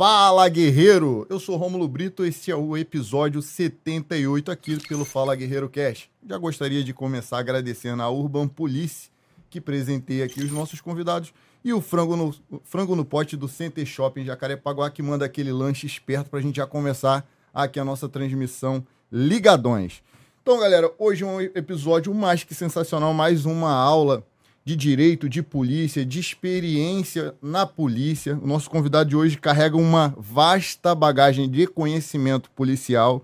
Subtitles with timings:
[0.00, 1.26] Fala Guerreiro!
[1.28, 6.08] Eu sou Rômulo Brito, esse é o episódio 78 aqui pelo Fala Guerreiro Cash.
[6.26, 9.10] Já gostaria de começar agradecendo a Urban Police,
[9.50, 13.84] que presenteia aqui os nossos convidados, e o Frango no, frango no Pote do Center
[13.84, 18.08] Shopping Jacarepaguá, que manda aquele lanche esperto para a gente já começar aqui a nossa
[18.08, 18.82] transmissão
[19.12, 20.02] Ligadões.
[20.40, 24.26] Então, galera, hoje é um episódio mais que sensacional, mais uma aula
[24.64, 28.38] de direito, de polícia, de experiência na polícia.
[28.42, 33.22] O nosso convidado de hoje carrega uma vasta bagagem de conhecimento policial.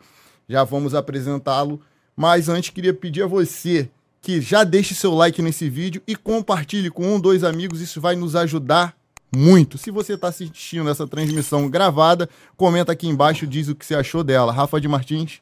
[0.49, 1.81] Já vamos apresentá-lo.
[2.17, 3.89] Mas antes, queria pedir a você
[4.23, 7.81] que já deixe seu like nesse vídeo e compartilhe com um, dois amigos.
[7.81, 8.97] Isso vai nos ajudar
[9.35, 9.77] muito.
[9.77, 14.25] Se você está assistindo essa transmissão gravada, comenta aqui embaixo, diz o que você achou
[14.25, 14.53] dela.
[14.53, 15.41] Rafa de Martins.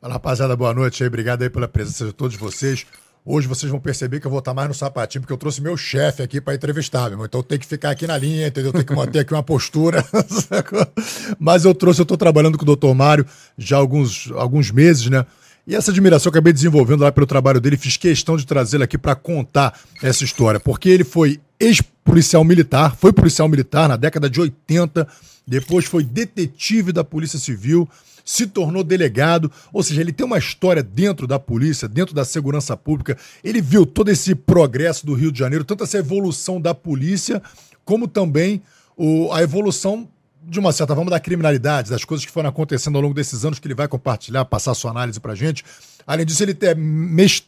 [0.00, 1.02] Fala, rapaziada, boa noite.
[1.04, 2.86] Obrigado aí pela presença de todos vocês.
[3.24, 5.76] Hoje vocês vão perceber que eu vou estar mais no sapatinho, porque eu trouxe meu
[5.76, 7.26] chefe aqui para entrevistar, meu irmão.
[7.26, 8.72] Então eu tenho que ficar aqui na linha, entendeu?
[8.72, 10.04] Tem que manter aqui uma postura.
[11.38, 15.08] Mas eu trouxe, eu estou trabalhando com o doutor Mário já há alguns, alguns meses,
[15.10, 15.26] né?
[15.66, 18.84] E essa admiração que eu acabei desenvolvendo lá pelo trabalho dele, fiz questão de trazê-lo
[18.84, 24.30] aqui para contar essa história, porque ele foi ex-policial militar, foi policial militar na década
[24.30, 25.06] de 80,
[25.46, 27.86] depois foi detetive da Polícia Civil,
[28.28, 32.76] se tornou delegado, ou seja, ele tem uma história dentro da polícia, dentro da segurança
[32.76, 33.16] pública.
[33.42, 37.42] Ele viu todo esse progresso do Rio de Janeiro, tanto essa evolução da polícia,
[37.86, 38.60] como também
[38.98, 40.06] o, a evolução
[40.42, 43.58] de uma certa forma da criminalidade, das coisas que foram acontecendo ao longo desses anos
[43.58, 45.64] que ele vai compartilhar, passar sua análise pra gente.
[46.06, 46.54] Além disso, ele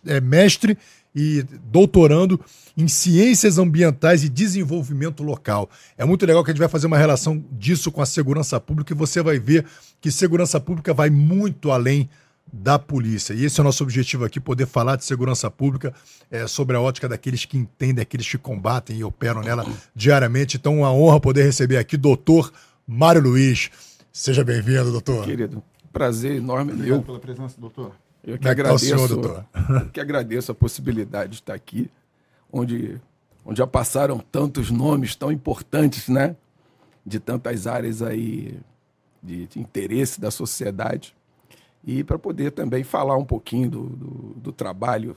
[0.07, 0.79] é mestre
[1.15, 2.41] e doutorando
[2.77, 5.69] em ciências ambientais e desenvolvimento local.
[5.99, 8.93] É muito legal que a gente vai fazer uma relação disso com a segurança pública
[8.93, 9.67] e você vai ver
[10.01, 12.09] que segurança pública vai muito além
[12.53, 13.33] da polícia.
[13.33, 15.95] E esse é o nosso objetivo aqui, poder falar de segurança pública
[16.31, 20.57] é, sobre a ótica daqueles que entendem, aqueles que combatem e operam nela diariamente.
[20.57, 22.53] Então, uma honra poder receber aqui doutor
[22.87, 23.71] Mário Luiz.
[24.13, 25.25] Seja bem-vindo, doutor.
[25.25, 25.63] Querido,
[25.93, 27.03] prazer enorme Obrigado meu.
[27.03, 27.93] pela presença, doutor.
[28.25, 29.47] Eu que, é que agradeço, tá senhor, doutor?
[29.93, 31.91] que agradeço a possibilidade de estar aqui,
[32.53, 33.01] onde,
[33.45, 36.37] onde já passaram tantos nomes tão importantes, né?
[37.05, 38.59] De tantas áreas aí
[39.23, 41.15] de, de interesse da sociedade.
[41.85, 45.17] E para poder também falar um pouquinho do, do, do trabalho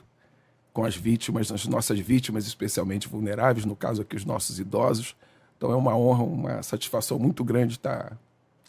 [0.72, 5.16] com as vítimas, as nossas vítimas especialmente vulneráveis, no caso aqui os nossos idosos.
[5.58, 8.18] Então é uma honra, uma satisfação muito grande estar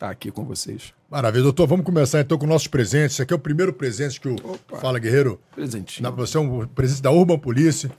[0.04, 0.92] estar aqui com vocês.
[1.10, 1.66] Maravilha, doutor.
[1.66, 3.15] Vamos começar então com nossos presentes.
[3.15, 5.41] Esse aqui é o primeiro presente que o Opa, Fala Guerreiro.
[5.54, 6.03] Presentinho.
[6.03, 7.88] Dá pra você, é um presente da Urban Police.
[7.88, 7.92] São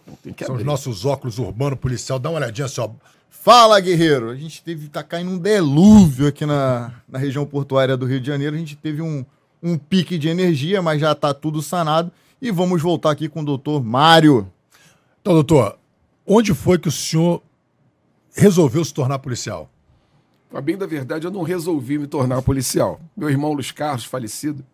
[0.50, 0.58] abrir.
[0.58, 2.20] os nossos óculos urbano policial.
[2.20, 2.94] Dá uma olhadinha só.
[3.30, 4.30] Fala, guerreiro!
[4.30, 8.28] A gente teve, tá caindo um delúvio aqui na, na região portuária do Rio de
[8.28, 8.56] Janeiro.
[8.56, 9.24] A gente teve um,
[9.62, 12.12] um pique de energia, mas já tá tudo sanado.
[12.42, 14.52] E vamos voltar aqui com o doutor Mário.
[15.22, 15.78] Então, doutor,
[16.26, 17.42] onde foi que o senhor
[18.36, 19.70] resolveu se tornar policial?
[20.56, 23.02] A bem da verdade, eu não resolvi me tornar policial.
[23.14, 24.66] Meu irmão Luiz Carlos, falecido,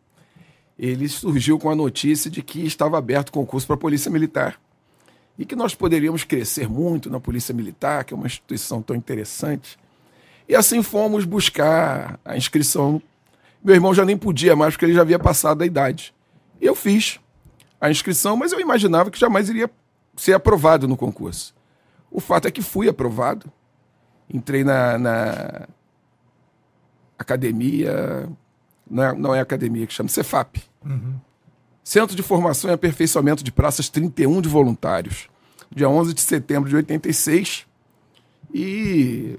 [0.78, 4.62] ele surgiu com a notícia de que estava aberto concurso para a Polícia Militar
[5.40, 9.76] e que nós poderíamos crescer muito na Polícia Militar, que é uma instituição tão interessante.
[10.48, 13.02] E assim fomos buscar a inscrição.
[13.64, 16.14] Meu irmão já nem podia mais, porque ele já havia passado a idade.
[16.62, 17.20] Eu fiz
[17.80, 19.68] a inscrição, mas eu imaginava que jamais iria
[20.16, 21.56] ser aprovado no concurso.
[22.12, 23.52] O fato é que fui aprovado
[24.34, 25.68] entrei na, na
[27.18, 28.30] academia,
[28.90, 30.62] não é, não é academia que chama, Cefap.
[30.86, 31.16] Uhum.
[31.84, 35.30] Centro de Formação e Aperfeiçoamento de Praças 31 de Voluntários,
[35.74, 37.66] dia 11 de setembro de 86.
[38.54, 39.38] E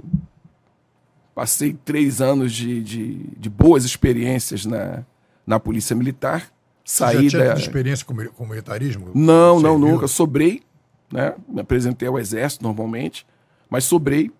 [1.34, 5.04] passei três anos de, de, de boas experiências na,
[5.46, 6.50] na Polícia Militar.
[6.84, 7.60] Saí Você já tinha da...
[7.60, 9.10] experiência com, com militarismo?
[9.14, 10.08] Não, não, nunca.
[10.08, 10.62] Sobrei,
[11.12, 11.34] né?
[11.48, 13.26] Me apresentei ao Exército normalmente,
[13.70, 14.30] mas sobrei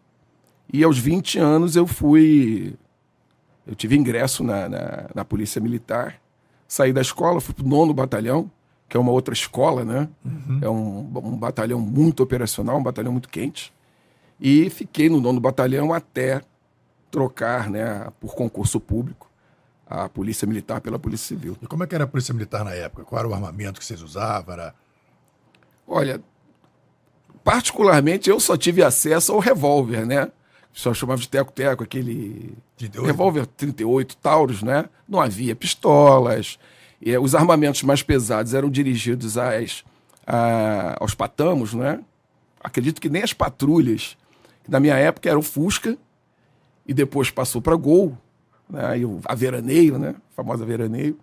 [0.72, 2.74] e aos 20 anos eu fui.
[3.66, 6.20] Eu tive ingresso na, na, na Polícia Militar,
[6.66, 8.50] saí da escola, fui para o nono batalhão,
[8.88, 10.08] que é uma outra escola, né?
[10.24, 10.58] Uhum.
[10.62, 13.72] É um, um batalhão muito operacional, um batalhão muito quente.
[14.40, 16.42] E fiquei no nono batalhão até
[17.10, 19.30] trocar, né, por concurso público,
[19.86, 21.56] a Polícia Militar pela Polícia Civil.
[21.60, 23.04] E como é que era a Polícia Militar na época?
[23.04, 24.54] Qual era o armamento que vocês usavam?
[24.54, 24.74] Era...
[25.86, 26.20] Olha,
[27.44, 30.32] particularmente eu só tive acesso ao revólver, né?
[30.72, 33.06] Só chamava de teco-teco, aquele 38.
[33.06, 34.86] revólver 38 Taurus, né?
[35.06, 36.58] Não havia pistolas.
[37.00, 39.84] E, os armamentos mais pesados eram dirigidos às,
[40.26, 42.00] a, aos patamos, né?
[42.60, 44.16] Acredito que nem as patrulhas,
[44.64, 45.98] que na minha época era o Fusca,
[46.86, 48.16] e depois passou para Gol,
[48.68, 48.98] né?
[48.98, 50.14] e o, a Veraneio, né?
[50.32, 51.18] A famosa Veraneio.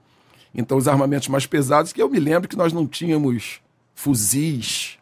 [0.53, 3.61] Então, os armamentos mais pesados, que eu me lembro que nós não tínhamos
[3.93, 4.97] fuzis,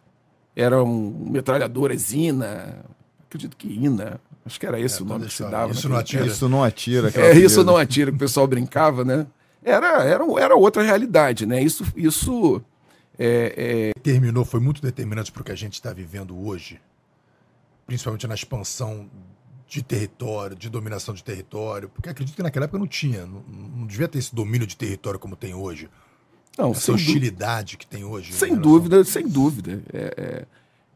[0.56, 0.88] eram
[1.30, 2.84] metralhadoras Zina,
[3.28, 5.72] acredito que INA, acho que era esse É, o nome toda que se dava.
[5.72, 6.22] Isso naquele não atira.
[6.24, 6.34] tempo.
[6.34, 7.08] Isso não atira.
[7.10, 9.28] aquela É, isso não atira, que o pessoal brincava, né?
[9.64, 11.62] Era, era, era outra realidade, né?
[11.62, 12.62] Isso, isso
[13.20, 16.80] é, é, Terminou, foi muito determinante para o que a gente está vivendo hoje,
[17.86, 19.10] principalmente na expansão
[19.68, 23.42] de território, de dominação de território, porque acredito que naquela época não tinha, não,
[23.78, 25.90] não devia ter esse domínio de território como tem hoje,
[26.58, 28.30] não, essa hostilidade que tem hoje.
[28.30, 29.84] em sem relação- dúvida, sem dúvida.
[29.94, 30.46] É, é,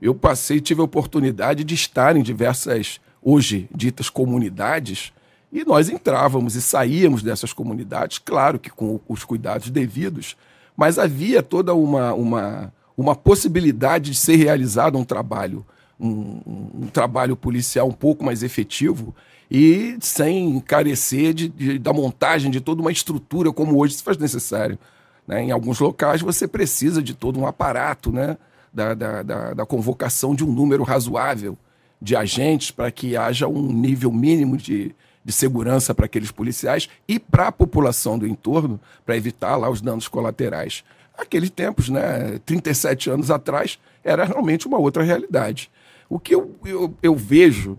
[0.01, 5.11] eu passei, tive a oportunidade de estar em diversas, hoje ditas comunidades,
[5.51, 10.35] e nós entrávamos e saíamos dessas comunidades, claro que com os cuidados devidos,
[10.77, 15.65] mas havia toda uma, uma, uma possibilidade de ser realizado um trabalho,
[15.99, 16.39] um,
[16.83, 19.13] um- trabalho policial um pouco mais efetivo
[19.49, 24.17] e sem carecer de, de- da montagem de toda uma estrutura como hoje se faz
[24.17, 24.79] necessário.
[25.27, 25.43] né?
[25.43, 28.37] Em alguns locais você precisa de todo um aparato né?
[28.73, 31.57] da, da, da, da convocação de um número razoável
[32.01, 37.19] de agentes para que haja um nível mínimo de, de segurança para aqueles policiais e
[37.19, 40.83] para a população do entorno, para evitar lá os danos colaterais.
[41.17, 45.69] Aqueles tempos, né, 37 anos atrás, era realmente uma outra realidade.
[46.09, 47.77] O que eu, eu, eu vejo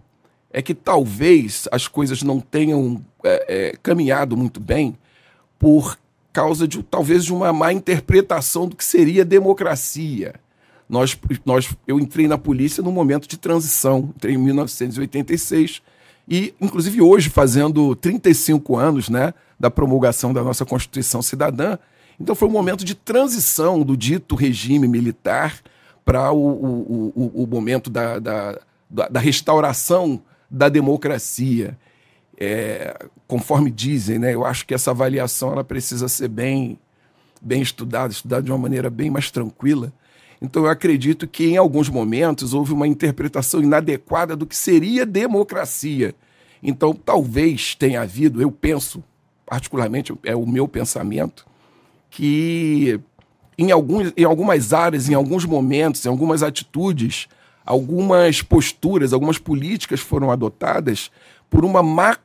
[0.52, 4.96] é que talvez as coisas não tenham é, é, caminhado muito bem
[5.58, 5.98] por
[6.32, 10.34] causa de talvez de uma má interpretação do que seria democracia.
[10.92, 15.80] Nós, nós, eu entrei na polícia num momento de transição, entrei em 1986
[16.28, 21.78] e, inclusive, hoje fazendo 35 anos, né, da promulgação da nossa Constituição Cidadã.
[22.20, 25.62] Então foi um momento de transição do dito regime militar
[26.04, 28.58] para o, o, o, o momento da, da,
[28.90, 31.74] da, restauração da democracia.
[32.38, 36.78] É, conforme dizem, né, eu acho que essa avaliação ela precisa ser bem,
[37.40, 39.90] bem estudada, estudada de uma maneira bem mais tranquila.
[40.42, 46.16] Então eu acredito que em alguns momentos houve uma interpretação inadequada do que seria democracia.
[46.60, 49.04] Então talvez tenha havido, eu penso,
[49.46, 51.46] particularmente é o meu pensamento,
[52.10, 52.98] que
[53.56, 57.28] em, alguns, em algumas áreas, em alguns momentos, em algumas atitudes,
[57.64, 61.08] algumas posturas, algumas políticas foram adotadas
[61.48, 62.16] por uma má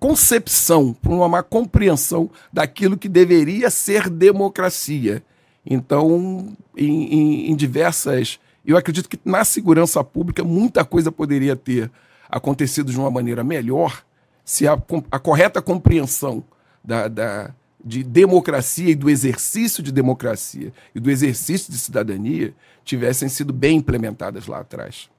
[0.00, 5.22] concepção, por uma má compreensão daquilo que deveria ser democracia.
[5.64, 8.38] Então, em, em, em diversas.
[8.64, 11.90] Eu acredito que na segurança pública muita coisa poderia ter
[12.28, 14.02] acontecido de uma maneira melhor
[14.44, 14.78] se a,
[15.10, 16.44] a correta compreensão
[16.84, 23.28] da, da, de democracia e do exercício de democracia e do exercício de cidadania tivessem
[23.28, 25.10] sido bem implementadas lá atrás.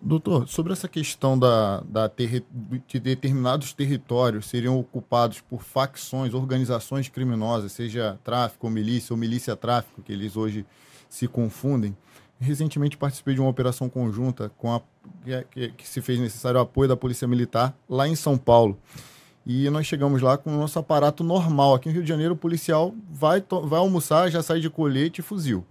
[0.00, 2.10] Doutor, sobre essa questão da, da
[2.86, 10.02] de determinados territórios seriam ocupados por facções, organizações criminosas, seja tráfico ou milícia, ou milícia-tráfico,
[10.02, 10.64] que eles hoje
[11.08, 11.96] se confundem.
[12.38, 14.80] Recentemente participei de uma operação conjunta com a,
[15.24, 18.78] que, que- que se fez necessário o apoio da Polícia Militar lá em São Paulo.
[19.44, 21.74] E nós chegamos lá com o nosso aparato normal.
[21.74, 25.24] Aqui no Rio de Janeiro, o policial vai, vai almoçar, já sai de colete e
[25.24, 25.64] fuzil.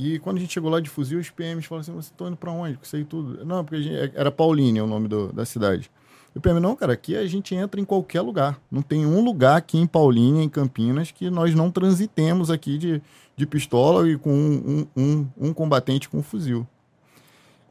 [0.00, 2.36] E quando a gente chegou lá de fuzil, os PMs falaram assim: vocês estão indo
[2.36, 2.78] pra onde?
[2.94, 3.44] Aí tudo.
[3.44, 5.90] Não, porque gente, era Paulínia o nome do- da cidade.
[6.32, 8.60] E o PM, não, cara, aqui a gente entra em qualquer lugar.
[8.70, 13.02] Não tem um lugar aqui em Paulínia, em Campinas, que nós não transitemos aqui de,
[13.36, 16.64] de pistola e com um, um, um, um combatente com fuzil.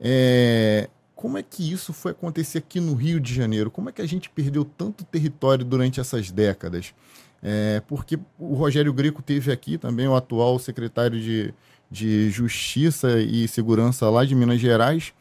[0.02, 3.72] É, como é que isso foi acontecer aqui no Rio de Janeiro?
[3.72, 6.94] Como é que a gente perdeu tanto território durante essas décadas?
[7.42, 11.54] É, porque o Rogério Greco teve aqui também, o atual secretário de,
[11.89, 15.13] de Justiça e Segurança lá de Minas Gerais.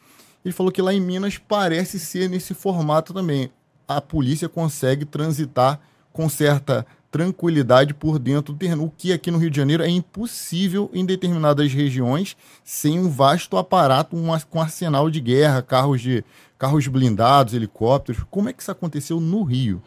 [0.43, 3.49] Ele falou que lá em Minas parece ser nesse formato também.
[3.87, 5.79] A polícia consegue transitar
[6.11, 9.89] com certa tranquilidade por dentro do terreno, o que aqui no Rio de Janeiro é
[9.89, 16.23] impossível em determinadas regiões sem um vasto aparato, um, com arsenal de guerra, carros de
[16.57, 18.23] carros blindados, helicópteros.
[18.29, 19.81] Como é que isso aconteceu no Rio?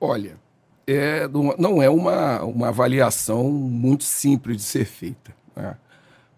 [0.00, 0.36] Olha,
[0.90, 1.28] é,
[1.58, 5.34] não- é uma, uma avaliação muito simples de ser feita.
[5.54, 5.76] né?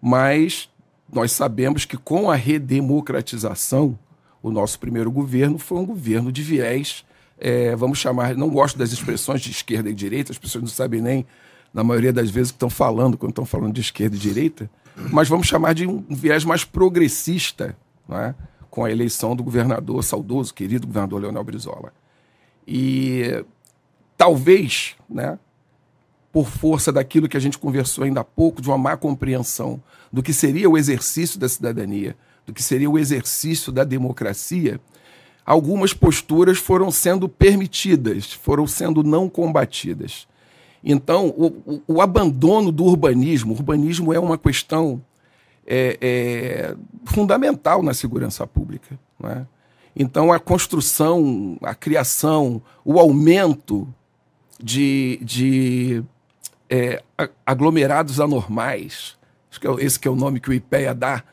[0.01, 0.69] Mas
[1.11, 3.97] nós sabemos que com a redemocratização,
[4.43, 7.05] o nosso primeiro governo foi um governo de viés,
[7.39, 11.01] é, vamos chamar, não gosto das expressões de esquerda e direita, as pessoas não sabem
[11.01, 11.25] nem,
[11.73, 14.69] na maioria das vezes, o que estão falando quando estão falando de esquerda e direita,
[15.11, 17.75] mas vamos chamar de um viés mais progressista,
[18.07, 18.35] né?
[18.69, 21.93] com a eleição do governador saudoso, querido governador Leonel Brizola.
[22.67, 23.43] E
[24.21, 25.39] talvez, né,
[26.31, 29.81] por força daquilo que a gente conversou ainda há pouco, de uma má compreensão
[30.13, 34.79] do que seria o exercício da cidadania, do que seria o exercício da democracia,
[35.43, 40.27] algumas posturas foram sendo permitidas, foram sendo não combatidas.
[40.83, 45.01] Então, o, o- o abandono do urbanismo, o urbanismo é uma questão
[45.65, 46.75] é, é
[47.05, 48.99] fundamental na segurança pública.
[49.19, 49.47] Né?
[49.95, 53.91] Então, a construção, a criação, o aumento
[54.61, 56.03] de, de
[56.69, 57.01] é,
[57.45, 59.17] aglomerados anormais,
[59.49, 61.23] acho que é, esse que é o nome que o IPEA dá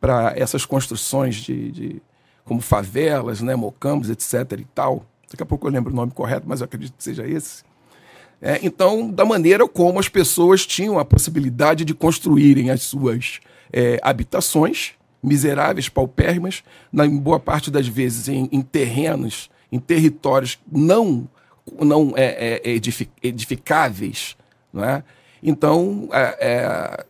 [0.00, 2.02] para essas construções de, de,
[2.44, 4.58] como favelas, né, mocambos, etc.
[4.58, 5.04] e tal.
[5.30, 7.62] Daqui a pouco eu lembro o nome correto, mas eu acredito que seja esse.
[8.40, 13.40] É, então, da maneira como as pessoas tinham a possibilidade de construírem as suas
[13.72, 14.92] é, habitações
[15.22, 21.28] miseráveis, paupérrimas, na, em boa parte das vezes em, em terrenos, em territórios não,
[21.80, 22.80] não é, é,
[23.22, 24.36] edificáveis.
[24.72, 25.02] Não é?
[25.42, 27.04] Então, é, é,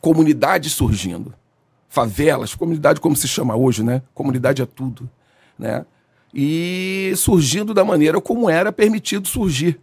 [0.00, 1.34] comunidades surgindo,
[1.88, 4.02] favelas, comunidade como se chama hoje, né?
[4.14, 5.08] Comunidade é tudo.
[5.58, 5.84] Né?
[6.34, 9.80] E surgindo da maneira como era permitido surgir.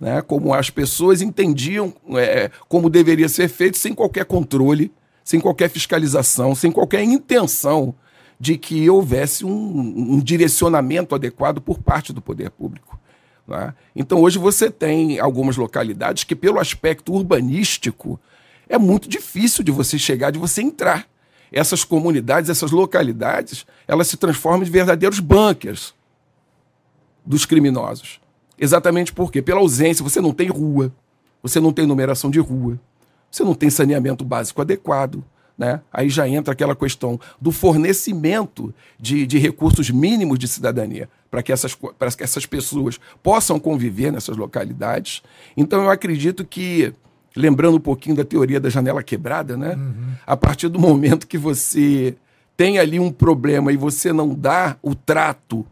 [0.00, 4.92] Né, como as pessoas entendiam é, como deveria ser feito sem qualquer controle
[5.28, 7.94] sem qualquer fiscalização, sem qualquer intenção
[8.40, 12.97] de que houvesse um, um direcionamento adequado por parte do poder público.
[13.50, 13.72] É?
[13.96, 18.20] Então, hoje você tem algumas localidades que, pelo aspecto urbanístico,
[18.68, 21.06] é muito difícil de você chegar, de você entrar.
[21.50, 25.94] Essas comunidades, essas localidades, elas se transformam em verdadeiros bunkers
[27.24, 28.20] dos criminosos.
[28.58, 30.92] Exatamente porque, pela ausência, você não tem rua,
[31.42, 32.78] você não tem numeração de rua,
[33.30, 35.24] você não tem saneamento básico adequado.
[35.58, 35.80] Né?
[35.92, 41.50] Aí já entra aquela questão do fornecimento de, de recursos mínimos de cidadania para que,
[41.50, 45.20] essas, que essas pessoas possam conviver nessas localidades.
[45.56, 46.94] Então eu acredito que,
[47.36, 49.74] lembrando um pouquinho da teoria da janela quebrada, né?
[49.74, 50.12] Uhum.
[50.24, 52.14] a partir do momento que você
[52.56, 55.66] tem ali um problema e você não dá o trato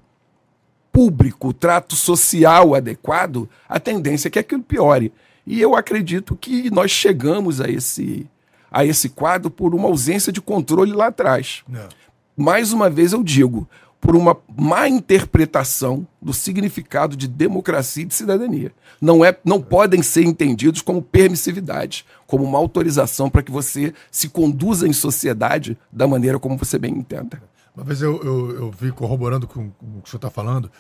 [0.92, 5.12] público, o trato social adequado, a tendência é que aquilo piore.
[5.46, 8.26] E eu acredito que nós chegamos a esse,
[8.70, 11.62] a esse quadro por uma ausência de controle lá atrás.
[11.68, 11.80] Não.
[11.80, 11.88] É.
[12.36, 13.66] Mais uma vez eu digo,
[14.00, 18.72] por uma má interpretação do significado de democracia e de cidadania.
[19.00, 24.28] Não, é, não podem ser entendidos como permissividade, como uma autorização para que você se
[24.28, 27.42] conduza em sociedade da maneira como você bem entenda.
[27.74, 30.70] Uma vez eu, eu, eu vi corroborando com, com o que o senhor está falando,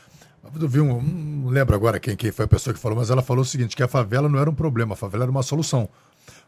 [0.60, 3.22] eu vi um, não lembro agora quem, quem foi a pessoa que falou, mas ela
[3.22, 5.88] falou o seguinte: que a favela não era um problema, a favela era uma solução.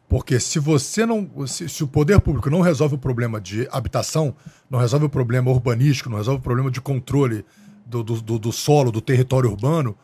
[0.09, 1.29] Porque se você não.
[1.47, 4.35] Se, se, o poder público não resolve o problema de habitação,
[4.71, 7.45] não resolve o problema urbanístico, não resolve o problema de controle
[7.85, 9.97] do, do, do, do solo, do território urbano,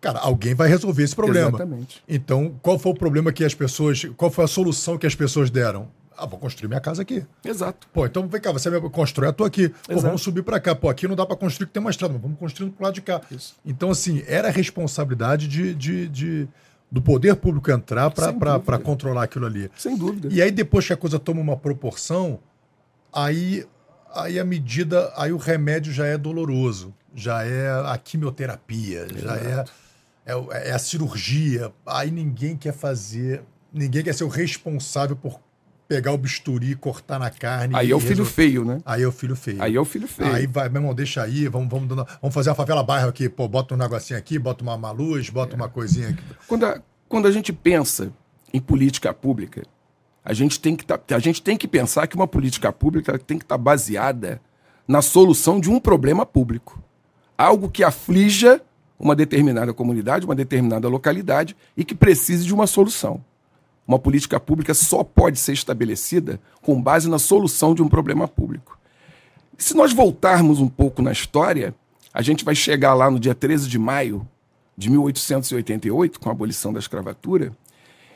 [0.00, 1.48] cara, alguém vai resolver esse problema.
[1.48, 2.02] Exatamente.
[2.06, 4.04] Então, qual foi o problema que as pessoas.
[4.16, 5.88] Qual foi a solução que as pessoas deram?
[6.16, 7.24] Ah, vou construir minha casa aqui.
[7.42, 7.88] Exato.
[7.94, 9.70] Pô, então vem cá, você vai construir, eu tô aqui.
[9.88, 10.74] Pô, vamos subir para cá.
[10.74, 12.94] Pô, aqui não dá para construir que tem uma estrada, mas vamos construindo pro lado
[12.94, 13.22] de cá.
[13.30, 13.54] Isso.
[13.64, 16.48] Então, assim, era responsabilidade de, de, de
[16.90, 19.70] do poder público entrar para controlar aquilo ali.
[19.76, 20.28] Sem dúvida.
[20.30, 22.40] E aí, depois que a coisa toma uma proporção,
[23.12, 23.64] aí,
[24.14, 26.94] aí a medida, aí o remédio já é doloroso.
[27.14, 29.20] Já é a quimioterapia, Exato.
[29.20, 29.64] já é,
[30.26, 31.72] é, é a cirurgia.
[31.84, 33.42] Aí ninguém quer fazer,
[33.72, 35.40] ninguém quer ser o responsável por
[35.90, 37.74] pegar o bisturi, cortar na carne.
[37.74, 38.80] Aí é o filho feio, né?
[38.86, 39.60] Aí é o filho feio.
[39.60, 40.32] Aí é o filho feio.
[40.32, 43.28] Aí vai, meu irmão, deixa aí, vamos, vamos, dando, vamos fazer uma favela bairro aqui,
[43.28, 45.56] pô, bota um negocinho aqui, bota uma, uma luz, bota é.
[45.56, 46.22] uma coisinha aqui.
[46.46, 48.12] Quando a, quando a gente pensa
[48.54, 49.64] em política pública,
[50.24, 53.36] a gente tem que, tá, a gente tem que pensar que uma política pública tem
[53.36, 54.40] que estar tá baseada
[54.86, 56.80] na solução de um problema público.
[57.36, 58.60] Algo que aflija
[58.96, 63.24] uma determinada comunidade, uma determinada localidade e que precise de uma solução.
[63.86, 68.78] Uma política pública só pode ser estabelecida com base na solução de um problema público.
[69.58, 71.74] Se nós voltarmos um pouco na história,
[72.14, 74.26] a gente vai chegar lá no dia 13 de maio
[74.76, 77.54] de 1888, com a abolição da escravatura,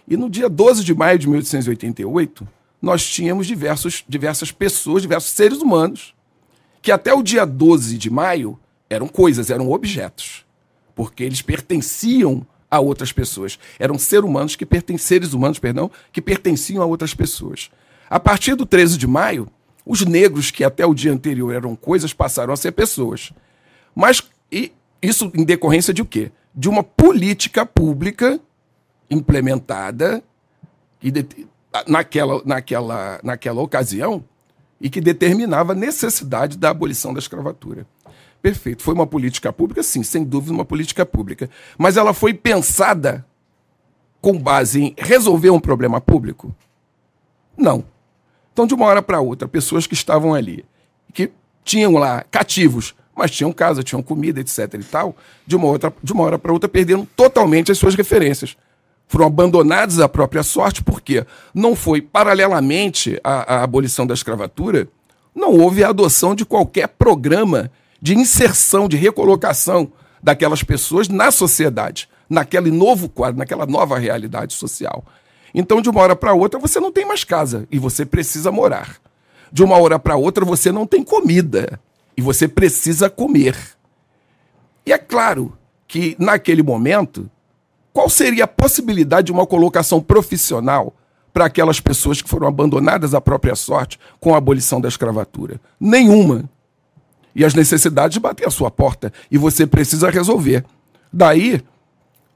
[0.08, 2.46] e no dia 12 de maio de 1888,
[2.80, 6.14] nós tínhamos diversos, diversas pessoas, diversos seres humanos,
[6.82, 8.58] que até o dia 12 de maio
[8.90, 10.44] eram coisas, eram objetos,
[10.94, 13.58] porque eles pertenciam a outras pessoas.
[13.78, 14.66] Eram ser humanos que
[14.98, 17.70] seres humanos, perdão, que pertenciam a outras pessoas.
[18.08, 19.48] A partir do 13 de maio,
[19.84, 23.32] os negros que até o dia anterior eram coisas passaram a ser pessoas.
[23.94, 26.32] Mas e isso em decorrência de o quê?
[26.54, 28.40] De uma política pública
[29.10, 30.22] implementada
[31.02, 31.12] e
[31.86, 34.24] naquela, naquela, naquela ocasião
[34.80, 37.86] e que determinava a necessidade da abolição da escravatura.
[38.44, 38.82] Perfeito.
[38.82, 39.82] Foi uma política pública?
[39.82, 41.48] Sim, sem dúvida, uma política pública.
[41.78, 43.24] Mas ela foi pensada
[44.20, 46.54] com base em resolver um problema público?
[47.56, 47.82] Não.
[48.52, 50.62] Então, de uma hora para outra, pessoas que estavam ali,
[51.14, 51.32] que
[51.64, 54.74] tinham lá cativos, mas tinham casa, tinham comida, etc.
[54.74, 58.58] e tal, de uma, outra, de uma hora para outra perderam totalmente as suas referências.
[59.08, 61.24] foram abandonados à própria sorte, porque
[61.54, 64.86] não foi paralelamente à, à abolição da escravatura,
[65.34, 67.70] não houve a adoção de qualquer programa
[68.04, 69.90] de inserção, de recolocação
[70.22, 75.02] daquelas pessoas na sociedade, naquele novo quadro, naquela nova realidade social.
[75.54, 78.98] Então, de uma hora para outra, você não tem mais casa e você precisa morar.
[79.50, 81.80] De uma hora para outra, você não tem comida
[82.14, 83.56] e você precisa comer.
[84.84, 85.56] E é claro
[85.88, 87.30] que, naquele momento,
[87.90, 90.92] qual seria a possibilidade de uma colocação profissional
[91.32, 95.58] para aquelas pessoas que foram abandonadas à própria sorte com a abolição da escravatura?
[95.80, 96.50] Nenhuma.
[97.34, 100.64] E as necessidades batem à sua porta e você precisa resolver.
[101.12, 101.62] Daí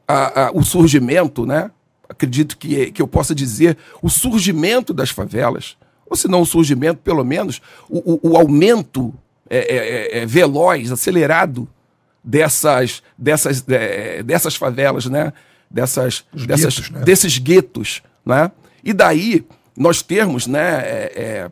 [0.06, 1.70] a, a, o surgimento, né?
[2.08, 5.76] acredito que, que eu possa dizer, o surgimento das favelas,
[6.06, 9.14] ou se não o surgimento, pelo menos o, o, o aumento
[9.48, 11.68] é, é, é, é veloz, acelerado
[12.24, 15.32] dessas, dessas, é, dessas favelas, né?
[15.70, 17.00] dessas, dessas guetos, né?
[17.04, 18.02] desses guetos.
[18.24, 18.50] Né?
[18.82, 19.44] E daí
[19.76, 20.80] nós termos né,
[21.14, 21.50] é,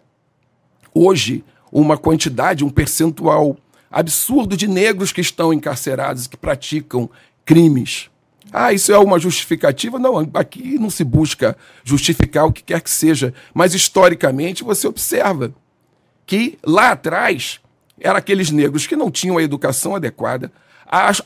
[0.95, 1.45] hoje
[1.81, 3.57] uma quantidade, um percentual
[3.91, 7.11] absurdo de negros que estão encarcerados que praticam
[7.45, 8.09] crimes.
[8.51, 9.99] Ah, isso é uma justificativa?
[9.99, 11.55] Não, aqui não se busca
[11.85, 15.53] justificar o que quer que seja, mas historicamente você observa
[16.25, 17.61] que lá atrás
[18.01, 20.51] eram aqueles negros que não tinham a educação adequada,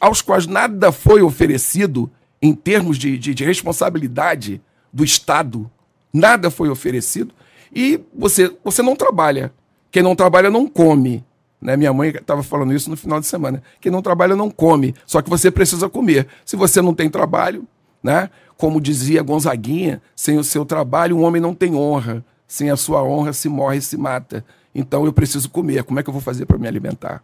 [0.00, 2.10] aos quais nada foi oferecido
[2.42, 4.60] em termos de, de, de responsabilidade
[4.92, 5.70] do Estado,
[6.12, 7.32] nada foi oferecido,
[7.72, 9.52] e você, você não trabalha.
[9.90, 11.24] Quem não trabalha não come.
[11.60, 11.76] Né?
[11.76, 13.62] Minha mãe estava falando isso no final de semana.
[13.80, 16.26] Quem não trabalha não come, só que você precisa comer.
[16.44, 17.66] Se você não tem trabalho,
[18.02, 18.30] né?
[18.60, 22.22] como dizia Gonzaguinha, sem o seu trabalho o homem não tem honra.
[22.46, 24.44] Sem a sua honra se morre e se mata.
[24.74, 25.84] Então eu preciso comer.
[25.84, 27.22] Como é que eu vou fazer para me alimentar?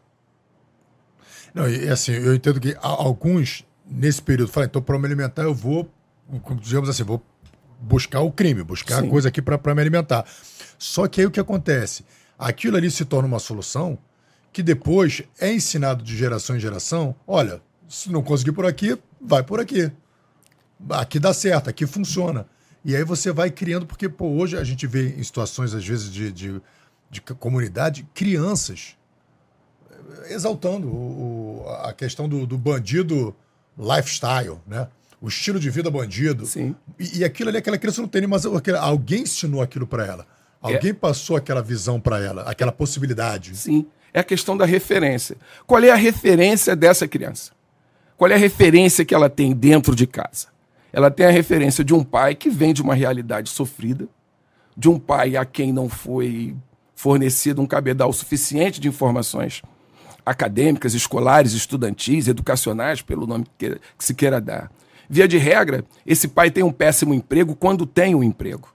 [1.53, 5.55] Não, e assim, eu entendo que alguns, nesse período, falam, então para me alimentar eu
[5.55, 5.91] vou,
[6.63, 7.23] digamos assim, vou
[7.81, 9.07] buscar o crime, buscar Sim.
[9.07, 10.25] a coisa aqui para me alimentar.
[10.79, 12.05] Só que aí o que acontece?
[12.39, 13.99] Aquilo ali se torna uma solução
[14.53, 17.15] que depois é ensinado de geração em geração.
[17.27, 19.91] Olha, se não conseguir por aqui, vai por aqui.
[20.91, 22.47] Aqui dá certo, aqui funciona.
[22.85, 26.13] E aí você vai criando, porque pô, hoje a gente vê em situações, às vezes,
[26.13, 26.63] de, de,
[27.11, 28.97] de comunidade, crianças
[30.29, 33.35] exaltando o, o, a questão do, do, bandido
[33.77, 34.89] lifestyle, né?
[35.21, 36.47] O estilo de vida bandido.
[36.47, 36.75] Sim.
[36.99, 40.27] E, e aquilo ali, aquela criança não tem, mas alguém ensinou aquilo para ela.
[40.61, 40.95] Alguém é.
[40.95, 43.57] passou aquela visão para ela, aquela possibilidade.
[43.57, 45.37] Sim é a questão da referência.
[45.67, 47.53] Qual é a referência dessa criança?
[48.17, 50.47] Qual é a referência que ela tem dentro de casa?
[50.91, 54.09] Ela tem a referência de um pai que vem de uma realidade sofrida,
[54.75, 56.57] de um pai a quem não foi
[56.95, 59.63] fornecido um cabedal suficiente de informações
[60.25, 64.73] acadêmicas, escolares, estudantis, educacionais, pelo nome que, que se queira dar.
[65.11, 68.75] Via de regra, esse pai tem um péssimo emprego quando tem um emprego.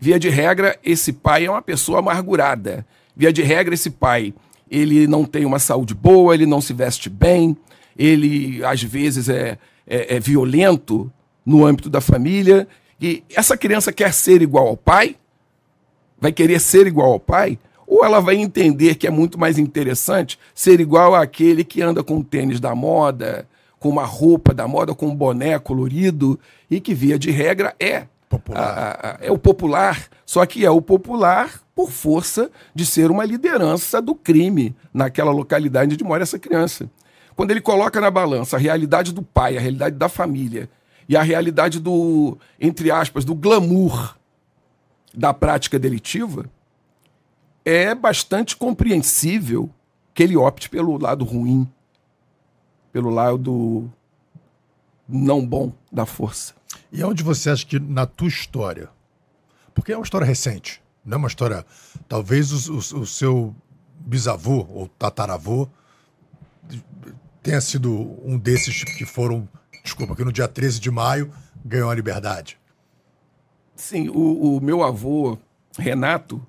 [0.00, 2.86] Via de regra, esse pai é uma pessoa amargurada.
[3.16, 4.32] Via de regra, esse pai,
[4.70, 7.56] ele não tem uma saúde boa, ele não se veste bem,
[7.98, 11.12] ele às vezes é, é, é violento
[11.44, 12.68] no âmbito da família.
[13.00, 15.16] E essa criança quer ser igual ao pai?
[16.20, 17.58] Vai querer ser igual ao pai?
[17.84, 22.22] Ou ela vai entender que é muito mais interessante ser igual àquele que anda com
[22.22, 23.48] tênis da moda,
[23.80, 26.38] com uma roupa da moda, com um boné colorido
[26.70, 28.06] e que, via de regra, é
[28.38, 28.98] popular.
[29.02, 33.24] A, a, é o popular, só que é o popular por força de ser uma
[33.24, 36.90] liderança do crime naquela localidade onde mora essa criança.
[37.36, 40.68] Quando ele coloca na balança a realidade do pai, a realidade da família
[41.08, 44.16] e a realidade do, entre aspas, do glamour
[45.14, 46.46] da prática delitiva,
[47.64, 49.70] é bastante compreensível
[50.12, 51.68] que ele opte pelo lado ruim,
[52.92, 53.88] pelo lado
[55.08, 56.57] não bom da força.
[56.92, 58.88] E onde você acha que na tua história,
[59.74, 61.64] porque é uma história recente, não é uma história.
[62.08, 63.54] Talvez o, o, o seu
[64.00, 65.68] bisavô ou tataravô
[67.42, 67.92] tenha sido
[68.24, 69.48] um desses que foram,
[69.82, 71.32] desculpa, que no dia 13 de maio
[71.64, 72.58] ganhou a liberdade.
[73.74, 75.38] Sim, o, o meu avô,
[75.78, 76.44] Renato,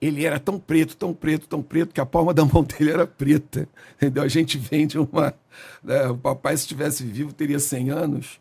[0.00, 3.06] ele era tão preto, tão preto, tão preto, que a palma da mão dele era
[3.06, 3.68] preta.
[3.96, 4.22] Entendeu?
[4.22, 5.34] A gente vem de uma.
[5.82, 8.40] Né, o papai, se estivesse vivo, teria 100 anos.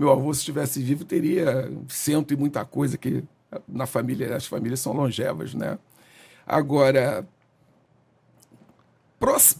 [0.00, 3.22] Meu avô, se estivesse vivo, teria cento e muita coisa que
[3.68, 5.78] na família, as famílias são longevas, né?
[6.46, 7.28] Agora,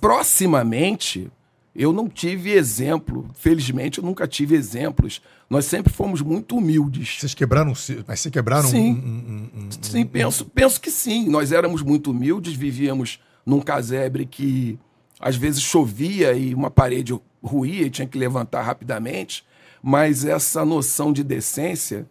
[0.01, 1.31] proximamente,
[1.77, 3.29] eu não tive exemplo.
[3.35, 5.21] Felizmente, eu nunca tive exemplos.
[5.51, 7.19] Nós sempre fomos muito humildes.
[7.21, 7.75] Vocês quebraram,
[8.07, 11.29] mas se quebraram sim, um, um, um, sim, penso, penso que sim.
[11.29, 14.79] Nós éramos muito humildes, vivíamos num casebre que
[15.21, 19.45] às vezes chovia e uma parede ruía e tinha que levantar rapidamente.
[19.83, 22.07] Mas essa noção de decência,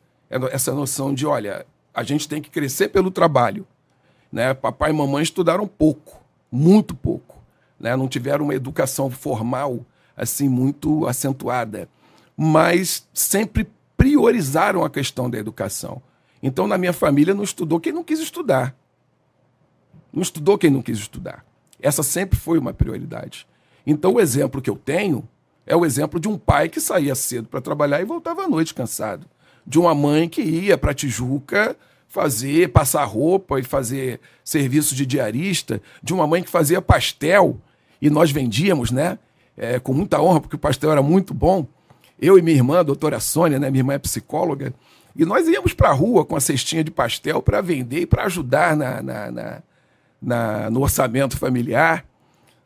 [0.51, 3.67] essa noção de, olha, a gente tem que crescer pelo trabalho.
[4.31, 4.53] Né?
[4.53, 7.37] Papai e mamãe estudaram pouco, muito pouco.
[7.79, 7.95] Né?
[7.95, 11.87] Não tiveram uma educação formal assim muito acentuada,
[12.35, 16.01] mas sempre priorizaram a questão da educação.
[16.43, 18.75] Então, na minha família, não estudou quem não quis estudar.
[20.11, 21.45] Não estudou quem não quis estudar.
[21.81, 23.47] Essa sempre foi uma prioridade.
[23.85, 25.27] Então, o exemplo que eu tenho
[25.69, 28.73] é o exemplo de um pai que saía cedo para trabalhar e voltava à noite
[28.73, 29.27] cansado.
[29.65, 31.77] De uma mãe que ia para Tijuca
[32.07, 35.79] fazer, passar roupa e fazer serviço de diarista.
[36.01, 37.61] De uma mãe que fazia pastel
[38.01, 39.19] e nós vendíamos, né?
[39.55, 41.67] É, com muita honra, porque o pastel era muito bom.
[42.19, 43.69] Eu e minha irmã, a doutora Sônia, né?
[43.69, 44.73] Minha irmã é psicóloga.
[45.15, 48.23] E nós íamos para a rua com a cestinha de pastel para vender e para
[48.23, 49.63] ajudar na, na, na,
[50.19, 52.05] na, no orçamento familiar.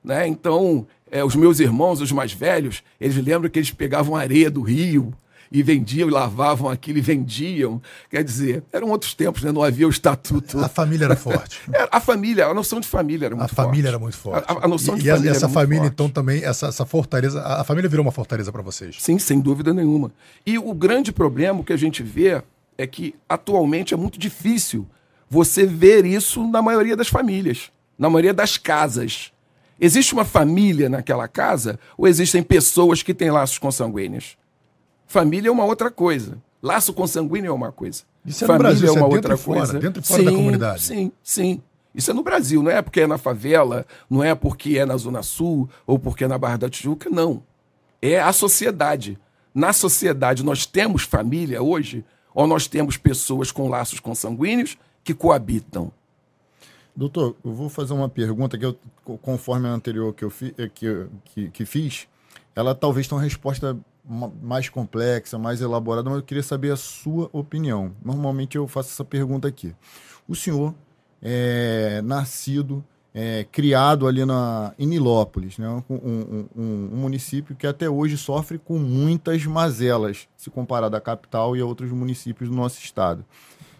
[0.01, 0.27] Né?
[0.27, 4.63] Então, é, os meus irmãos, os mais velhos, eles lembram que eles pegavam areia do
[4.63, 5.13] rio
[5.51, 7.79] e vendiam, e lavavam aquilo e vendiam.
[8.09, 9.51] Quer dizer, eram outros tempos, né?
[9.51, 10.57] não havia o estatuto.
[10.57, 11.61] A família era forte.
[11.91, 13.61] A família, a noção de família era muito forte.
[13.61, 14.43] A família era muito forte.
[14.47, 15.29] A, a noção e, de e família.
[15.29, 15.93] E essa família, forte.
[15.93, 18.95] então, também, essa, essa fortaleza, a família virou uma fortaleza para vocês.
[18.97, 20.11] Sim, sem dúvida nenhuma.
[20.43, 22.41] E o grande problema que a gente vê
[22.75, 24.87] é que atualmente é muito difícil
[25.29, 29.32] você ver isso na maioria das famílias, na maioria das casas.
[29.83, 34.37] Existe uma família naquela casa ou existem pessoas que têm laços consanguíneos?
[35.05, 36.37] Família é uma outra coisa.
[36.61, 38.03] Laço consanguíneo é uma coisa.
[38.25, 39.79] Isso é família no Brasil, é isso uma é outra dentro e fora, coisa.
[39.79, 40.81] dentro e fora sim, da comunidade.
[40.83, 41.61] Sim, sim.
[41.93, 44.95] Isso é no Brasil, não é porque é na favela, não é porque é na
[44.95, 47.43] Zona Sul ou porque é na Barra da Tijuca, não.
[48.01, 49.19] É a sociedade.
[49.53, 55.91] Na sociedade nós temos família hoje, ou nós temos pessoas com laços consanguíneos que coabitam.
[56.95, 58.77] Doutor, eu vou fazer uma pergunta que eu,
[59.21, 62.07] conforme a anterior que eu fi, que, que, que fiz,
[62.55, 63.77] ela talvez tenha uma resposta
[64.41, 67.93] mais complexa, mais elaborada, mas eu queria saber a sua opinião.
[68.03, 69.73] Normalmente eu faço essa pergunta aqui.
[70.27, 70.75] O senhor
[71.21, 75.67] é nascido, é, criado ali na, em Nilópolis, né?
[75.67, 81.01] um, um, um, um, município que até hoje sofre com muitas mazelas, se comparado à
[81.01, 83.23] capital e a outros municípios do nosso estado.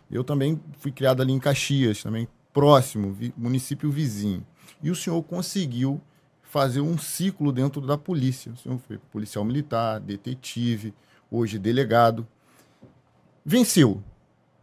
[0.10, 4.46] Eu também fui criado ali em Caxias, também próximo, vi, município vizinho.
[4.82, 6.00] E o senhor conseguiu
[6.44, 8.52] fazer um ciclo dentro da polícia.
[8.52, 10.94] O senhor foi policial militar, detetive,
[11.32, 12.28] hoje delegado.
[13.44, 14.02] Venceu,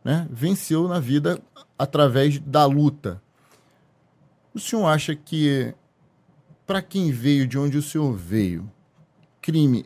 [0.04, 0.26] né?
[0.30, 1.42] Venceu na vida
[1.76, 3.20] através da luta.
[4.54, 5.74] O senhor acha que,
[6.66, 8.70] para quem veio de onde o senhor veio,
[9.40, 9.84] crime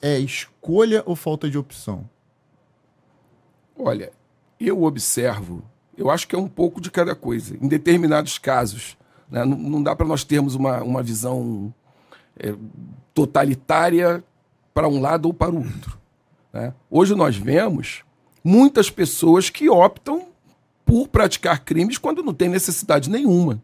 [0.00, 2.08] é escolha ou falta de opção?
[3.78, 4.12] Olha,
[4.58, 5.62] eu observo,
[5.96, 7.56] eu acho que é um pouco de cada coisa.
[7.60, 8.96] Em determinados casos,
[9.30, 11.72] né, não, não, dá para nós termos uma, uma visão
[12.38, 12.54] é,
[13.14, 14.22] totalitária
[14.74, 15.98] para um lado ou para o outro.
[16.52, 16.74] Né?
[16.90, 18.04] Hoje nós vemos
[18.44, 20.28] muitas pessoas que optam
[20.84, 23.60] por praticar crimes quando não tem necessidade nenhuma.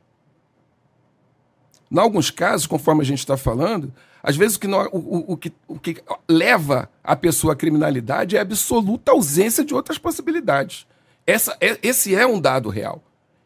[1.91, 3.93] Em alguns casos, conforme a gente está falando,
[4.23, 8.35] às vezes o que, não, o, o, que, o que leva a pessoa à criminalidade
[8.35, 10.87] é a absoluta ausência de outras possibilidades.
[11.27, 13.03] Essa, é, esse é um dado real.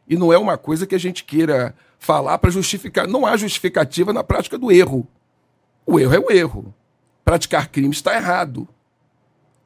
[0.08, 3.06] E não é uma coisa que a gente queira falar para justificar.
[3.06, 5.06] Não há justificativa na prática do erro.
[5.84, 6.74] O erro é o erro.
[7.24, 8.68] Praticar crime está errado.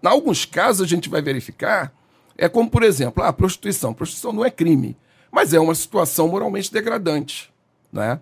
[0.03, 1.93] Em alguns casos, a gente vai verificar,
[2.37, 3.91] é como, por exemplo, a prostituição.
[3.91, 4.97] A prostituição não é crime,
[5.31, 7.53] mas é uma situação moralmente degradante.
[7.93, 8.19] Né?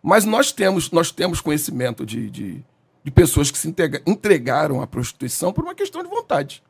[0.00, 2.64] Mas nós temos, nós temos conhecimento de, de,
[3.02, 3.74] de pessoas que se
[4.06, 6.62] entregaram à prostituição por uma questão de vontade.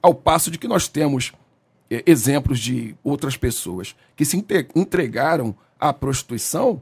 [0.00, 1.32] Ao passo de que nós temos
[2.06, 6.80] exemplos de outras pessoas que se entregaram à prostituição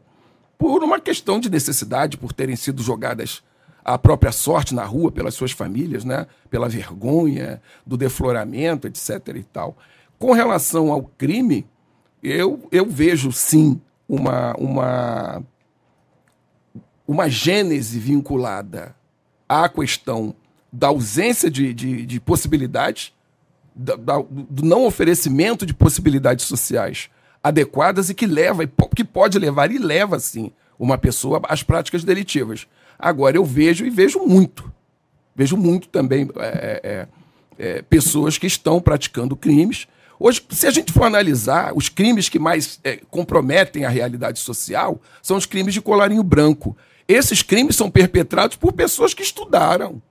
[0.59, 3.43] por uma questão de necessidade, por terem sido jogadas
[3.85, 6.27] à própria sorte na rua pelas suas famílias, né?
[6.51, 9.29] pela vergonha, do defloramento, etc.
[9.37, 9.77] e tal.
[10.19, 11.67] Com relação ao crime,
[12.23, 15.43] eu, eu vejo sim uma, uma,
[17.09, 18.95] uma gênese vinculada
[19.49, 20.35] à questão
[20.73, 23.15] da ausência de, de, de possibilidades,
[23.81, 27.09] da, da, do não oferecimento de possibilidades sociais
[27.43, 32.67] adequadas e que leva, que pode levar e leva, sim, uma pessoa às práticas delitivas.
[32.99, 34.71] Agora, eu vejo e vejo muito,
[35.35, 37.09] vejo muito também é, é,
[37.59, 39.89] é, pessoas que estão praticando crimes.
[40.19, 45.01] Hoje, se a gente for analisar, os crimes que mais é, comprometem a realidade social
[45.23, 46.77] são os crimes de colarinho branco.
[47.09, 50.03] Esses crimes são perpetrados por pessoas que estudaram,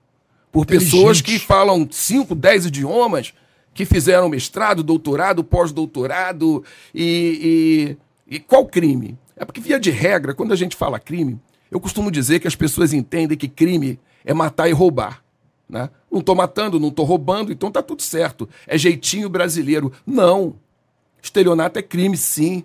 [0.50, 3.32] por pessoas que falam cinco, dez idiomas,
[3.72, 6.64] que fizeram mestrado, doutorado, pós-doutorado.
[6.94, 7.96] E,
[8.28, 9.18] e, e qual crime?
[9.36, 12.56] É porque, via de regra, quando a gente fala crime, eu costumo dizer que as
[12.56, 15.22] pessoas entendem que crime é matar e roubar.
[15.68, 15.88] Né?
[16.10, 18.48] Não estou matando, não estou roubando, então tá tudo certo.
[18.66, 19.92] É jeitinho brasileiro.
[20.04, 20.56] Não.
[21.22, 22.64] Estelionato é crime, sim.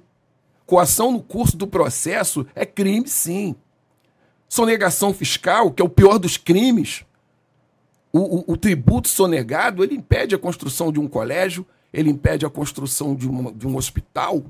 [0.65, 3.55] Coação no curso do processo é crime, sim.
[4.49, 7.05] Sonegação fiscal, que é o pior dos crimes.
[8.15, 12.49] O, o, o, tributo sonegado ele impede a construção de um colégio, ele impede a
[12.49, 14.41] construção de, uma, de um hospital.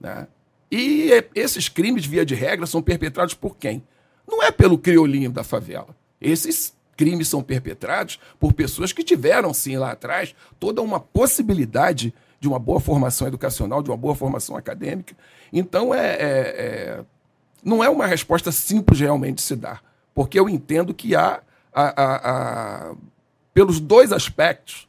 [0.00, 0.26] Né?
[0.72, 3.82] E esses crimes, via de regra, são perpetrados por quem?
[4.26, 5.94] Não é pelo criolinho da favela.
[6.18, 12.48] Esses crimes são perpetrados por pessoas que tiveram, sim, lá atrás, toda uma possibilidade de
[12.48, 15.14] uma boa formação educacional, de uma boa formação acadêmica.
[15.52, 17.04] Então, é, é, é
[17.62, 21.42] não é uma resposta simples realmente se dar, porque eu entendo que há,
[21.76, 22.16] a, a,
[22.90, 22.94] a,
[23.52, 24.88] pelos dois aspectos,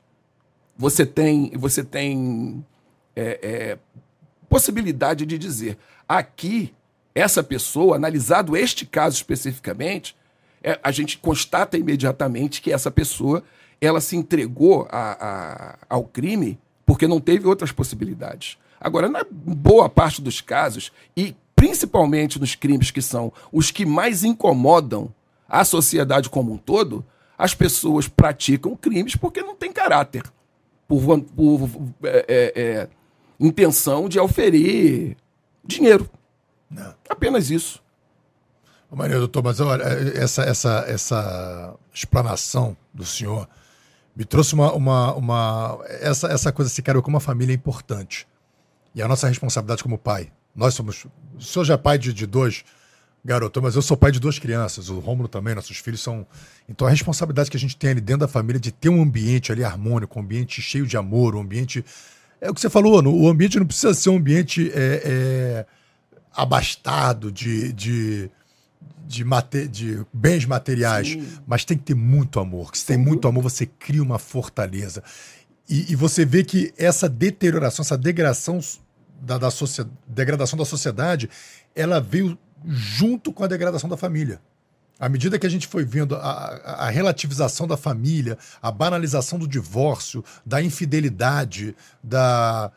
[0.78, 2.66] você tem, você tem
[3.14, 3.78] é, é,
[4.48, 6.74] possibilidade de dizer aqui
[7.14, 10.16] essa pessoa, analisado este caso especificamente,
[10.64, 13.44] é, a gente constata imediatamente que essa pessoa
[13.82, 18.58] ela se entregou a, ao crime porque não teve outras possibilidades.
[18.80, 24.24] Agora, na boa parte dos casos, e principalmente nos crimes que são os que mais
[24.24, 25.14] incomodam
[25.48, 27.06] a sociedade como um todo,
[27.38, 30.24] as pessoas praticam crimes porque não têm caráter,
[30.88, 31.70] por, por
[32.04, 32.90] é, é, é
[33.40, 35.16] intenção de oferir
[35.64, 36.10] dinheiro.
[36.70, 36.94] Não.
[37.10, 37.82] Apenas isso.
[38.92, 43.48] Maria, doutor, mas olha, essa, essa, essa explanação do senhor
[44.16, 48.28] me trouxe uma, uma, uma essa, essa coisa assim, cara, como a família é importante.
[48.96, 50.32] E a nossa responsabilidade como pai.
[50.56, 51.06] Nós somos.
[51.38, 52.64] O senhor já é pai de, de dois
[53.24, 54.90] garotos, mas eu sou pai de duas crianças.
[54.90, 56.26] O Rômulo também, nossos filhos são.
[56.68, 59.52] Então a responsabilidade que a gente tem ali dentro da família de ter um ambiente
[59.52, 61.84] ali harmônico, um ambiente cheio de amor, um ambiente.
[62.40, 65.66] É o que você falou, o ambiente não precisa ser um ambiente é, é,
[66.36, 68.32] abastado de, de
[69.08, 71.26] de, mate, de bens materiais, Sim.
[71.48, 72.72] mas tem que ter muito amor.
[72.76, 75.02] Se tem muito amor, você cria uma fortaleza.
[75.70, 78.60] E, e você vê que essa deterioração, essa degradação
[79.22, 79.50] da, da
[80.06, 81.30] degradação da sociedade,
[81.74, 84.42] ela veio junto com a degradação da família.
[85.00, 89.48] À medida que a gente foi vendo a, a, relativização da família, a banalização do
[89.48, 92.72] divórcio, da infidelidade, da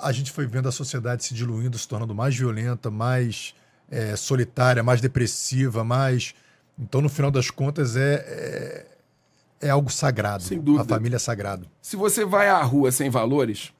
[0.00, 3.54] a gente foi vendo a sociedade se diluindo, se tornando mais violenta, mais
[3.88, 6.34] é, solitária, mais depressiva, mais.
[6.76, 8.14] Então, no final das contas, é,
[9.60, 10.42] é, é algo sagrado.
[10.42, 10.82] Sem dúvida.
[10.82, 11.68] A família é sagrado.
[11.80, 13.72] Se você vai à rua sem valores,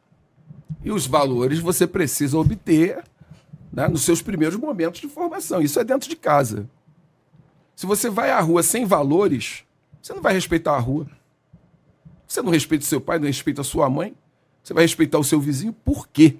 [0.84, 3.02] e os valores você precisa obter
[3.74, 5.60] né, nos seus primeiros momentos de formação.
[5.60, 6.68] Isso é dentro de casa.
[7.74, 9.64] Se você vai à rua sem valores,
[10.00, 11.08] você não vai respeitar a rua.
[12.26, 14.14] Você não respeita o seu pai, não respeita a sua mãe.
[14.62, 15.72] Você vai respeitar o seu vizinho.
[15.72, 16.36] Por quê?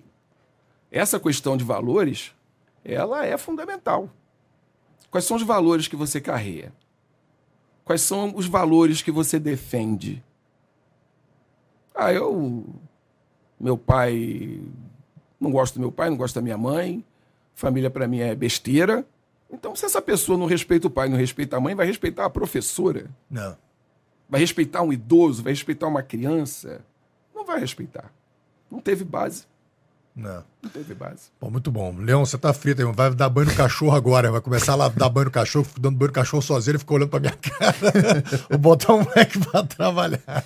[0.93, 2.33] Essa questão de valores
[2.85, 4.09] ela é fundamental.
[5.11, 6.73] Quais são os valores que você carrega?
[7.85, 10.23] Quais são os valores que você defende?
[11.95, 12.65] Ah, eu.
[13.59, 14.61] Meu pai.
[15.41, 17.05] Não gosto do meu pai, não gosto da minha mãe.
[17.55, 19.05] Família para mim é besteira.
[19.51, 22.31] Então, se essa pessoa não respeita o pai, não respeita a mãe, vai respeitar a
[22.31, 23.11] professora?
[23.31, 23.57] Não.
[24.29, 25.43] Vai respeitar um idoso?
[25.43, 26.81] Vai respeitar uma criança?
[27.35, 28.13] Não vai respeitar.
[28.71, 29.45] Não teve base.
[30.17, 30.45] Não.
[30.63, 31.31] Não teve base.
[31.41, 31.97] Bom, muito bom.
[31.99, 34.31] Leão, você tá frito, vai dar banho no cachorro agora.
[34.31, 37.09] Vai começar a dar banho no cachorro, dando banho no cachorro sozinho, ele ficou olhando
[37.11, 38.23] pra minha cara.
[38.49, 40.45] Vou botar um moleque pra trabalhar.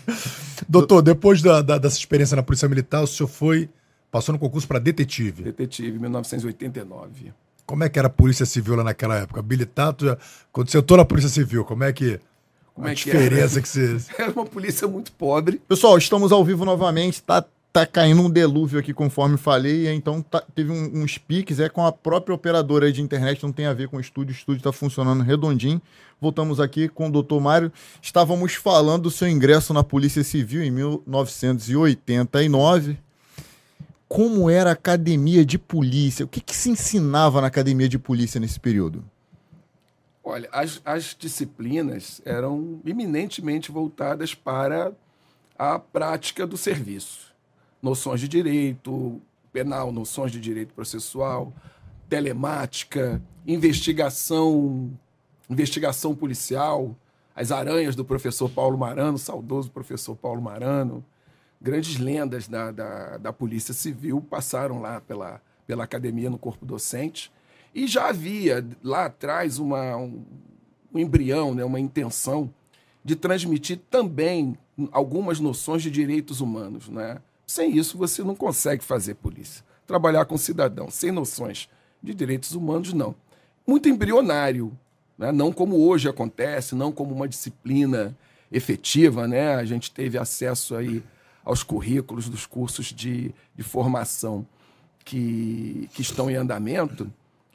[0.66, 3.68] Doutor, depois da, da, dessa experiência na Polícia Militar, o senhor foi.
[4.11, 5.42] Passou no concurso para detetive.
[5.42, 7.33] Detetive, 1989.
[7.66, 9.40] Como é que era a Polícia Civil lá naquela época?
[9.40, 10.18] Habilitado, já...
[10.51, 12.18] quando você entrou na Polícia Civil, como é que.
[12.75, 13.99] Como a é diferença que, que você.
[14.16, 15.61] Era uma polícia muito pobre.
[15.68, 17.44] Pessoal, estamos ao vivo novamente, tá?
[17.73, 21.85] tá caindo um delúvio aqui, conforme falei, então tá, teve um, uns piques, é com
[21.85, 24.73] a própria operadora de internet, não tem a ver com o estúdio, o estúdio está
[24.73, 25.81] funcionando redondinho.
[26.21, 27.73] Voltamos aqui com o doutor Mário.
[28.03, 32.99] Estávamos falando do seu ingresso na Polícia Civil em 1989.
[34.09, 36.25] Como era a academia de polícia?
[36.25, 39.05] O que, que se ensinava na academia de polícia nesse período?
[40.25, 44.92] Olha, as, as disciplinas eram eminentemente voltadas para
[45.59, 47.29] a prática do serviço
[47.83, 49.21] noções de direito
[49.53, 51.53] penal, noções de direito processual,
[52.09, 54.90] telemática, investigação,
[55.49, 56.94] investigação policial,
[57.35, 61.05] as aranhas do professor Paulo Marano, saudoso professor Paulo Marano,
[61.61, 67.33] grandes lendas da, da, da Polícia Civil passaram lá pela, pela academia no corpo docente.
[67.75, 70.25] E já havia lá atrás uma, um,
[70.92, 72.53] um embrião, né, uma intenção
[73.05, 74.57] de transmitir também
[74.92, 76.88] algumas noções de direitos humanos.
[76.88, 77.18] Né?
[77.47, 79.64] Sem isso, você não consegue fazer polícia.
[79.87, 81.68] Trabalhar com cidadão sem noções
[82.03, 83.14] de direitos humanos, não.
[83.66, 84.77] Muito embrionário,
[85.16, 85.33] né?
[85.33, 88.16] não como hoje acontece, não como uma disciplina
[88.51, 89.55] efetiva, né?
[89.55, 91.03] A gente teve acesso aí
[91.49, 94.47] aos currículos dos cursos de, de formação
[95.03, 97.11] que, que estão em andamento.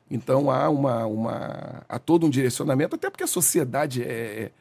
[0.09, 4.51] Então há uma, uma há todo um direcionamento, até porque a sociedade é,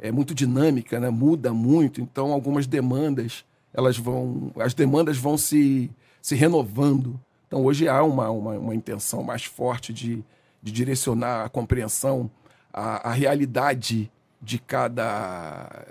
[0.00, 1.08] é, é muito dinâmica, né?
[1.08, 2.00] muda muito.
[2.00, 5.88] Então algumas demandas elas vão, as demandas vão se,
[6.20, 7.18] se renovando.
[7.46, 10.24] Então hoje há uma, uma, uma intenção mais forte de,
[10.60, 12.28] de direcionar a compreensão
[12.72, 14.10] à, à realidade
[14.42, 15.86] de cada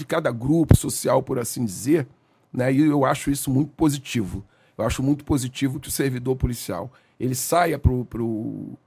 [0.00, 2.06] de cada grupo social, por assim dizer,
[2.50, 2.72] né?
[2.72, 4.42] E eu acho isso muito positivo.
[4.76, 8.78] Eu acho muito positivo que o servidor policial ele saia para o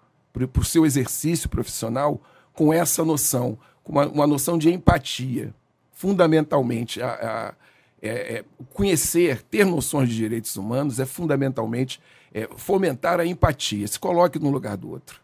[0.63, 2.19] seu exercício profissional
[2.52, 5.54] com essa noção, com uma, uma noção de empatia.
[5.91, 7.54] Fundamentalmente, a, a
[8.02, 12.02] é, é, conhecer, ter noções de direitos humanos é fundamentalmente
[12.34, 13.88] é, fomentar a empatia.
[13.88, 15.21] Se coloque no lugar do outro.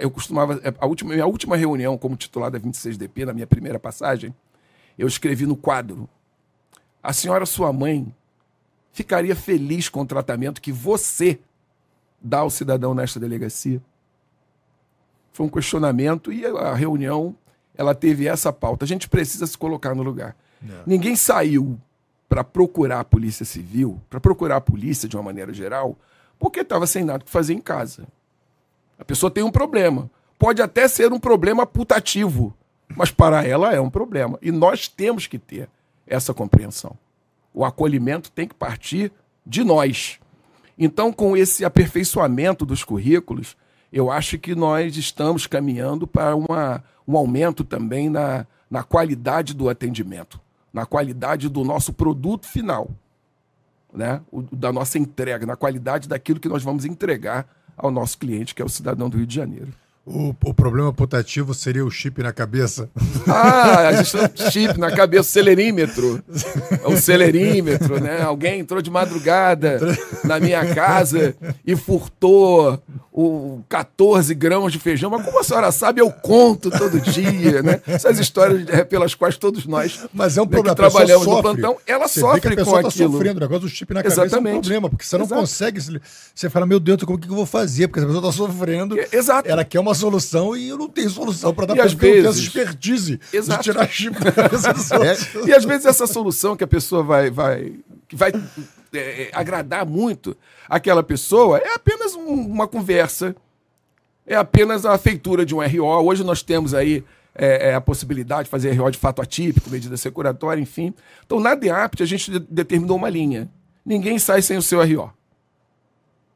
[0.00, 0.60] Eu costumava.
[0.64, 4.34] É, a última, minha última reunião como titular da 26DP, na minha primeira passagem,
[4.98, 6.08] eu escrevi no quadro:
[7.02, 8.14] A senhora, sua mãe,
[8.92, 11.38] ficaria feliz com o tratamento que você
[12.20, 13.80] dá ao cidadão nesta delegacia?
[15.32, 17.34] Foi um questionamento e a reunião
[17.74, 18.84] ela teve essa pauta.
[18.84, 20.36] A gente precisa se colocar no lugar.
[20.60, 20.82] Não.
[20.86, 21.78] Ninguém saiu
[22.28, 25.96] para procurar a polícia civil, para procurar a polícia de uma maneira geral,
[26.38, 28.06] porque estava sem nada que fazer em casa.
[28.98, 30.10] A pessoa tem um problema.
[30.38, 32.54] Pode até ser um problema putativo,
[32.96, 34.38] mas para ela é um problema.
[34.42, 35.68] E nós temos que ter
[36.06, 36.96] essa compreensão.
[37.52, 39.12] O acolhimento tem que partir
[39.46, 40.18] de nós.
[40.78, 43.56] Então, com esse aperfeiçoamento dos currículos,
[43.92, 49.68] eu acho que nós estamos caminhando para uma, um aumento também na, na qualidade do
[49.68, 50.40] atendimento,
[50.72, 52.90] na qualidade do nosso produto final,
[53.92, 54.20] né?
[54.30, 58.62] O, da nossa entrega, na qualidade daquilo que nós vamos entregar ao nosso cliente, que
[58.62, 59.72] é o cidadão do Rio de Janeiro.
[60.06, 62.88] O, o, problema putativo seria o chip na cabeça.
[63.32, 66.22] Ah, a gente chip na cabeça, celerímetro.
[66.82, 68.22] É o celerímetro, né?
[68.22, 69.78] Alguém entrou de madrugada
[70.24, 71.34] na minha casa
[71.64, 72.82] e furtou
[73.12, 75.10] o 14 grãos de feijão.
[75.10, 77.80] Mas como a senhora sabe, eu conto todo dia, né?
[77.86, 80.74] Essas histórias pelas quais todos nós Mas é um né, problema.
[80.74, 83.12] que trabalhamos no plantão, ela você sofre vê que a com tá aquilo.
[83.12, 83.36] sofrendo.
[83.36, 84.54] O negócio do chip na cabeça Exatamente.
[84.54, 85.40] é um problema, porque você não Exato.
[85.40, 85.80] consegue.
[86.34, 87.86] Você fala, meu Deus, como que eu vou fazer?
[87.88, 88.96] Porque essa pessoa está sofrendo.
[89.12, 89.48] Exato.
[89.48, 92.28] Ela quer uma solução e eu não tenho solução para dar porque eu tenho essa
[92.32, 93.58] vezes- expertise Exato.
[93.62, 95.46] de tirar chip da cabeça outros.
[95.46, 97.74] E às vezes essa solução que a pessoa vai, vai,
[98.08, 98.32] que vai
[98.92, 100.36] é, é, agradar muito
[100.68, 103.36] aquela pessoa é apenas um- uma conversa,
[104.26, 106.04] é apenas a feitura de um RO.
[106.04, 109.96] Hoje nós temos aí é, é, a possibilidade de fazer RO de fato atípico, medida
[109.96, 110.92] securatória, enfim.
[111.24, 113.48] Então, na DEAPT, a gente de- determinou uma linha.
[113.86, 115.12] Ninguém sai sem o seu RO.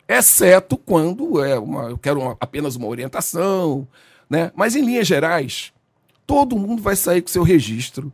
[0.08, 3.86] Exceto quando é uma, eu quero uma- apenas uma orientação,
[4.28, 4.52] né?
[4.54, 5.72] Mas em linhas gerais,
[6.26, 8.12] todo mundo vai sair com seu registro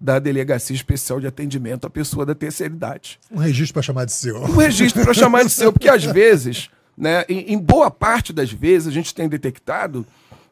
[0.00, 3.18] da Delegacia Especial de Atendimento à Pessoa da Terceira Idade.
[3.30, 4.36] Um registro para chamar de seu.
[4.42, 8.52] Um registro para chamar de seu, porque às vezes, né, em, em boa parte das
[8.52, 10.06] vezes, a gente tem detectado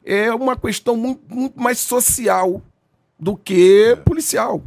[0.04, 2.60] é uma questão muito, muito mais social
[3.18, 4.60] do que policial.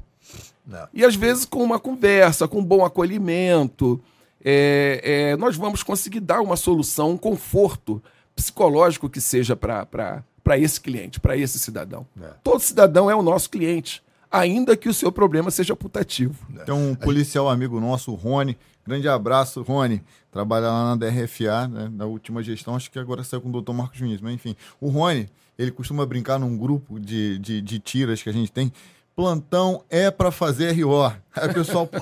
[0.66, 0.88] Não.
[0.94, 4.02] E às vezes, com uma conversa, com um bom acolhimento,
[4.48, 8.02] é, é, nós vamos conseguir dar uma solução, um conforto
[8.36, 10.24] psicológico que seja para
[10.60, 12.06] esse cliente, para esse cidadão.
[12.22, 12.28] É.
[12.44, 16.36] Todo cidadão é o nosso cliente, ainda que o seu problema seja putativo.
[16.64, 18.56] Tem um policial amigo nosso, o Rony.
[18.86, 20.04] Grande abraço, Rony.
[20.32, 23.74] Trabalha lá na DRFA, né, na última gestão, acho que agora saiu com o doutor
[23.74, 24.56] Marcos Vinícius, mas enfim.
[24.80, 25.28] O Rony,
[25.58, 28.72] ele costuma brincar num grupo de, de, de tiras que a gente tem.
[29.16, 31.06] Plantão é para fazer RO.
[31.34, 32.00] Aí o pessoal, pô,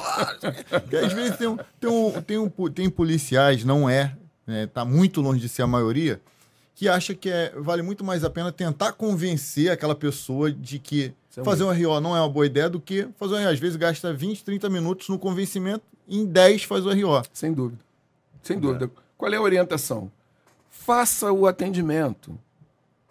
[0.69, 4.15] porque às vezes tem, um, tem, um, tem, um, tem policiais, não é,
[4.47, 6.19] né, tá muito longe de ser a maioria,
[6.73, 11.13] que acha que é, vale muito mais a pena tentar convencer aquela pessoa de que
[11.37, 13.49] é fazer um RO não é uma boa ideia do que fazer um RO.
[13.49, 17.23] Às vezes gasta 20, 30 minutos no convencimento, em 10 faz o RO.
[17.31, 17.79] Sem dúvida.
[18.41, 18.89] Sem dúvida.
[19.17, 20.11] Qual é a orientação?
[20.69, 22.37] Faça o atendimento.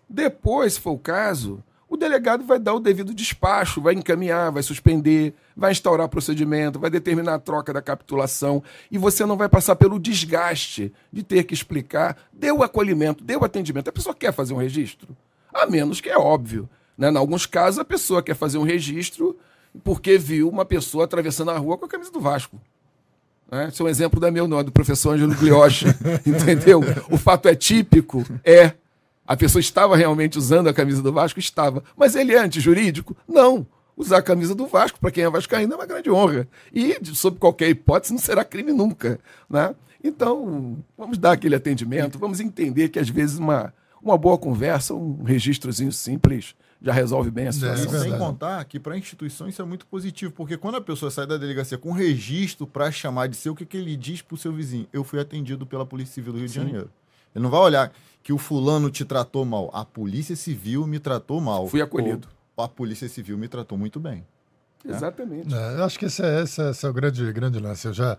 [0.09, 1.63] Depois, se for o caso,
[1.93, 6.89] o delegado vai dar o devido despacho, vai encaminhar, vai suspender, vai instaurar procedimento, vai
[6.89, 11.53] determinar a troca da capitulação e você não vai passar pelo desgaste de ter que
[11.53, 12.17] explicar.
[12.33, 13.89] Dê o acolhimento, dê o atendimento.
[13.89, 15.15] A pessoa quer fazer um registro?
[15.53, 16.67] A menos que é óbvio.
[16.97, 17.11] Né?
[17.11, 19.37] Em alguns casos, a pessoa quer fazer um registro
[19.85, 22.59] porque viu uma pessoa atravessando a rua com a camisa do Vasco.
[23.51, 23.69] Né?
[23.69, 25.85] Esse é um exemplo da meu nome, do professor Ângelo Glioche,
[26.25, 26.81] entendeu?
[27.11, 28.73] O fato é típico, é.
[29.33, 31.41] A pessoa estava realmente usando a camisa do Vasco?
[31.41, 31.83] Estava.
[31.97, 33.17] Mas ele é antijurídico?
[33.27, 33.67] Não.
[33.97, 36.47] Usar a camisa do Vasco, para quem é vascaíno, é uma grande honra.
[36.71, 39.19] E, sob qualquer hipótese, não será crime nunca.
[39.49, 39.75] Né?
[40.05, 43.73] Então, vamos dar aquele atendimento, vamos entender que, às vezes, uma,
[44.03, 47.95] uma boa conversa, um registrozinho simples, já resolve bem a situação.
[47.95, 51.11] É, sem contar que para a instituição isso é muito positivo, porque quando a pessoa
[51.11, 54.37] sai da delegacia com registro para chamar de seu, o que, que ele diz pro
[54.37, 54.87] seu vizinho?
[54.93, 56.91] Eu fui atendido pela Polícia Civil do Rio de Janeiro.
[57.35, 57.93] Ele não vai olhar
[58.23, 59.71] que o fulano te tratou mal.
[59.75, 61.67] A Polícia Civil me tratou mal.
[61.67, 62.29] Fui acolhido.
[62.57, 64.25] Ou a Polícia Civil me tratou muito bem.
[64.85, 65.53] Exatamente.
[65.55, 67.87] É, eu acho que esse é, esse é- esse é o grande, grande lance.
[67.87, 68.19] Eu já,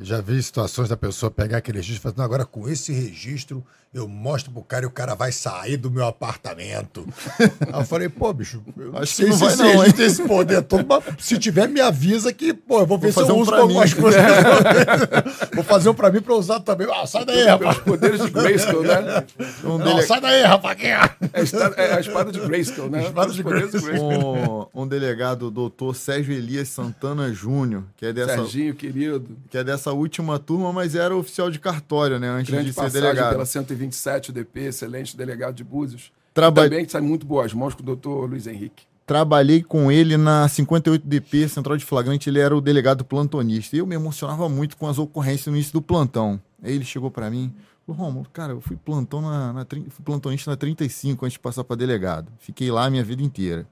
[0.00, 3.64] já vi situações da pessoa pegar aquele registro e falar, "Não, agora com esse registro
[3.94, 7.06] eu mostro pro cara e o cara vai sair do meu apartamento.
[7.38, 9.92] Aí eu falei, pô, bicho, eu Acho que não vai esse não, hein?
[9.92, 13.12] tem esse poder todo, mas se tiver, me avisa que, pô, eu vou ver Vou
[13.12, 13.72] se fazer eu um uso pra pra mim.
[13.74, 14.22] algumas coisas.
[15.54, 16.86] vou fazer um pra mim pra usar também.
[16.90, 17.76] Ah, sai daí, rapaz.
[17.78, 19.24] Pelos poderes de Grayskull, né?
[19.62, 20.78] Um, Não, dele- sai daí, rapaz.
[20.82, 23.00] É a, espada- é a espada de Grayskull, né?
[23.04, 24.70] Espada Pelos de Grayskull.
[24.74, 29.36] um, um delegado, o doutor Sérgio Elias Santana Júnior, que é dessa, Serginho, querido.
[29.50, 32.28] que é dessa última turma, mas era oficial de cartório, né?
[32.28, 33.30] Antes Grande de ser delegado.
[33.32, 36.12] pela 127 UDP, excelente delegado de Búzios.
[36.32, 38.84] Traba- Também sai muito boas mãos com o doutor Luiz Henrique.
[39.04, 43.74] Trabalhei com ele na 58DP, Central de Flagrante, ele era o delegado plantonista.
[43.74, 46.40] E eu me emocionava muito com as ocorrências no início do plantão.
[46.62, 47.52] Aí ele chegou pra mim,
[47.84, 51.64] falou, Romulo, cara, eu fui plantão na, na fui plantonista na 35 antes de passar
[51.64, 52.28] pra delegado.
[52.38, 53.66] Fiquei lá a minha vida inteira.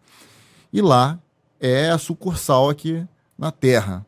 [0.73, 1.19] E lá
[1.61, 3.07] é a sucursal aqui
[3.39, 4.05] na Terra.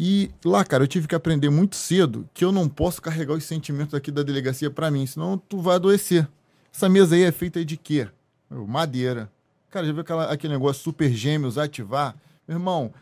[0.00, 3.42] E lá, cara, eu tive que aprender muito cedo que eu não posso carregar os
[3.44, 6.28] sentimentos aqui da delegacia pra mim, senão tu vai adoecer.
[6.72, 8.06] Essa mesa aí é feita de quê?
[8.48, 9.30] Madeira.
[9.70, 12.14] Cara, já viu aquela, aquele negócio super gêmeos ativar?
[12.46, 12.92] Meu irmão,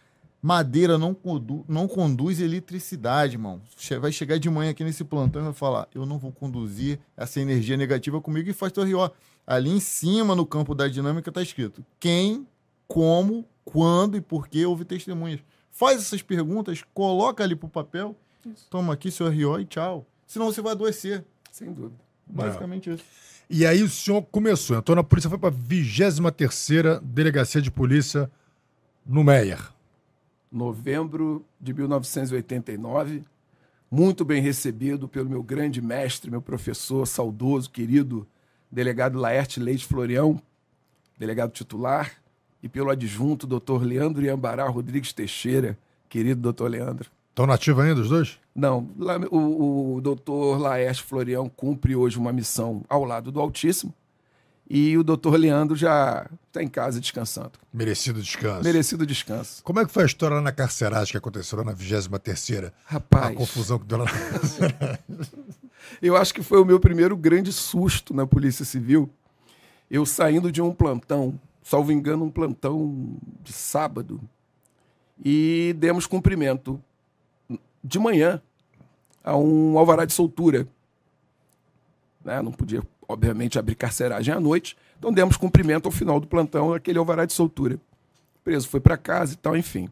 [0.43, 3.61] madeira não, condu- não conduz eletricidade, irmão.
[3.77, 6.99] Che- Vai chegar de manhã aqui nesse plantão e vai falar: eu não vou conduzir
[7.17, 9.11] essa energia negativa comigo e faz teu RO.
[9.47, 12.47] Ali em cima, no campo da dinâmica, tá escrito quem,
[12.89, 15.41] como, quando e por que houve testemunhas.
[15.77, 18.17] Faz essas perguntas, coloca ali pro papel,
[18.71, 20.07] toma aqui seu RO e tchau.
[20.27, 21.23] Senão você vai adoecer.
[21.53, 22.03] Sem dúvida.
[22.27, 23.05] Basicamente isso.
[23.51, 28.31] E aí o senhor começou, entrou na polícia, foi pra 23ª Delegacia de Polícia
[29.05, 29.61] no Meier.
[30.51, 33.23] Novembro de 1989.
[33.91, 38.27] Muito bem recebido pelo meu grande mestre, meu professor saudoso, querido
[38.73, 40.41] delegado Laerte Leite Florião,
[41.19, 42.13] delegado titular,
[42.63, 45.79] e pelo adjunto, doutor Leandro Iambará Rodrigues Teixeira,
[46.09, 47.11] querido doutor Leandro.
[47.31, 48.39] Estão nativos ainda os dois?
[48.55, 48.89] Não,
[49.31, 53.93] o, o doutor Laerte Florião cumpre hoje uma missão ao lado do Altíssimo,
[54.69, 57.53] e o doutor Leandro já está em casa descansando.
[57.73, 58.65] Merecido descanso.
[58.65, 59.63] Merecido descanso.
[59.63, 62.73] Como é que foi a história lá na carceragem que aconteceu lá na 23ª?
[62.89, 63.37] A Rapaz.
[63.37, 64.99] confusão que deu lá na
[66.03, 69.09] Eu acho que foi o meu primeiro grande susto na Polícia Civil.
[69.89, 74.21] Eu saindo de um plantão, salvo engano, um plantão de sábado,
[75.25, 76.81] e demos cumprimento
[77.83, 78.41] de manhã
[79.25, 80.69] a um alvará de soltura.
[82.25, 82.41] Né?
[82.41, 87.01] Não podia, obviamente, abrir carceragem à noite, então demos cumprimento ao final do plantão aquele
[87.01, 87.75] alvará de soltura.
[87.75, 89.91] O preso foi para casa e tal, enfim.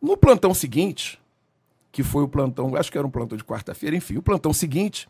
[0.00, 1.20] No plantão seguinte,
[1.92, 5.06] que foi o plantão, acho que era um plantão de quarta-feira, enfim, o plantão seguinte,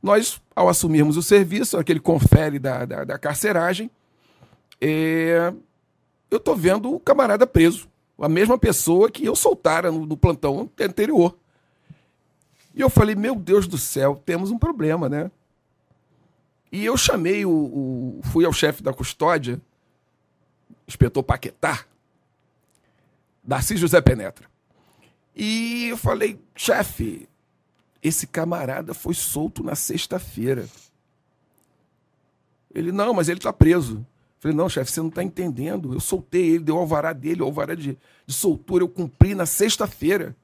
[0.00, 3.90] nós, ao assumirmos o serviço, aquele confere da, da, da carceragem,
[4.80, 5.52] é,
[6.30, 10.70] eu tô vendo o camarada preso, a mesma pessoa que eu soltara no, no plantão
[10.80, 11.36] anterior.
[12.74, 15.30] E eu falei, meu Deus do céu, temos um problema, né?
[16.72, 17.50] E eu chamei o.
[17.50, 19.60] o- fui ao chefe da custódia,
[20.88, 21.84] inspetor Paquetá,
[23.44, 24.48] Darcy José Penetra.
[25.36, 27.28] E eu falei, chefe,
[28.02, 30.68] esse camarada foi solto na sexta-feira.
[32.74, 34.04] Ele, não, mas ele está preso.
[34.44, 35.94] Falei, não, chefe, você não está entendendo.
[35.94, 39.46] Eu soltei ele, deu o alvará dele, o alvará de, de soltura, eu cumpri na
[39.46, 40.36] sexta-feira.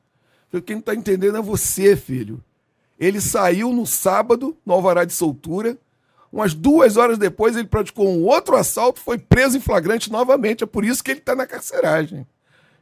[0.49, 2.43] Falei, quem não está entendendo é você, filho.
[2.99, 5.77] Ele saiu no sábado, no alvará de soltura.
[6.33, 10.65] Umas duas horas depois, ele praticou um outro assalto, foi preso em flagrante novamente.
[10.65, 12.27] É por isso que ele está na carceragem.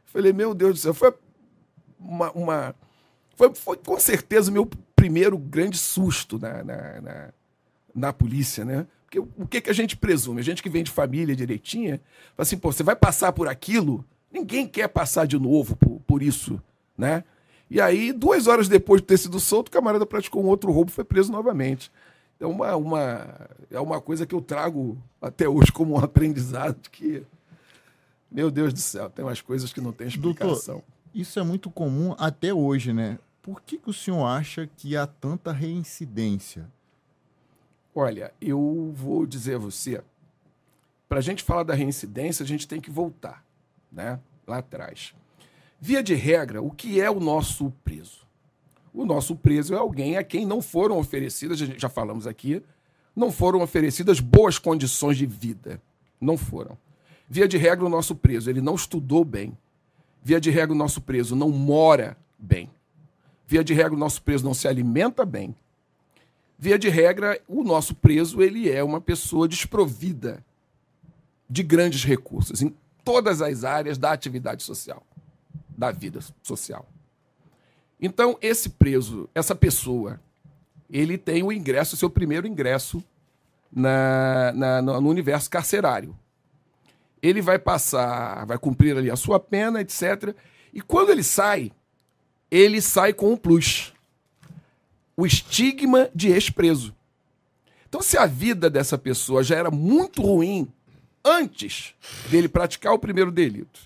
[0.05, 1.13] Falei, meu Deus do céu, foi
[1.99, 2.31] uma.
[2.31, 2.75] uma-
[3.35, 7.29] foi, foi com certeza o meu primeiro grande susto na, na, na,
[7.93, 8.87] na polícia, né?
[9.09, 10.39] Porque o que, que a gente presume?
[10.39, 11.99] A gente que vem de família direitinha,
[12.35, 14.05] fala assim, pô, você vai passar por aquilo?
[14.31, 16.61] Ninguém quer passar de novo por, por isso,
[16.95, 17.23] né?
[17.71, 20.91] E aí, duas horas depois de ter sido solto, o camarada praticou um outro roubo
[20.91, 21.91] e foi preso novamente.
[22.39, 27.23] É uma, uma, é uma coisa que eu trago até hoje como um aprendizado que,
[28.31, 30.83] meu Deus do céu, tem umas coisas que não tem explicação.
[31.15, 33.17] Isso é muito comum até hoje, né?
[33.41, 36.69] Por que, que o senhor acha que há tanta reincidência?
[37.93, 40.01] Olha, eu vou dizer a você,
[41.07, 43.43] para a gente falar da reincidência, a gente tem que voltar,
[43.91, 44.19] né?
[44.47, 45.13] Lá atrás.
[45.81, 48.27] Via de regra, o que é o nosso preso?
[48.93, 52.61] O nosso preso é alguém a quem não foram oferecidas, já falamos aqui,
[53.15, 55.81] não foram oferecidas boas condições de vida.
[56.19, 56.77] Não foram.
[57.29, 59.57] Via de regra, o nosso preso ele não estudou bem.
[60.23, 62.69] Via de regra, o nosso preso não mora bem.
[63.47, 65.55] Via de regra, o nosso preso não se alimenta bem.
[66.61, 70.43] Via de regra, o nosso preso ele é uma pessoa desprovida
[71.49, 75.01] de grandes recursos em todas as áreas da atividade social,
[75.69, 76.85] da vida social.
[77.97, 80.19] Então, esse preso, essa pessoa,
[80.89, 83.01] ele tem o ingresso, seu primeiro ingresso
[83.71, 86.13] na, na, no universo carcerário.
[87.21, 90.35] Ele vai passar, vai cumprir ali a sua pena, etc.
[90.73, 91.71] E quando ele sai,
[92.51, 93.93] ele sai com um plus.
[95.19, 96.95] O estigma de ex-preso.
[97.89, 100.65] Então, se a vida dessa pessoa já era muito ruim
[101.25, 101.93] antes
[102.29, 103.81] dele praticar o primeiro delito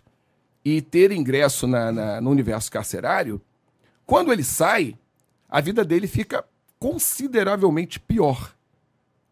[0.64, 3.42] e ter ingresso na, na, no universo carcerário,
[4.06, 4.96] quando ele sai,
[5.50, 6.46] a vida dele fica
[6.78, 8.54] consideravelmente pior.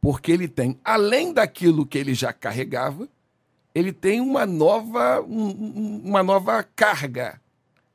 [0.02, 3.08] Porque ele tem, além daquilo que ele já carregava,
[3.76, 7.40] ele tem uma nova, um, uma nova carga.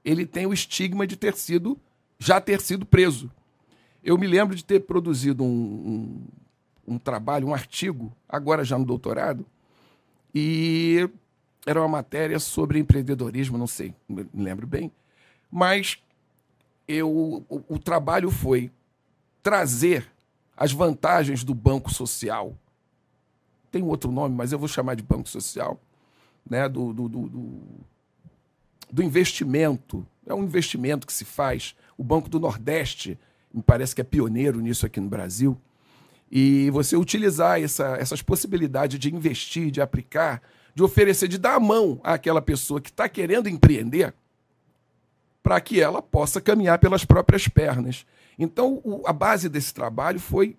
[0.05, 1.77] Ele tem o estigma de ter sido,
[2.21, 3.29] já ter sido preso.
[4.07, 5.49] Eu me lembro de ter produzido um,
[6.87, 9.45] um, um trabalho, um artigo, agora já no doutorado,
[10.33, 11.11] e
[11.67, 14.93] era uma matéria sobre empreendedorismo, não sei, me lembro bem.
[15.51, 15.99] Mas
[16.87, 17.11] eu,
[17.49, 18.71] o, o trabalho foi
[19.43, 20.09] trazer
[20.57, 22.57] as vantagens do banco social.
[23.73, 25.81] Tem outro nome, mas eu vou chamar de banco social,
[26.49, 26.69] né?
[26.69, 27.63] do, do, do, do,
[28.89, 30.07] do investimento.
[30.25, 31.75] É um investimento que se faz.
[31.99, 33.19] O Banco do Nordeste,
[33.57, 35.59] me parece que é pioneiro nisso aqui no Brasil
[36.31, 40.43] e você utilizar essa, essas possibilidades de investir, de aplicar,
[40.75, 44.13] de oferecer, de dar a mão àquela pessoa que está querendo empreender,
[45.43, 48.05] para que ela possa caminhar pelas próprias pernas.
[48.39, 50.57] Então, o, a base desse trabalho foi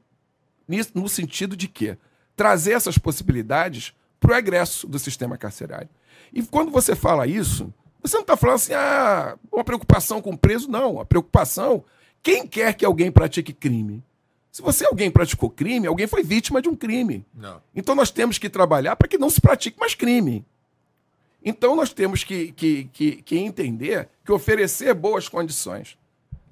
[0.68, 1.98] nisso, no sentido de quê?
[2.36, 5.90] Trazer essas possibilidades para o egresso do sistema carcerário.
[6.34, 7.72] E quando você fala isso,
[8.02, 11.00] você não está falando assim, ah, uma preocupação com o preso, não.
[11.00, 11.84] A preocupação,
[12.28, 14.04] quem quer que alguém pratique crime?
[14.52, 17.26] Se você alguém praticou crime, alguém foi vítima de um crime.
[17.34, 17.62] Não.
[17.74, 20.46] Então nós temos que trabalhar para que não se pratique mais crime.
[21.42, 25.98] Então nós temos que, que, que, que entender que oferecer boas condições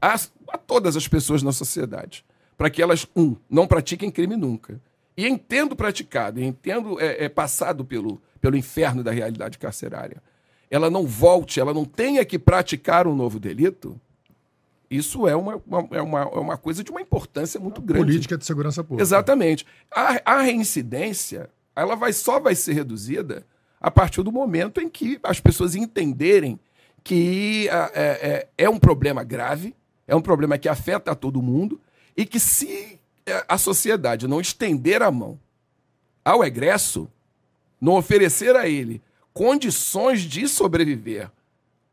[0.02, 0.16] a,
[0.48, 2.24] a todas as pessoas na sociedade,
[2.58, 4.80] para que elas, um, não pratiquem crime nunca.
[5.18, 10.24] E entendo praticado, entendo é, é, passado pelo, pelo inferno da realidade carcerária,
[10.72, 14.00] ela não volte, ela não tenha que praticar um novo delito,
[14.90, 18.06] isso é uma, uma, é uma, é uma coisa de uma importância muito grande.
[18.06, 19.04] Política de segurança pública.
[19.04, 19.66] Exatamente.
[19.92, 23.46] A, a reincidência ela vai, só vai ser reduzida
[23.80, 26.60] a partir do momento em que as pessoas entenderem
[27.04, 29.76] que é, é, é um problema grave,
[30.08, 31.80] é um problema que afeta a todo mundo,
[32.18, 35.40] e que se é, a sociedade não estender a mão
[36.24, 37.08] ao egresso,
[37.80, 39.02] não oferecer a ele
[39.34, 41.30] condições de sobreviver,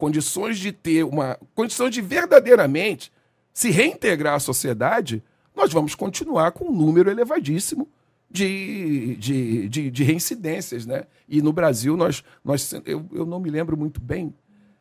[0.02, 3.12] condições de ter uma condição de verdadeiramente
[3.54, 5.22] se reintegrar à sociedade,
[5.54, 7.88] nós vamos continuar com um número elevadíssimo
[8.28, 10.86] de, de, de, de reincidências.
[10.86, 11.04] Né?
[11.28, 14.34] E no Brasil, nós, nós eu, eu não me lembro muito bem,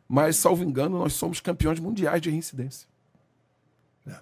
[0.10, 2.88] mas, salvo engano, nós somos campeões mundiais de reincidência.
[4.08, 4.16] É.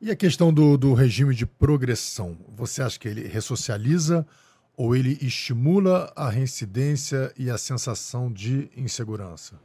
[0.00, 4.26] E a questão do, do regime de progressão, você acha que ele ressocializa
[4.74, 9.62] ou ele estimula a reincidência e a sensação de insegurança?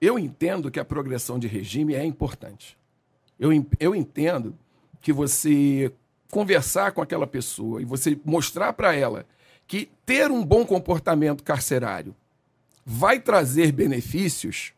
[0.00, 2.76] Eu entendo que a progressão de regime é importante.
[3.38, 4.56] Eu, eu entendo
[5.00, 5.92] que você
[6.30, 9.26] conversar com aquela pessoa e você mostrar para ela
[9.66, 12.14] que ter um bom comportamento carcerário
[12.84, 14.72] vai trazer benefícios,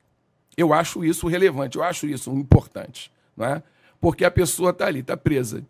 [0.57, 3.13] eu acho isso relevante, eu acho isso importante.
[3.37, 3.63] Não é?
[4.01, 5.65] Porque a pessoa está ali, está presa,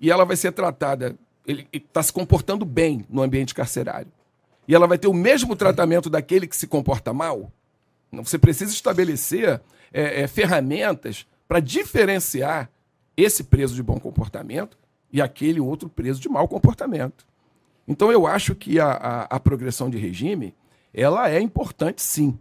[0.00, 4.10] e ela vai ser tratada, ele está se comportando bem no ambiente carcerário.
[4.66, 7.52] E ela vai ter o mesmo tratamento daquele que se comporta mal,
[8.22, 9.60] você precisa estabelecer
[9.92, 12.70] é, é, ferramentas para diferenciar
[13.16, 14.76] esse preso de bom comportamento
[15.12, 17.26] e aquele outro preso de mau comportamento.
[17.86, 20.54] Então eu acho que a, a, a progressão de regime
[20.92, 22.38] ela é importante sim.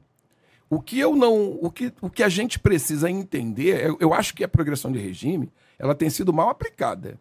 [0.69, 4.34] O que eu não, o que, o que a gente precisa entender, eu, eu acho
[4.34, 7.19] que a progressão de regime ela tem sido mal aplicada,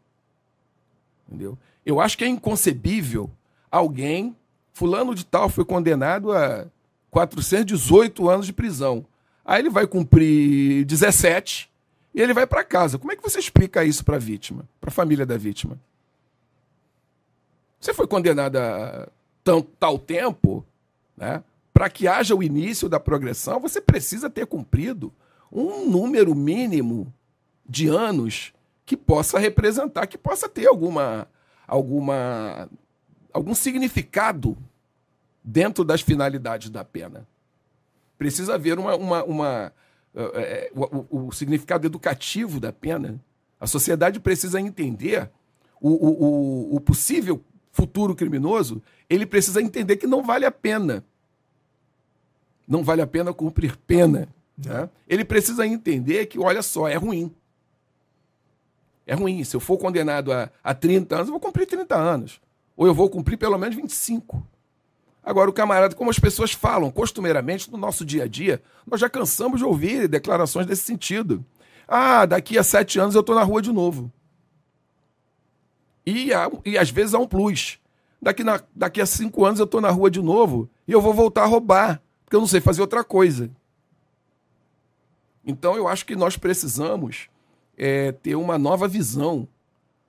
[1.29, 1.59] entendeu?
[1.85, 3.31] Eu acho que é inconcebível
[3.71, 4.37] alguém
[4.73, 6.67] fulano de tal foi condenado a
[7.13, 9.05] 418 anos de prisão.
[9.45, 11.71] Aí ele vai cumprir 17
[12.15, 12.99] e ele vai para casa.
[12.99, 15.79] Como é que você explica isso para a vítima, para a família da vítima?
[17.79, 19.09] Você foi condenado a
[19.45, 20.65] tão, tal tempo,
[21.15, 21.45] né?
[21.75, 25.13] Para que haja o início da progressão, você precisa ter cumprido
[25.51, 27.13] um número mínimo
[27.69, 28.55] de anos
[28.87, 31.29] que possa representar, que possa ter alguma,
[31.67, 32.71] alguma
[33.33, 34.57] algum significado
[35.43, 37.27] dentro das finalidades da pena.
[38.19, 39.73] Precisa haver uma, uma, uma
[40.15, 43.21] é, o, o, significado educativo da pena.
[43.59, 45.31] A sociedade precisa entender
[45.81, 51.03] o, o, o possível futuro criminoso, ele precisa entender que não vale a pena.
[52.69, 54.29] Não vale a pena cumprir pena.
[54.57, 54.89] Né?
[55.09, 57.35] Ele precisa entender que, olha só, é ruim.
[59.07, 59.43] É ruim.
[59.43, 62.41] Se eu for condenado a, a 30 anos, eu vou cumprir 30 anos.
[62.77, 64.47] Ou eu vou cumprir pelo menos 25.
[65.25, 69.09] Agora, o camarada, como as pessoas falam costumeiramente no nosso dia a dia, nós já
[69.09, 71.45] cansamos de ouvir declarações desse sentido.
[71.87, 74.11] Ah, daqui a sete anos eu estou na rua de novo.
[76.05, 76.31] E,
[76.65, 77.79] e às vezes há um plus.
[78.21, 81.15] Daqui, na, daqui a cinco anos eu estou na rua de novo e eu vou
[81.15, 83.51] voltar a roubar, porque eu não sei fazer outra coisa.
[85.45, 87.29] Então eu acho que nós precisamos
[87.77, 89.47] é, ter uma nova visão,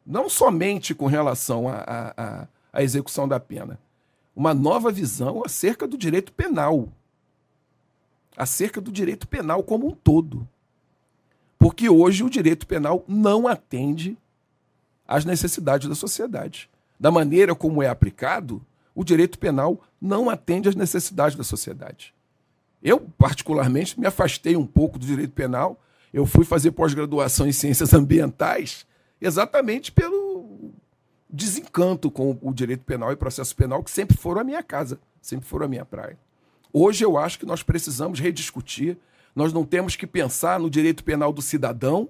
[0.06, 3.80] não somente com relação à execução da pena,
[4.36, 6.90] uma nova visão acerca do direito penal.
[8.36, 10.48] Acerca do direito penal como um todo.
[11.58, 14.18] Porque hoje o direito penal não atende
[15.08, 16.70] às necessidades da sociedade.
[17.00, 18.66] Da maneira como é aplicado,
[18.96, 22.14] o direito penal não atende às necessidades da sociedade.
[22.82, 25.80] Eu, particularmente, me afastei um pouco do direito penal.
[26.14, 28.86] Eu fui fazer pós-graduação em ciências ambientais
[29.22, 30.23] exatamente pelo
[31.34, 35.48] desencanto com o direito penal e processo penal, que sempre foram a minha casa, sempre
[35.48, 36.18] foram a minha praia.
[36.72, 38.98] Hoje eu acho que nós precisamos rediscutir.
[39.36, 42.08] Nós não temos que pensar no direito penal do cidadão,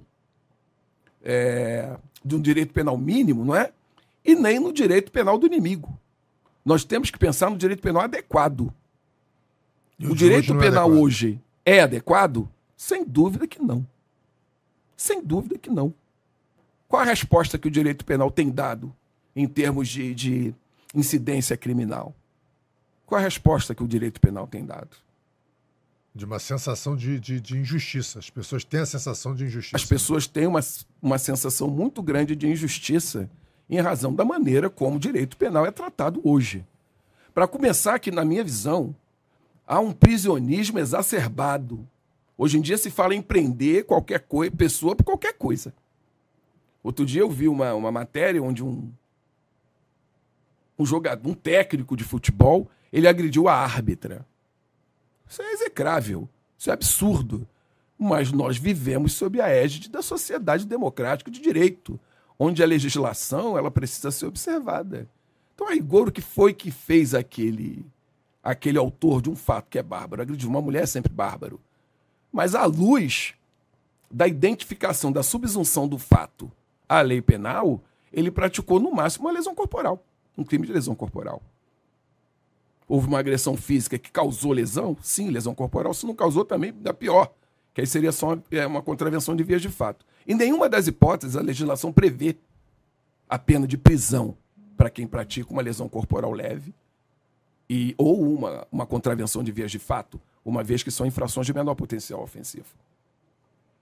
[1.24, 3.72] é, de um direito penal mínimo, não é?
[4.26, 5.98] E nem no direito penal do inimigo.
[6.66, 8.74] Nós temos que pensar no direito penal adequado
[10.10, 12.50] o direito penal é hoje é adequado?
[12.76, 13.86] Sem dúvida que não.
[14.98, 15.94] Sem dúvida que não.
[16.88, 18.94] Qual a resposta que o direito penal tem dado
[19.36, 20.56] em termos de, de
[20.94, 22.16] incidência criminal?
[23.06, 24.98] Qual a resposta que o direito penal tem dado?
[26.16, 28.20] De uma sensação de, de, de, injustiça.
[28.20, 29.76] As pessoas têm a sensação de injustiça.
[29.76, 30.60] As pessoas têm uma,
[31.02, 33.30] uma sensação muito grande de injustiça
[33.70, 36.66] em razão da maneira como o direito penal é tratado hoje.
[37.34, 38.96] Para começar, que na minha visão,
[39.66, 41.88] há um prisionismo exacerbado.
[42.38, 45.74] Hoje em dia se fala em prender qualquer coisa, pessoa por qualquer coisa.
[46.84, 48.92] Outro dia eu vi uma, uma matéria onde um,
[50.78, 54.26] um jogador, um técnico de futebol, ele agrediu a árbitra.
[55.28, 57.48] Isso é execrável, isso é absurdo.
[57.98, 62.00] Mas nós vivemos sob a égide da sociedade democrática de direito,
[62.38, 65.08] onde a legislação ela precisa ser observada.
[65.54, 67.86] Então, a rigor, o que foi que fez aquele
[68.44, 70.22] aquele autor de um fato que é bárbaro.
[70.22, 71.62] Agredir uma mulher é sempre bárbaro.
[72.32, 73.34] Mas à luz
[74.12, 76.52] da identificação, da subsunção do fato
[76.90, 80.04] à lei penal, ele praticou no máximo uma lesão corporal,
[80.38, 81.42] um crime de lesão corporal.
[82.88, 84.98] Houve uma agressão física que causou lesão?
[85.02, 85.94] Sim, lesão corporal.
[85.94, 87.34] Se não causou, também dá pior,
[87.74, 90.06] que aí seria só uma, é, uma contravenção de vias de fato.
[90.28, 92.38] Em nenhuma das hipóteses a legislação prevê
[93.30, 94.38] a pena de prisão
[94.76, 96.74] para quem pratica uma lesão corporal leve
[97.70, 101.54] e, ou uma, uma contravenção de vias de fato, uma vez que são infrações de
[101.54, 102.68] menor potencial ofensivo.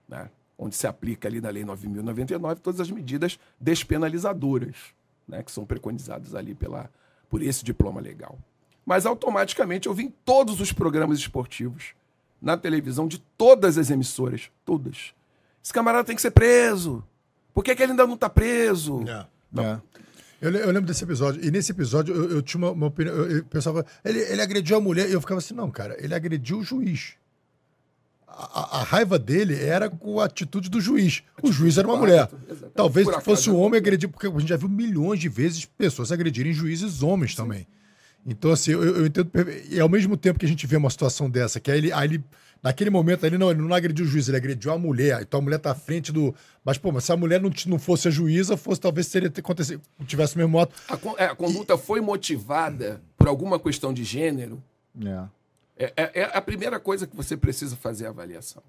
[0.08, 0.30] Né?
[0.56, 4.94] Onde se aplica ali na Lei 9.099 todas as medidas despenalizadoras
[5.26, 5.42] né?
[5.42, 6.90] que são preconizadas ali pela,
[7.28, 8.38] por esse diploma legal.
[8.84, 11.94] Mas automaticamente eu vi em todos os programas esportivos,
[12.40, 15.14] na televisão, de todas as emissoras, todas.
[15.62, 17.04] Esse camarada tem que ser preso.
[17.54, 19.02] Por que, que ele ainda não está preso?
[19.08, 19.26] É.
[19.52, 19.64] Não.
[19.64, 19.80] É.
[20.40, 21.44] Eu, eu, lembro desse episódio.
[21.44, 23.14] E nesse episódio eu, eu tinha uma, uma opinião.
[23.14, 25.08] Eu, eu pensava, ele, ele agrediu a mulher.
[25.08, 27.14] E eu ficava assim, não, cara, ele agrediu o juiz.
[28.34, 31.22] A, a, raiva dele era com a atitude do juiz.
[31.42, 32.28] O juiz era uma mulher.
[32.74, 36.10] Talvez se fosse um homem agredir, porque a gente já viu milhões de vezes pessoas
[36.10, 37.36] agredirem juízes homens Sim.
[37.36, 37.66] também.
[38.24, 39.30] Então, assim, eu, eu, entendo.
[39.68, 42.08] E ao mesmo tempo que a gente vê uma situação dessa, que aí ele, aí
[42.08, 42.24] ele
[42.62, 45.20] Naquele momento ali, não, ele não agrediu o juiz, ele agrediu a mulher.
[45.20, 46.32] Então a mulher tá à frente do.
[46.64, 49.40] Mas, pô, mas se a mulher não, não fosse a juíza, fosse talvez seria ter
[49.40, 50.72] acontecido, tivesse o mesmo moto.
[50.88, 51.78] A, é, a conduta e...
[51.78, 54.62] foi motivada por alguma questão de gênero.
[55.04, 55.24] É.
[55.82, 56.20] É, é.
[56.20, 58.62] é, a primeira coisa que você precisa fazer a avaliação.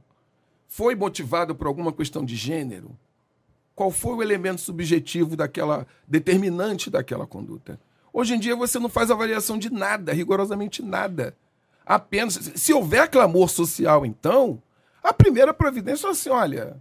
[0.67, 2.97] Foi motivada por alguma questão de gênero?
[3.75, 7.79] Qual foi o elemento subjetivo daquela, determinante daquela conduta?
[8.11, 11.35] Hoje em dia você não faz avaliação de nada, rigorosamente nada
[11.85, 12.39] apenas.
[12.55, 14.61] Se houver clamor social, então,
[15.01, 16.79] a primeira providência é assim: olha,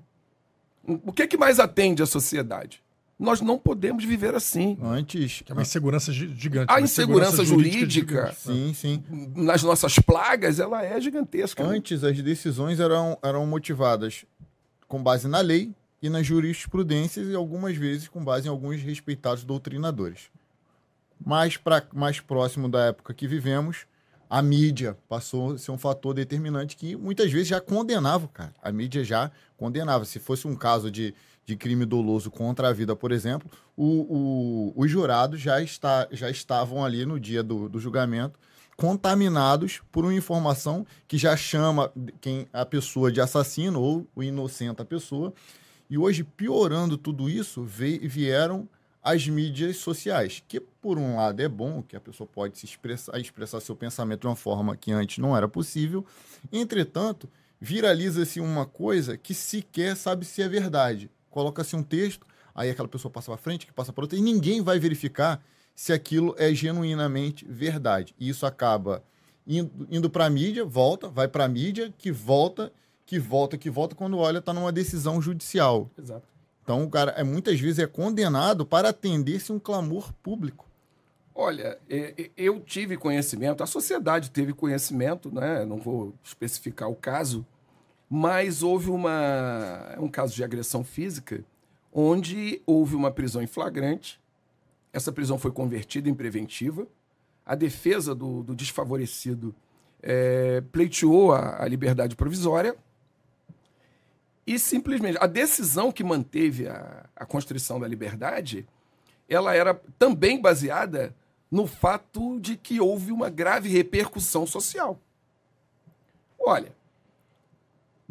[0.87, 2.83] o que, é que mais atende a sociedade?
[3.23, 4.77] Nós não podemos viver assim.
[4.83, 5.43] Antes.
[5.43, 6.73] Que é uma insegurança gigante.
[6.73, 9.03] A insegurança jurídica, sim, sim.
[9.35, 11.63] nas nossas plagas, ela é gigantesca.
[11.65, 14.25] Antes, as decisões eram, eram motivadas
[14.89, 19.45] com base na lei, e nas jurisprudências e algumas vezes com base em alguns respeitados
[19.45, 20.31] doutrinadores.
[21.25, 23.87] Mais, pra, mais próximo da época que vivemos,
[24.29, 28.53] a mídia passou a ser um fator determinante que muitas vezes já condenava, cara.
[28.61, 30.05] A mídia já condenava.
[30.05, 31.15] Se fosse um caso de,
[31.45, 36.31] de crime doloso contra a vida, por exemplo, o, o, os jurados já, está, já
[36.31, 38.39] estavam ali no dia do, do julgamento
[38.77, 44.81] contaminados por uma informação que já chama quem a pessoa de assassino ou o inocente
[44.81, 45.33] a pessoa.
[45.89, 48.69] E hoje, piorando tudo isso, vieram
[49.03, 53.19] as mídias sociais, que por um lado é bom, que a pessoa pode se expressar,
[53.21, 56.07] expressar seu pensamento de uma forma que antes não era possível.
[56.53, 57.29] Entretanto,
[57.61, 61.11] viraliza-se uma coisa que sequer sabe se é verdade.
[61.33, 64.63] Coloca-se um texto, aí aquela pessoa passa para frente, que passa para outra, e ninguém
[64.63, 65.43] vai verificar
[65.75, 68.15] se aquilo é genuinamente verdade.
[68.21, 69.03] E isso acaba
[69.47, 72.71] indo, indo para a mídia, volta, vai para a mídia, que volta,
[73.07, 75.91] que volta, que volta, quando olha, está numa decisão judicial.
[75.99, 76.29] Exato.
[76.63, 80.67] Então, o cara é, muitas vezes é condenado para atender-se um clamor público.
[81.35, 85.65] Olha, é, é, eu tive conhecimento, a sociedade teve conhecimento, né?
[85.65, 87.45] não vou especificar o caso,
[88.15, 91.45] mas houve uma, um caso de agressão física
[91.93, 94.21] onde houve uma prisão em flagrante
[94.93, 96.87] essa prisão foi convertida em preventiva.
[97.47, 99.55] A defesa do, do desfavorecido
[100.03, 102.77] é, pleiteou a, a liberdade provisória
[104.47, 108.67] e simplesmente a decisão que manteve a, a constrição da liberdade
[109.29, 111.15] ela era também baseada
[111.51, 115.01] no fato de que houve uma grave repercussão social.
[116.39, 116.75] Olha,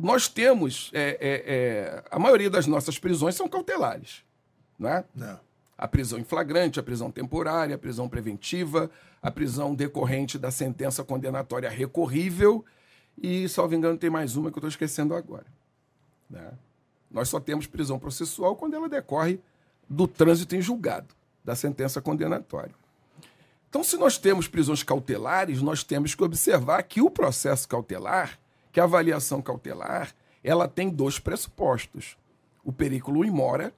[0.01, 4.23] nós temos é, é, é, a maioria das nossas prisões são cautelares,
[4.79, 5.03] é?
[5.15, 5.39] Não
[5.81, 8.87] a prisão em flagrante, a prisão temporária, a prisão preventiva,
[9.19, 12.63] a prisão decorrente da sentença condenatória recorrível
[13.17, 15.47] e, salvo engano, tem mais uma que eu estou esquecendo agora.
[16.29, 16.51] Né?
[17.09, 19.39] Nós só temos prisão processual quando ela decorre
[19.89, 22.75] do trânsito em julgado, da sentença condenatória.
[23.67, 28.37] Então, se nós temos prisões cautelares, nós temos que observar que o processo cautelar,
[28.71, 32.17] que a avaliação cautelar, ela tem dois pressupostos.
[32.63, 33.73] O perículo imora,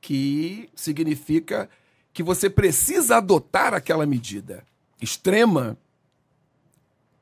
[0.00, 1.68] que significa
[2.12, 4.64] que você precisa adotar aquela medida
[5.00, 5.76] extrema,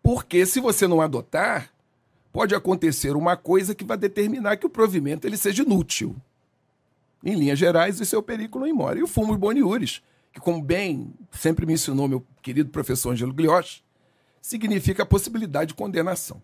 [0.03, 1.71] porque se você não adotar,
[2.33, 6.17] pode acontecer uma coisa que vai determinar que o provimento ele seja inútil.
[7.23, 8.99] Em linhas gerais, isso é o perículo imóvel.
[8.99, 10.03] E o fumo boniuris,
[10.33, 13.83] que como bem sempre me ensinou meu querido professor Angelo Glioche,
[14.41, 16.43] significa a possibilidade de condenação.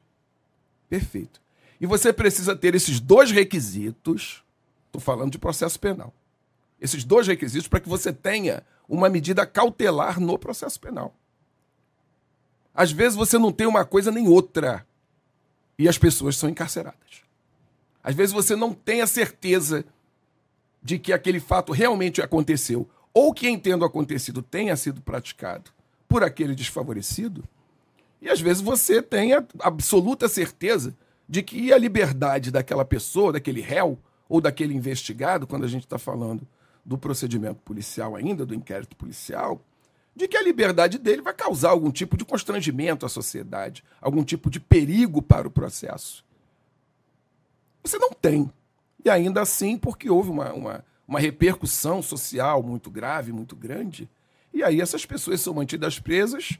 [0.88, 1.40] Perfeito.
[1.80, 4.42] E você precisa ter esses dois requisitos,
[4.86, 6.12] estou falando de processo penal
[6.84, 11.14] esses dois requisitos para que você tenha uma medida cautelar no processo penal.
[12.74, 14.86] Às vezes você não tem uma coisa nem outra
[15.78, 17.22] e as pessoas são encarceradas.
[18.02, 19.84] Às vezes você não tem a certeza
[20.82, 25.70] de que aquele fato realmente aconteceu ou que, em tendo acontecido, tenha sido praticado
[26.06, 27.42] por aquele desfavorecido.
[28.24, 30.96] E às vezes você tem a absoluta certeza
[31.28, 35.98] de que a liberdade daquela pessoa, daquele réu ou daquele investigado, quando a gente está
[35.98, 36.48] falando
[36.82, 39.60] do procedimento policial ainda, do inquérito policial,
[40.16, 44.48] de que a liberdade dele vai causar algum tipo de constrangimento à sociedade, algum tipo
[44.48, 46.24] de perigo para o processo.
[47.82, 48.50] Você não tem.
[49.04, 54.08] E ainda assim, porque houve uma, uma, uma repercussão social muito grave, muito grande,
[54.50, 56.58] e aí essas pessoas são mantidas presas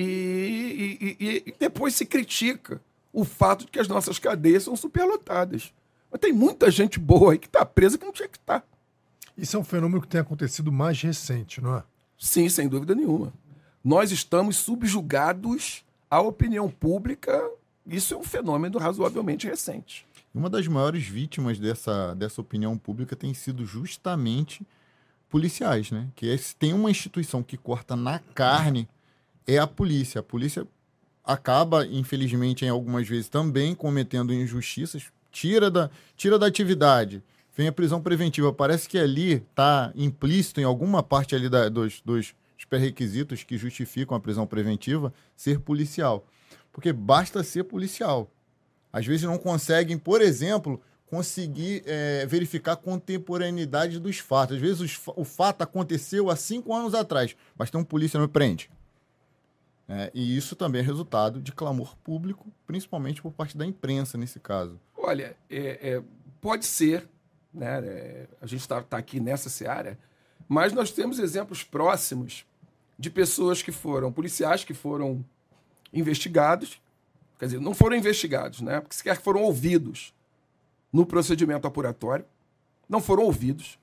[0.00, 2.80] e, e, e, depois se critica
[3.12, 5.72] o fato de que as nossas cadeias são superlotadas.
[6.10, 8.60] Mas tem muita gente boa aí que está presa que não tinha que estar.
[8.60, 8.66] Tá.
[9.36, 11.84] Isso é um fenômeno que tem acontecido mais recente, não é?
[12.18, 13.32] Sim, sem dúvida nenhuma.
[13.82, 17.50] Nós estamos subjugados à opinião pública.
[17.86, 20.06] Isso é um fenômeno razoavelmente recente.
[20.34, 24.66] Uma das maiores vítimas dessa, dessa opinião pública tem sido justamente
[25.28, 26.08] policiais, né?
[26.16, 28.88] Que é, se tem uma instituição que corta na carne,
[29.46, 30.20] é a polícia.
[30.20, 30.66] A polícia
[31.24, 37.22] acaba, infelizmente, em algumas vezes também cometendo injustiças, tira da, tira da atividade
[37.56, 38.52] vem a prisão preventiva.
[38.52, 42.34] Parece que ali está implícito em alguma parte ali da, dos, dos
[42.68, 46.26] pré-requisitos que justificam a prisão preventiva ser policial.
[46.72, 48.30] Porque basta ser policial.
[48.92, 54.56] Às vezes não conseguem, por exemplo, conseguir é, verificar a contemporaneidade dos fatos.
[54.56, 58.28] Às vezes os, o fato aconteceu há cinco anos atrás, mas tem um polícia não
[58.28, 58.68] prende.
[59.88, 64.40] É, e isso também é resultado de clamor público, principalmente por parte da imprensa nesse
[64.40, 64.80] caso.
[64.96, 66.02] Olha, é, é
[66.40, 67.08] pode ser
[67.54, 67.78] né?
[67.86, 69.96] É, a gente está tá aqui nessa seara,
[70.48, 72.44] mas nós temos exemplos próximos
[72.98, 75.24] de pessoas que foram policiais que foram
[75.92, 76.82] investigados,
[77.38, 78.80] quer dizer, não foram investigados, né?
[78.80, 80.12] Porque sequer foram ouvidos
[80.92, 82.24] no procedimento apuratório,
[82.88, 83.78] não foram ouvidos.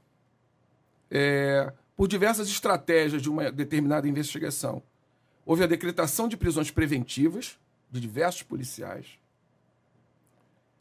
[1.10, 4.82] É, por diversas estratégias de uma determinada investigação.
[5.52, 7.60] Houve a decretação de prisões preventivas
[7.92, 9.06] de diversos policiais.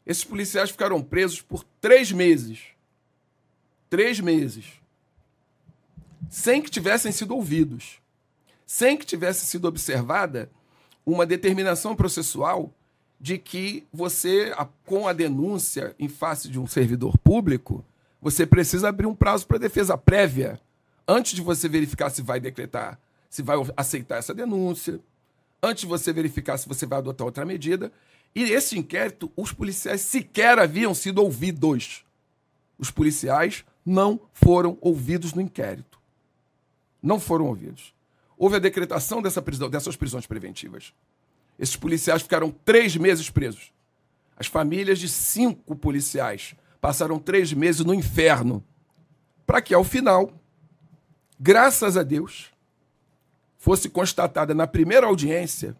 [0.05, 2.67] Esses policiais ficaram presos por três meses.
[3.89, 4.79] Três meses.
[6.29, 7.99] Sem que tivessem sido ouvidos.
[8.65, 10.49] Sem que tivesse sido observada
[11.05, 12.73] uma determinação processual
[13.19, 14.55] de que você,
[14.85, 17.83] com a denúncia em face de um servidor público,
[18.21, 20.61] você precisa abrir um prazo para defesa prévia
[21.05, 22.97] antes de você verificar se vai decretar,
[23.31, 24.99] se vai aceitar essa denúncia,
[25.63, 27.89] antes de você verificar se você vai adotar outra medida.
[28.35, 32.03] E esse inquérito, os policiais sequer haviam sido ouvidos.
[32.77, 35.97] Os policiais não foram ouvidos no inquérito.
[37.01, 37.93] Não foram ouvidos.
[38.37, 40.93] Houve a decretação dessa prisão, dessas prisões preventivas.
[41.57, 43.71] Esses policiais ficaram três meses presos.
[44.35, 48.61] As famílias de cinco policiais passaram três meses no inferno.
[49.45, 50.33] Para que, ao final,
[51.39, 52.50] graças a Deus,
[53.61, 55.77] fosse constatada na primeira audiência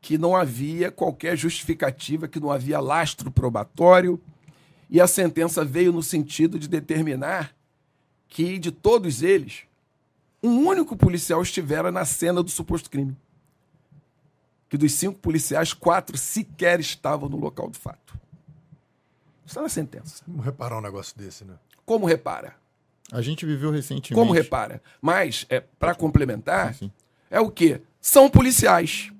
[0.00, 4.20] que não havia qualquer justificativa, que não havia lastro probatório,
[4.90, 7.54] e a sentença veio no sentido de determinar
[8.26, 9.62] que de todos eles,
[10.42, 13.16] um único policial estivera na cena do suposto crime.
[14.68, 18.18] Que dos cinco policiais, quatro sequer estavam no local do fato.
[19.46, 20.24] Está na sentença.
[20.24, 21.54] Como reparar um negócio desse, né?
[21.86, 22.56] Como repara?
[23.10, 24.14] A gente viveu recentemente.
[24.14, 24.82] Como repara?
[25.00, 26.92] Mas, é, para complementar, sim, sim.
[27.30, 27.80] é o quê?
[28.00, 29.10] São policiais.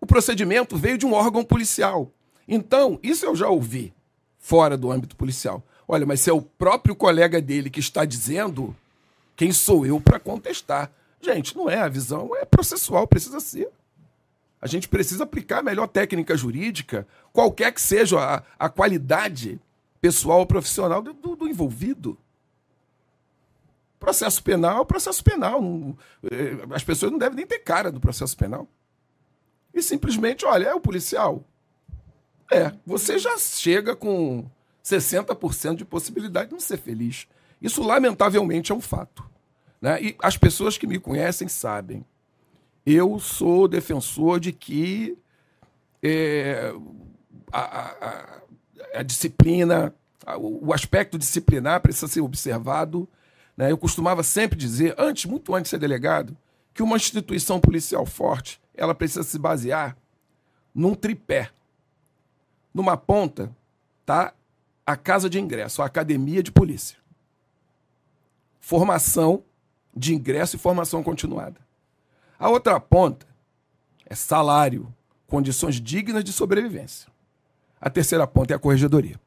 [0.00, 2.10] O procedimento veio de um órgão policial.
[2.48, 3.92] Então, isso eu já ouvi
[4.38, 5.62] fora do âmbito policial.
[5.86, 8.74] Olha, mas se é o próprio colega dele que está dizendo,
[9.36, 10.90] quem sou eu para contestar?
[11.20, 13.68] Gente, não é a visão, é processual, precisa ser.
[14.60, 19.60] A gente precisa aplicar a melhor técnica jurídica, qualquer que seja a, a qualidade
[20.00, 22.18] pessoal ou profissional do, do, do envolvido.
[23.98, 25.60] Processo penal, processo penal.
[25.60, 28.66] Não, é, as pessoas não devem nem ter cara do processo penal.
[29.74, 31.44] E simplesmente, olha, é o policial.
[32.50, 34.48] É, você já chega com
[34.82, 37.28] 60% de possibilidade de não ser feliz.
[37.60, 39.28] Isso, lamentavelmente, é um fato.
[39.80, 40.02] Né?
[40.02, 42.04] E as pessoas que me conhecem sabem.
[42.84, 45.16] Eu sou defensor de que
[46.02, 46.72] é,
[47.52, 48.40] a,
[48.94, 49.94] a disciplina,
[50.38, 53.08] o aspecto disciplinar precisa ser observado.
[53.56, 53.70] Né?
[53.70, 56.36] Eu costumava sempre dizer, antes, muito antes de ser delegado,
[56.74, 59.96] que uma instituição policial forte ela precisa se basear
[60.74, 61.50] num tripé.
[62.72, 63.54] Numa ponta
[64.06, 64.32] tá
[64.86, 66.96] a casa de ingresso, a academia de polícia.
[68.60, 69.44] Formação
[69.94, 71.60] de ingresso e formação continuada.
[72.38, 73.26] A outra ponta
[74.06, 74.92] é salário,
[75.26, 77.10] condições dignas de sobrevivência.
[77.80, 79.18] A terceira ponta é a corregedoria.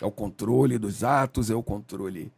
[0.00, 2.32] É o controle dos atos, é o controle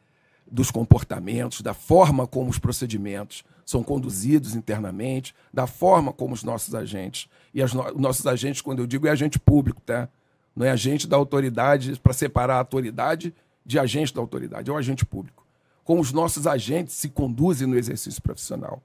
[0.51, 6.75] dos comportamentos, da forma como os procedimentos são conduzidos internamente, da forma como os nossos
[6.75, 7.29] agentes.
[7.55, 10.09] E as no nossos agentes, quando eu digo, é agente público, tá?
[10.55, 14.77] Não é agente da autoridade, para separar a autoridade de agente da autoridade, é o
[14.77, 15.47] agente público.
[15.85, 18.83] Como os nossos agentes se conduzem no exercício profissional.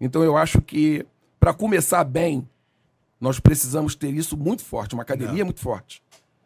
[0.00, 1.06] Então eu acho que,
[1.40, 2.46] para começar bem,
[3.20, 5.46] nós precisamos ter isso muito forte, uma academia Não.
[5.46, 6.02] muito forte.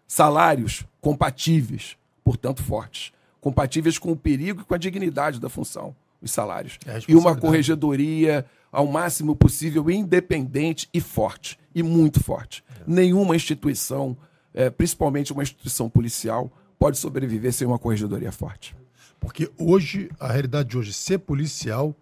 [0.07, 3.13] Salários compatíveis, portanto, fortes.
[3.41, 6.79] Compatíveis com o perigo e com a dignidade da função, os salários.
[6.87, 11.59] É e uma corregedoria ao máximo possível independente e forte.
[11.75, 12.63] E muito forte.
[12.69, 12.83] É.
[12.87, 14.17] Nenhuma instituição,
[14.53, 18.77] é, principalmente uma instituição policial, pode sobreviver sem uma corregedoria forte.
[19.19, 21.95] Porque hoje, a realidade de hoje, ser policial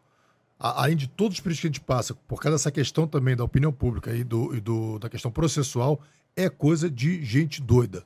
[0.58, 3.44] além de todos os períodos que a gente passa, por causa dessa questão também da
[3.44, 6.00] opinião pública e, do, e do, da questão processual,
[6.36, 8.04] é coisa de gente doida.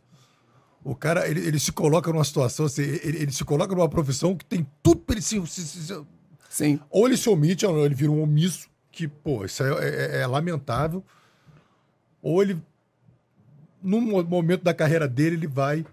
[0.84, 4.36] O cara, ele, ele se coloca numa situação, assim, ele, ele, se coloca numa profissão
[4.36, 6.02] que tem tudo para ele se, se, se,
[6.48, 6.80] Sim.
[6.90, 10.26] Ou ele se omite, ou ele vira um omisso, que, pô, isso é, é, é
[10.26, 11.02] lamentável.
[12.20, 12.60] Ou ele,
[13.82, 15.86] num momento da carreira dele, ele vai.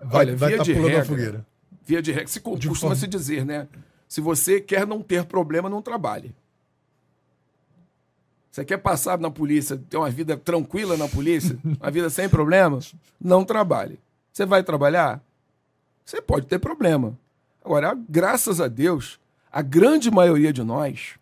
[0.00, 1.46] Vai, Olha, vai estar tá pulando regra, a fogueira.
[1.84, 3.68] Via de regra, se costuma se dizer, né?
[4.08, 6.34] Se você quer não ter problema, não trabalhe.
[8.50, 12.94] Você quer passar na polícia, ter uma vida tranquila na polícia, uma vida sem problemas?
[13.20, 14.00] Não trabalhe.
[14.32, 15.22] Você vai trabalhar?
[16.04, 17.16] Você pode ter problema.
[17.62, 19.20] Agora, graças a Deus,
[19.52, 21.14] a grande maioria de nós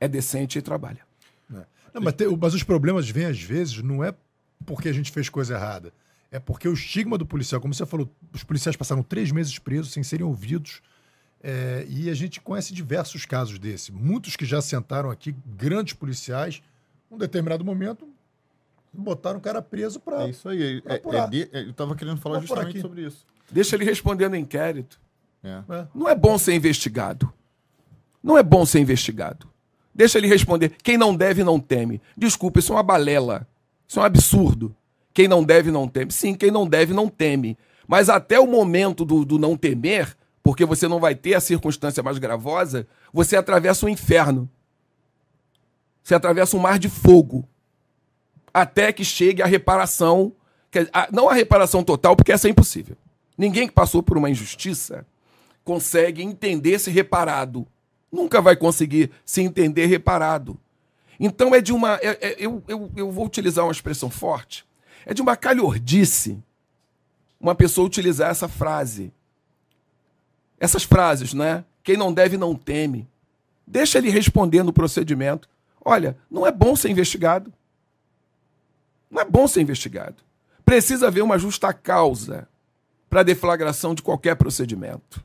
[0.00, 1.00] é decente e trabalha.
[1.54, 1.64] É.
[1.94, 4.12] Não, mas, tem, mas os problemas vêm às vezes não é
[4.66, 5.92] porque a gente fez coisa errada.
[6.32, 9.92] É porque o estigma do policial, como você falou, os policiais passaram três meses presos
[9.92, 10.82] sem serem ouvidos
[11.48, 13.92] é, e a gente conhece diversos casos desse.
[13.92, 16.60] Muitos que já sentaram aqui, grandes policiais,
[17.08, 18.08] um determinado momento,
[18.92, 20.24] botaram o cara preso pra.
[20.24, 20.82] É isso aí.
[20.84, 21.28] É, apurar.
[21.28, 23.24] é de- é, eu tava querendo falar por justamente sobre isso.
[23.50, 24.98] Deixa ele responder no inquérito.
[25.44, 25.62] É.
[25.68, 25.86] É.
[25.94, 27.32] Não é bom ser investigado.
[28.20, 29.46] Não é bom ser investigado.
[29.94, 30.70] Deixa ele responder.
[30.82, 32.02] Quem não deve, não teme.
[32.16, 33.46] Desculpa, isso é uma balela.
[33.86, 34.74] Isso é um absurdo.
[35.14, 36.10] Quem não deve, não teme.
[36.10, 37.56] Sim, quem não deve, não teme.
[37.86, 40.16] Mas até o momento do, do não temer,
[40.46, 44.48] porque você não vai ter a circunstância mais gravosa, você atravessa o inferno.
[46.04, 47.48] Você atravessa um mar de fogo.
[48.54, 50.32] Até que chegue a reparação.
[51.12, 52.96] não a reparação total, porque essa é impossível.
[53.36, 55.04] Ninguém que passou por uma injustiça
[55.64, 57.66] consegue entender-se reparado.
[58.12, 60.56] Nunca vai conseguir se entender reparado.
[61.18, 61.96] Então é de uma.
[61.96, 64.64] é- é- eu, eu, eu vou utilizar uma expressão forte.
[65.04, 66.40] É de uma calhordice
[67.40, 69.12] uma pessoa utilizar essa frase.
[70.58, 71.64] Essas frases, né?
[71.82, 73.08] Quem não deve, não teme.
[73.66, 75.48] Deixa ele responder no procedimento.
[75.84, 77.52] Olha, não é bom ser investigado.
[79.10, 80.16] Não é bom ser investigado.
[80.64, 82.48] Precisa haver uma justa causa
[83.08, 85.24] para deflagração de qualquer procedimento.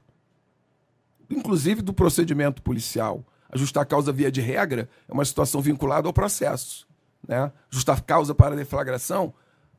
[1.29, 3.23] Inclusive do procedimento policial.
[3.49, 6.87] A justa causa, via de regra, é uma situação vinculada ao processo.
[7.27, 7.51] Né?
[7.69, 9.33] Justa causa para deflagração.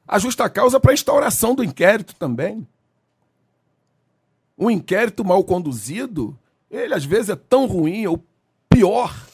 [0.07, 2.67] A justa causa para instauração do inquérito também.
[4.63, 6.39] Um inquérito mal conduzido,
[6.71, 8.25] ele às vezes é tão ruim ou
[8.69, 9.27] pior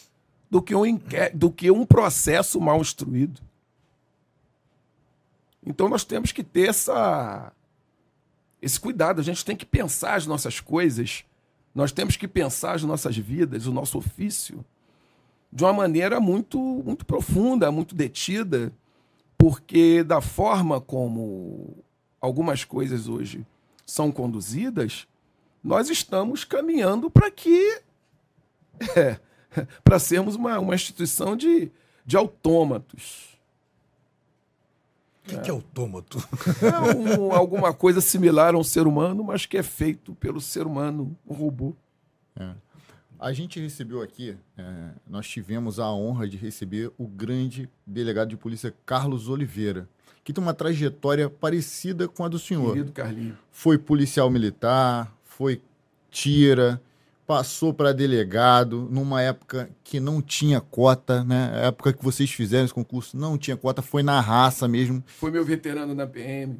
[0.50, 3.38] do que um, inqué- do que um processo mal instruído.
[5.66, 7.52] Então nós temos que ter essa,
[8.62, 9.20] esse cuidado.
[9.20, 11.24] A gente tem que pensar as nossas coisas,
[11.74, 14.64] nós temos que pensar as nossas vidas, o nosso ofício,
[15.52, 18.72] de uma maneira muito, muito profunda, muito detida,
[19.36, 21.76] porque da forma como
[22.18, 23.46] algumas coisas hoje
[23.84, 25.06] são conduzidas,
[25.68, 27.80] nós estamos caminhando para que.
[28.96, 29.18] É,
[29.82, 31.72] para sermos uma, uma instituição de,
[32.06, 33.36] de autômatos.
[35.24, 36.18] O que, que é autômato?
[36.62, 40.64] É um- alguma coisa similar a um ser humano, mas que é feito pelo ser
[40.64, 41.74] humano, um robô.
[43.18, 48.36] A gente recebeu aqui, é, nós tivemos a honra de receber o grande delegado de
[48.36, 49.88] polícia Carlos Oliveira,
[50.22, 52.74] que tem uma trajetória parecida com a do senhor.
[52.74, 53.36] Querido Carlinho.
[53.50, 55.62] Foi policial militar, foi
[56.10, 56.82] tira,
[57.24, 61.52] passou para delegado numa época que não tinha cota, né?
[61.54, 65.00] A época que vocês fizeram esse concurso não tinha cota, foi na raça mesmo.
[65.06, 66.58] Foi meu veterano na PM.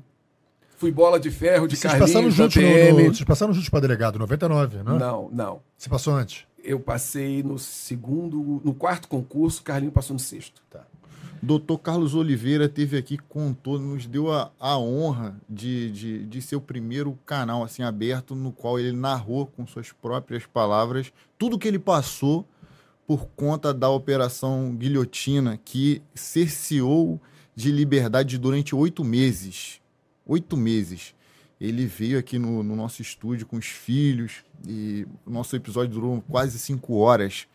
[0.77, 3.03] Fui bola de ferro de Vocês passaram Carlinhos da juntos no, PM.
[3.03, 4.83] no, vocês passaram juntos pra delegado, 99, né?
[4.97, 5.61] Não, não.
[5.77, 6.47] Você passou antes?
[6.63, 10.63] Eu passei no segundo, no quarto concurso, Carlinho passou no sexto.
[11.41, 16.57] Doutor Carlos Oliveira teve aqui, contou, nos deu a, a honra de, de, de ser
[16.57, 21.69] o primeiro canal assim aberto no qual ele narrou com suas próprias palavras tudo que
[21.69, 22.47] ele passou
[23.07, 27.19] por conta da operação Guilhotina, que cerceou
[27.57, 29.81] de liberdade durante oito meses.
[30.27, 31.15] Oito meses.
[31.59, 36.23] Ele veio aqui no, no nosso estúdio com os filhos e o nosso episódio durou
[36.29, 37.49] quase cinco horas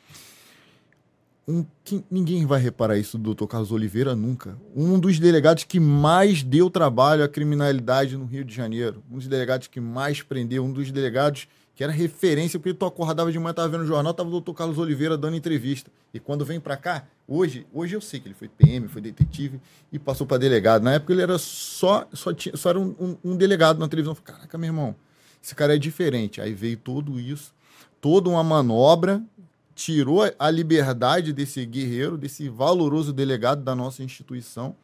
[1.47, 3.45] um, que ninguém vai reparar isso do Dr.
[3.47, 4.57] Carlos Oliveira nunca.
[4.75, 9.03] Um dos delegados que mais deu trabalho à criminalidade no Rio de Janeiro.
[9.11, 10.63] Um dos delegados que mais prendeu.
[10.63, 14.13] Um dos delegados que era referência, porque tu acordava de manhã, tava vendo o jornal,
[14.13, 14.51] tava o Dr.
[14.53, 15.89] Carlos Oliveira dando entrevista.
[16.13, 19.59] E quando vem pra cá, hoje, hoje eu sei que ele foi PM, foi detetive
[19.91, 20.83] e passou pra delegado.
[20.83, 24.15] Na época ele era só, só, tinha, só era um, um- um delegado na televisão.
[24.23, 24.95] Caraca, meu irmão,
[25.43, 26.39] esse cara é diferente.
[26.39, 27.51] Aí veio tudo isso,
[27.99, 29.19] toda uma manobra
[29.75, 34.75] tirou a liberdade desse guerreiro, desse valoroso delegado da nossa instituição.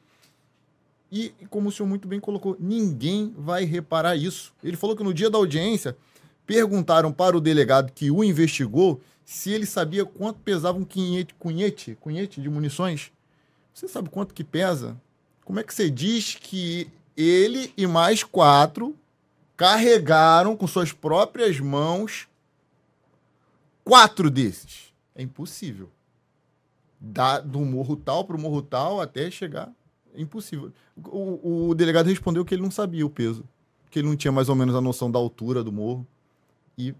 [1.12, 4.54] E, como o senhor muito bem colocou, ninguém vai reparar isso.
[4.64, 5.96] Ele falou que no dia da audiência,
[6.46, 11.98] perguntaram para o delegado que o investigou se ele sabia quanto pesava um cunhete, cunhete,
[12.00, 13.12] cunhete de munições.
[13.74, 15.00] Você sabe quanto que pesa?
[15.46, 18.96] Como é que você diz que ele e mais quatro
[19.56, 22.29] carregaram com suas próprias mãos
[23.90, 24.94] quatro desses.
[25.16, 25.90] É impossível.
[27.00, 29.72] Da, do morro tal para o morro tal até chegar.
[30.14, 30.72] É impossível.
[30.98, 33.44] O, o delegado respondeu que ele não sabia o peso.
[33.90, 36.06] Que ele não tinha mais ou menos a noção da altura do morro.
[36.78, 36.94] E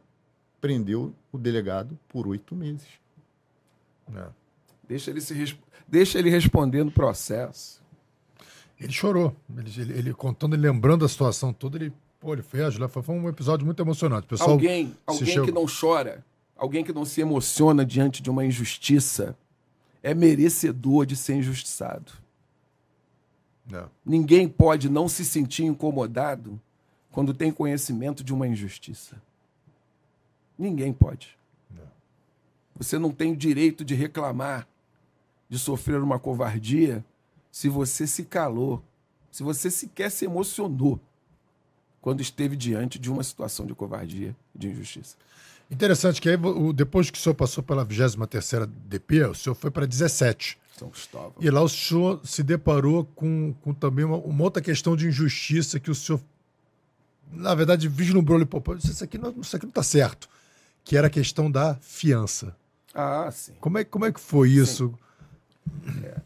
[0.60, 2.88] prendeu o delegado por oito meses.
[4.16, 4.28] É.
[4.88, 7.82] Deixa ele, se Deixa ele responder no processo.
[8.80, 9.36] Ele chorou.
[9.58, 13.02] Ele, ele, ele contando, ele lembrando a situação toda, ele, pô, ele fez, lá, foi,
[13.04, 14.28] foi um episódio muito emocionante.
[14.28, 16.24] Pessoal, alguém alguém chegou- que não chora,
[16.60, 19.36] alguém que não se emociona diante de uma injustiça,
[20.04, 22.12] é merecedor de ser injustiçado.
[23.72, 23.86] É.
[24.06, 26.60] Ninguém pode não se sentir incomodado
[27.12, 29.22] quando tem conhecimento de uma injustiça.
[30.58, 31.38] Ninguém pode.
[32.76, 34.68] Você não tem o direito de reclamar,
[35.50, 37.04] de sofrer uma covardia
[37.52, 38.82] se você se calou,
[39.32, 41.00] se você sequer se emocionou
[42.02, 45.18] quando esteve diante de uma situação de covardia, de injustiça.
[45.72, 46.38] Interessante que aí,
[46.74, 50.58] depois que o senhor passou pela 23ª DP, o senhor foi para 17.
[50.78, 51.34] São Cristóvão.
[51.40, 55.80] E lá o senhor se deparou com, com também uma, uma, outra questão de injustiça
[55.80, 56.20] que o senhor,
[57.32, 60.28] na verdade, vislumbrou pô, isso aqui não, isso aqui não está certo,
[60.84, 62.56] que era a questão da fiança.
[62.96, 63.54] Ah, sim.
[63.60, 64.92] Como é, como é que foi isso?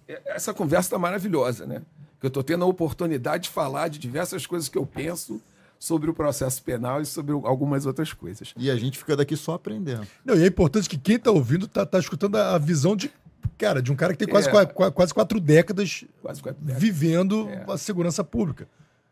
[0.08, 1.82] É, essa conversa está maravilhosa, né?
[2.20, 5.42] Que eu estou tendo a oportunidade de falar de diversas coisas que eu penso
[5.84, 8.54] sobre o processo penal e sobre algumas outras coisas.
[8.56, 10.08] E a gente fica daqui só aprendendo.
[10.24, 13.12] Não, e é importante que quem está ouvindo está tá escutando a visão de
[13.58, 14.66] cara de um cara que tem quase, é.
[14.66, 16.82] quase, quase quatro décadas, quase quatro décadas.
[16.82, 17.66] vivendo é.
[17.68, 18.66] a segurança pública.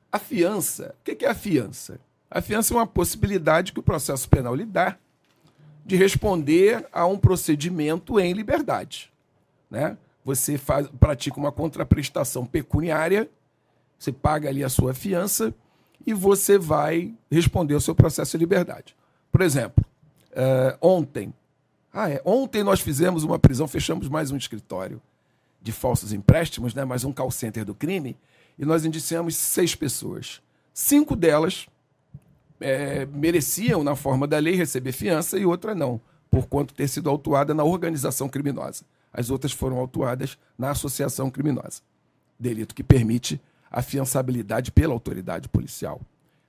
[0.09, 1.99] A fiança, o que é a fiança?
[2.30, 4.95] A fiança é uma possibilidade que o processo penal lhe dá
[5.86, 9.11] de responder a um procedimento em liberdade.
[9.69, 9.97] Né?
[10.24, 13.30] Você faz, pratica uma contraprestação pecuniária,
[13.99, 15.53] você paga ali a sua fiança
[16.06, 18.95] e você vai responder ao seu processo de liberdade.
[19.32, 19.84] Por exemplo,
[20.32, 21.34] uh, ontem,
[21.93, 25.02] ah, é, ontem nós fizemos uma prisão, fechamos mais um escritório
[25.62, 28.18] de falsos empréstimos, né, mais um call center do crime,
[28.58, 30.41] e nós indiciamos seis pessoas.
[30.74, 31.68] Cinco delas
[32.60, 35.99] é, mereciam, na forma da lei, receber fiança e outra não,
[36.30, 38.86] por quanto ter sido autuada na organização criminosa.
[39.14, 41.82] As outras foram autuadas na associação criminosa,
[42.39, 43.41] delito que permite
[43.72, 46.01] a fiançabilidade pela autoridade policial.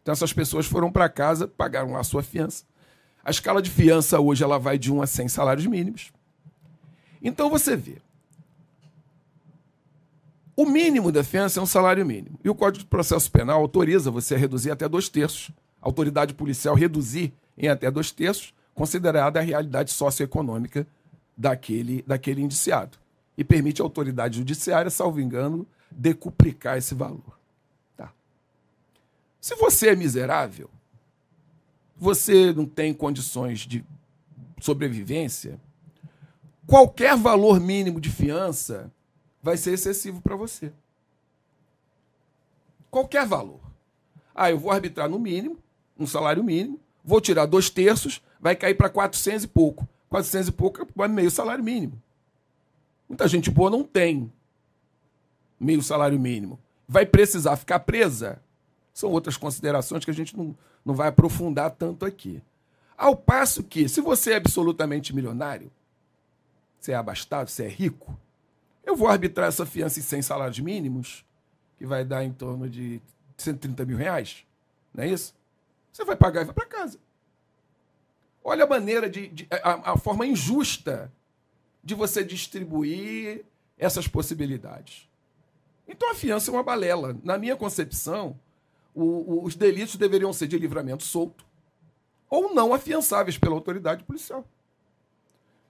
[0.03, 2.65] Então essas pessoas foram para casa, pagaram a sua fiança.
[3.25, 6.13] A escala de fiança hoje ela vai de 1 a 100 salários mínimos.
[7.23, 7.99] Então você vê.
[10.57, 12.39] O mínimo da fiança é um salário mínimo.
[12.45, 15.51] E o Código de Processo Penal autoriza você a reduzir até dois terços.
[15.81, 20.87] A autoridade policial reduzir em até dois terços, considerada a realidade socioeconômica
[21.37, 22.99] daquele, daquele indiciado.
[23.39, 25.67] E permite à autoridade judiciária, salvo engano,
[25.97, 27.39] decuplicar esse valor.
[27.97, 28.13] Tá.
[29.41, 30.71] Se você é miserável,
[31.97, 33.85] você não tem condições de
[34.61, 35.61] sobrevivência,
[36.67, 38.93] qualquer valor mínimo de fiança
[39.43, 40.73] vai ser excessivo para você.
[42.91, 43.61] Qualquer valor.
[44.35, 45.59] Ah, eu vou arbitrar no mínimo,
[45.99, 49.89] um salário mínimo, vou tirar dois terços, vai cair para 400 e pouco.
[50.09, 52.01] 400 e pouco é meio salário mínimo.
[53.09, 54.33] Muita gente boa não tem
[55.63, 56.59] meio salário mínimo,
[56.89, 58.43] vai precisar ficar presa?
[58.93, 60.55] São outras considerações que a gente não,
[60.85, 62.43] não vai aprofundar tanto aqui.
[62.97, 65.71] Ao passo que, se você é absolutamente milionário,
[66.79, 68.19] você é abastado, você é rico,
[68.85, 71.25] eu vou arbitrar essa fiança em 100 salários mínimos,
[71.79, 73.01] que vai dar em torno de
[73.37, 74.45] 130 mil reais,
[74.93, 75.35] não é isso?
[75.93, 76.99] Você vai pagar e vai para casa.
[78.45, 81.13] Olha a maneira de, de a, a forma injusta
[81.83, 83.45] de você distribuir
[83.79, 85.09] essas possibilidades.
[85.93, 87.17] Então a fiança é uma balela.
[87.23, 88.39] Na minha concepção,
[88.95, 91.45] o, o, os delitos deveriam ser de livramento solto
[92.31, 94.45] ou não afiançáveis pela autoridade policial.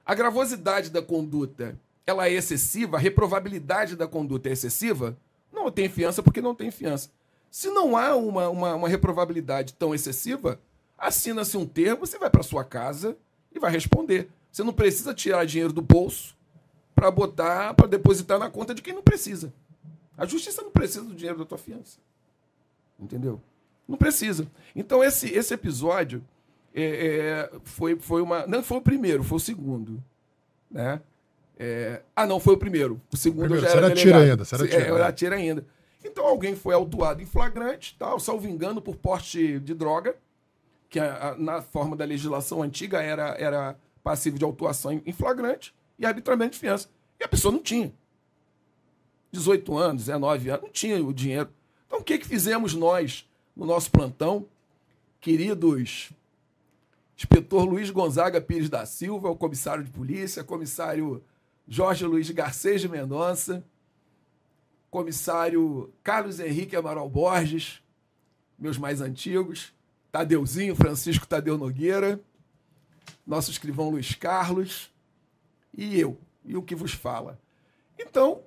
[0.06, 5.16] A gravosidade da conduta ela é excessiva, a reprovabilidade da conduta é excessiva,
[5.52, 7.10] não tem fiança porque não tem fiança.
[7.50, 10.60] Se não há uma, uma, uma reprovabilidade tão excessiva,
[10.96, 13.16] assina-se um termo, você vai para sua casa
[13.52, 14.28] e vai responder.
[14.50, 16.36] Você não precisa tirar dinheiro do bolso
[16.94, 19.52] para botar, para depositar na conta de quem não precisa.
[20.16, 21.98] A justiça não precisa do dinheiro da tua fiança.
[22.98, 23.40] Entendeu?
[23.88, 24.46] Não precisa.
[24.74, 26.22] Então, esse, esse episódio
[26.74, 28.46] é, é, foi, foi uma.
[28.46, 30.02] Não foi o primeiro, foi o segundo.
[30.70, 31.00] Né?
[31.58, 33.00] É, ah, não, foi o primeiro.
[33.12, 33.82] O segundo primeiro, já era.
[33.82, 34.44] Será tira ainda.
[34.44, 35.66] Será tira, é, era tira ainda.
[36.04, 40.16] Então alguém foi autuado em flagrante, tal, salvo engano, por porte de droga,
[40.88, 45.12] que a, a, na forma da legislação antiga era, era passivo de autuação em, em
[45.12, 46.88] flagrante e arbitramento de fiança.
[47.20, 47.92] E a pessoa não tinha.
[49.32, 51.48] 18 anos, 19 anos, não tinha o dinheiro.
[51.86, 54.46] Então, o que, que fizemos nós no nosso plantão,
[55.20, 56.12] queridos
[57.16, 61.22] inspetor Luiz Gonzaga Pires da Silva, o comissário de polícia, comissário
[61.68, 63.64] Jorge Luiz Garcês de Mendonça,
[64.90, 67.80] comissário Carlos Henrique Amaral Borges,
[68.58, 69.72] meus mais antigos,
[70.10, 72.20] Tadeuzinho, Francisco Tadeu Nogueira,
[73.26, 74.92] nosso escrivão Luiz Carlos
[75.72, 77.40] e eu, e o que vos fala.
[77.98, 78.42] Então,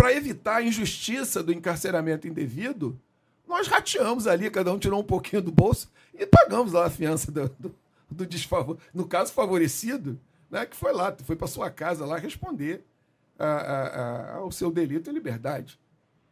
[0.00, 2.98] para evitar a injustiça do encarceramento indevido,
[3.46, 7.30] nós rateamos ali, cada um tirou um pouquinho do bolso e pagamos lá a fiança
[7.30, 7.74] do, do,
[8.10, 10.18] do desfavor, no caso favorecido,
[10.50, 12.82] né, que foi lá, foi para sua casa lá responder
[13.38, 15.78] a, a, a, ao seu delito em liberdade.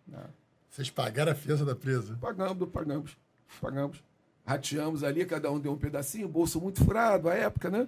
[0.06, 0.24] Né.
[0.70, 2.16] Vocês pagaram a fiança da presa?
[2.18, 3.18] Pagamos, pagamos,
[3.60, 4.02] pagamos.
[4.46, 7.86] Rateamos ali, cada um deu um pedacinho, bolso muito furado, à época, né?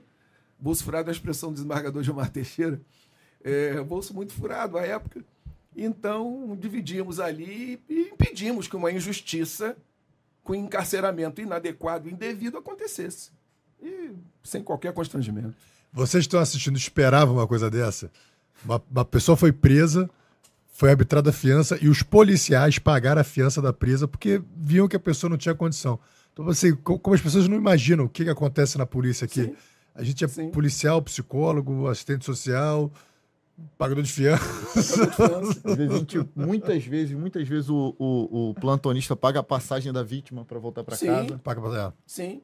[0.58, 2.78] Bolso furado é a expressão do desembargador Gilmar Teixeira.
[3.42, 5.24] É, bolso muito furado, à época.
[5.76, 9.76] Então, dividimos ali e impedimos que uma injustiça
[10.42, 13.30] com encarceramento inadequado e indevido acontecesse.
[13.82, 14.10] E
[14.42, 15.54] sem qualquer constrangimento.
[15.92, 18.10] Vocês estão assistindo, esperavam uma coisa dessa?
[18.64, 20.08] Uma, uma pessoa foi presa,
[20.72, 24.96] foi arbitrada a fiança e os policiais pagaram a fiança da presa porque viam que
[24.96, 25.98] a pessoa não tinha condição.
[26.32, 29.44] Então, assim, como as pessoas não imaginam o que, que acontece na polícia aqui.
[29.44, 29.54] Sim.
[29.94, 30.50] A gente é Sim.
[30.50, 32.90] policial, psicólogo, assistente social,
[33.78, 34.44] pagador de fiança.
[36.34, 40.84] muitas vezes, muitas vezes o, o, o, plantonista paga a passagem da vítima para voltar
[40.84, 41.38] para casa.
[41.38, 41.92] Paga pra...
[42.06, 42.42] Sim.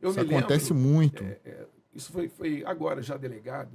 [0.00, 1.22] Eu isso acontece lembro, muito.
[1.22, 3.70] É, é, isso foi, foi agora já delegado.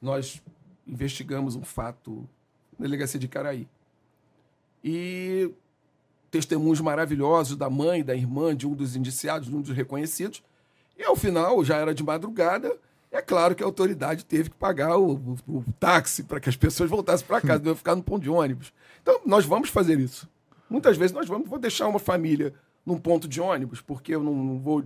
[0.00, 0.42] Nós
[0.86, 2.26] investigamos um fato
[2.78, 3.68] na delegacia de Caraí.
[4.82, 5.52] E
[6.30, 10.42] testemunhos maravilhosos da mãe, da irmã, de um dos indiciados, de um dos reconhecidos.
[10.96, 12.76] E ao final, já era de madrugada,
[13.12, 15.14] é claro que a autoridade teve que pagar o,
[15.46, 18.30] o, o táxi para que as pessoas voltassem para casa, não ficar no ponto de
[18.30, 18.72] ônibus.
[19.02, 20.28] Então, nós vamos fazer isso.
[20.68, 22.54] Muitas vezes nós vamos, vou deixar uma família
[22.86, 24.84] num ponto de ônibus, porque eu não, não vou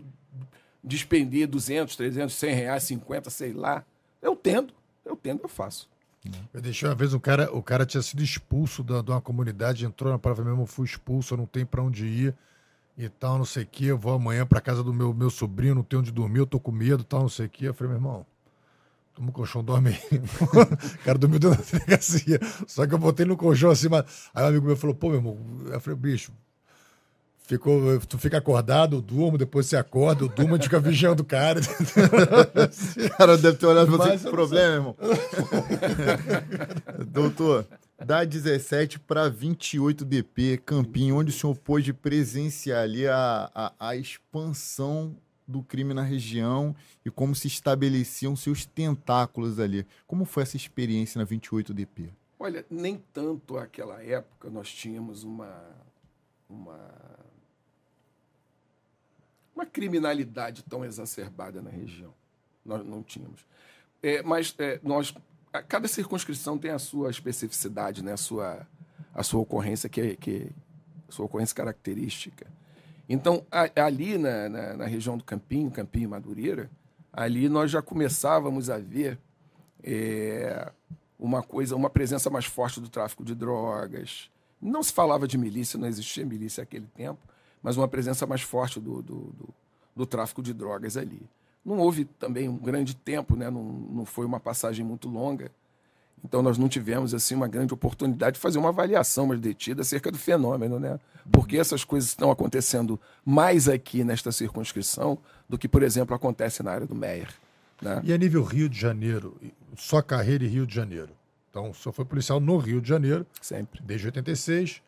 [0.82, 3.84] despender 200, 300, 100 reais, 50, sei lá.
[4.22, 4.72] Eu tendo,
[5.04, 5.88] eu tendo, eu faço.
[6.52, 9.84] Eu deixei uma vez um cara, o cara tinha sido expulso da, de uma comunidade,
[9.84, 12.34] entrou na prova mesmo, fui expulso, eu não tenho para onde ir
[12.96, 13.86] e tal, não sei o que.
[13.86, 16.60] Eu vou amanhã para casa do meu, meu sobrinho, não tenho onde dormir, eu tô
[16.60, 17.64] com medo, tal, não sei o que.
[17.64, 18.26] Eu falei, meu irmão,
[19.14, 20.18] toma o colchão, dorme aí.
[20.20, 22.40] o cara dormiu dentro da delegacia.
[22.66, 24.30] Só que eu botei no colchão assim, mas...
[24.34, 26.32] aí um amigo meu falou, pô, meu irmão, eu falei, bicho,
[27.46, 31.22] Ficou, tu fica acordado, eu durmo, depois você acorda, eu durmo, a gente fica vigiando
[31.22, 31.60] o cara.
[31.60, 34.96] o cara deve ter olhado pra você com problema, irmão.
[37.06, 37.66] Doutor,
[38.04, 43.96] da 17 para 28 DP, Campinho, onde o senhor pôde presenciar ali a, a, a
[43.96, 45.16] expansão
[45.46, 46.74] do crime na região
[47.04, 49.86] e como se estabeleciam seus tentáculos ali.
[50.06, 52.10] Como foi essa experiência na 28 DP?
[52.38, 55.52] Olha, nem tanto aquela época nós tínhamos uma,
[56.48, 56.78] uma
[59.54, 62.12] uma criminalidade tão exacerbada na região.
[62.64, 63.46] Nós não tínhamos.
[64.02, 65.14] É, mas é, nós,
[65.62, 68.12] cada circunscrição tem a sua especificidade, né?
[68.12, 68.66] a, sua,
[69.14, 70.50] a sua ocorrência que, é, que
[71.08, 72.46] a sua ocorrência característica.
[73.08, 76.70] Então, a, ali na, na, na, região do Campinho, Campinho Madureira,
[77.12, 79.18] ali nós já começávamos a ver
[79.82, 80.72] é,
[81.18, 84.30] uma coisa, uma presença mais forte do tráfico de drogas.
[84.60, 87.20] Não se falava de milícia, não existia milícia naquele tempo,
[87.62, 89.54] mas uma presença mais forte do, do, do,
[89.94, 91.22] do tráfico de drogas ali.
[91.64, 93.50] Não houve também um grande tempo, né?
[93.50, 95.50] não, não foi uma passagem muito longa.
[96.24, 100.10] Então nós não tivemos assim uma grande oportunidade de fazer uma avaliação mais detida acerca
[100.10, 100.98] do fenômeno, né?
[101.30, 105.18] Porque essas coisas estão acontecendo mais aqui nesta circunscrição
[105.48, 107.28] do que, por exemplo, acontece na área do Meier.
[107.80, 108.00] Né?
[108.04, 109.36] E a nível Rio de Janeiro,
[109.76, 111.10] sua carreira em Rio de Janeiro.
[111.50, 113.26] Então, senhor foi policial no Rio de Janeiro.
[113.40, 113.80] Sempre.
[113.82, 114.82] Desde 86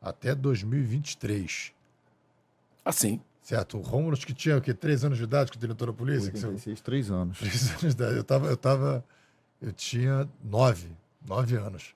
[0.00, 1.72] até 2023.
[2.84, 3.20] Assim.
[3.48, 3.78] Certo.
[3.78, 4.74] O Romulo, que tinha o quê?
[4.74, 6.30] Três anos de idade que o diretor da polícia?
[6.30, 7.38] 86, três anos.
[7.40, 8.16] Três anos de idade.
[8.18, 9.04] Eu tava, eu tava.
[9.58, 10.90] Eu tinha nove.
[11.26, 11.94] Nove anos.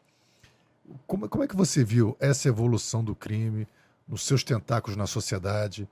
[1.07, 3.69] Como, como é que você viu essa evolução do crime,
[4.09, 5.87] nos seus tentáculos na sociedade?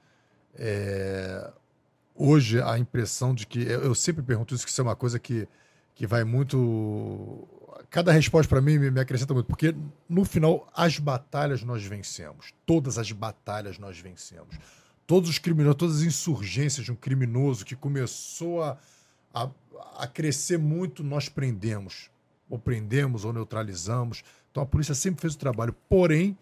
[0.54, 1.52] É,
[2.14, 3.60] hoje, a impressão de que.
[3.60, 5.46] Eu sempre pergunto isso, que isso é uma coisa que,
[5.94, 7.46] que vai muito.
[7.90, 9.74] Cada resposta para mim me, me acrescenta muito, porque
[10.08, 12.54] no final, as batalhas nós vencemos.
[12.64, 14.56] Todas as batalhas nós vencemos
[15.10, 18.78] todos os criminosos, todas as insurgências de um criminoso que começou a,
[19.34, 19.50] a,
[19.96, 22.08] a crescer muito, nós prendemos.
[22.48, 24.22] Ou prendemos ou neutralizamos.
[24.52, 25.74] Então a polícia sempre fez o trabalho.
[25.88, 26.38] Porém,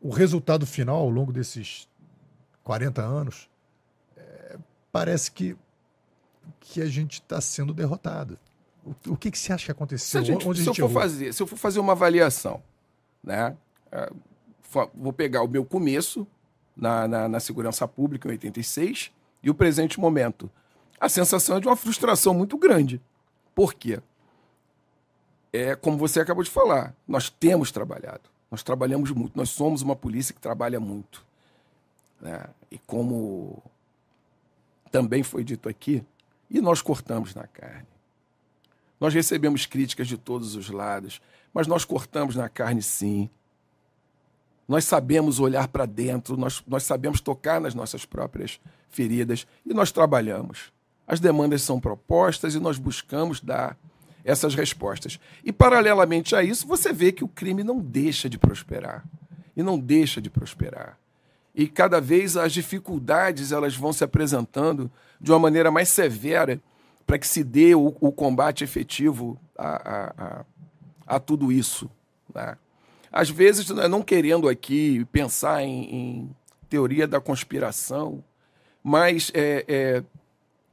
[0.00, 1.88] o resultado final, ao longo desses
[2.62, 3.50] 40 anos,
[4.16, 4.56] é,
[4.92, 5.56] parece que,
[6.60, 8.38] que a gente está sendo derrotado.
[8.84, 10.20] O, o, que, que você acha que aconteceu?
[10.20, 12.62] Se, gente, se eu for fazer, se eu for fazer uma avaliação,
[13.24, 13.56] né?
[13.90, 14.08] É,
[14.94, 16.28] vou pegar o meu começo,
[16.76, 19.10] na, na, na segurança pública em 86
[19.42, 20.50] e o presente momento.
[21.00, 23.00] A sensação é de uma frustração muito grande.
[23.54, 24.00] Por quê?
[25.52, 29.96] É como você acabou de falar, nós temos trabalhado, nós trabalhamos muito, nós somos uma
[29.96, 31.24] polícia que trabalha muito.
[32.20, 32.44] Né?
[32.70, 33.62] E como
[34.90, 36.04] também foi dito aqui,
[36.50, 37.86] e nós cortamos na carne.
[39.00, 41.20] Nós recebemos críticas de todos os lados,
[41.52, 43.28] mas nós cortamos na carne sim.
[44.68, 49.92] Nós sabemos olhar para dentro, nós, nós sabemos tocar nas nossas próprias feridas e nós
[49.92, 50.72] trabalhamos.
[51.06, 53.76] As demandas são propostas e nós buscamos dar
[54.24, 55.20] essas respostas.
[55.44, 59.04] E, paralelamente a isso, você vê que o crime não deixa de prosperar.
[59.56, 60.98] E não deixa de prosperar.
[61.54, 64.90] E cada vez as dificuldades elas vão se apresentando
[65.20, 66.60] de uma maneira mais severa
[67.06, 70.44] para que se dê o, o combate efetivo a, a, a,
[71.06, 71.88] a tudo isso.
[72.34, 72.58] Né?
[73.16, 76.36] Às vezes, né, não querendo aqui pensar em, em
[76.68, 78.22] teoria da conspiração,
[78.84, 80.04] mas é, é,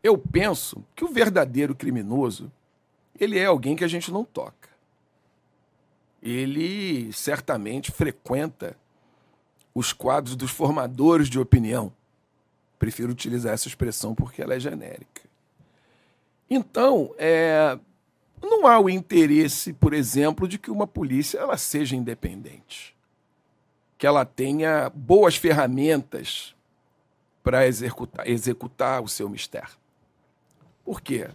[0.03, 2.51] eu penso que o verdadeiro criminoso
[3.17, 4.67] ele é alguém que a gente não toca.
[6.21, 8.75] Ele certamente frequenta
[9.73, 11.93] os quadros dos formadores de opinião.
[12.77, 15.21] Prefiro utilizar essa expressão porque ela é genérica.
[16.49, 17.79] Então, é,
[18.43, 22.95] não há o interesse, por exemplo, de que uma polícia ela seja independente,
[23.97, 26.53] que ela tenha boas ferramentas
[27.41, 29.77] para executar, executar o seu mistério.
[30.83, 31.29] Por quê?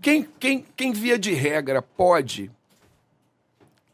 [0.00, 2.50] Quem, quem, quem, via de regra, pode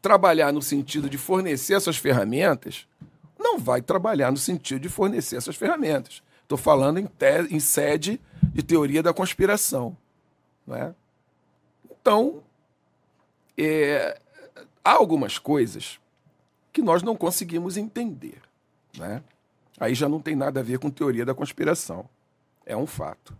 [0.01, 2.87] trabalhar no sentido de fornecer essas ferramentas,
[3.37, 6.21] não vai trabalhar no sentido de fornecer essas ferramentas.
[6.41, 9.95] Estou falando em, te, em sede de teoria da conspiração.
[10.65, 10.93] Não é?
[11.89, 12.41] Então,
[13.65, 14.19] é,
[14.83, 15.99] há algumas coisas
[16.71, 18.41] que nós não conseguimos entender.
[18.97, 19.23] Né?
[19.79, 22.07] Aí já não tem nada a ver com teoria da conspiração.
[22.65, 23.35] É um fato.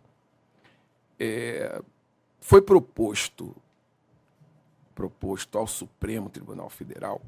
[1.20, 1.82] É,
[2.40, 3.56] foi proposto
[5.00, 7.22] proposto ao Supremo Tribunal Federal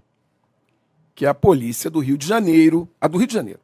[1.16, 3.62] que a polícia do Rio de Janeiro, a do Rio de Janeiro,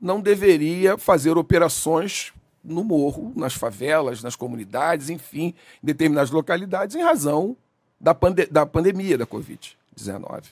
[0.00, 2.32] não deveria fazer operações
[2.64, 7.54] no morro, nas favelas, nas comunidades, enfim, em determinadas localidades, em razão
[8.00, 10.44] da, pande da pandemia da Covid-19.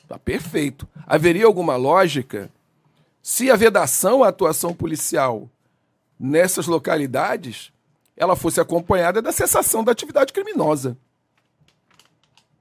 [0.00, 0.86] Está perfeito.
[1.06, 2.50] Haveria alguma lógica
[3.22, 5.50] se a vedação à atuação policial
[6.20, 7.72] nessas localidades
[8.16, 10.96] ela fosse acompanhada da cessação da atividade criminosa.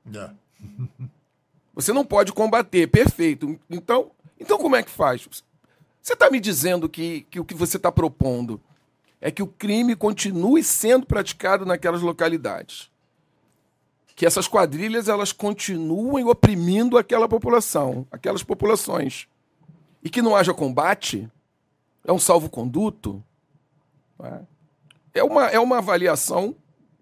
[0.10, 0.34] Yeah.
[1.76, 3.60] Você não pode combater, perfeito.
[3.70, 5.28] Então, então como é que faz?
[6.02, 8.62] Você está me dizendo que, que o que você está propondo
[9.20, 12.92] é que o crime continue sendo praticado naquelas localidades
[14.16, 19.28] que essas quadrilhas elas continuem oprimindo aquela população, aquelas populações.
[20.04, 21.30] E que não haja combate,
[22.04, 23.24] é um salvo-conduto.
[24.22, 24.42] É?
[25.14, 26.56] é uma, é uma avaliação,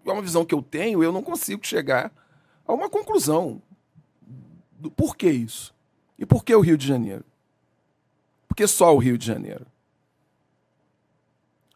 [0.04, 2.12] é uma visão que eu tenho, eu não consigo chegar
[2.66, 3.60] a uma conclusão
[4.72, 5.74] do porquê isso.
[6.18, 7.24] E por que o Rio de Janeiro?
[8.48, 9.66] Por que só o Rio de Janeiro?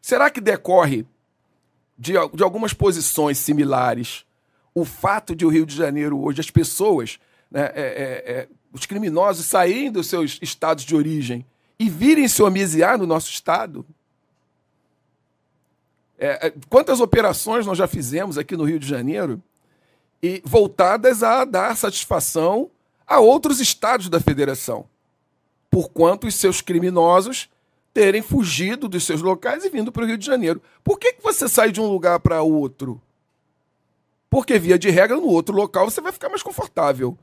[0.02, 1.06] Será que decorre
[1.98, 4.25] de, de algumas posições similares
[4.76, 7.18] o fato de o Rio de Janeiro hoje, as pessoas,
[7.50, 11.46] né, é, é, é, os criminosos saírem dos seus estados de origem
[11.78, 13.86] e virem se homiziar no nosso estado?
[16.18, 19.42] É, é, quantas operações nós já fizemos aqui no Rio de Janeiro
[20.22, 22.70] e voltadas a dar satisfação
[23.06, 24.84] a outros estados da federação,
[25.70, 27.48] por quanto os seus criminosos
[27.94, 30.60] terem fugido dos seus locais e vindo para o Rio de Janeiro.
[30.84, 33.00] Por que, que você sai de um lugar para outro?
[34.36, 37.16] Porque, via de regra, no outro local você vai ficar mais confortável.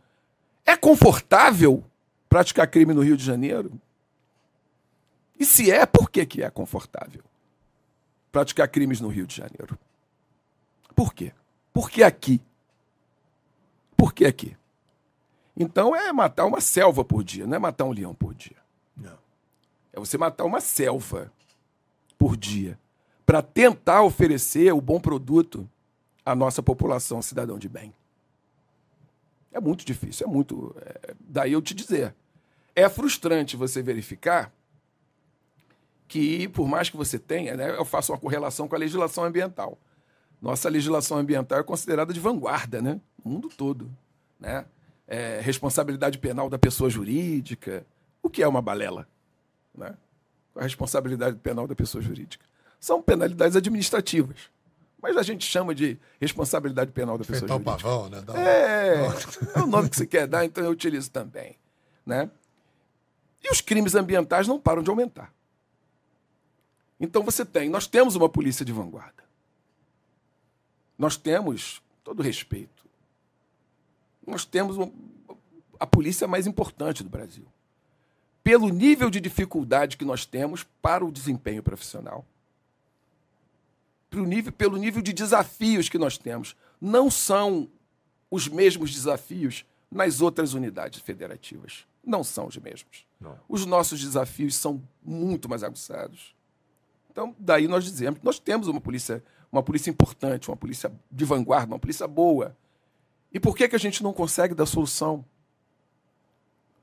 [0.65, 1.83] É confortável
[2.27, 3.79] praticar crime no Rio de Janeiro?
[5.39, 7.23] E se é, por que, que é confortável
[8.31, 9.77] praticar crimes no Rio de Janeiro?
[10.95, 11.31] Por quê?
[11.71, 12.41] Por que aqui?
[13.95, 14.57] Por que aqui?
[15.55, 18.57] Então é matar uma selva por dia, não é matar um leão por dia.
[18.97, 19.19] Não.
[19.93, 21.31] É você matar uma selva
[22.17, 22.75] por dia
[23.23, 25.69] para tentar oferecer o bom produto
[26.25, 27.93] a nossa população cidadão de bem.
[29.51, 30.75] É muito difícil, é muito.
[30.81, 32.15] É, daí eu te dizer.
[32.75, 34.51] É frustrante você verificar
[36.07, 39.77] que, por mais que você tenha, né, eu faço uma correlação com a legislação ambiental.
[40.41, 42.99] Nossa legislação ambiental é considerada de vanguarda, né?
[43.23, 43.89] No mundo todo.
[44.39, 44.65] Né?
[45.07, 47.85] É, responsabilidade penal da pessoa jurídica.
[48.21, 49.07] O que é uma balela?
[49.73, 49.95] Né?
[50.55, 52.45] A responsabilidade penal da pessoa jurídica.
[52.79, 54.49] São penalidades administrativas
[55.03, 57.71] mas a gente chama de responsabilidade penal da pessoa jurídica.
[57.71, 58.21] pavão, né?
[58.21, 59.05] Dá é,
[59.53, 61.57] é o nome que você quer dar, então eu utilizo também.
[62.05, 62.31] Né?
[63.43, 65.33] E os crimes ambientais não param de aumentar.
[66.97, 69.25] Então você tem, nós temos uma polícia de vanguarda.
[70.97, 72.85] Nós temos, todo respeito,
[74.25, 74.89] nós temos uma,
[75.81, 77.45] a polícia mais importante do Brasil.
[78.41, 82.25] Pelo nível de dificuldade que nós temos para o desempenho profissional
[84.13, 86.55] pelo nível, pelo nível de desafios que nós temos.
[86.79, 87.67] Não são
[88.29, 91.87] os mesmos desafios nas outras unidades federativas.
[92.05, 93.07] Não são os mesmos.
[93.19, 93.39] Não.
[93.49, 96.35] Os nossos desafios são muito mais aguçados.
[97.09, 101.25] Então, daí nós dizemos que nós temos uma polícia, uma polícia importante, uma polícia de
[101.25, 102.55] vanguarda, uma polícia boa.
[103.31, 105.25] E por que, que a gente não consegue dar solução?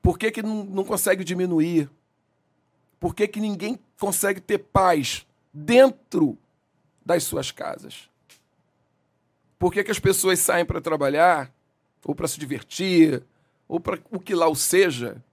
[0.01, 1.89] Por que, que não, não consegue diminuir?
[2.99, 6.37] Por que, que ninguém consegue ter paz dentro
[7.05, 8.09] das suas casas.
[9.57, 11.51] Por que, que as pessoas saem para trabalhar
[12.03, 13.23] ou para se divertir,
[13.67, 15.23] ou para o que lá o seja,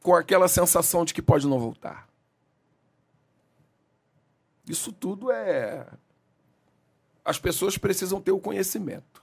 [0.00, 2.08] com aquela sensação de que pode não voltar.
[4.68, 5.86] Isso tudo é.
[7.24, 9.22] As pessoas precisam ter o conhecimento.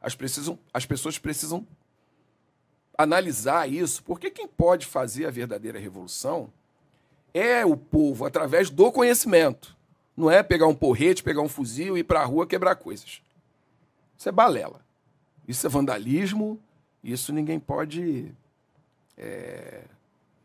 [0.00, 1.66] As, precisam, as pessoas precisam
[2.98, 6.52] analisar isso, porque quem pode fazer a verdadeira revolução
[7.32, 9.74] é o povo através do conhecimento.
[10.16, 13.22] Não é pegar um porrete, pegar um fuzil e ir para a rua quebrar coisas.
[14.18, 14.80] Isso é balela.
[15.48, 16.60] Isso é vandalismo.
[17.02, 18.32] Isso ninguém pode
[19.16, 19.84] é,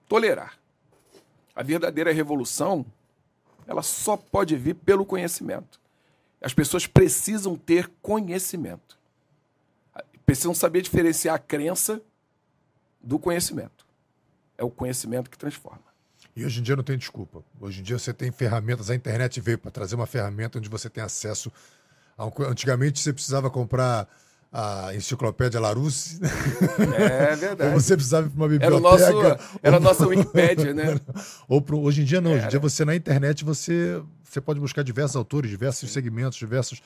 [0.08, 0.58] tolerar.
[1.56, 2.86] A verdadeira revolução,
[3.66, 5.80] ela só pode vir pelo conhecimento.
[6.40, 8.98] As pessoas precisam ter conhecimento.
[10.26, 12.02] Precisam saber diferenciar a crença
[13.02, 13.86] do conhecimento.
[14.58, 15.87] É o conhecimento que transforma.
[16.38, 17.44] E hoje em dia não tem desculpa.
[17.60, 20.88] Hoje em dia você tem ferramentas, a internet veio para trazer uma ferramenta onde você
[20.88, 21.52] tem acesso.
[22.16, 22.30] A...
[22.48, 24.08] Antigamente você precisava comprar
[24.54, 26.20] a enciclopédia Larousse.
[26.96, 27.74] É verdade.
[27.74, 28.68] Ou você precisava ir para uma biblioteca.
[28.68, 31.02] Era, o nosso, era a nossa Wikipédia, né?
[31.50, 32.34] Ou pro, hoje em dia não.
[32.34, 35.94] Hoje em dia você na internet você, você pode buscar diversos autores, diversos Sim.
[35.96, 36.84] segmentos, diversos.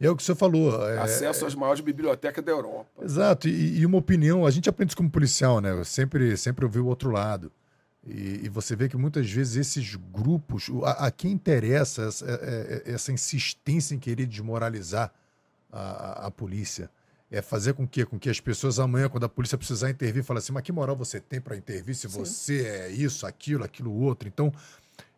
[0.00, 0.88] É o que você falou.
[0.88, 0.98] É...
[0.98, 2.86] Acesso às maiores bibliotecas da Europa.
[3.02, 3.50] Exato.
[3.50, 5.72] E, e, uma opinião, a gente aprende isso como policial, né?
[5.72, 7.52] Eu sempre, sempre ouvi o outro lado.
[8.06, 12.30] E, e, você vê que muitas vezes esses grupos, a, a quem interessa essa, é,
[12.30, 15.12] é, é, essa, insistência em querer desmoralizar
[15.70, 16.90] a, a, a, polícia,
[17.30, 20.38] é fazer com que, com que as pessoas amanhã, quando a polícia precisar intervir, falem
[20.38, 22.18] assim, mas que moral você tem para intervir se Sim.
[22.18, 24.28] você é isso, aquilo, aquilo outro.
[24.28, 24.52] Então,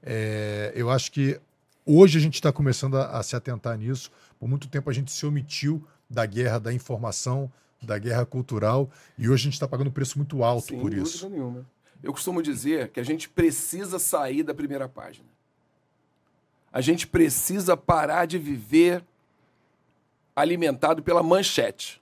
[0.02, 1.38] é, eu acho que
[1.84, 4.10] hoje a gente está começando a, se atentar nisso.
[4.38, 9.28] Por muito tempo a gente se omitiu da guerra da informação, da guerra cultural, e
[9.28, 11.28] hoje a gente está pagando um preço muito alto Sem por isso.
[11.28, 11.64] Nenhuma.
[12.02, 15.28] Eu costumo dizer que a gente precisa sair da primeira página.
[16.72, 19.04] A gente precisa parar de viver
[20.34, 22.00] alimentado pela manchete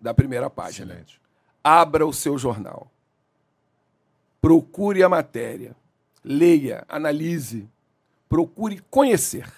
[0.00, 0.92] da primeira página.
[0.92, 1.20] Excelente.
[1.62, 2.90] Abra o seu jornal.
[4.40, 5.76] Procure a matéria.
[6.24, 7.68] Leia, analise.
[8.28, 9.52] Procure conhecer.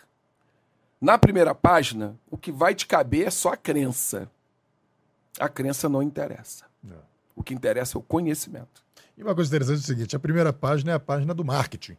[1.00, 4.30] Na primeira página, o que vai te caber é só a crença.
[5.38, 6.66] A crença não interessa.
[6.82, 7.02] Não.
[7.36, 8.82] O que interessa é o conhecimento.
[9.18, 11.96] E uma coisa interessante é o seguinte: a primeira página é a página do marketing.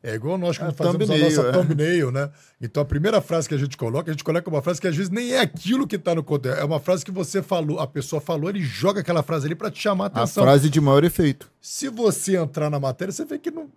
[0.00, 1.52] É igual nós quando a fazemos a nossa é.
[1.52, 2.30] thumbnail, né?
[2.60, 4.94] Então a primeira frase que a gente coloca, a gente coloca uma frase que às
[4.94, 6.56] vezes nem é aquilo que está no conteúdo.
[6.56, 9.72] É uma frase que você falou, a pessoa falou, ele joga aquela frase ali para
[9.72, 10.44] te chamar a atenção.
[10.44, 11.50] A frase de maior efeito.
[11.60, 13.68] Se você entrar na matéria, você vê que não.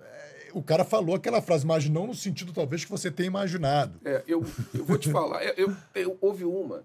[0.00, 4.00] É, o cara falou aquela frase, mas não no sentido talvez que você tenha imaginado.
[4.04, 4.44] É, eu,
[4.74, 6.82] eu vou te falar, eu, eu, houve uma.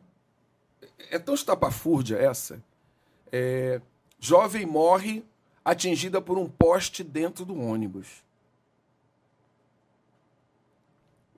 [1.10, 2.62] É tão estapafúrdia essa.
[3.32, 3.82] É,
[4.20, 5.26] jovem morre
[5.64, 8.24] atingida por um poste dentro do ônibus.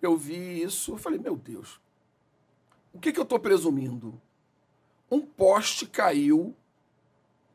[0.01, 1.79] Eu vi isso, eu falei, meu Deus,
[2.93, 4.19] o que, que eu estou presumindo?
[5.09, 6.55] Um poste caiu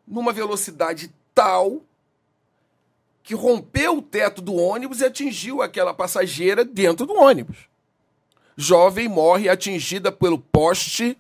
[0.07, 1.83] numa velocidade tal
[3.23, 7.69] que rompeu o teto do ônibus e atingiu aquela passageira dentro do ônibus.
[8.57, 11.17] Jovem morre atingida pelo poste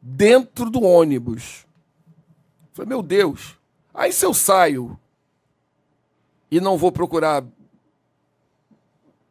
[0.00, 1.66] dentro do ônibus.
[2.62, 3.57] Eu falei, meu Deus,
[3.98, 4.96] Aí se eu saio
[6.48, 7.44] e não vou procurar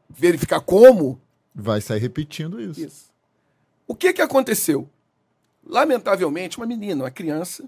[0.10, 1.22] verificar como.
[1.56, 2.82] Vai sair repetindo isso.
[2.82, 3.14] isso.
[3.88, 4.90] O que, que aconteceu?
[5.66, 7.64] Lamentavelmente, uma menina, uma criança,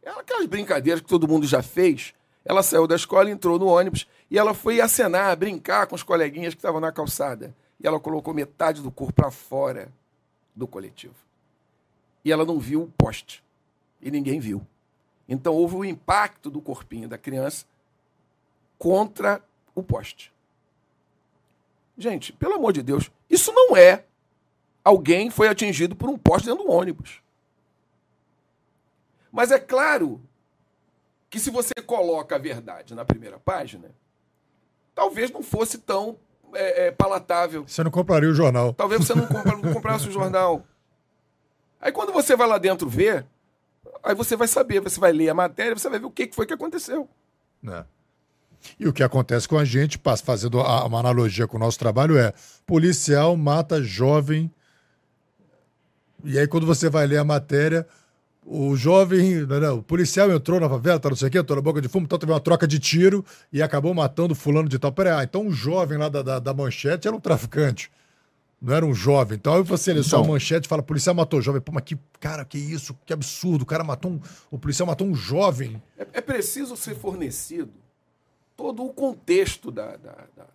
[0.00, 2.14] ela, aquelas brincadeiras que todo mundo já fez,
[2.44, 6.54] ela saiu da escola, entrou no ônibus e ela foi acenar, brincar com os coleguinhas
[6.54, 7.52] que estavam na calçada.
[7.80, 9.92] E ela colocou metade do corpo para fora
[10.54, 11.16] do coletivo.
[12.24, 13.42] E ela não viu o poste.
[14.00, 14.64] E ninguém viu.
[15.28, 17.66] Então houve o impacto do corpinho da criança
[18.78, 19.42] contra
[19.74, 20.32] o poste.
[21.98, 24.04] Gente, pelo amor de Deus, isso não é
[24.86, 27.20] alguém foi atingido por um poste dentro do ônibus.
[29.32, 30.20] Mas é claro
[31.28, 33.90] que se você coloca a verdade na primeira página,
[34.94, 36.16] talvez não fosse tão
[36.54, 37.66] é, é, palatável.
[37.66, 38.72] Você não compraria o jornal.
[38.74, 40.64] Talvez você não, compra, não comprasse o jornal.
[41.80, 43.26] Aí quando você vai lá dentro ver,
[44.06, 46.46] Aí você vai saber, você vai ler a matéria, você vai ver o que foi
[46.46, 47.08] que aconteceu.
[47.68, 47.84] É.
[48.78, 52.32] E o que acontece com a gente, fazendo uma analogia com o nosso trabalho, é
[52.64, 54.48] policial mata jovem.
[56.24, 57.84] E aí, quando você vai ler a matéria,
[58.44, 61.62] o jovem, não, o policial entrou na favela, tá não sei o quê, entrou na
[61.62, 64.92] boca de fumo, então teve uma troca de tiro e acabou matando fulano de tal.
[64.92, 67.90] Peraí, ah, então o jovem lá da, da, da manchete era um traficante
[68.60, 69.36] não era um jovem.
[69.36, 71.60] Então aí você lê só a manchete e fala, policial matou jovem.
[71.60, 72.96] Pô, mas que, cara, que isso?
[73.04, 73.62] Que absurdo.
[73.62, 74.20] O cara matou um.
[74.50, 75.82] O policial matou um jovem.
[75.98, 77.72] É, é preciso ser fornecido
[78.56, 80.46] todo o contexto da, da, da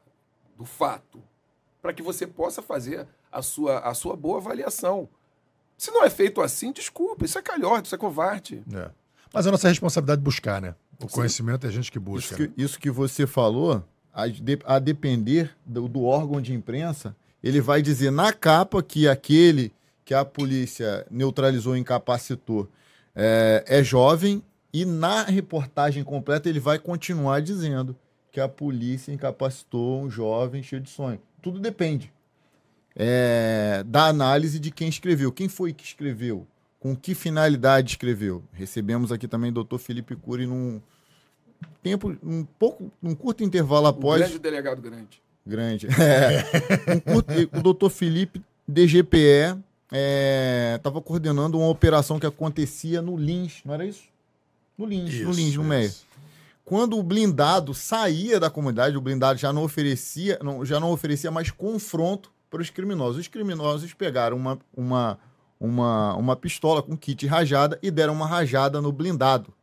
[0.58, 1.22] do fato
[1.82, 5.10] para que você possa fazer a sua, a sua boa avaliação.
[5.78, 8.64] Se não é feito assim, desculpa, isso é calhorda, isso é covarde.
[8.72, 8.92] É.
[9.34, 10.76] Mas é a nossa responsabilidade buscar, né?
[11.00, 11.16] O Sim.
[11.16, 12.36] conhecimento é a gente que busca.
[12.36, 12.54] Isso que, né?
[12.56, 13.84] isso que você falou,
[14.14, 19.08] a, de, a depender do, do, órgão de imprensa, ele vai dizer na capa que
[19.08, 19.74] aquele
[20.04, 22.68] que a polícia neutralizou, incapacitou,
[23.16, 24.44] é, é jovem,
[24.74, 27.96] e na reportagem completa ele vai continuar dizendo
[28.32, 31.20] que a polícia incapacitou um jovem cheio de sonho.
[31.42, 32.12] Tudo depende
[32.96, 35.32] é, da análise de quem escreveu.
[35.32, 36.48] Quem foi que escreveu?
[36.80, 38.44] Com que finalidade escreveu?
[38.54, 40.82] Recebemos aqui também o doutor Felipe Cury num
[41.84, 44.22] tempo, um pouco, um curto intervalo após.
[44.22, 45.22] Um grande delegado grande.
[45.46, 45.88] Grande.
[46.00, 47.58] É.
[47.58, 49.58] O doutor Felipe, DGPE,
[50.76, 54.04] estava é, coordenando uma operação que acontecia no Lins, não era isso?
[54.78, 55.92] No Lins, isso, no Lins, no Meia.
[56.64, 61.30] Quando o blindado saía da comunidade, o blindado já não oferecia, não, já não oferecia
[61.30, 63.18] mais confronto para os criminosos.
[63.18, 65.20] Os criminosos pegaram uma, uma,
[65.60, 69.54] uma, uma pistola com kit rajada e deram uma rajada no blindado.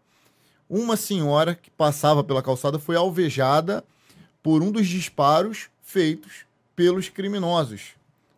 [0.69, 3.83] Uma senhora que passava pela calçada foi alvejada
[4.43, 6.45] por um dos disparos feitos
[6.75, 7.95] pelos criminosos.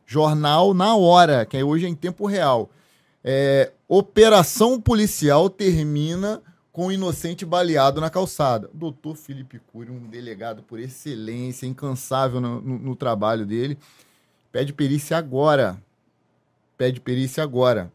[0.07, 2.71] Jornal na hora, que hoje é em tempo real.
[3.23, 8.71] É, operação policial termina com o inocente baleado na calçada.
[8.73, 13.79] Doutor Felipe Cury, um delegado por excelência, incansável no, no, no trabalho dele,
[14.53, 15.81] Pede perícia agora.
[16.77, 17.93] Pede perícia agora.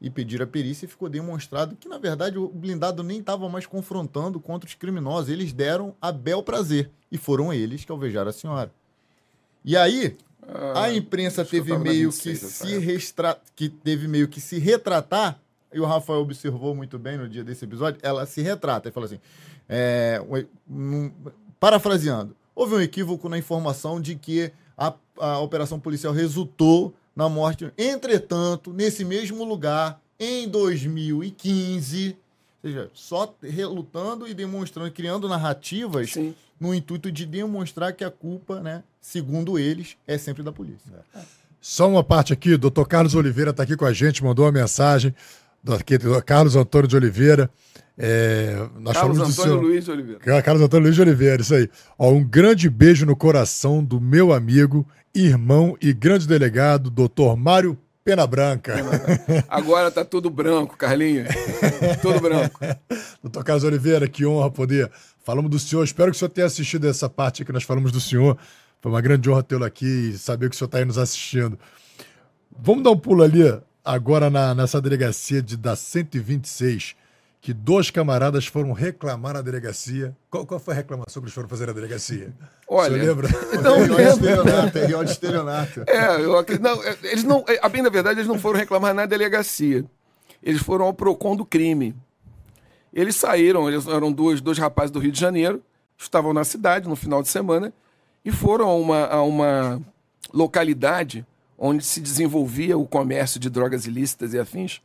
[0.00, 3.66] E pedir a perícia e ficou demonstrado que, na verdade, o blindado nem estava mais
[3.66, 5.30] confrontando contra os criminosos.
[5.30, 6.90] Eles deram a bel prazer.
[7.10, 8.70] E foram eles que alvejaram a senhora.
[9.64, 10.16] E aí,
[10.48, 13.38] ah, a imprensa teve meio que se restra...
[13.54, 15.40] que teve meio que se retratar,
[15.72, 19.06] e o Rafael observou muito bem no dia desse episódio, ela se retrata e fala
[19.06, 19.18] assim:
[19.68, 20.22] é,
[20.70, 21.10] um,
[21.58, 27.72] parafraseando, houve um equívoco na informação de que a, a operação policial resultou na morte.
[27.78, 32.16] Entretanto, nesse mesmo lugar, em 2015,
[32.62, 36.34] ou seja, só relutando e demonstrando, criando narrativas Sim.
[36.60, 40.92] no intuito de demonstrar que a culpa, né, segundo eles, é sempre da polícia.
[41.14, 41.20] É.
[41.60, 44.52] Só uma parte aqui, o doutor Carlos Oliveira está aqui com a gente, mandou uma
[44.52, 45.14] mensagem.
[45.62, 45.76] Do,
[46.24, 47.50] Carlos Antônio de Oliveira.
[47.98, 49.62] É, nós Carlos Antônio senhor...
[49.62, 50.42] Luiz de Oliveira.
[50.42, 51.68] Carlos Antônio Luiz de Oliveira, isso aí.
[51.98, 57.78] Ó, um grande beijo no coração do meu amigo, irmão e grande delegado, doutor Mário
[58.04, 58.76] Pena Branca.
[59.48, 61.28] Agora tá tudo branco, Carlinhos.
[62.02, 62.60] tudo branco.
[63.22, 64.90] Doutor Carlos Oliveira, que honra poder.
[65.24, 65.82] Falamos do senhor.
[65.82, 68.38] Espero que o senhor tenha assistido essa parte que nós falamos do senhor.
[68.80, 71.58] Foi uma grande honra tê-lo aqui e saber que o senhor está aí nos assistindo.
[72.56, 73.42] Vamos dar um pulo ali,
[73.84, 76.94] agora na, nessa delegacia de, da 126
[77.46, 80.16] que dois camaradas foram reclamar na delegacia.
[80.28, 82.34] Qual, qual foi a reclamação que eles foram fazer na delegacia?
[82.66, 83.28] Olha, Você lembra?
[83.62, 85.04] Não lembro.
[85.04, 85.84] de estelionato.
[85.86, 88.92] É, eu, não, é, eles não, é, a bem da verdade, eles não foram reclamar
[88.92, 89.84] na delegacia.
[90.42, 91.94] Eles foram ao PROCON do crime.
[92.92, 95.62] Eles saíram, eles eram dois, dois rapazes do Rio de Janeiro,
[95.96, 97.72] estavam na cidade no final de semana
[98.24, 99.80] e foram a uma, a uma
[100.34, 101.24] localidade
[101.56, 104.80] onde se desenvolvia o comércio de drogas ilícitas e afins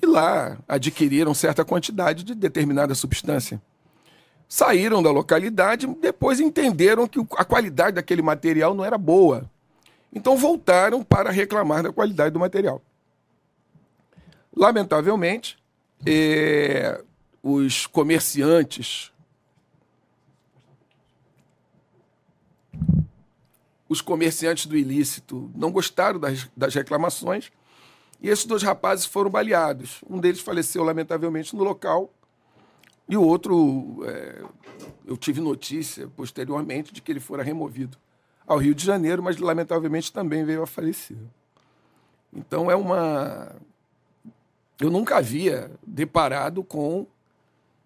[0.00, 3.60] e lá adquiriram certa quantidade de determinada substância.
[4.48, 9.50] Saíram da localidade, depois entenderam que a qualidade daquele material não era boa.
[10.12, 12.80] Então voltaram para reclamar da qualidade do material.
[14.56, 15.58] Lamentavelmente,
[16.06, 17.02] eh,
[17.42, 19.12] os comerciantes,
[23.88, 27.50] os comerciantes do ilícito não gostaram das, das reclamações
[28.20, 30.02] e esses dois rapazes foram baleados.
[30.08, 32.12] Um deles faleceu, lamentavelmente, no local.
[33.08, 34.42] E o outro, é,
[35.06, 37.96] eu tive notícia posteriormente de que ele fora removido
[38.46, 41.16] ao Rio de Janeiro, mas lamentavelmente também veio a falecer.
[42.32, 43.54] Então é uma.
[44.80, 47.06] Eu nunca havia deparado com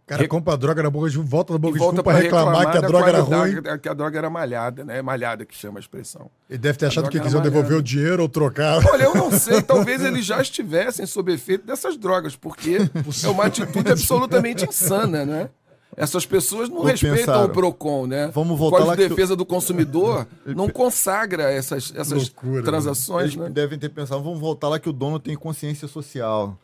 [0.06, 2.72] cara compra a droga na boca de volta da boca de fumo para reclamar, reclamar,
[2.72, 3.78] que a droga era ruim.
[3.80, 5.00] Que a droga era malhada, né?
[5.00, 6.30] Malhada que chama a expressão.
[6.50, 8.84] Ele deve ter achado que quisiam devolver o dinheiro ou trocar.
[8.86, 12.78] Olha, eu não sei, talvez eles já estivessem sob efeito dessas drogas, porque
[13.24, 15.48] é uma atitude absolutamente insana, né?
[15.96, 17.44] Essas pessoas não respeitam pensaram.
[17.44, 18.30] o PROCON, né?
[18.32, 22.62] Vamos voltar o Código de Defesa do Consumidor não consagra essas, essas Loucura, né?
[22.62, 23.34] transações.
[23.34, 23.50] Eles né?
[23.50, 26.56] devem ter pensado, vamos voltar lá que o dono tem consciência social.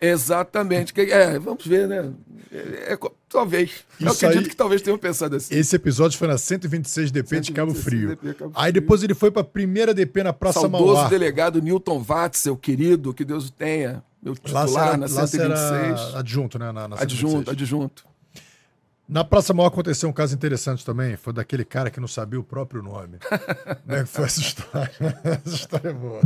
[0.00, 0.92] Exatamente.
[1.10, 2.12] É, vamos ver, né?
[2.52, 2.98] É, é,
[3.28, 3.70] talvez.
[3.70, 5.54] Isso Eu acredito aí, que talvez tenham pensado assim.
[5.54, 8.08] Esse episódio foi na 126 DP 126 de Cabo Frio.
[8.10, 10.94] DP, Cabo aí depois ele foi para a primeira DP na Praça Saudoso Mauá.
[10.94, 14.02] Saudoso delegado Newton Watzel, querido, que Deus o tenha.
[14.22, 16.14] Meu titular lá será, na 126.
[16.14, 16.72] adjunto, né?
[16.72, 18.04] Na, na adjunto, adjunto.
[19.08, 21.16] Na Praça Mauá aconteceu um caso interessante também.
[21.16, 23.18] Foi daquele cara que não sabia o próprio nome.
[23.20, 24.92] Como é que foi essa história?
[25.44, 26.20] essa história é boa.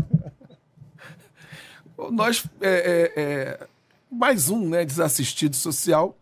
[2.10, 3.68] Nós, é, é, é,
[4.10, 6.16] mais um né, desassistido social,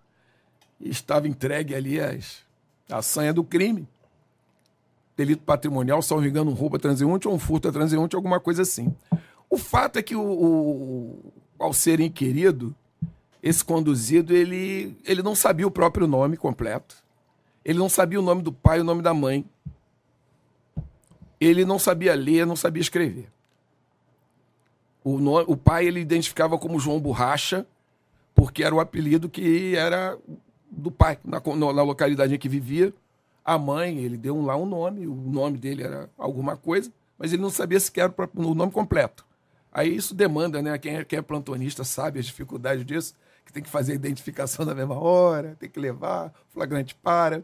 [0.80, 1.98] estava entregue ali
[2.90, 3.86] a sanha do crime.
[5.16, 8.62] Delito patrimonial, só engano, um roubo a transeunte ou um furto a transeunte, alguma coisa
[8.62, 8.94] assim.
[9.50, 12.74] O fato é que o, o, ao ser inquirido,
[13.42, 16.96] esse conduzido, ele, ele não sabia o próprio nome completo.
[17.64, 19.44] Ele não sabia o nome do pai o nome da mãe.
[21.40, 23.28] Ele não sabia ler, não sabia escrever.
[25.09, 27.66] O, no, o pai ele identificava como João Borracha,
[28.35, 30.18] porque era o apelido que era
[30.70, 32.93] do pai, na, na localidade em que vivia.
[33.43, 37.40] A mãe, ele deu lá um nome, o nome dele era alguma coisa, mas ele
[37.40, 39.24] não sabia sequer o, o nome completo.
[39.72, 40.76] Aí isso demanda, né?
[40.76, 43.14] Quem é, quem é plantonista sabe as dificuldades disso,
[43.47, 47.43] que tem que fazer a identificação na mesma hora, tem que levar, flagrante para.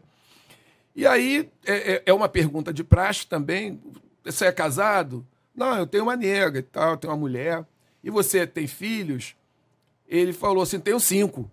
[0.95, 3.81] E aí é, é, é uma pergunta de praxe também.
[4.23, 5.25] Você é casado?
[5.55, 7.65] Não, eu tenho uma nega e tal, eu tenho uma mulher.
[8.03, 9.35] E você tem filhos?
[10.07, 11.49] Ele falou assim: tenho cinco.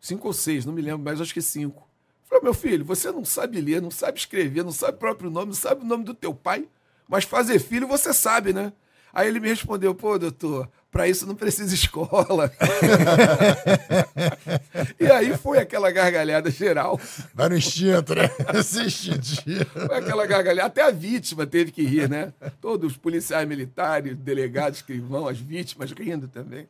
[0.00, 1.88] Cinco ou seis, não me lembro, mas acho que cinco.
[2.24, 5.46] Falei, meu filho, você não sabe ler, não sabe escrever, não sabe o próprio nome,
[5.46, 6.68] não sabe o nome do teu pai,
[7.08, 8.72] mas fazer filho você sabe, né?
[9.14, 12.52] Aí ele me respondeu, pô, doutor, para isso não precisa escola.
[14.98, 17.00] e aí foi aquela gargalhada geral.
[17.32, 18.28] Vai no instinto, né?
[18.58, 19.70] Esse instinto.
[19.72, 20.66] Foi aquela gargalhada.
[20.66, 22.32] Até a vítima teve que rir, né?
[22.60, 26.68] Todos os policiais militares, delegados que vão, as vítimas rindo também.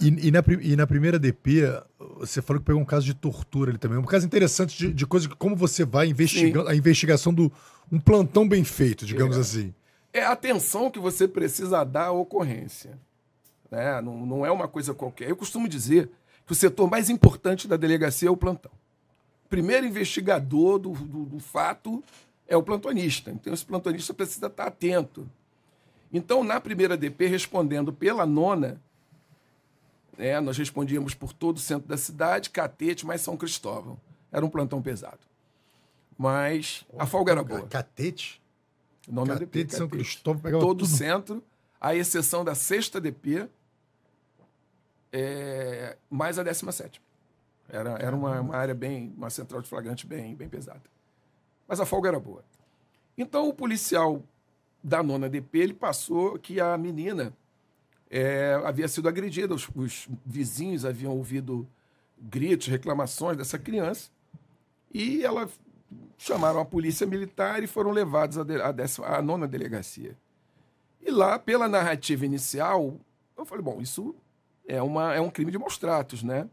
[0.00, 1.62] E, e, na, e, na, primeira DP,
[2.18, 3.98] você falou que pegou um caso de tortura ali também.
[3.98, 6.72] Um caso interessante de, de coisa que como você vai investigando, Sim.
[6.72, 7.50] a investigação do
[7.90, 9.40] um plantão bem feito, digamos é.
[9.40, 9.74] assim.
[10.12, 12.98] É a atenção que você precisa dar à ocorrência.
[13.70, 14.00] Né?
[14.00, 15.28] Não, não é uma coisa qualquer.
[15.28, 16.10] Eu costumo dizer
[16.46, 18.72] que o setor mais importante da delegacia é o plantão.
[19.44, 22.02] O primeiro investigador do, do, do fato
[22.46, 23.30] é o plantonista.
[23.30, 25.28] Então, esse plantonista precisa estar atento.
[26.12, 28.80] Então, na primeira DP, respondendo pela nona,
[30.16, 33.98] né, nós respondíamos por todo o centro da cidade, Catete, mais São Cristóvão.
[34.32, 35.20] Era um plantão pesado.
[36.16, 37.66] Mas a folga era boa.
[37.68, 38.42] Catete?
[39.08, 39.76] Catete, DP, Catete.
[39.76, 41.42] São Cristóvão pegava Todo o centro,
[41.80, 43.48] à exceção da sexta DP,
[45.12, 47.00] é, mais a 17.
[47.68, 50.82] Era, era uma, uma, área bem, uma central de flagrante bem, bem pesada.
[51.66, 52.42] Mas a folga era boa.
[53.16, 54.22] Então o policial
[54.82, 57.34] da nona DP ele passou que a menina
[58.10, 61.68] é, havia sido agredida, os, os, vizinhos haviam ouvido
[62.18, 64.10] gritos, reclamações dessa criança
[64.92, 65.48] e ela
[66.16, 70.16] chamaram a polícia militar e foram levados à, nona delegacia.
[71.00, 72.98] E lá, pela narrativa inicial,
[73.36, 74.14] eu falei, bom, isso
[74.66, 76.48] é, uma, é um crime de maus tratos, né?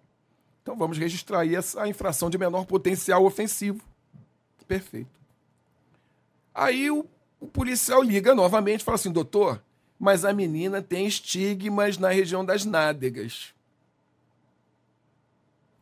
[0.61, 3.83] Então vamos registrar aí essa infração de menor potencial ofensivo.
[4.67, 5.19] Perfeito.
[6.53, 7.05] Aí o,
[7.39, 9.61] o policial liga novamente e fala assim, doutor,
[9.99, 13.53] mas a menina tem estigmas na região das nádegas.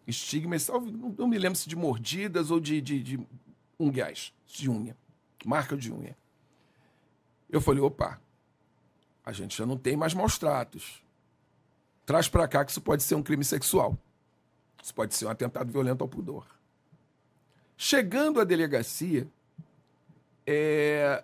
[0.05, 0.81] Estigmas, não,
[1.17, 3.27] não me lembro se de mordidas ou de, de, de
[3.83, 4.97] unguiais, de unha,
[5.45, 6.17] marca de unha.
[7.49, 8.19] Eu falei, opa,
[9.25, 11.03] a gente já não tem mais maus tratos
[12.05, 13.97] traz para cá que isso pode ser um crime sexual.
[14.81, 16.45] Isso pode ser um atentado violento ao pudor.
[17.77, 19.27] Chegando à delegacia,
[20.45, 21.23] é,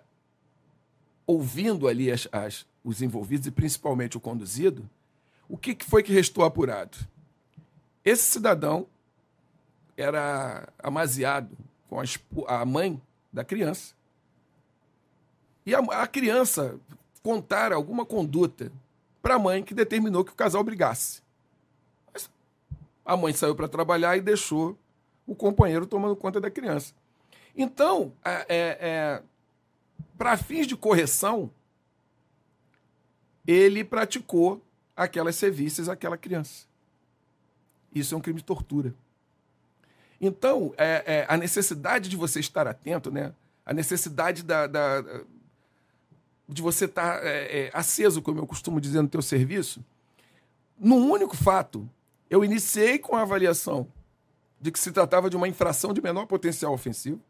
[1.26, 4.88] ouvindo ali as, as, os envolvidos e principalmente o conduzido,
[5.48, 6.96] o que, que foi que restou apurado?
[8.04, 8.86] Esse cidadão
[9.96, 11.56] era amaziado
[11.90, 12.04] com a,
[12.60, 13.02] a mãe
[13.32, 13.94] da criança.
[15.66, 16.78] E a, a criança
[17.22, 18.72] contar alguma conduta
[19.20, 21.20] para a mãe que determinou que o casal brigasse.
[22.12, 22.30] Mas
[23.04, 24.78] a mãe saiu para trabalhar e deixou
[25.26, 26.94] o companheiro tomando conta da criança.
[27.54, 29.22] Então, é, é, é
[30.16, 31.50] para fins de correção,
[33.46, 34.62] ele praticou
[34.96, 36.66] aquelas serviços àquela criança.
[37.92, 38.94] Isso é um crime de tortura.
[40.20, 43.32] Então, é, é, a necessidade de você estar atento, né?
[43.64, 45.02] a necessidade da, da
[46.48, 49.84] de você estar tá, é, é, aceso, como eu costumo dizer no teu serviço,
[50.78, 51.88] num único fato,
[52.28, 53.86] eu iniciei com a avaliação
[54.60, 57.20] de que se tratava de uma infração de menor potencial ofensivo.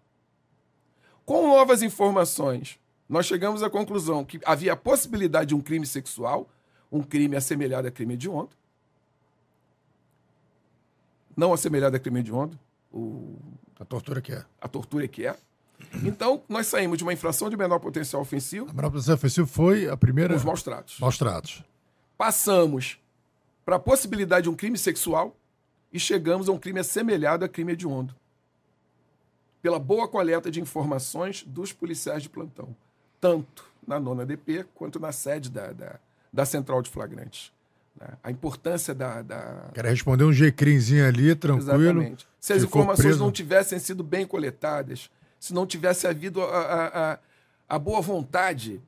[1.27, 6.49] Com novas informações, nós chegamos à conclusão que havia a possibilidade de um crime sexual,
[6.91, 8.51] um crime assemelhado a crime hediondo.
[11.37, 12.59] Não assemelhado a crime hediondo.
[12.93, 13.37] O...
[13.79, 14.45] A tortura que é.
[14.61, 15.37] A tortura que é.
[16.05, 18.69] Então, nós saímos de uma infração de menor potencial ofensivo.
[18.69, 20.35] A menor potencial ofensivo foi a primeira.
[20.35, 20.99] Os maus tratos.
[21.01, 21.65] Maus tratos.
[22.19, 22.99] Passamos
[23.65, 25.35] para a possibilidade de um crime sexual
[25.93, 28.15] e chegamos a um crime assemelhado a crime hediondo.
[29.63, 32.75] Pela boa coleta de informações dos policiais de plantão.
[33.21, 35.99] tanto na nona DP quanto na sede da, da,
[36.33, 37.53] da Central de Flagrantes.
[37.99, 38.09] Né?
[38.23, 39.23] A importância da.
[39.23, 39.71] da...
[39.73, 42.03] Quero responder um G-Crinzinho ali, tranquilo.
[42.03, 42.29] Exatamente.
[42.39, 47.19] Se as informações não tivessem sido bem coletadas, se não tivesse havido a, a, a,
[47.69, 48.81] a boa vontade,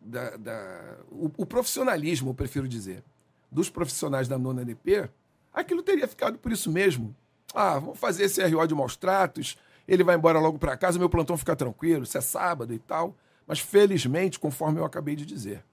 [0.00, 3.02] da, da o, o, profissionalismo, eu prefiro dizer,
[3.50, 5.08] dos profissionais da nona DP,
[5.52, 7.14] aquilo teria ficado por isso mesmo.
[7.54, 9.56] Ah, vamos fazer esse RO de maus tratos,
[9.86, 13.16] ele vai embora logo para casa, meu plantão fica tranquilo, se é sábado e tal.
[13.46, 15.64] Mas felizmente, conforme eu acabei de dizer,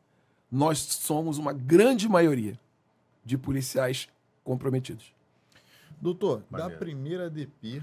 [0.51, 2.59] nós somos uma grande maioria
[3.23, 4.07] de policiais
[4.43, 5.13] comprometidos.
[5.99, 6.73] Doutor, Maneiro.
[6.73, 7.81] da primeira DP,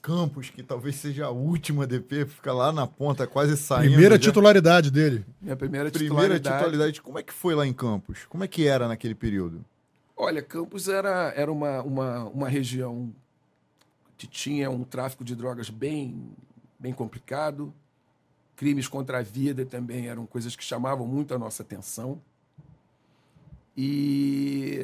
[0.00, 3.90] Campos, que talvez seja a última DP, fica lá na ponta, quase saindo.
[3.90, 5.26] Primeira titularidade dele.
[5.40, 6.40] Minha primeira titularidade.
[6.40, 7.02] Primeira titularidade.
[7.02, 8.24] Como é que foi lá em Campos?
[8.26, 9.64] Como é que era naquele período?
[10.16, 13.12] Olha, Campos era, era uma, uma, uma região
[14.16, 16.30] que tinha um tráfico de drogas bem,
[16.78, 17.74] bem complicado.
[18.56, 22.20] Crimes contra a vida também eram coisas que chamavam muito a nossa atenção.
[23.76, 24.80] E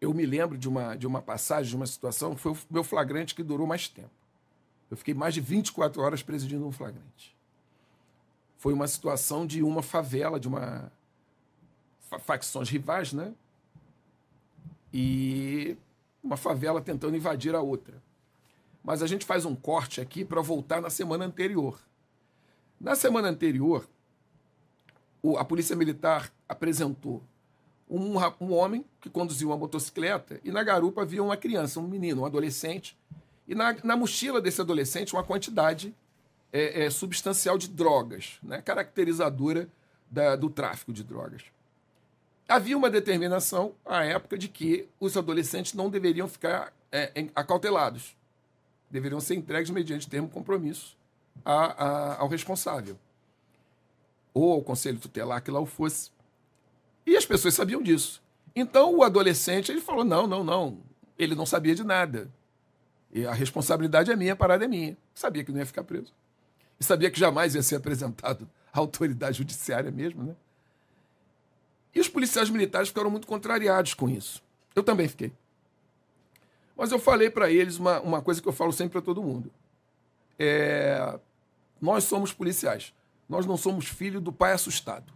[0.00, 3.34] eu me lembro de uma, de uma passagem, de uma situação, foi o meu flagrante
[3.34, 4.10] que durou mais tempo.
[4.90, 7.36] Eu fiquei mais de 24 horas presidindo um flagrante.
[8.58, 10.90] Foi uma situação de uma favela, de uma
[12.20, 13.34] facções rivais, né?
[14.92, 15.76] E
[16.22, 18.02] uma favela tentando invadir a outra.
[18.82, 21.78] Mas a gente faz um corte aqui para voltar na semana anterior.
[22.80, 23.88] Na semana anterior,
[25.38, 27.22] a Polícia Militar apresentou
[27.88, 32.22] um, um homem que conduzia uma motocicleta e na garupa havia uma criança, um menino,
[32.22, 32.96] um adolescente.
[33.48, 35.94] E na, na mochila desse adolescente, uma quantidade
[36.52, 39.68] é, é, substancial de drogas, né, caracterizadora
[40.10, 41.44] da, do tráfico de drogas.
[42.48, 48.16] Havia uma determinação, à época, de que os adolescentes não deveriam ficar é, acautelados.
[48.88, 50.95] Deveriam ser entregues mediante termo compromisso
[51.44, 52.98] a, a, ao responsável.
[54.34, 56.10] Ou ao conselho tutelar, que lá o fosse.
[57.06, 58.22] E as pessoas sabiam disso.
[58.54, 60.78] Então o adolescente ele falou: não, não, não.
[61.18, 62.30] Ele não sabia de nada.
[63.12, 64.96] E a responsabilidade é minha, a parada é minha.
[65.14, 66.12] Sabia que não ia ficar preso.
[66.78, 70.36] E sabia que jamais ia ser apresentado à autoridade judiciária mesmo, né?
[71.94, 74.42] E os policiais militares ficaram muito contrariados com isso.
[74.74, 75.32] Eu também fiquei.
[76.76, 79.50] Mas eu falei para eles uma, uma coisa que eu falo sempre para todo mundo.
[80.38, 81.18] É,
[81.80, 82.94] nós somos policiais.
[83.28, 85.12] Nós não somos filho do pai assustado.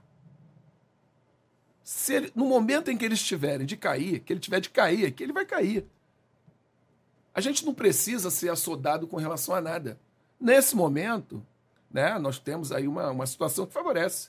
[1.82, 5.12] Se ele, no momento em que eles tiverem de cair, que ele tiver de cair,
[5.12, 5.86] que ele vai cair.
[7.34, 9.98] A gente não precisa ser assodado com relação a nada.
[10.38, 11.44] Nesse momento,
[11.90, 14.28] né, nós temos aí uma, uma situação que favorece.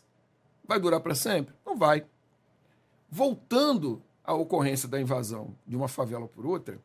[0.66, 1.54] Vai durar para sempre?
[1.66, 2.06] Não vai.
[3.10, 6.80] Voltando à ocorrência da invasão de uma favela por outra,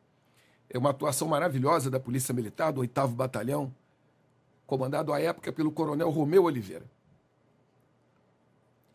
[0.69, 3.73] é uma atuação maravilhosa da Polícia Militar, do 8 Batalhão,
[4.67, 6.85] comandado à época pelo coronel Romeu Oliveira.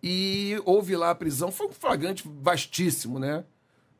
[0.02, 3.44] E houve lá a prisão, foi um flagrante vastíssimo, né?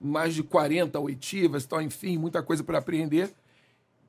[0.01, 3.33] Mais de 40 oitivas, tal, enfim, muita coisa para apreender.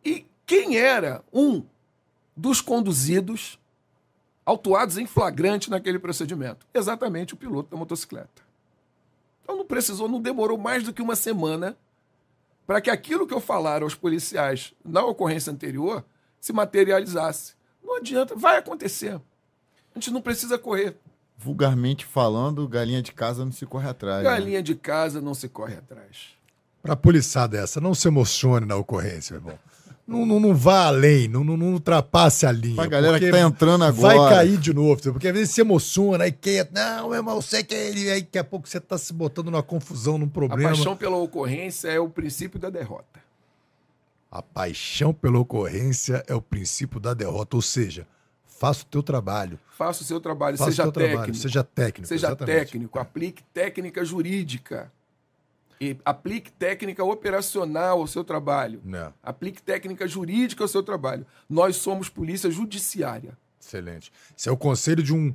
[0.03, 1.63] E quem era um
[2.35, 3.59] dos conduzidos
[4.45, 6.65] autuados em flagrante naquele procedimento?
[6.73, 8.43] Exatamente o piloto da motocicleta.
[9.43, 11.77] Então não precisou, não demorou mais do que uma semana
[12.65, 16.03] para que aquilo que eu falar aos policiais na ocorrência anterior
[16.43, 17.53] se materializasse.
[17.81, 19.13] Não adianta, vai acontecer.
[19.13, 19.19] A
[19.95, 20.97] gente não precisa correr.
[21.37, 24.25] Vulgarmente falando, galinha de casa não se corre atrás.
[24.25, 24.29] Né?
[24.29, 24.61] Galinha né?
[24.61, 26.33] de casa não se corre atrás.
[26.81, 29.59] Para a policiada essa, não se emocione na ocorrência, meu irmão.
[30.05, 32.75] Não, não, não vá além, não, não, não ultrapasse a linha.
[32.75, 34.17] Pra galera que tá entrando agora.
[34.17, 36.67] Vai cair de novo, porque às vezes se emociona, aí quer.
[36.73, 38.11] Não, meu irmão, você que é ele.
[38.11, 40.71] Aí daqui a pouco você tá se botando numa confusão, num problema.
[40.71, 43.22] A paixão pela ocorrência é o princípio da derrota.
[44.33, 47.55] A paixão pela ocorrência é o princípio da derrota.
[47.55, 48.07] Ou seja,
[48.43, 49.59] faça o teu trabalho.
[49.77, 51.09] Faça o seu trabalho, faça seja técnico.
[51.11, 52.07] Trabalho, seja técnico.
[52.07, 52.57] Seja exatamente.
[52.57, 54.91] técnico, aplique técnica jurídica.
[55.79, 58.81] E aplique técnica operacional ao seu trabalho.
[58.91, 59.13] É.
[59.21, 61.27] Aplique técnica jurídica ao seu trabalho.
[61.47, 63.37] Nós somos polícia judiciária.
[63.61, 64.11] Excelente.
[64.35, 65.31] Esse é o conselho de um.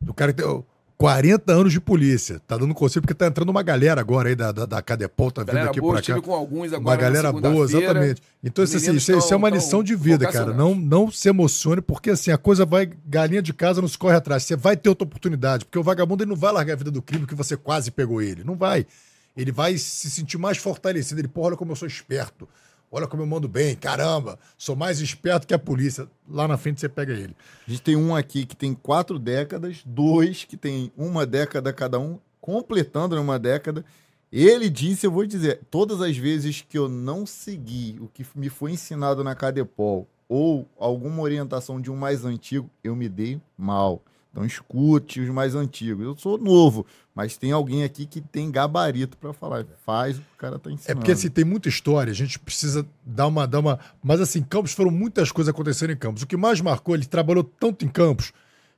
[0.00, 0.64] Do cara que tem
[0.98, 2.40] 40 anos de polícia.
[2.46, 5.44] Tá dando conselho porque tá entrando uma galera agora aí da, da, da Cadepol, tá
[5.44, 6.20] vindo aqui boa, pra cá.
[6.20, 8.20] com alguns agora uma galera boa, exatamente.
[8.42, 10.52] Então, assim, isso, isso é uma lição de vida, cara.
[10.52, 12.90] Não, não se emocione, porque assim, a coisa vai.
[13.06, 14.42] Galinha de casa não se corre atrás.
[14.42, 17.00] Você vai ter outra oportunidade, porque o vagabundo ele não vai largar a vida do
[17.00, 18.42] crime que você quase pegou ele.
[18.44, 18.84] Não vai
[19.38, 21.20] ele vai se sentir mais fortalecido.
[21.20, 22.48] Ele, pô, olha como eu sou esperto.
[22.90, 23.76] Olha como eu mando bem.
[23.76, 26.08] Caramba, sou mais esperto que a polícia.
[26.28, 27.36] Lá na frente você pega ele.
[27.66, 31.98] A gente tem um aqui que tem quatro décadas, dois que tem uma década cada
[31.98, 33.84] um, completando uma década.
[34.30, 38.48] Ele disse, eu vou dizer, todas as vezes que eu não segui o que me
[38.48, 44.02] foi ensinado na Cadepol ou alguma orientação de um mais antigo, eu me dei mal.
[44.30, 46.04] Então escute os mais antigos.
[46.04, 49.66] Eu sou novo, mas tem alguém aqui que tem gabarito para falar.
[49.84, 50.92] Faz o que o cara tá ensinando.
[50.92, 53.78] É porque assim, tem muita história, a gente precisa dar uma, dar uma.
[54.02, 56.22] Mas assim, Campos foram muitas coisas acontecendo em Campos.
[56.22, 58.32] O que mais marcou, ele trabalhou tanto em Campos,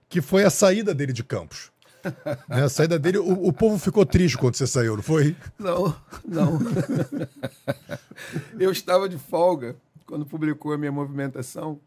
[0.09, 1.71] que foi a saída dele de Campos.
[2.49, 2.65] né?
[2.65, 5.37] A saída dele, o, o povo ficou triste quando você saiu, não foi?
[5.59, 5.95] Não,
[6.25, 6.59] não.
[8.59, 11.79] Eu estava de folga quando publicou a minha movimentação.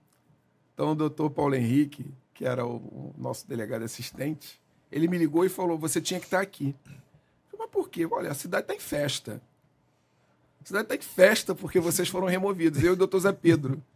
[0.74, 4.62] Então, o doutor Paulo Henrique, que era o, o nosso delegado assistente,
[4.92, 6.76] ele me ligou e falou: Você tinha que estar aqui.
[7.52, 8.08] Eu, Mas por quê?
[8.10, 9.42] Olha, a cidade está em festa.
[10.62, 12.82] A cidade está em festa porque vocês foram removidos.
[12.82, 13.82] Eu e o doutor Zé Pedro.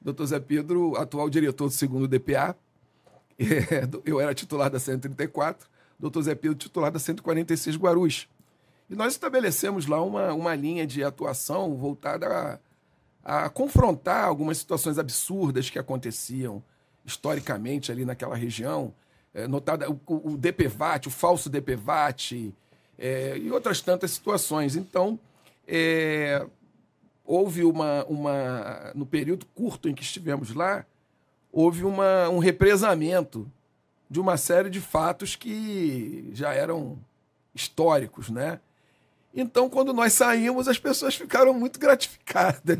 [0.00, 2.56] Doutor Zé Pedro, atual diretor do segundo DPA.
[3.36, 8.28] É, Eu era titular da 134, doutor Zé Pedro, titular da 146 Guarus.
[8.88, 12.60] E nós estabelecemos lá uma, uma linha de atuação voltada
[13.24, 16.62] a, a confrontar algumas situações absurdas que aconteciam
[17.04, 18.94] historicamente ali naquela região,
[19.32, 22.54] é, notada o, o DPVAT, o falso DPVAT
[22.98, 24.76] é, e outras tantas situações.
[24.76, 25.18] Então,
[25.66, 26.46] é,
[27.24, 28.92] houve uma, uma.
[28.94, 30.86] No período curto em que estivemos lá,
[31.52, 33.50] houve uma, um represamento
[34.08, 36.98] de uma série de fatos que já eram
[37.54, 38.60] históricos, né?
[39.34, 42.78] Então, quando nós saímos, as pessoas ficaram muito gratificadas.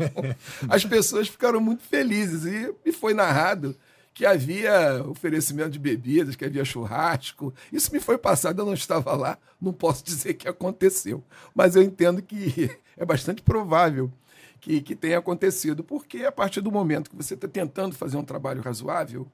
[0.68, 2.46] as pessoas ficaram muito felizes.
[2.46, 3.76] E, e foi narrado
[4.14, 7.52] que havia oferecimento de bebidas, que havia churrasco.
[7.70, 11.22] Isso me foi passado, eu não estava lá, não posso dizer que aconteceu.
[11.54, 14.10] Mas eu entendo que é bastante provável
[14.58, 18.24] que, que tenha acontecido, porque a partir do momento que você está tentando fazer um
[18.24, 19.30] trabalho razoável,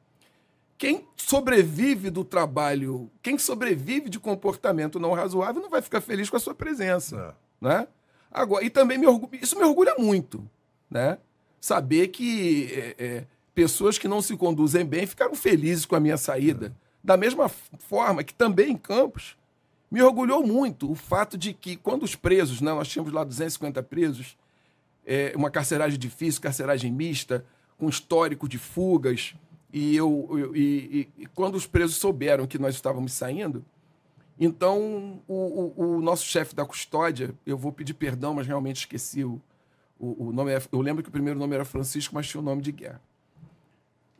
[0.82, 6.36] quem sobrevive do trabalho, quem sobrevive de comportamento não razoável, não vai ficar feliz com
[6.36, 7.36] a sua presença.
[7.60, 7.86] Né?
[8.32, 10.44] Agora, e também me orgu- isso me orgulha muito.
[10.90, 11.18] Né?
[11.60, 16.16] Saber que é, é, pessoas que não se conduzem bem ficaram felizes com a minha
[16.16, 16.74] saída.
[17.04, 19.36] Da mesma forma que também em Campos,
[19.88, 23.80] me orgulhou muito o fato de que, quando os presos, né, nós tínhamos lá 250
[23.84, 24.36] presos,
[25.06, 27.44] é, uma carceragem difícil, carceragem mista,
[27.78, 29.36] com histórico de fugas.
[29.72, 33.64] E, eu, e- e- quando os presos souberam que nós estávamos saindo,
[34.38, 39.24] então o, o- o nosso chefe da custódia, eu vou pedir perdão, mas realmente esqueci
[39.24, 39.40] o,
[39.98, 40.52] o, o nome.
[40.52, 43.00] é- Eu lembro que o primeiro nome era Francisco, mas tinha o nome de guerra.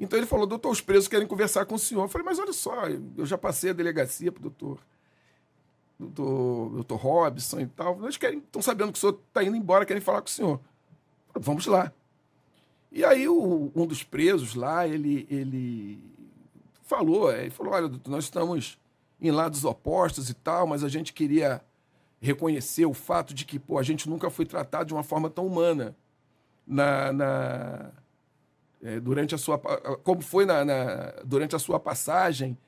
[0.01, 2.03] Então ele falou, doutor, os presos querem conversar com o senhor.
[2.05, 4.79] Eu falei, mas olha só, eu já passei a delegacia para o doutor
[5.99, 7.99] doutor, doutor Robson e tal.
[8.03, 10.61] Eles estão sabendo que o senhor está indo embora, querem falar com o senhor.
[11.35, 11.93] Vamos lá.
[12.93, 15.99] E aí o- um dos presos lá, ele, ele
[16.83, 18.79] falou, é, ele falou, olha, nós estamos
[19.21, 21.63] em lados opostos e tal, mas a gente queria
[22.21, 25.47] reconhecer o fato de que pô, a gente nunca foi tratado de uma forma tão
[25.47, 25.97] humana
[26.67, 27.91] na, na-
[28.83, 32.59] é, durante a sua como foi na, na- durante a sua passagem.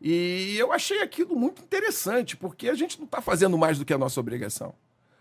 [0.00, 3.92] E eu achei aquilo muito interessante porque a gente não está fazendo mais do que
[3.94, 4.74] a nossa obrigação.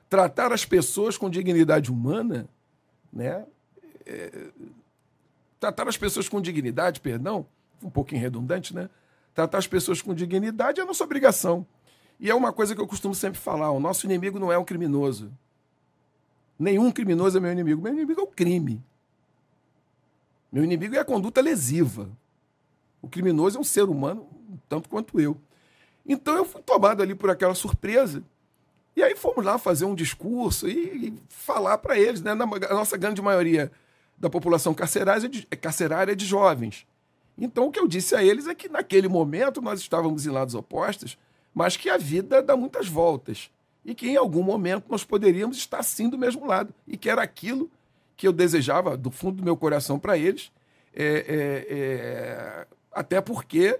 [0.09, 2.47] Tratar as pessoas com dignidade humana
[3.11, 3.45] né
[4.05, 4.49] É,
[5.59, 7.45] tratar as pessoas com dignidade perdão
[7.83, 8.89] um pouquinho redundante né
[9.33, 11.65] tratar as pessoas com dignidade é a nossa obrigação
[12.19, 14.63] e é uma coisa que eu costumo sempre falar o nosso inimigo não é um
[14.63, 15.31] criminoso
[16.59, 18.83] nenhum criminoso é meu inimigo meu inimigo é o crime
[20.55, 22.09] meu inimigo é a conduta lesiva.
[23.01, 24.25] O criminoso é um ser humano,
[24.69, 25.35] tanto quanto eu.
[26.05, 28.23] Então eu fui tomado ali por aquela surpresa.
[28.95, 32.33] E aí fomos lá fazer um discurso e, e falar para eles, né?
[32.33, 33.69] Na, a nossa grande maioria
[34.17, 36.85] da população carcerária é, de, é carcerária é de jovens.
[37.37, 40.55] Então o que eu disse a eles é que naquele momento nós estávamos em lados
[40.55, 41.17] opostos,
[41.53, 43.49] mas que a vida dá muitas voltas.
[43.83, 46.73] E que em algum momento nós poderíamos estar sim do mesmo lado.
[46.87, 47.69] E que era aquilo
[48.17, 50.51] que eu desejava do fundo do meu coração para eles,
[50.93, 53.79] é, é, é, até porque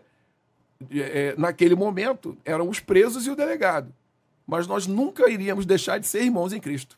[0.92, 3.94] é, naquele momento eram os presos e o delegado.
[4.46, 6.98] Mas nós nunca iríamos deixar de ser irmãos em Cristo.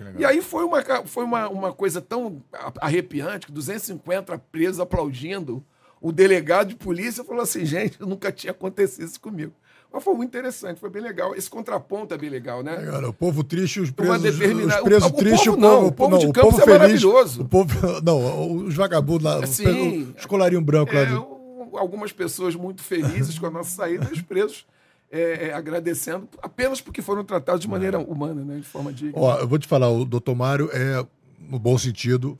[0.00, 0.14] Legal.
[0.20, 2.42] E aí foi uma, foi uma, uma coisa tão
[2.80, 5.64] arrepiante que 250 presos aplaudindo.
[6.00, 9.52] O delegado de polícia falou assim: gente, nunca tinha acontecido isso comigo.
[9.92, 11.34] Mas foi muito interessante, foi bem legal.
[11.34, 12.76] Esse contraponto é bem legal, né?
[12.76, 15.92] Cara, o povo triste, os presos, determina- os presos o- o tristes, povo não, o
[15.92, 17.40] povo de Campos é feliz, maravilhoso.
[17.42, 17.74] O povo,
[18.04, 19.64] não, os vagabundos lá, os Sim.
[20.12, 21.00] pe- os colarinhos brancos lá.
[21.00, 24.66] É, do- o- algumas pessoas muito felizes com a nossa saída e os presos
[25.10, 28.56] é, é, agradecendo apenas porque foram tratados de maneira humana, né?
[28.56, 29.12] de forma digna.
[29.16, 31.04] Ó, eu vou te falar, o doutor Mário é,
[31.48, 32.38] no bom sentido,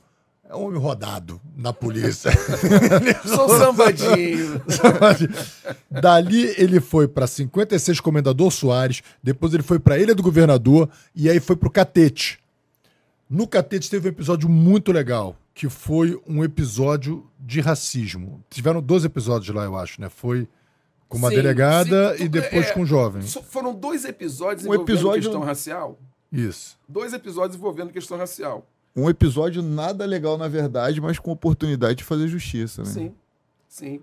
[0.49, 2.31] é um homem rodado na polícia.
[3.23, 4.61] Sou sambadinho.
[5.89, 11.29] Dali ele foi para 56 Comendador Soares, depois ele foi para Ilha do Governador e
[11.29, 12.39] aí foi para o Catete.
[13.29, 18.43] No Catete teve um episódio muito legal, que foi um episódio de racismo.
[18.49, 20.09] Tiveram dois episódios lá, eu acho, né?
[20.09, 20.47] Foi
[21.09, 23.21] com uma Sim, delegada sim, e depois é, com um jovem.
[23.23, 25.99] Foram dois episódios Um envolvendo episódio- questão racial.
[26.31, 26.77] Isso.
[26.87, 28.65] Dois episódios envolvendo questão racial.
[28.95, 32.89] Um episódio nada legal, na verdade, mas com oportunidade de fazer justiça, né?
[32.89, 33.15] Sim,
[33.67, 34.01] sim.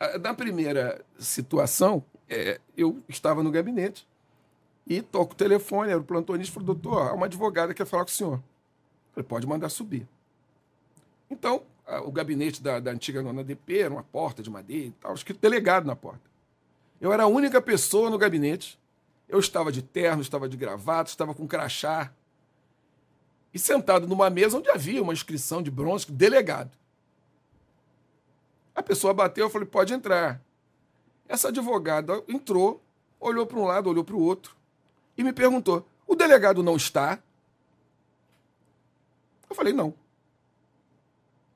[0.00, 4.06] Ah, Na primeira situação, é, eu estava no gabinete
[4.86, 8.04] e toco o telefone, era o plantonista, falou, doutor, há uma advogada que quer falar
[8.04, 8.40] com o senhor.
[9.16, 10.06] Ele pode mandar subir.
[11.30, 14.90] Então, ah, o gabinete da, da antiga nona DP era uma porta de madeira e
[14.92, 16.20] tal, escrito delegado na porta.
[17.00, 18.78] Eu era a única pessoa no gabinete.
[19.28, 22.12] Eu estava de terno, estava de gravata, estava com crachá.
[23.52, 26.70] E sentado numa mesa onde havia uma inscrição de bronze, delegado.
[28.74, 30.40] A pessoa bateu, eu falei, pode entrar.
[31.28, 32.82] Essa advogada entrou,
[33.18, 34.54] olhou para um lado, olhou para o outro
[35.16, 37.18] e me perguntou: o delegado não está?
[39.48, 39.94] Eu falei, não.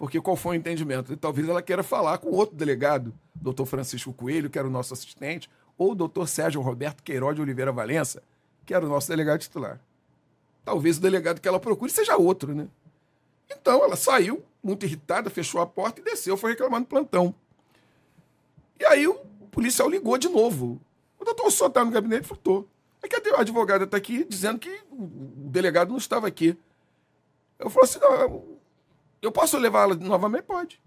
[0.00, 1.14] Porque qual foi o entendimento?
[1.14, 5.50] Talvez ela queira falar com outro delegado, doutor Francisco Coelho, que era o nosso assistente,
[5.76, 8.22] ou o doutor Sérgio Roberto Queiroz de Oliveira Valença,
[8.64, 9.78] que era o nosso delegado titular.
[10.64, 12.66] Talvez o delegado que ela procure seja outro, né?
[13.50, 17.34] Então ela saiu, muito irritada, fechou a porta e desceu, foi reclamar no plantão.
[18.78, 19.16] E aí o
[19.50, 20.80] policial ligou de novo.
[21.18, 22.26] O doutor, senhor está no gabinete?
[22.26, 22.64] Falei, tô.
[23.02, 26.56] É que a advogada está aqui dizendo que o o delegado não estava aqui.
[27.58, 28.49] Eu falei assim, não,
[29.20, 30.44] eu posso levá-la novamente?
[30.44, 30.80] Pode.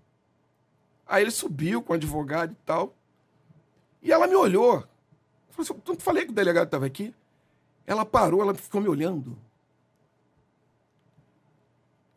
[1.06, 2.96] Aí ele subiu com o advogado e tal.
[4.02, 4.76] E ela me olhou.
[4.76, 7.14] Eu falei assim, falei que o delegado estava aqui.
[7.86, 9.38] Ela parou, ela ficou me olhando.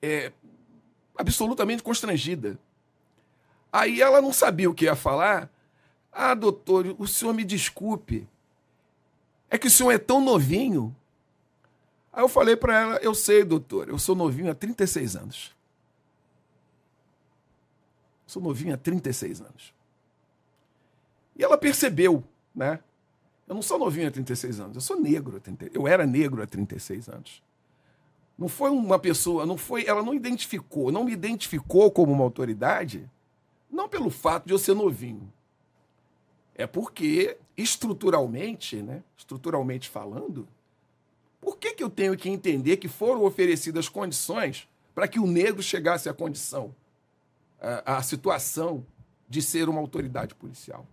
[0.00, 0.32] É,
[1.18, 2.58] absolutamente constrangida.
[3.72, 5.50] Aí ela não sabia o que ia falar.
[6.12, 8.26] Ah, doutor, o senhor me desculpe.
[9.50, 10.94] É que o senhor é tão novinho.
[12.12, 15.55] Aí eu falei para ela, eu sei, doutor, eu sou novinho há 36 anos.
[18.26, 19.74] Sou novinho há 36 anos.
[21.36, 22.24] E ela percebeu,
[22.54, 22.80] né?
[23.46, 25.36] Eu não sou novinho há 36 anos, eu sou negro.
[25.36, 27.42] há 30 Eu era negro há 36 anos.
[28.36, 33.08] Não foi uma pessoa, não foi, ela não identificou, não me identificou como uma autoridade,
[33.70, 35.32] não pelo fato de eu ser novinho.
[36.54, 40.46] É porque estruturalmente, né, estruturalmente falando,
[41.40, 45.62] por que, que eu tenho que entender que foram oferecidas condições para que o negro
[45.62, 46.74] chegasse à condição,
[47.60, 48.84] à, à situação
[49.28, 50.86] de ser uma autoridade policial?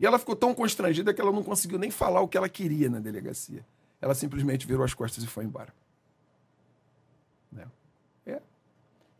[0.00, 2.88] E ela ficou tão constrangida que ela não conseguiu nem falar o que ela queria
[2.88, 3.64] na delegacia.
[4.00, 5.74] Ela simplesmente virou as costas e foi embora.
[7.50, 7.66] Né?
[8.24, 8.40] É.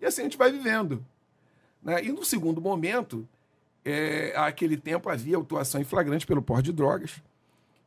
[0.00, 1.04] E assim a gente vai vivendo.
[1.82, 2.04] Né?
[2.04, 3.28] E no segundo momento,
[3.84, 7.20] é, aquele tempo havia autuação em flagrante pelo porte de drogas.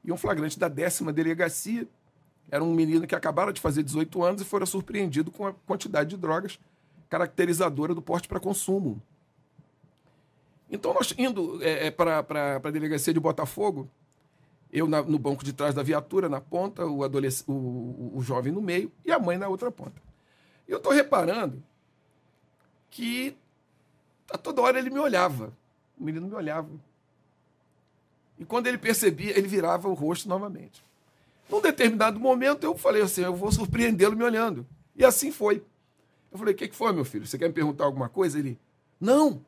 [0.03, 1.88] E um flagrante da décima delegacia.
[2.49, 6.09] Era um menino que acabara de fazer 18 anos e fora surpreendido com a quantidade
[6.09, 6.59] de drogas
[7.11, 9.01] caracterizadora do porte para consumo.
[10.71, 12.19] Então, nós indo é, é, para
[12.55, 13.89] a delegacia de Botafogo,
[14.71, 18.53] eu na, no banco de trás da viatura, na ponta, o, o, o, o jovem
[18.53, 20.01] no meio e a mãe na outra ponta.
[20.65, 21.61] Eu estou reparando
[22.89, 23.35] que
[24.31, 25.51] a toda hora ele me olhava.
[25.99, 26.69] O menino me olhava.
[28.39, 30.81] E quando ele percebia, ele virava o rosto novamente.
[31.49, 34.65] Num determinado momento, eu falei assim: eu vou surpreendê-lo me olhando.
[34.95, 35.61] E assim foi.
[36.32, 37.26] Eu falei: o que, que foi, meu filho?
[37.28, 38.40] Você quer me perguntar alguma coisa?
[38.40, 38.60] Ele:
[38.99, 39.44] não,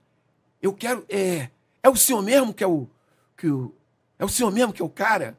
[0.61, 1.05] eu quero.
[1.09, 1.49] É,
[1.81, 2.87] é o senhor mesmo que é o,
[3.37, 3.73] que o.
[4.19, 5.37] É o senhor mesmo que é o cara?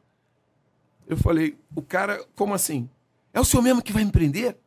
[1.07, 2.89] Eu falei: o cara, como assim?
[3.33, 4.57] É o senhor mesmo que vai me prender?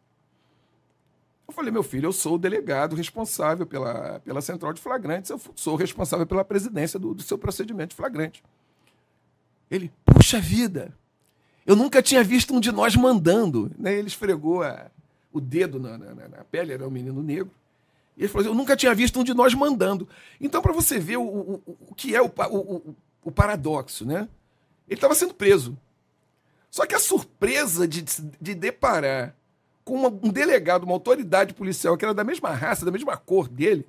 [1.49, 5.41] Eu falei, meu filho, eu sou o delegado responsável pela, pela central de flagrantes, eu
[5.57, 8.45] sou responsável pela presidência do, do seu procedimento de flagrante.
[9.71, 10.95] Ele, puxa vida,
[11.65, 13.71] eu nunca tinha visto um de nós mandando.
[13.79, 13.95] Né?
[13.95, 14.91] Ele esfregou a-
[15.33, 17.51] o dedo na, na- na- pele, era um menino negro.
[18.17, 20.09] E ele falou assim, eu nunca tinha visto um de nós mandando.
[20.41, 24.29] Então, para você ver o, o- o- que é o, o- o- paradoxo, né?
[24.89, 25.77] Ele estava sendo preso.
[26.71, 28.05] Só que a surpresa de,
[28.41, 29.35] de deparar
[29.85, 33.87] com um delegado, uma autoridade policial que era da mesma raça, da mesma cor dele,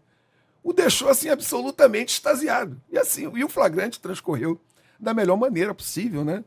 [0.64, 2.80] o deixou assim absolutamente extasiado.
[2.92, 4.60] E assim, e o flagrante transcorreu
[5.00, 6.44] da melhor maneira possível, né?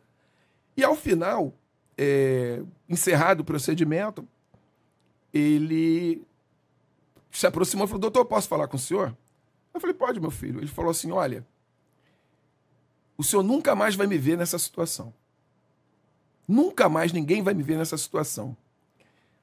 [0.77, 1.53] E ao final,
[1.99, 4.27] é, encerrado o procedimento,
[5.33, 6.23] ele
[7.31, 9.17] se aproximou e falou: Doutor, posso falar com o senhor?
[9.73, 10.61] Eu falei: Pode, meu filho.
[10.61, 11.47] Ele falou assim: Olha,
[13.17, 15.13] o senhor nunca mais vai me ver nessa situação.
[16.47, 18.57] Nunca mais ninguém vai me ver nessa situação.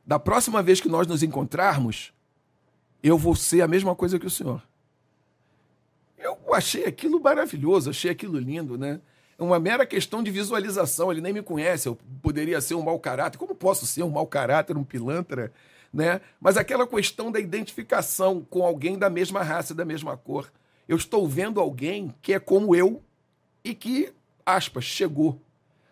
[0.06, 2.14] Da próxima vez que nós nos encontrarmos,
[3.02, 4.62] eu vou ser a mesma coisa que o senhor.
[6.18, 9.00] Eu achei aquilo maravilhoso, achei aquilo lindo, né?
[9.40, 11.12] uma mera questão de visualização.
[11.12, 13.38] Ele nem me conhece, eu poderia ser um mau caráter.
[13.38, 15.52] Como posso ser um mau caráter, um pilantra?
[15.92, 16.22] Né?
[16.40, 20.52] Mas aquela questão da identificação com alguém da mesma raça, da mesma cor.
[20.88, 23.02] Eu estou vendo alguém que é como eu
[23.64, 24.14] e que,
[24.46, 25.40] aspas, chegou.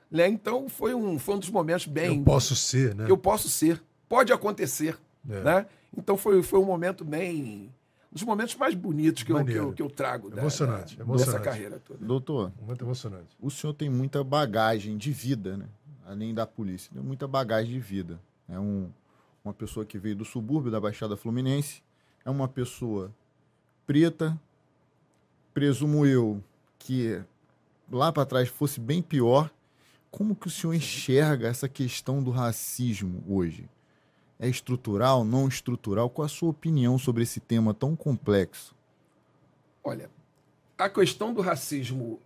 [0.10, 0.28] Né?
[0.28, 2.18] Então foi um, foi um dos momentos bem.
[2.18, 3.06] Eu posso ser, né?
[3.08, 3.82] Eu posso ser.
[4.08, 4.98] Pode acontecer.
[5.30, 5.42] É.
[5.42, 5.66] Né?
[5.96, 7.74] Então foi, foi um momento bem.
[8.12, 11.38] Um dos momentos mais bonitos que, eu, que, eu, que eu trago emocionante, da, emocionante.
[11.38, 12.06] dessa carreira toda.
[12.06, 13.36] Doutor, muito emocionante.
[13.40, 15.66] O senhor tem muita bagagem de vida, né?
[16.06, 18.18] Além da polícia, tem muita bagagem de vida.
[18.48, 18.90] É um,
[19.48, 21.82] uma pessoa que veio do subúrbio da Baixada Fluminense,
[22.26, 23.14] é uma pessoa
[23.86, 24.38] preta,
[25.54, 26.44] presumo eu
[26.78, 27.22] que
[27.90, 29.50] lá para trás fosse bem pior.
[30.12, 33.70] Como que o senhor enxerga essa questão do racismo hoje?
[34.40, 36.10] É estrutural, não estrutural?
[36.10, 38.76] Qual a sua opinião sobre esse tema tão complexo?
[39.84, 40.10] Olha,
[40.78, 42.20] a questão do racismo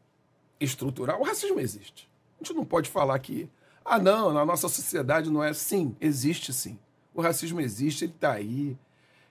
[0.60, 2.10] estrutural, o racismo existe.
[2.40, 3.50] A gente não pode falar que,
[3.86, 5.54] ah, não, na nossa sociedade não é.
[5.54, 6.78] Sim, existe sim.
[7.14, 8.78] O racismo existe, ele está aí.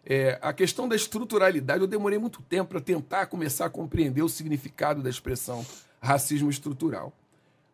[0.04, 4.28] É, a questão da estruturalidade, eu demorei muito tempo para tentar começar a compreender o
[4.28, 5.64] significado da expressão
[6.00, 7.12] racismo estrutural.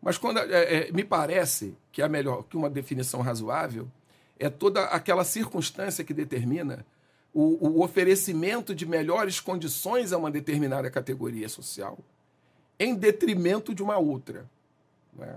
[0.02, 3.88] Mas quando é, é, me parece que é melhor que uma definição razoável
[4.38, 6.84] é toda aquela circunstância que determina
[7.32, 11.98] o, o oferecimento de melhores condições a uma determinada categoria social
[12.78, 14.48] em detrimento de uma outra.
[15.14, 15.36] Né?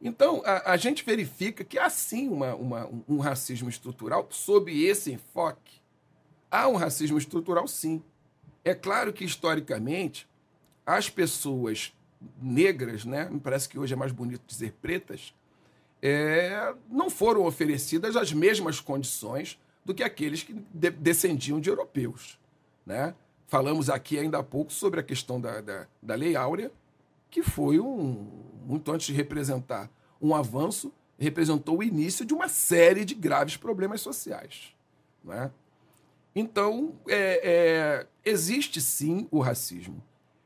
[0.00, 5.12] Então, a, a, gente verifica que há sim uma, uma, um racismo estrutural sob esse
[5.12, 5.80] enfoque.
[6.50, 8.02] Há um racismo estrutural, sim.
[8.64, 10.26] É claro que, historicamente,
[10.86, 11.92] as pessoas
[12.40, 15.34] negras, né, me parece que hoje é mais bonito dizer pretas,
[16.02, 22.38] é, não foram oferecidas as mesmas condições do que aqueles que de descendiam de europeus.
[22.86, 23.14] Né?
[23.46, 26.72] Falamos aqui ainda há pouco sobre a questão da, da, da Lei Áurea,
[27.30, 28.26] que foi um,
[28.70, 29.90] muito antes de representar
[30.20, 34.74] um avanço, representou o início de uma série de graves problemas sociais.
[35.24, 35.50] Né?
[36.34, 40.02] Então, é, é, existe sim o racismo.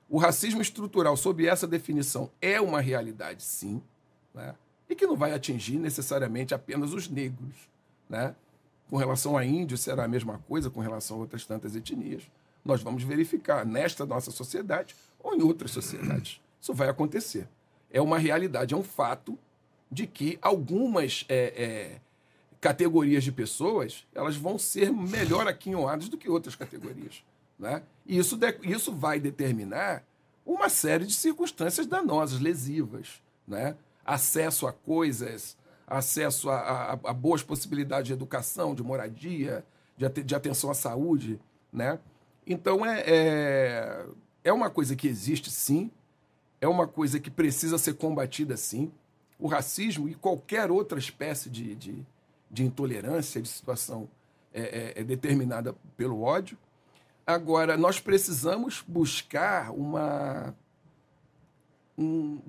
[0.08, 3.82] O racismo estrutural, sob essa definição, é uma realidade, sim.
[4.34, 4.54] Né?
[4.88, 7.68] e que não vai atingir necessariamente apenas os negros.
[8.08, 8.34] Né?
[8.88, 12.22] Com relação a índios, será a mesma coisa com relação a outras tantas etnias.
[12.64, 16.40] Nós vamos verificar nesta nossa sociedade ou em outras sociedades.
[16.60, 17.48] Isso vai acontecer.
[17.94, 19.38] É uma realidade, é um fato
[19.90, 22.00] de que algumas é, é,
[22.60, 27.24] categorias de pessoas elas vão ser melhor aquinhoadas do que outras categorias.
[27.58, 27.82] Né?
[28.04, 30.04] E isso, de, isso vai determinar
[30.44, 33.22] uma série de circunstâncias danosas, lesivas.
[33.48, 33.76] Né?
[34.04, 35.56] acesso a coisas,
[35.86, 39.64] acesso a, a, a boas possibilidades de educação, de moradia,
[39.96, 41.40] de, de atenção à saúde,
[41.72, 41.98] né?
[42.46, 44.06] Então é, é,
[44.44, 45.90] é uma coisa que existe sim,
[46.64, 48.90] é uma coisa que precisa ser combatida sim.
[49.38, 52.06] O racismo e qualquer outra espécie de, de,
[52.50, 54.08] de intolerância, de situação
[54.52, 56.56] é, é, é determinada pelo ódio.
[57.26, 60.54] Agora, nós precisamos buscar uma,
[61.98, 62.40] um,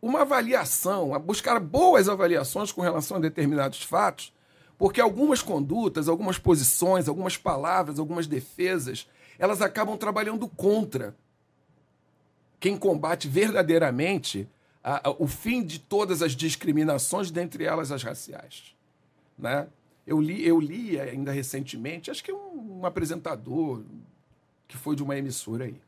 [0.00, 4.32] uma avaliação, buscar boas avaliações com relação a determinados fatos,
[4.78, 9.06] porque algumas condutas, algumas posições, algumas palavras, algumas defesas,
[9.38, 11.14] elas acabam trabalhando contra
[12.60, 14.48] quem combate verdadeiramente
[14.82, 18.74] a, a, o fim de todas as discriminações, dentre elas as raciais.
[19.38, 19.68] Né?
[20.06, 23.82] Eu, li, eu li ainda recentemente, acho que um, um apresentador
[24.66, 25.80] que foi de uma emissora aí.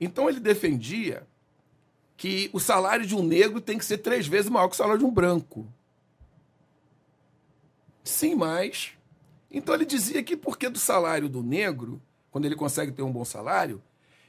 [0.00, 1.26] Então ele defendia
[2.16, 4.98] que o salário de um negro tem que ser três vezes maior que o salário
[4.98, 5.66] de um branco.
[8.02, 8.92] Sim, mas.
[9.50, 12.00] Então ele dizia que porque do salário do negro,
[12.30, 13.82] quando ele consegue ter um bom salário,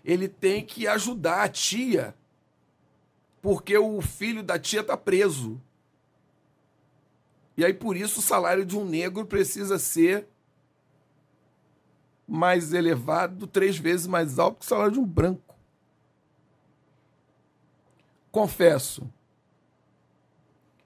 [0.08, 2.16] ele tem que ajudar a tia,
[3.42, 5.62] porque o filho da tia está preso.
[7.58, 10.26] E aí por isso o salário de um negro precisa ser
[12.26, 15.48] mais elevado, três vezes mais alto que o salário de um branco.
[18.32, 19.12] confesso,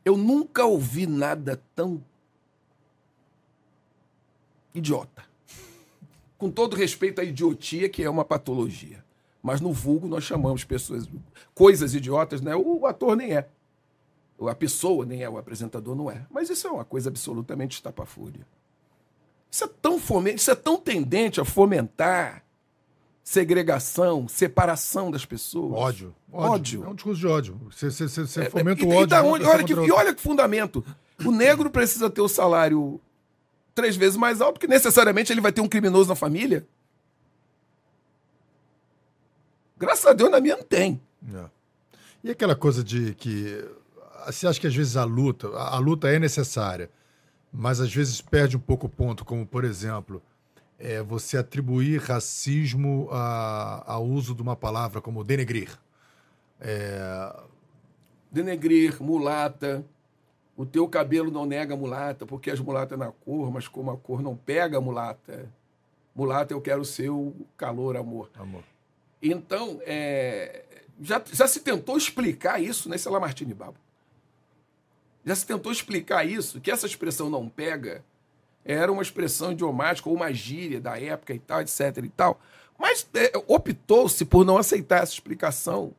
[0.06, 2.02] eu nunca ouvi nada tão
[4.74, 5.26] idiota.
[6.38, 9.01] Com todo respeito à idiotia, que é uma patologia.
[9.42, 11.10] Mas no vulgo nós chamamos pessoas,
[11.54, 12.56] coisas idiotas, né?
[12.56, 13.48] O ator nem é.
[14.48, 16.26] A pessoa nem é, o apresentador não é.
[16.30, 18.46] Mas isso é uma coisa absolutamente estapafúria.
[19.50, 22.44] Isso é tão fomente, isso é tão tendente a fomentar
[23.24, 25.74] segregação, separação das pessoas.
[25.74, 26.16] Ódio.
[26.32, 26.52] Ódio.
[26.52, 26.84] ódio.
[26.86, 27.62] É um discurso de ódio.
[27.72, 29.16] Você, você, você é, fomenta é, o ódio.
[29.16, 30.84] E, onde, olha que, e olha que fundamento.
[31.24, 33.00] O negro precisa ter o salário
[33.76, 36.66] três vezes mais alto, porque necessariamente ele vai ter um criminoso na família.
[39.82, 41.02] Graças a Deus, na minha não tem.
[41.34, 41.46] É.
[42.24, 43.68] E aquela coisa de que
[44.28, 46.88] você acha que às vezes a luta, a, a luta é necessária,
[47.52, 50.22] mas às vezes perde um pouco o ponto, como por exemplo,
[50.78, 55.76] é você atribuir racismo ao uso de uma palavra como denegrir.
[56.60, 57.36] É,
[58.32, 59.84] denegrir, mulata.
[60.56, 63.98] O teu cabelo não nega mulata, porque as mulatas é na cor, mas como a
[63.98, 65.52] cor não pega mulata.
[66.14, 68.30] Mulata, eu quero seu calor, amor.
[68.38, 68.64] amor.
[69.22, 70.64] Então, é,
[71.02, 73.78] já, já se tentou explicar isso nesse Lamartine Babo.
[75.26, 78.04] Já se tentou explicar isso, que essa expressão não pega
[78.64, 82.40] era uma expressão idiomática ou uma gíria da época e tal, etc e tal.
[82.78, 85.94] Mas é, optou-se por não aceitar essa explicação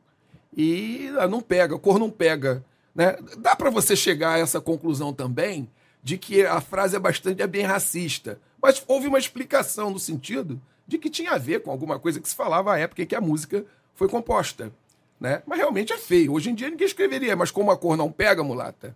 [0.55, 2.63] e ah, não pega, cor não pega.
[2.93, 3.15] Né?
[3.37, 5.69] Dá para você chegar a essa conclusão também
[6.01, 10.61] de que a frase é bastante é bem racista, mas houve uma explicação no sentido
[10.87, 13.15] de que tinha a ver com alguma coisa que se falava à época em que
[13.15, 13.65] a música
[13.95, 14.71] foi composta.
[15.19, 15.41] Né?
[15.45, 16.33] Mas realmente é feio.
[16.33, 18.95] Hoje em dia ninguém escreveria, mas como a cor não pega, mulata.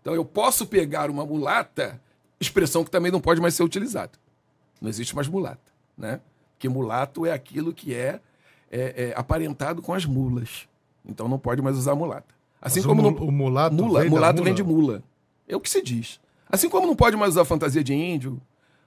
[0.00, 2.00] Então eu posso pegar uma mulata,
[2.38, 4.12] expressão que também não pode mais ser utilizada.
[4.80, 5.70] Não existe mais mulata.
[5.96, 6.20] Né?
[6.52, 8.20] Porque mulato é aquilo que é
[8.70, 10.68] é, é, aparentado com as mulas.
[11.04, 12.34] Então não pode mais usar mulata.
[12.60, 14.44] Assim Mas como o, não, o mulato, mula, vem, mulato mula?
[14.44, 15.02] vem de mula.
[15.48, 16.20] É o que se diz.
[16.48, 18.40] Assim como não pode mais usar fantasia de índio,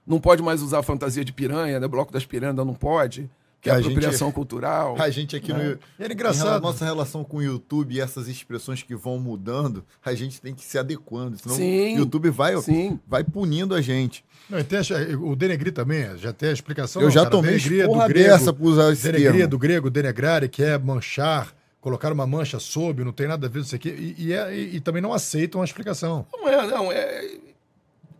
[0.06, 1.88] não pode mais usar fantasia de piranha, né?
[1.88, 4.96] Bloco das piranhas não pode, que é A apropriação gente- cultural.
[5.00, 5.78] A gente aqui no.
[5.98, 6.46] Era Em engraçado.
[6.46, 10.54] rela- nossa relação com o YouTube e essas expressões que vão mudando, a gente tem
[10.54, 11.38] que se adequando.
[11.38, 12.98] Senão Sim, o YouTube vai, Sim.
[13.06, 14.22] vai punindo a gente.
[14.50, 17.00] Não, e tem a- o denegrir também, já tem a explicação.
[17.00, 17.30] Eu não, já cara.
[17.30, 19.48] tomei Denegrir é do grego, dessa por usar esse Denegrir é termo.
[19.48, 23.60] do grego, denegrare, que é manchar, colocar uma mancha sob, não tem nada a ver
[23.60, 23.88] com isso aqui.
[24.18, 26.26] E, e é- e- e também não aceitam a explicação.
[26.34, 26.92] Não é, não.
[26.92, 27.38] É...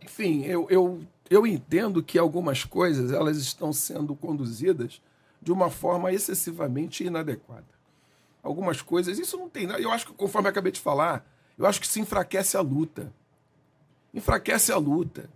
[0.03, 0.99] Enfim, eu, eu,
[1.29, 5.01] eu entendo que algumas coisas elas estão sendo conduzidas
[5.41, 7.65] de uma forma excessivamente inadequada.
[8.43, 9.81] Algumas coisas, isso não tem nada.
[9.81, 11.25] Eu acho que, conforme eu acabei de falar,
[11.57, 13.11] eu acho que se enfraquece a luta.
[14.13, 15.29] Enfraquece a luta.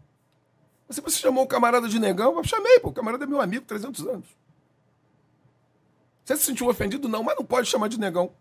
[0.88, 2.38] Você, você chamou o camarada de negão?
[2.38, 2.90] Eu chamei, pô.
[2.90, 4.28] O camarada é meu amigo, 300 anos.
[6.24, 7.10] Você se sentiu ofendido?
[7.10, 8.32] Não, mas não pode chamar de negão.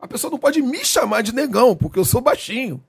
[0.00, 2.82] A pessoa não pode me chamar de negão, porque eu sou baixinho,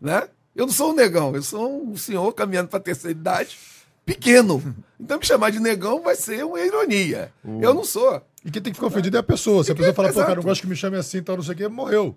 [0.00, 0.28] né?
[0.54, 3.56] Eu não sou um negão, eu sou um senhor caminhando para a terceira idade,
[4.04, 4.74] pequeno.
[4.98, 7.32] Então me chamar de negão vai ser uma ironia.
[7.44, 8.20] Eu não sou.
[8.44, 9.62] E quem tem que ficar ofendido é a pessoa.
[9.62, 11.54] Se a pessoa falar, pô, cara, não gosto que me chame assim, tal, não sei
[11.54, 12.16] o quê, morreu.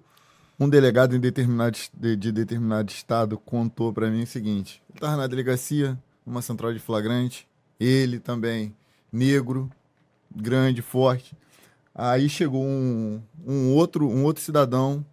[0.60, 5.18] Um delegado em determinado, de, de determinado estado contou pra mim o seguinte: ele estava
[5.18, 7.48] na delegacia, numa central de flagrante,
[7.80, 8.76] ele também,
[9.12, 9.70] negro,
[10.34, 11.36] grande, forte.
[11.94, 15.06] Aí chegou um, um outro um outro cidadão,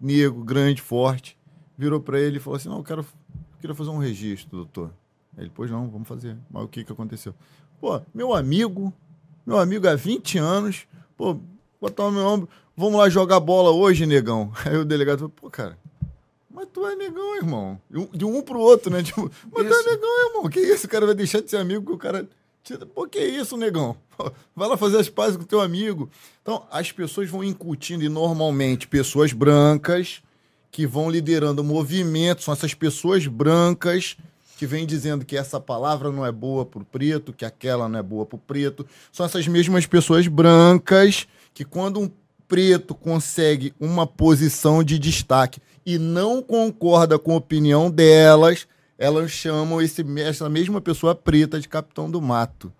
[0.00, 1.35] negro, grande, forte,
[1.76, 4.90] virou pra ele e falou assim: Não, eu quero, eu queria fazer um registro, doutor.
[5.36, 6.36] Ele, pois não, vamos fazer.
[6.50, 7.34] Mas o que, que aconteceu?
[7.80, 8.92] Pô, meu amigo,
[9.44, 10.86] meu amigo há 20 anos,
[11.16, 11.38] pô,
[11.80, 14.50] botar no meu ombro, vamos lá jogar bola hoje, negão.
[14.64, 15.78] Aí o delegado falou, pô, cara,
[16.50, 17.78] mas tu é negão, irmão.
[18.14, 19.02] De um- pro outro, né?
[19.04, 19.88] Tipo, mas tu Isso.
[19.88, 20.48] é negão, irmão.
[20.48, 20.86] Que isso?
[20.86, 22.26] O cara vai deixar de ser amigo que o cara.
[22.94, 23.94] Pô, que isso, negão?
[24.16, 26.08] Pô, Vai lá fazer as pazes com o teu amigo.
[26.42, 30.20] Então, as pessoas vão incutindo, e normalmente pessoas brancas
[30.76, 34.14] que vão liderando movimentos, são essas pessoas brancas
[34.58, 38.02] que vêm dizendo que essa palavra não é boa pro preto, que aquela não é
[38.02, 38.86] boa pro preto.
[39.10, 42.10] São essas mesmas pessoas brancas que quando um
[42.46, 49.80] preto consegue uma posição de destaque e não concorda com a opinião delas, elas chamam
[49.80, 52.70] esse, essa mesma pessoa preta de capitão do mato.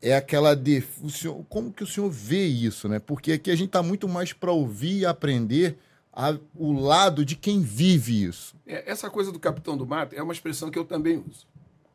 [0.00, 2.98] É aquela de, o senhor- como que o senhor vê isso, né?
[2.98, 5.76] Porque aqui a gente está muito mais para ouvir e aprender
[6.20, 8.56] a- o lado de quem vive isso.
[8.66, 11.46] É, Essa coisa do capitão do mato é uma expressão que eu também uso,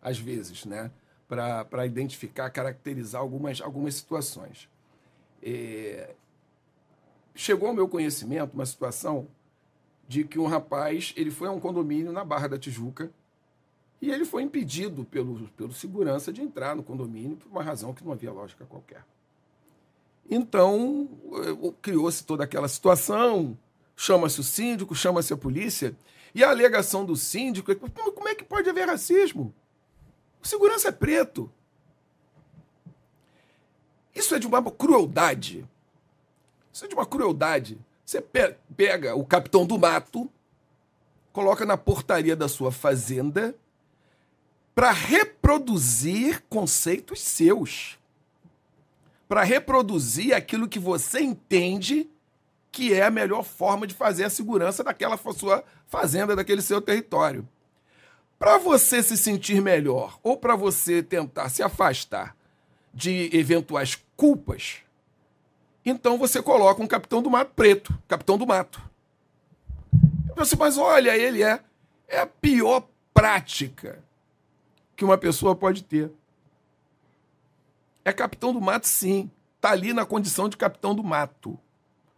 [0.01, 0.89] às vezes, né?
[1.27, 4.69] Para identificar, caracterizar algumas, algumas situações.
[5.41, 6.15] É,
[7.35, 9.27] Chegou ao meu conhecimento uma situação
[10.07, 13.09] de que um rapaz ele foi a um condomínio na Barra da Tijuca
[13.99, 18.03] e ele foi impedido pelo, pelo segurança de entrar no condomínio por uma razão que
[18.05, 19.03] não havia lógica qualquer.
[20.29, 23.57] Então, eh, criou-se toda aquela situação,
[23.95, 25.95] chama-se o síndico, chama-se a polícia,
[26.33, 29.53] e a alegação do síndico é: "Pô, como é que pode haver racismo?
[30.41, 31.51] O segurança é preto.
[34.13, 35.65] Isso é de uma crueldade.
[36.71, 37.79] Isso é de uma crueldade.
[38.05, 40.29] Você pe- pega o capitão do mato,
[41.31, 43.55] coloca na portaria da sua fazenda
[44.75, 47.97] para reproduzir conceitos seus.
[49.27, 52.09] Para reproduzir aquilo que você entende
[52.73, 57.47] que é a melhor forma de fazer a segurança daquela sua fazenda, daquele seu território.
[58.39, 62.35] Para você se sentir melhor ou para você tentar se afastar
[62.91, 64.79] de eventuais culpas,
[65.85, 68.81] Então você coloca um capitão do mato preto, capitão do mato.
[70.29, 71.59] Eu pensei, mas olha, ele é,
[72.07, 74.03] é a pior prática
[74.95, 76.09] que uma pessoa pode ter.
[78.05, 79.29] É capitão do mato, sim.
[79.57, 81.59] Está ali na condição de capitão do mato.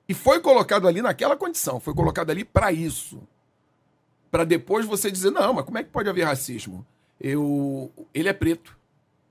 [0.07, 3.21] E foi colocado ali naquela condição, foi colocado ali para isso.
[4.29, 6.85] Para depois você dizer, não, mas como é que pode haver racismo?
[7.19, 8.77] Eu, ele é preto.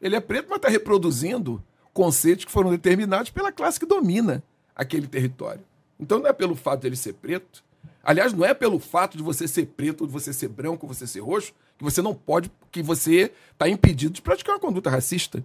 [0.00, 4.42] Ele é preto, mas está reproduzindo conceitos que foram determinados pela classe que domina
[4.74, 5.64] aquele território.
[5.98, 7.62] Então não é pelo fato de ele ser preto.
[8.02, 11.06] Aliás, não é pelo fato de você ser preto, de você ser branco, de você
[11.06, 15.44] ser roxo, que você não pode, que você está impedido de praticar uma conduta racista.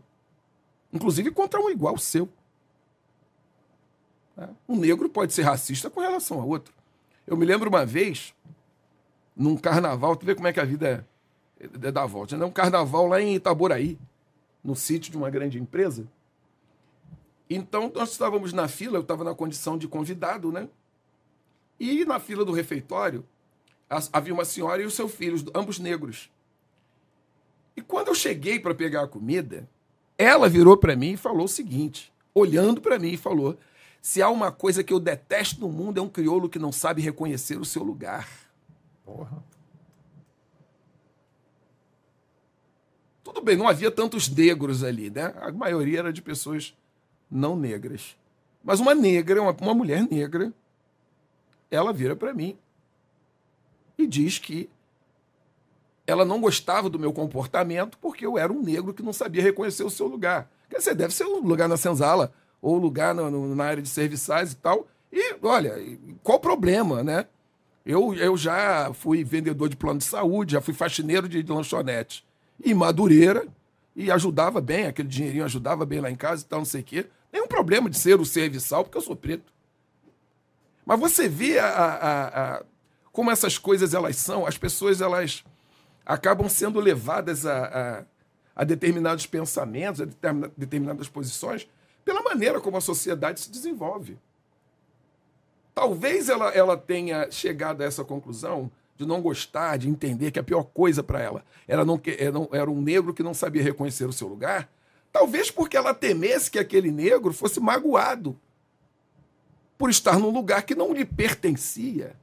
[0.91, 2.27] Inclusive contra um igual seu.
[4.67, 6.73] Um negro pode ser racista com relação a outro.
[7.25, 8.33] Eu me lembro uma vez,
[9.35, 11.07] num carnaval, tu vê como é que a vida
[11.59, 12.45] é, é da volta, né?
[12.45, 13.97] Um carnaval lá em Itaboraí,
[14.63, 16.07] no sítio de uma grande empresa.
[17.49, 20.69] Então, nós estávamos na fila, eu estava na condição de convidado, né?
[21.79, 23.25] E na fila do refeitório,
[24.13, 26.29] havia uma senhora e os seus filhos, ambos negros.
[27.75, 29.67] E quando eu cheguei para pegar a comida,
[30.17, 33.57] ela virou para mim e falou o seguinte, olhando para mim e falou:
[34.01, 37.01] se há uma coisa que eu detesto no mundo é um crioulo que não sabe
[37.01, 38.27] reconhecer o seu lugar.
[39.03, 39.43] Porra.
[43.23, 45.33] Tudo bem, não havia tantos negros ali, né?
[45.37, 46.75] A maioria era de pessoas
[47.29, 48.17] não negras.
[48.63, 50.53] Mas uma negra, uma, uma mulher negra,
[51.69, 52.57] ela vira para mim
[53.97, 54.69] e diz que
[56.07, 59.83] ela não gostava do meu comportamento porque eu era um negro que não sabia reconhecer
[59.83, 60.49] o seu lugar.
[60.69, 63.89] Quer dizer, deve ser um lugar na senzala ou lugar no, no, na área de
[63.89, 64.87] serviçais e tal.
[65.11, 65.75] E, olha,
[66.23, 67.25] qual o problema, né?
[67.85, 72.25] Eu, eu já fui vendedor de plano de saúde, já fui faxineiro de, de lanchonete.
[72.63, 73.47] E Madureira,
[73.95, 76.83] e ajudava bem, aquele dinheirinho ajudava bem lá em casa e tal, não sei o
[76.83, 77.07] quê.
[77.31, 79.51] Nenhum problema de ser o serviçal, porque eu sou preto.
[80.85, 82.27] Mas você vê a, a,
[82.57, 82.63] a,
[83.11, 85.43] como essas coisas elas são, as pessoas elas
[86.05, 88.05] acabam sendo levadas a,
[88.55, 90.05] a determinados pensamentos, a
[90.57, 91.67] determinadas posições,
[92.09, 94.17] pela maneira como a sociedade se desenvolve.
[95.75, 100.43] Talvez ela, ela tenha chegado a essa conclusão de não gostar, de entender que a
[100.43, 102.01] pior coisa para ela era, não,
[102.51, 104.67] era, um negro que não sabia reconhecer o seu lugar,
[105.11, 108.35] talvez porque ela temesse que aquele negro fosse magoado
[109.77, 112.15] por estar num lugar que não lhe pertencia.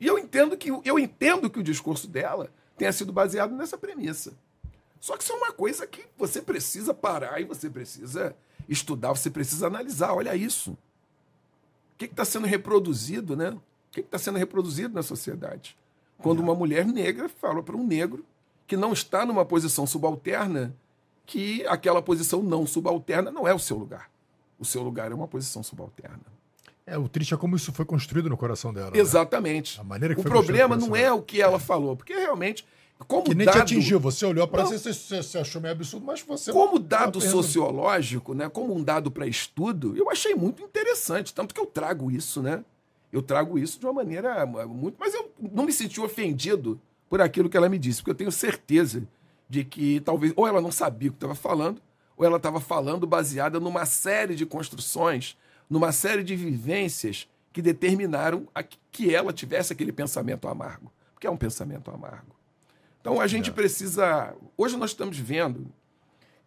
[0.00, 4.32] E eu entendo que eu entendo que o discurso dela tenha sido baseado nessa premissa.
[5.02, 8.36] Só que isso é uma coisa que você precisa parar e você precisa
[8.68, 10.14] estudar, você precisa analisar.
[10.14, 10.70] Olha isso.
[10.70, 13.50] O que está sendo reproduzido, né?
[13.50, 13.60] O
[13.90, 15.76] que está sendo reproduzido na sociedade?
[16.18, 18.24] Quando uma mulher negra fala para um negro
[18.64, 20.72] que não está numa posição subalterna,
[21.26, 24.08] que aquela posição não subalterna não é o seu lugar.
[24.56, 26.20] O seu lugar é uma posição subalterna.
[26.86, 28.92] É, o triste é como isso foi construído no coração dela.
[28.92, 28.98] Né?
[29.00, 29.78] Exatamente.
[29.78, 29.80] Né?
[29.80, 32.64] A maneira que o problema não é o que ela falou, porque realmente
[33.06, 33.56] como que nem dado...
[33.56, 33.98] te atingiu.
[34.00, 36.52] Você olhou para você, você, você achou meio absurdo, mas você.
[36.52, 38.48] Como dado sociológico, né?
[38.48, 41.34] Como um dado para estudo, eu achei muito interessante.
[41.34, 42.64] Tanto que eu trago isso, né?
[43.12, 44.96] Eu trago isso de uma maneira muito.
[44.98, 48.32] Mas eu não me senti ofendido por aquilo que ela me disse, porque eu tenho
[48.32, 49.06] certeza
[49.48, 50.32] de que talvez.
[50.36, 51.80] Ou ela não sabia o que estava falando,
[52.16, 55.36] ou ela estava falando baseada numa série de construções,
[55.68, 58.48] numa série de vivências que determinaram
[58.90, 60.90] que ela tivesse aquele pensamento amargo.
[61.12, 62.34] Porque é um pensamento amargo.
[63.02, 63.52] Então a gente é.
[63.52, 64.34] precisa.
[64.56, 65.66] Hoje nós estamos vendo.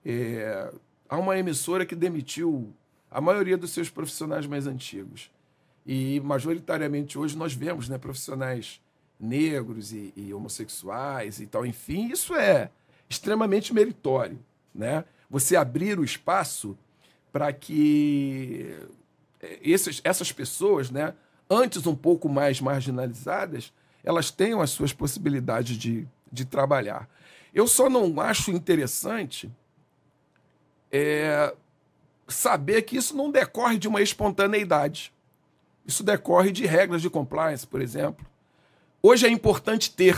[0.03, 0.73] É,
[1.10, 2.73] há uma emissora que demitiu
[3.11, 5.30] a maioria dos seus profissionais mais antigos.
[5.86, 8.82] E majoritariamente hoje nós vemos né, profissionais
[9.19, 11.65] negros e, e homossexuais e tal.
[11.65, 12.72] Enfim, isso é
[13.10, 14.40] extremamente meritório.
[14.73, 15.03] Né?
[15.30, 16.77] Você abrir o espaço
[17.34, 18.73] para que
[19.41, 21.14] é, esses, essas pessoas, né,
[21.49, 23.73] antes um pouco mais marginalizadas,
[24.03, 27.10] elas tenham as suas possibilidades de de trabalhar.
[27.53, 29.49] Eu só não acho interessante
[30.91, 31.53] é,
[32.28, 35.12] saber que isso não decorre de uma espontaneidade.
[35.86, 38.26] Isso decorre de regras de compliance, por exemplo.
[39.02, 40.16] Hoje é importante ter.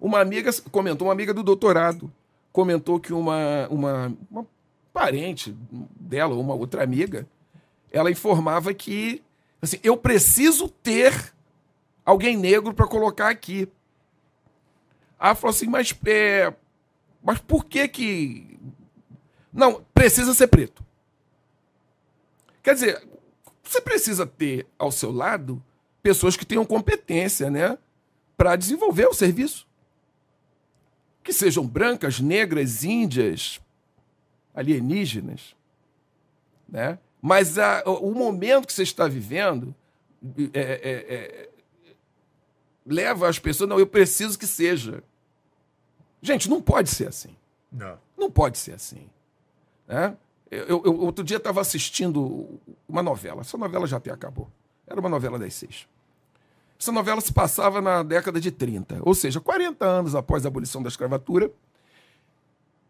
[0.00, 2.10] Uma amiga comentou, uma amiga do doutorado,
[2.52, 4.46] comentou que uma, uma, uma
[4.92, 5.54] parente
[5.98, 7.26] dela, uma outra amiga,
[7.90, 9.22] ela informava que
[9.60, 11.32] assim, eu preciso ter
[12.04, 13.68] alguém negro para colocar aqui.
[15.20, 16.50] Aí falou assim, mas, é,
[17.22, 18.58] mas por que que...
[19.52, 20.82] Não, precisa ser preto.
[22.62, 23.08] Quer dizer,
[23.62, 25.62] você precisa ter ao seu lado
[26.02, 27.76] pessoas que tenham competência, né?
[28.34, 29.68] Para desenvolver o serviço.
[31.22, 33.60] Que sejam brancas, negras, índias,
[34.54, 35.54] alienígenas,
[36.66, 36.98] né?
[37.20, 39.74] Mas a, o momento que você está vivendo
[40.54, 41.48] é, é, é,
[42.86, 45.04] leva as pessoas, não, eu preciso que seja.
[46.22, 47.36] Gente, não pode ser assim.
[47.70, 47.98] Não.
[48.16, 49.08] Não pode ser assim.
[49.86, 50.16] Né?
[50.50, 53.40] Eu, eu, outro dia estava assistindo uma novela.
[53.42, 54.50] Essa novela já até acabou.
[54.86, 55.86] Era uma novela das seis.
[56.78, 60.82] Essa novela se passava na década de 30, ou seja, 40 anos após a abolição
[60.82, 61.52] da escravatura.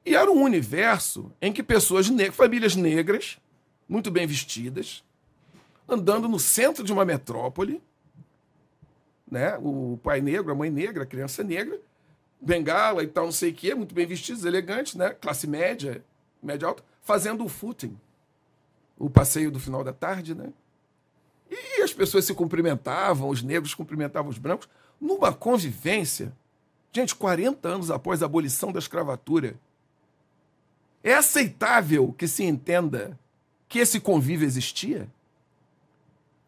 [0.06, 3.38] E era um universo em que pessoas negras, famílias negras,
[3.88, 5.04] muito bem vestidas,
[5.88, 7.82] andando no centro de uma metrópole,
[9.28, 9.58] né?
[9.58, 11.78] O pai negro, a mãe negra, a criança negra,
[12.40, 15.10] bengala e tal, não sei o quê, muito bem vestidos, elegantes, né?
[15.10, 16.04] Classe média,
[16.42, 17.98] média alta, fazendo o footing,
[18.98, 20.52] o passeio do final da tarde, né?
[21.50, 24.68] E as pessoas se cumprimentavam, os negros cumprimentavam os brancos,
[25.00, 26.32] numa convivência.
[26.92, 29.56] Gente, 40 anos após a abolição da escravatura,
[31.02, 33.18] é aceitável que se entenda
[33.68, 35.08] que esse convívio existia?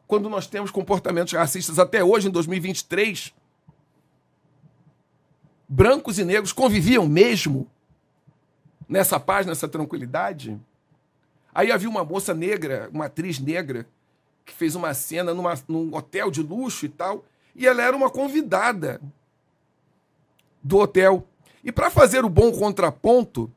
[0.07, 3.33] Quando nós temos comportamentos racistas até hoje, em 2023,
[5.73, 7.67] brancos e negros conviviam mesmo
[8.87, 10.61] nessa paz, nessa tranquilidade?
[11.55, 13.87] Aí havia uma moça negra, uma atriz negra,
[14.45, 17.25] que fez uma cena numa, num hotel de luxo e tal,
[17.57, 19.01] e ela era uma convidada
[20.63, 21.27] do hotel.
[21.65, 23.51] E para fazer o bom contraponto,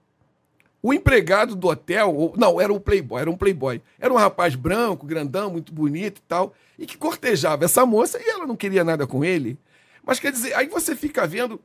[0.81, 3.81] o empregado do hotel, não, era um playboy, era um playboy.
[3.99, 8.29] Era um rapaz branco, grandão, muito bonito e tal, e que cortejava essa moça e
[8.29, 9.57] ela não queria nada com ele.
[10.01, 11.59] Mas quer dizer, aí você fica vendo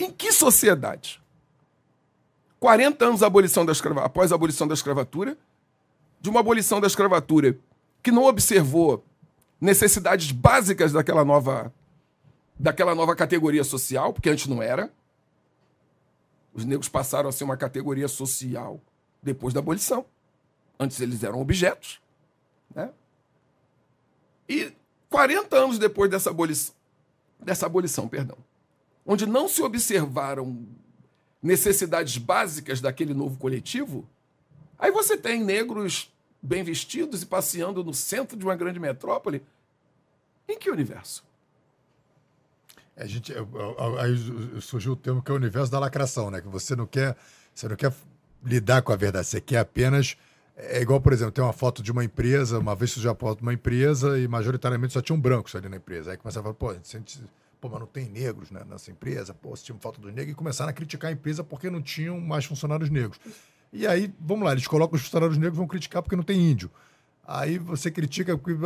[0.00, 1.22] em que sociedade?
[2.58, 5.36] 40 anos abolição da escrava, após a abolição da escravatura,
[6.20, 7.58] de uma abolição da escravatura
[8.02, 9.04] que não observou
[9.60, 11.72] necessidades básicas daquela nova
[12.58, 14.92] daquela nova categoria social, porque antes não era.
[16.52, 18.78] Os negros passaram a ser uma categoria social
[19.22, 20.04] depois da abolição.
[20.78, 22.00] Antes eles eram objetos.
[22.74, 22.90] Né?
[24.46, 24.72] E
[25.08, 26.74] 40 anos depois dessa abolição,
[27.38, 28.36] dessa abolição, perdão,
[29.04, 30.66] onde não se observaram
[31.42, 34.08] necessidades básicas daquele novo coletivo,
[34.78, 36.12] aí você tem negros
[36.42, 39.42] bem vestidos e passeando no centro de uma grande metrópole.
[40.48, 41.24] Em que universo?
[42.96, 46.40] A gente, aí surgiu o termo que é o universo da lacração, né?
[46.40, 47.16] Que você não quer,
[47.54, 47.92] você não quer
[48.44, 50.16] lidar com a verdade, você quer apenas
[50.62, 53.38] é igual, por exemplo, tem uma foto de uma empresa, uma vez surgiu a foto
[53.38, 56.10] de uma empresa e majoritariamente só tinham brancos ali na empresa.
[56.10, 57.22] Aí começava a falar, pô, gente,
[57.60, 60.72] pô, mas não tem negros né, nessa empresa, pô, falta dos negros, e começaram a
[60.72, 63.18] criticar a empresa porque não tinham mais funcionários negros.
[63.72, 66.70] E aí, vamos lá, eles colocam os funcionários negros vão criticar porque não tem índio.
[67.26, 68.58] Aí você critica porque,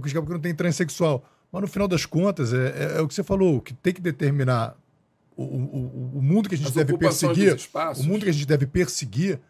[0.00, 1.24] criticar porque não tem transexual.
[1.50, 4.00] Mas no final das contas, é, é, é, o que você falou, que tem que
[4.00, 4.76] determinar
[5.36, 7.56] o, o, o mundo que a gente As deve perseguir.
[7.96, 9.40] O mundo que a gente deve perseguir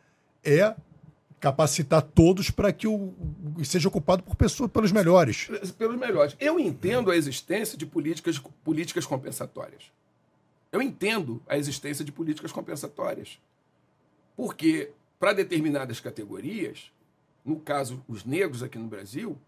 [0.43, 0.75] é
[1.45, 3.13] capacitar todos para que o,
[3.63, 5.47] seja ocupado por pessoas pelos melhores.
[5.77, 6.35] Pelos melhores.
[6.41, 9.93] Eu entendo a existência de políticas, políticas compensatórias.
[10.73, 13.39] Eu entendo a existência de políticas compensatórias.
[14.35, 16.91] Porque, para determinadas categorias,
[17.45, 19.39] no caso os negros aqui no Brasil,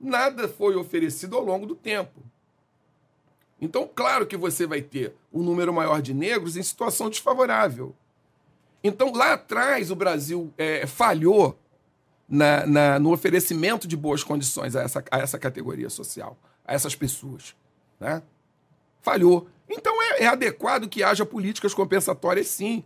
[0.00, 2.22] nada foi oferecido ao longo do tempo.
[3.60, 7.94] Então, claro que você vai ter um número maior de negros em situação desfavorável.
[8.82, 11.58] Então, lá atrás, o Brasil é, falhou
[12.28, 16.94] na, na, no oferecimento de boas condições a essa, a essa categoria social, a essas
[16.94, 17.54] pessoas.
[18.00, 18.22] Né?
[19.00, 19.48] Falhou.
[19.68, 22.84] Então, é, é adequado que haja políticas compensatórias, sim.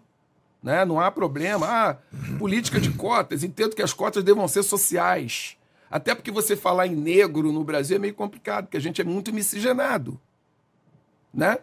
[0.63, 0.85] Né?
[0.85, 1.67] Não há problema.
[1.67, 1.99] Ah,
[2.39, 5.57] política de cotas, entendo que as cotas devam ser sociais.
[5.91, 9.05] Até porque você falar em negro no Brasil é meio complicado, porque a gente é
[9.05, 10.21] muito miscigenado.
[11.33, 11.59] Né?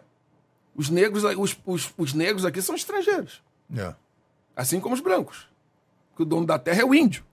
[0.74, 3.42] Os negros, os, os, os negros aqui são estrangeiros.
[3.76, 3.94] É.
[4.56, 5.48] Assim como os brancos.
[6.16, 7.24] Que o dono da terra é o índio.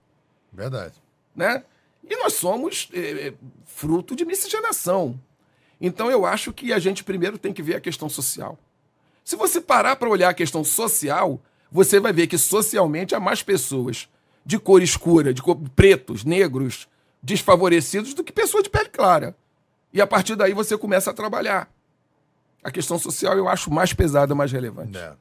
[0.52, 0.94] Verdade.
[1.34, 1.64] Né?
[2.08, 3.34] E nós somos é, é
[3.64, 5.18] fruto de miscigenação.
[5.80, 8.58] Então eu acho que a gente primeiro tem que ver a questão social.
[9.24, 11.40] Se você parar para olhar a questão social,
[11.70, 14.08] você vai ver que socialmente há mais pessoas
[14.44, 16.88] de cor escura, de cor, pretos, negros,
[17.22, 19.36] desfavorecidos do que pessoas de pele clara.
[19.92, 21.72] E a partir daí você começa a trabalhar.
[22.62, 24.96] A questão social eu acho mais pesada, mais relevante.
[24.96, 25.14] É.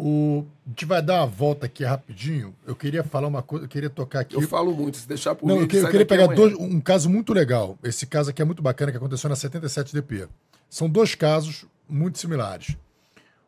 [0.00, 2.54] O, a gente vai dar uma volta aqui rapidinho.
[2.64, 4.36] Eu queria falar uma coisa, eu queria tocar aqui.
[4.36, 6.80] Eu falo muito, se deixar por Não, mim, eu, queria, eu queria pegar dois, um
[6.80, 7.76] caso muito legal.
[7.82, 10.28] Esse caso aqui é muito bacana, que aconteceu na 77 DP.
[10.70, 12.76] São dois casos muito similares.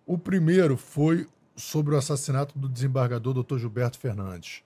[0.04, 3.58] O primeiro foi sobre o assassinato do desembargador Dr.
[3.58, 4.64] Gilberto Fernandes,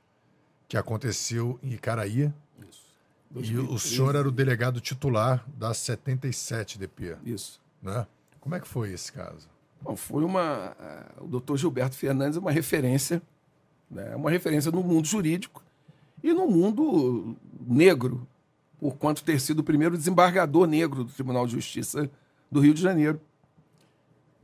[0.67, 2.33] que aconteceu em Icaraí.
[2.67, 2.87] Isso.
[3.31, 3.53] 2013.
[3.53, 7.19] E o senhor era o delegado titular da 77 DP.
[7.27, 7.61] Isso.
[7.83, 8.07] Né?
[8.41, 9.53] Como é que foi esse caso?
[9.85, 10.75] Bom, foi uma.
[11.21, 13.21] Uh, o doutor Gilberto Fernandes é uma referência,
[13.91, 15.63] né, uma referência no mundo jurídico.
[16.23, 17.37] e no mundo
[17.67, 18.27] negro,
[18.81, 22.11] por quanto ter sido o primeiro desembargador negro do Tribunal de Justiça
[22.51, 23.21] do Rio de Janeiro.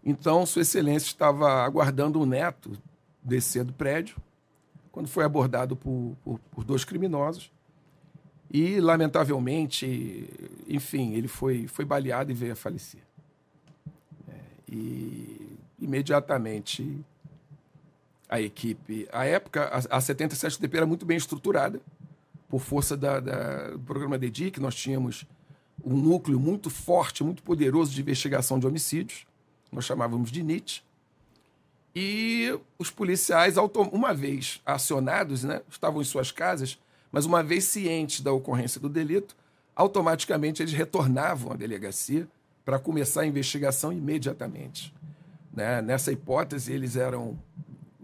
[0.04, 2.72] Então, Sua Excelência estava aguardando o neto
[3.22, 4.16] descer do prédio,
[4.92, 7.50] quando foi abordado por, por, por dois criminosos.
[8.52, 10.28] E, lamentavelmente,
[10.68, 13.00] enfim, ele foi, foi baleado e veio a falecer.
[14.70, 17.04] E, imediatamente,
[18.28, 19.08] a equipe.
[19.12, 21.80] A época, a, a 77DP era muito bem estruturada,
[22.48, 25.24] por força da, da, do programa DEDIC, nós tínhamos
[25.84, 29.24] um núcleo muito forte, muito poderoso de investigação de homicídios,
[29.70, 30.84] nós chamávamos de NIT.
[31.94, 33.54] E os policiais,
[33.92, 36.78] uma vez acionados, né, estavam em suas casas,
[37.10, 39.36] mas uma vez cientes da ocorrência do delito,
[39.74, 42.28] automaticamente eles retornavam à delegacia
[42.64, 44.94] para começar a investigação imediatamente.
[45.52, 45.82] Né?
[45.82, 47.38] Nessa hipótese, eles eram.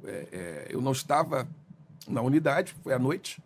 [0.05, 1.47] É, é, eu não estava
[2.09, 3.43] na unidade, foi à noite.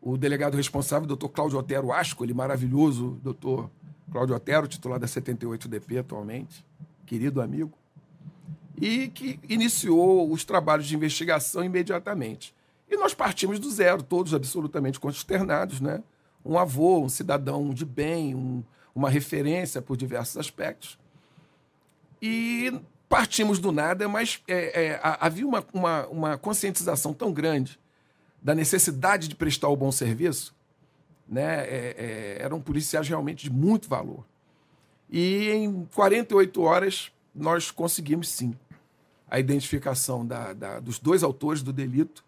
[0.00, 3.70] O delegado responsável, doutor Cláudio Otero Asco, ele maravilhoso, doutor
[4.12, 6.64] Cláudio Otero, titular da 78DP atualmente,
[7.06, 7.72] querido amigo,
[8.80, 12.54] e que iniciou os trabalhos de investigação imediatamente.
[12.88, 16.02] E nós partimos do zero, todos absolutamente consternados, né?
[16.44, 18.62] Um avô, um cidadão de bem, um,
[18.94, 20.98] uma referência por diversos aspectos.
[22.22, 22.72] E
[23.08, 27.78] partimos do nada, mas é, é, havia uma, uma, uma, conscientização tão grande
[28.42, 30.54] da necessidade de prestar o bom serviço,
[31.28, 31.64] né?
[31.64, 34.24] É, é eram policiais realmente de muito valor.
[35.10, 38.54] E em 48 horas nós conseguimos sim
[39.28, 42.24] a identificação da, da, dos dois autores do delito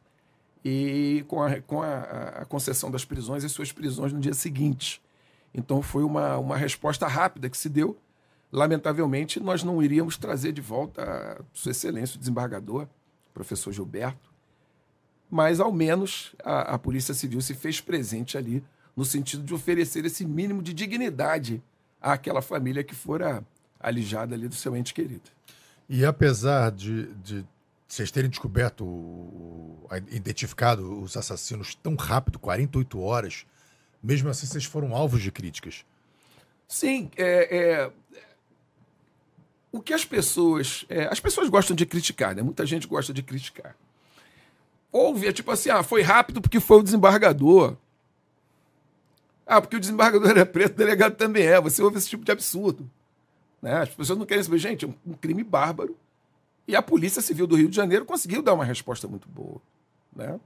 [0.65, 2.01] e com, a, com a,
[2.41, 5.01] a, concessão das prisões e suas prisões no dia seguinte.
[5.57, 7.99] Então foi uma, uma resposta rápida que se deu.
[8.53, 12.87] Lamentavelmente, nós não iríamos trazer de volta a Sua Excelência, o desembargador,
[13.33, 14.31] professor Gilberto,
[15.31, 18.63] mas ao menos a, a Polícia Civil se fez presente ali
[18.95, 21.63] no sentido de oferecer esse mínimo de dignidade
[22.01, 23.43] àquela família que fora
[23.81, 25.31] alijada ali do seu ente querido.
[25.89, 27.45] E apesar de, de
[27.87, 28.85] vocês terem descoberto,
[30.11, 33.47] identificado os assassinos tão rápido, 48 horas,
[34.07, 35.85] mesmo assim vocês foram alvos de críticas.
[36.69, 37.91] Sim, é, é...
[39.73, 40.85] o que as pessoas.
[40.89, 41.07] É...
[41.07, 42.43] as pessoas gostam de criticar, né?
[42.43, 43.77] Muita gente gosta de criticar.
[44.93, 47.77] Houve, é tipo assim, ah, foi rápido porque foi o desembargador.
[49.45, 51.61] Ah, porque o desembargador era preto, o delegado também é.
[51.61, 52.89] Você ouve esse tipo de absurdo.
[53.61, 53.83] Né?
[53.83, 55.97] As pessoas não querem saber, gente, é um crime bárbaro
[56.67, 59.61] e a Polícia Civil do Rio de Janeiro conseguiu dar uma resposta muito boa.
[60.15, 60.39] Né?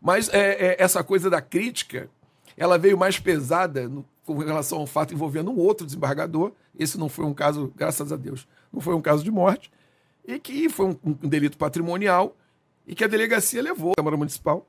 [0.00, 2.08] Mas é, é, essa coisa da crítica,
[2.60, 6.52] ela veio mais pesada no, com relação ao fato envolvendo um outro desembargador.
[6.78, 9.72] Esse não foi um caso, graças a Deus, não foi um caso de morte,
[10.24, 12.36] e que foi um, um delito patrimonial
[12.86, 14.66] e que a delegacia levou à Câmara Municipal.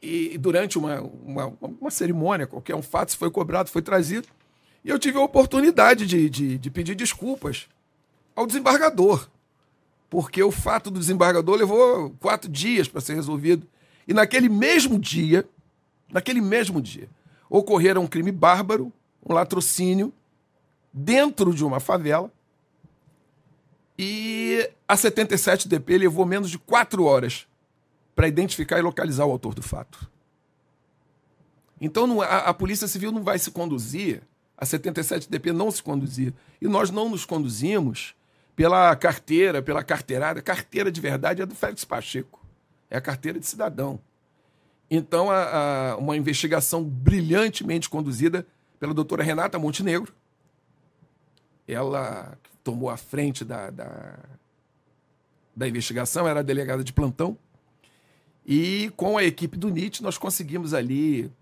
[0.00, 4.26] E durante uma, uma, uma cerimônia, qualquer um fato foi cobrado, foi trazido.
[4.84, 7.68] E eu tive a oportunidade de, de, de pedir desculpas
[8.34, 9.28] ao desembargador
[10.12, 13.66] porque o fato do desembargador levou quatro dias para ser resolvido.
[14.06, 15.48] E naquele mesmo dia,
[16.12, 17.08] naquele mesmo dia,
[17.48, 18.92] ocorreram um crime bárbaro,
[19.26, 20.12] um latrocínio,
[20.92, 22.30] dentro de uma favela.
[23.98, 27.46] E a 77DP levou menos de quatro horas
[28.14, 30.10] para identificar e localizar o autor do fato.
[31.80, 34.22] Então não, a, a, Polícia Civil não vai se conduzir,
[34.56, 36.32] a 77DP não se conduzir.
[36.60, 38.14] E nós não nos conduzimos
[38.54, 40.40] pela carteira, pela carteirada.
[40.42, 42.40] Carteira de verdade é do Félix Pacheco.
[42.88, 43.98] É a carteira de cidadão.
[44.94, 48.46] Então, a, a, uma investigação brilhantemente conduzida
[48.78, 50.12] pela doutora Renata Montenegro.
[51.66, 54.18] Ela tomou a frente da, da,
[55.56, 57.38] da investigação, era delegada de plantão.
[58.46, 61.32] E com a equipe do NIT, nós conseguimos ali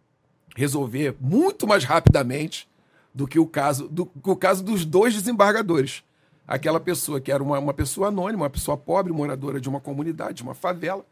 [0.55, 2.69] resolver muito mais rapidamente
[3.13, 6.05] do que o caso, do, o caso dos dois desembargadores
[6.47, 10.35] aquela pessoa que era uma, uma pessoa anônima, uma pessoa pobre, moradora de uma comunidade,
[10.35, 11.05] de uma favela,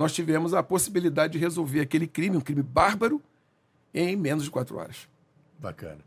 [0.00, 3.20] nós tivemos a possibilidade de resolver aquele crime, um crime bárbaro,
[3.92, 5.06] em menos de quatro horas.
[5.58, 5.98] Bacana.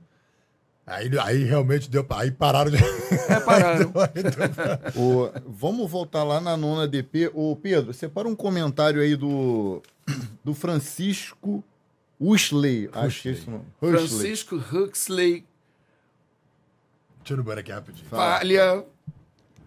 [0.84, 2.04] Aí, aí realmente deu.
[2.10, 2.78] Aí pararam de.
[2.78, 3.94] É, pararam.
[4.98, 7.30] o, vamos voltar lá na nona DP.
[7.36, 9.80] Ô, Pedro, separa um comentário aí do,
[10.44, 11.64] do Francisco
[12.20, 12.90] Huxley.
[12.94, 15.46] Acho que é isso Francisco Huxley
[17.24, 18.06] Deixa eu no aqui rapidinho.
[18.10, 18.84] Falha.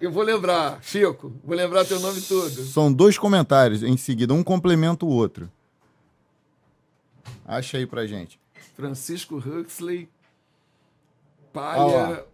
[0.01, 2.51] Eu vou lembrar, Chico, vou lembrar teu nome todo.
[2.51, 5.51] São dois comentários em seguida, um complementa o outro.
[7.47, 8.39] Acha aí pra gente.
[8.75, 10.09] Francisco Huxley.
[11.53, 12.25] Palha.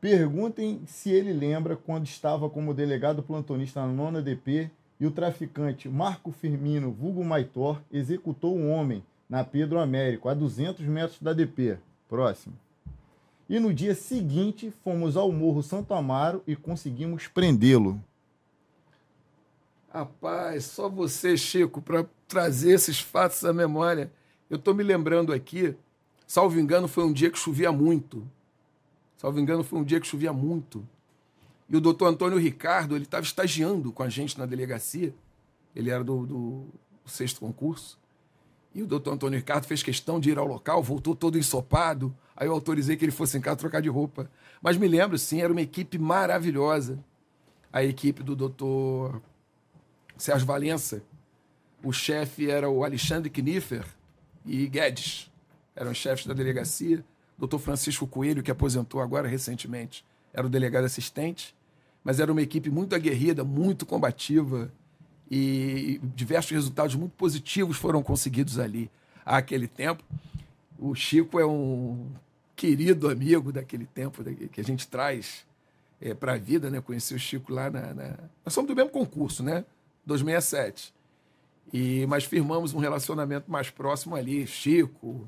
[0.00, 4.70] Perguntem se ele lembra quando estava como delegado plantonista na nona DP
[5.00, 10.84] e o traficante Marco Firmino, vulgo Maitor, executou um homem na Pedro Américo, a 200
[10.86, 11.78] metros da DP.
[12.08, 12.54] Próximo.
[13.48, 18.02] E no dia seguinte, fomos ao Morro Santo Amaro e conseguimos prendê-lo.
[19.92, 24.10] Rapaz, só você, Chico, para trazer esses fatos à memória.
[24.50, 25.74] Eu estou me lembrando aqui,
[26.26, 28.26] salvo engano, foi um dia que chovia muito.
[29.16, 30.86] Salvo engano, foi um dia que chovia muito.
[31.68, 35.14] E o doutor Antônio Ricardo, ele estava estagiando com a gente na delegacia.
[35.74, 36.66] Ele era do, do
[37.06, 37.98] sexto concurso.
[38.74, 42.14] E o doutor Antônio Ricardo fez questão de ir ao local, voltou todo ensopado.
[42.36, 44.30] Aí eu autorizei que ele fosse em casa trocar de roupa.
[44.60, 46.98] Mas me lembro, sim, era uma equipe maravilhosa.
[47.72, 49.22] A equipe do doutor
[50.16, 51.02] Sérgio Valença.
[51.82, 53.84] O chefe era o Alexandre Kniffer
[54.44, 55.30] e Guedes.
[55.76, 57.04] Eram chefes da delegacia.
[57.38, 61.54] Doutor Francisco Coelho, que aposentou agora recentemente, era o delegado assistente.
[62.02, 64.72] Mas era uma equipe muito aguerrida, muito combativa.
[65.30, 68.90] E diversos resultados muito positivos foram conseguidos ali
[69.24, 70.04] àquele tempo.
[70.78, 72.06] O Chico é um
[72.56, 75.44] querido amigo daquele tempo que a gente traz
[76.00, 76.80] é, para a vida, né?
[76.80, 79.64] Conheci o Chico lá na, na, Nós somos do mesmo concurso, né?
[80.06, 80.94] 2007.
[81.72, 84.46] E, mas firmamos um relacionamento mais próximo ali.
[84.46, 85.26] Chico,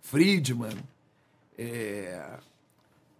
[0.00, 0.76] Friedman,
[1.56, 2.38] é,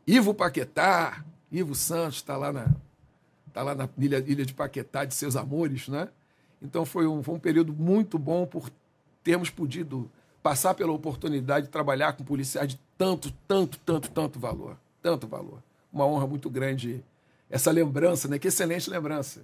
[0.07, 2.69] Ivo Paquetá, Ivo Santos está lá na,
[3.53, 6.09] tá lá na ilha, ilha de Paquetá de seus amores, né?
[6.61, 8.71] Então foi um, foi um período muito bom por
[9.23, 10.11] termos podido
[10.49, 14.79] passar pela oportunidade de trabalhar com policiais de tanto, tanto, tanto, tanto valor.
[15.03, 15.63] Tanto valor.
[15.93, 17.05] Uma honra muito grande
[17.51, 18.39] essa lembrança, né?
[18.39, 19.43] Que excelente lembrança.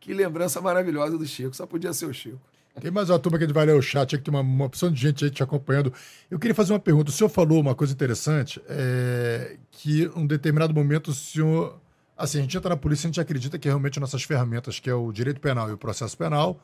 [0.00, 1.54] Que lembrança maravilhosa do Chico.
[1.54, 2.40] Só podia ser o Chico.
[2.80, 4.64] Tem mais uma turma que a gente vai ler o chat, que tem uma, uma
[4.64, 5.92] opção de gente aí te acompanhando.
[6.30, 7.10] Eu queria fazer uma pergunta.
[7.10, 11.78] O senhor falou uma coisa interessante, é, que em um determinado momento o senhor.
[12.16, 14.94] Assim, a gente entra na polícia, a gente acredita que realmente nossas ferramentas, que é
[14.94, 16.58] o direito penal e o processo penal,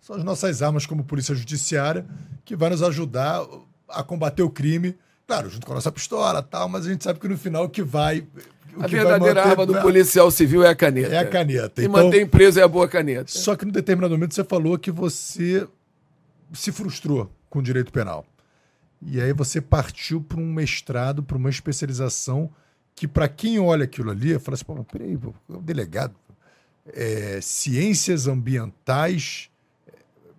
[0.00, 2.06] são as nossas armas como polícia judiciária,
[2.44, 3.44] que vai nos ajudar
[3.88, 7.18] a combater o crime, claro, junto com a nossa pistola tal, mas a gente sabe
[7.18, 8.26] que no final o que vai
[8.78, 9.50] a verdadeira manter...
[9.50, 11.14] arma do policial civil é a caneta.
[11.14, 11.82] É a caneta.
[11.82, 13.30] E então, mantém preso é a boa caneta.
[13.30, 15.66] Só que no determinado momento você falou que você
[16.52, 18.24] se frustrou com o direito penal.
[19.00, 22.50] E aí você partiu para um mestrado, para uma especialização
[22.94, 26.14] que, para quem olha aquilo ali, fala assim: pô, peraí, pô, o delegado.
[26.92, 29.50] É, ciências ambientais,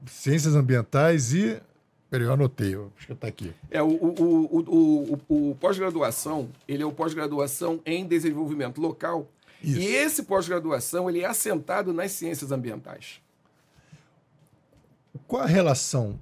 [0.06, 1.62] ciências ambientais e
[2.10, 3.54] Peraí, eu anotei, acho que está aqui.
[3.70, 9.28] É, o, o, o, o, o pós-graduação, ele é o pós-graduação em desenvolvimento local.
[9.62, 9.80] Isso.
[9.80, 13.20] E esse pós-graduação, ele é assentado nas ciências ambientais.
[15.28, 16.18] Qual a relação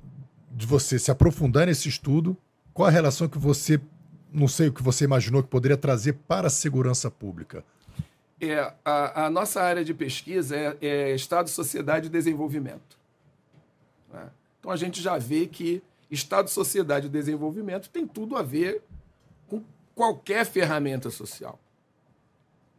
[0.52, 2.36] de você se aprofundar nesse estudo?
[2.74, 3.80] Qual a relação que você,
[4.34, 7.64] não sei o que você imaginou que poderia trazer para a segurança pública?
[8.42, 12.95] É, a, a nossa área de pesquisa é, é Estado, Sociedade e Desenvolvimento.
[14.66, 18.82] Então a gente já vê que Estado, sociedade e desenvolvimento tem tudo a ver
[19.48, 19.62] com
[19.94, 21.60] qualquer ferramenta social.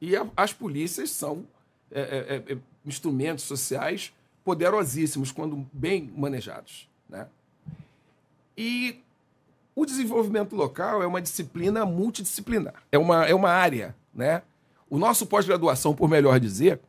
[0.00, 1.46] E a, as polícias são
[1.92, 2.04] é, é,
[2.50, 4.12] é, é, instrumentos sociais
[4.44, 6.88] poderosíssimos quando bem manejados.
[7.08, 7.28] Né?
[8.58, 9.00] E
[9.72, 13.94] o desenvolvimento local é uma disciplina multidisciplinar, é uma, é uma área.
[14.12, 14.42] Né?
[14.90, 16.80] O nosso pós-graduação, por melhor dizer,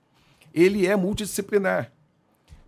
[0.52, 1.92] ele é multidisciplinar.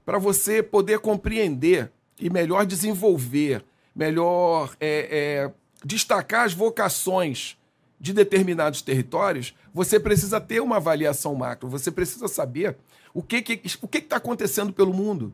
[0.06, 3.64] Para você poder compreender e melhor desenvolver,
[3.96, 5.52] melhor é, é,
[5.84, 7.58] destacar as vocações
[8.00, 12.78] de determinados territórios, você precisa ter uma avaliação macro, você precisa saber
[13.14, 15.34] o que está que, o que que tá acontecendo pelo mundo.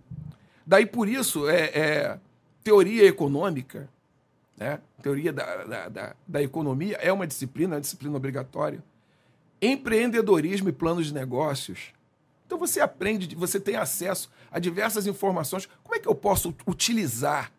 [0.65, 2.19] Daí, por isso, é, é
[2.63, 3.87] teoria econômica,
[4.57, 4.79] né?
[5.01, 8.83] teoria da, da, da, da economia é uma disciplina, é uma disciplina obrigatória.
[9.61, 11.93] Empreendedorismo e planos de negócios
[12.45, 15.67] então você aprende, você tem acesso a diversas informações.
[15.83, 17.51] Como é que eu posso utilizar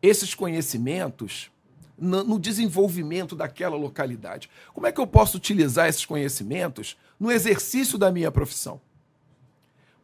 [0.00, 1.50] esses conhecimentos
[1.98, 4.48] no desenvolvimento daquela localidade?
[4.72, 8.80] Como é que eu posso utilizar esses conhecimentos no exercício da minha profissão?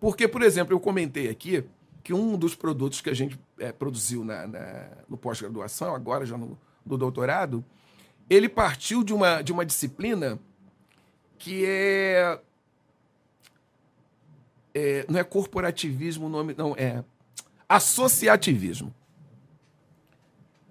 [0.00, 1.64] Porque, por exemplo, eu comentei aqui
[2.02, 6.36] que um dos produtos que a gente é, produziu na, na, no pós-graduação, agora já
[6.36, 7.64] no, no doutorado,
[8.28, 10.38] ele partiu de uma, de uma disciplina
[11.38, 12.38] que é
[14.74, 17.04] é, não é corporativismo o nome, não, é
[17.68, 18.92] associativismo.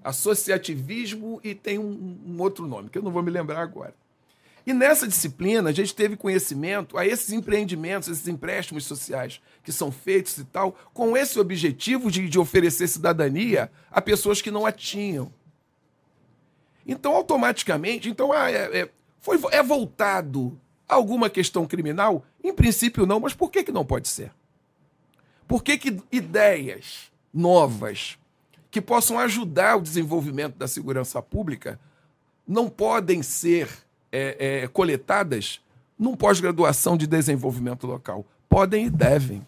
[0.03, 3.95] Associativismo e tem um, um, outro nome, que eu não vou me lembrar agora.
[4.65, 9.91] E nessa disciplina, a gente teve conhecimento a esses empreendimentos, esses empréstimos sociais que são
[9.91, 14.71] feitos e tal, com esse objetivo de, de oferecer cidadania a pessoas que não a
[14.71, 15.31] tinham.
[16.85, 20.59] Então, automaticamente, então, ah, é, é, foi, é voltado
[20.93, 22.25] alguma questão criminal?
[22.43, 24.31] Em princípio, não, mas por que, que não pode ser?
[25.47, 28.17] Por que, que ideias novas
[28.71, 31.79] que possam ajudar o desenvolvimento da segurança pública
[32.47, 33.69] não podem ser
[34.11, 35.61] é, é, coletadas
[35.97, 38.25] num pós-graduação de desenvolvimento local?
[38.49, 39.45] Podem e devem.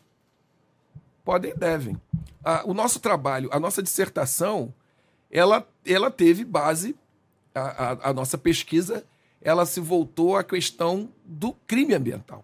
[1.23, 2.01] Podem e devem.
[2.43, 4.73] Ah, o nosso trabalho, a nossa dissertação,
[5.31, 6.95] ela, ela teve base,
[7.53, 9.03] a, a, a nossa pesquisa,
[9.45, 12.43] ela se voltou à questão do crime ambiental.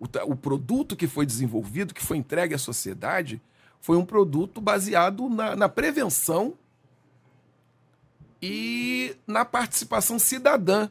[0.00, 3.42] O, o produto que foi desenvolvido, que foi entregue à sociedade,
[3.78, 6.54] foi um produto baseado na, na prevenção
[8.40, 10.88] e na participação cidadã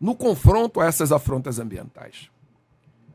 [0.00, 2.30] no confronto a essas afrontas ambientais.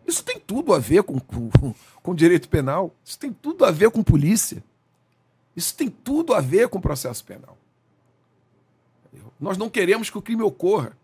[0.05, 3.91] Isso tem tudo a ver com, com, com direito penal, isso tem tudo a ver
[3.91, 4.61] com polícia,
[5.55, 7.56] isso tem tudo a ver com processo penal.
[9.39, 10.97] Nós não queremos que o crime ocorra.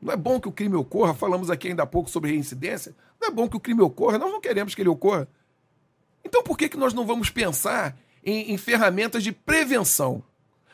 [0.00, 2.94] Não é bom que o crime ocorra, falamos aqui ainda há pouco sobre reincidência.
[3.20, 5.28] Não é bom que o crime ocorra, nós não queremos que ele ocorra.
[6.24, 10.22] Então por que, que nós não vamos pensar em, em ferramentas de prevenção?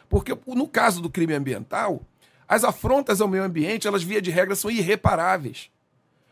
[0.08, 2.02] Porque no caso do crime ambiental,
[2.48, 5.70] as afrontas ao meio ambiente, elas via de regra são irreparáveis.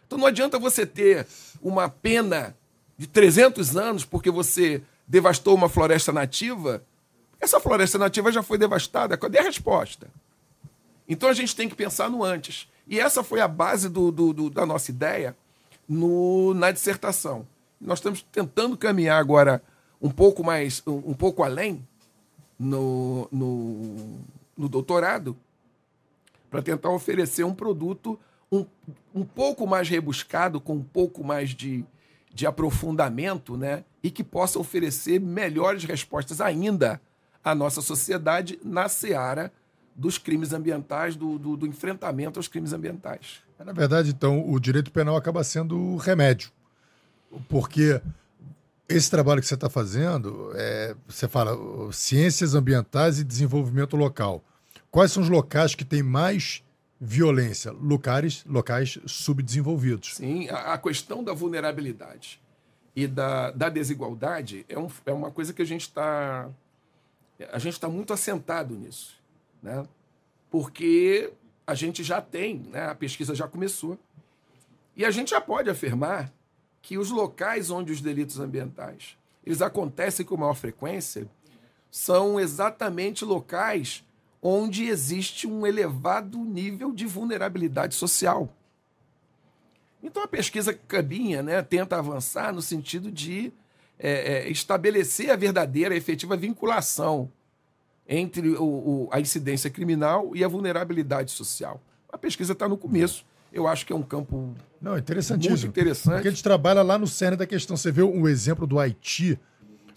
[0.06, 1.26] Então não adianta você ter
[1.60, 2.56] uma pena
[2.97, 6.84] de 300 anos porque você devastou uma floresta nativa.
[7.44, 9.18] Essa floresta nativa já foi devastada.
[9.18, 10.08] Cadê a resposta?
[11.06, 12.66] Então a gente tem que pensar no antes.
[12.89, 15.36] E essa foi a base do, do, do, da nossa ideia
[15.86, 17.47] no, na dissertação.
[17.78, 19.62] Nós estamos tentando caminhar agora
[20.00, 21.86] um pouco mais, um, um pouco além
[22.58, 24.20] no, no,
[24.56, 25.36] no doutorado,
[26.50, 28.18] para tentar oferecer um produto
[28.50, 28.64] um,
[29.14, 31.84] um pouco mais rebuscado, com um pouco mais de,
[32.32, 33.84] de aprofundamento, né?
[34.02, 36.98] E que possa oferecer melhores respostas ainda
[37.44, 39.52] à nossa sociedade na seara
[39.94, 43.42] dos crimes ambientais, do, do, do enfrentamento aos crimes ambientais.
[43.58, 46.50] Na verdade, então, o direito penal acaba sendo o remédio.
[47.48, 48.00] Porque
[48.89, 51.56] esse trabalho que você está fazendo, é, você fala
[51.92, 54.42] ciências ambientais e desenvolvimento local.
[54.90, 56.62] Quais são os locais que têm mais
[57.00, 57.73] violência?
[57.73, 60.16] Locais, locais subdesenvolvidos.
[60.16, 62.40] Sim, a, a questão da vulnerabilidade
[62.94, 66.48] e da, da desigualdade é, um, é uma coisa que a gente está
[67.50, 69.20] a gente está muito assentado nisso,
[69.62, 69.86] né?
[70.50, 71.32] Porque
[71.66, 72.88] a gente já tem, né?
[72.88, 73.98] A pesquisa já começou
[74.96, 76.32] e a gente já pode afirmar
[76.80, 81.28] que os locais onde os delitos ambientais eles acontecem com maior frequência
[81.90, 84.04] são exatamente locais
[84.42, 88.52] onde existe um elevado nível de vulnerabilidade social.
[90.02, 93.52] Então a pesquisa Cabinha né, tenta avançar no sentido de
[94.05, 97.33] é, é, estabelecer a verdadeira, efetiva vinculação
[98.07, 101.81] entre o, o, a incidência criminal e a vulnerabilidade social.
[102.12, 103.24] A pesquisa está no começo.
[103.50, 105.57] Eu acho que é um campo Não, interessantíssimo.
[105.57, 106.16] muito interessante.
[106.16, 107.78] Porque a gente trabalha lá no cerne da questão.
[107.78, 109.39] Você vê um exemplo do Haiti.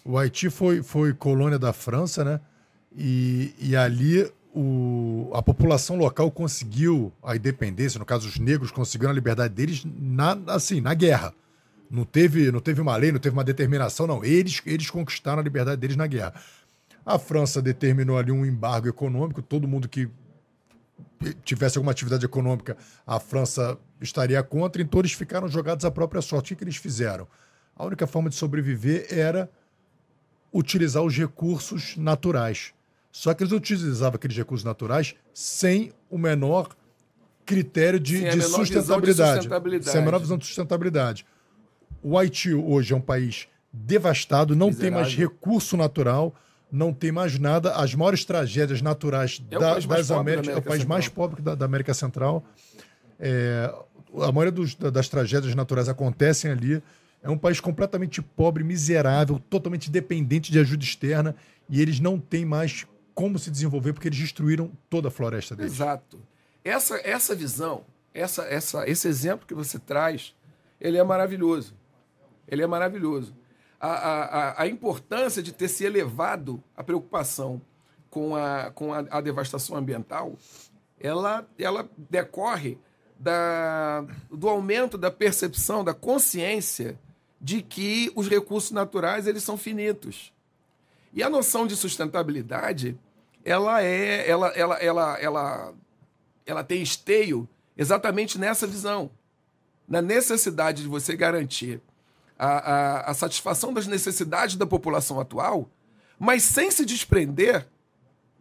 [0.05, 2.39] O Haiti foi, foi colônia da França, né?
[2.95, 9.11] E, e ali o, a população local conseguiu a independência, no caso os negros conseguiram
[9.11, 11.33] a liberdade deles na, assim, na guerra.
[11.89, 14.23] Não teve, não teve uma lei, não teve uma determinação, não.
[14.23, 16.33] Eles, eles conquistaram a liberdade deles na guerra.
[17.05, 20.09] A França determinou ali um embargo econômico, todo mundo que
[21.43, 26.53] tivesse alguma atividade econômica, a França estaria contra, então eles ficaram jogados à própria sorte.
[26.53, 27.27] O que, eles fizeram?
[27.75, 29.49] A única forma de sobreviver era
[30.53, 32.73] utilizar os recursos naturais.
[33.11, 36.75] Só que eles utilizavam aqueles recursos naturais sem o menor
[37.45, 41.25] critério de, de, sustentabilidade, de, sustentabilidade, Sem a menor visão de sustentabilidade.
[42.01, 44.91] O Haiti hoje é um país devastado, não Miserável.
[44.91, 46.33] tem mais recurso natural,
[46.71, 47.73] não tem mais nada.
[47.73, 50.87] As maiores tragédias naturais é da, das Américas, é o país Central.
[50.87, 52.43] mais pobre da, da América Central.
[53.19, 53.73] É,
[54.15, 56.81] a maioria dos, das tragédias naturais acontecem ali.
[57.21, 61.35] É um país completamente pobre, miserável, totalmente dependente de ajuda externa
[61.69, 65.73] e eles não têm mais como se desenvolver porque eles destruíram toda a floresta deles.
[65.73, 66.19] Exato.
[66.63, 70.35] Essa, essa visão, essa, essa, esse exemplo que você traz,
[70.79, 71.73] ele é maravilhoso.
[72.47, 73.35] Ele é maravilhoso.
[73.79, 77.61] A, a, a importância de ter se elevado a preocupação
[78.09, 80.35] com a, com a, a devastação ambiental,
[80.99, 82.77] ela, ela decorre
[83.19, 86.97] da, do aumento da percepção, da consciência
[87.39, 90.33] de que os recursos naturais eles são finitos.
[91.13, 92.97] E a noção de sustentabilidade
[93.47, 95.73] ela é, ela, ela, ela, ela,
[96.45, 99.09] ela tem esteio exatamente nessa visão,
[99.87, 101.81] na necessidade de você garantir
[102.37, 105.69] a, a, a satisfação das necessidades da população atual,
[106.19, 107.67] mas sem se desprender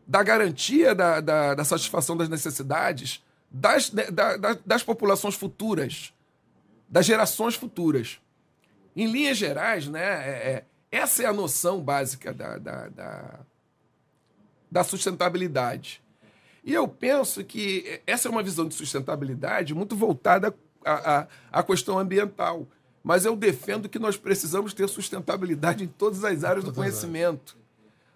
[0.06, 6.12] da garantia da, da, da satisfação das necessidades das, da, das populações futuras.
[6.88, 8.20] das gerações futuras.
[8.94, 13.40] Em linhas gerais, né, é, é, essa é a noção básica da, da, da,
[14.70, 16.02] da sustentabilidade.
[16.64, 21.62] E eu penso que essa é uma visão de sustentabilidade muito voltada à, à, à
[21.62, 22.66] questão ambiental.
[23.06, 27.56] Mas eu defendo que nós precisamos ter sustentabilidade em todas as áreas do conhecimento.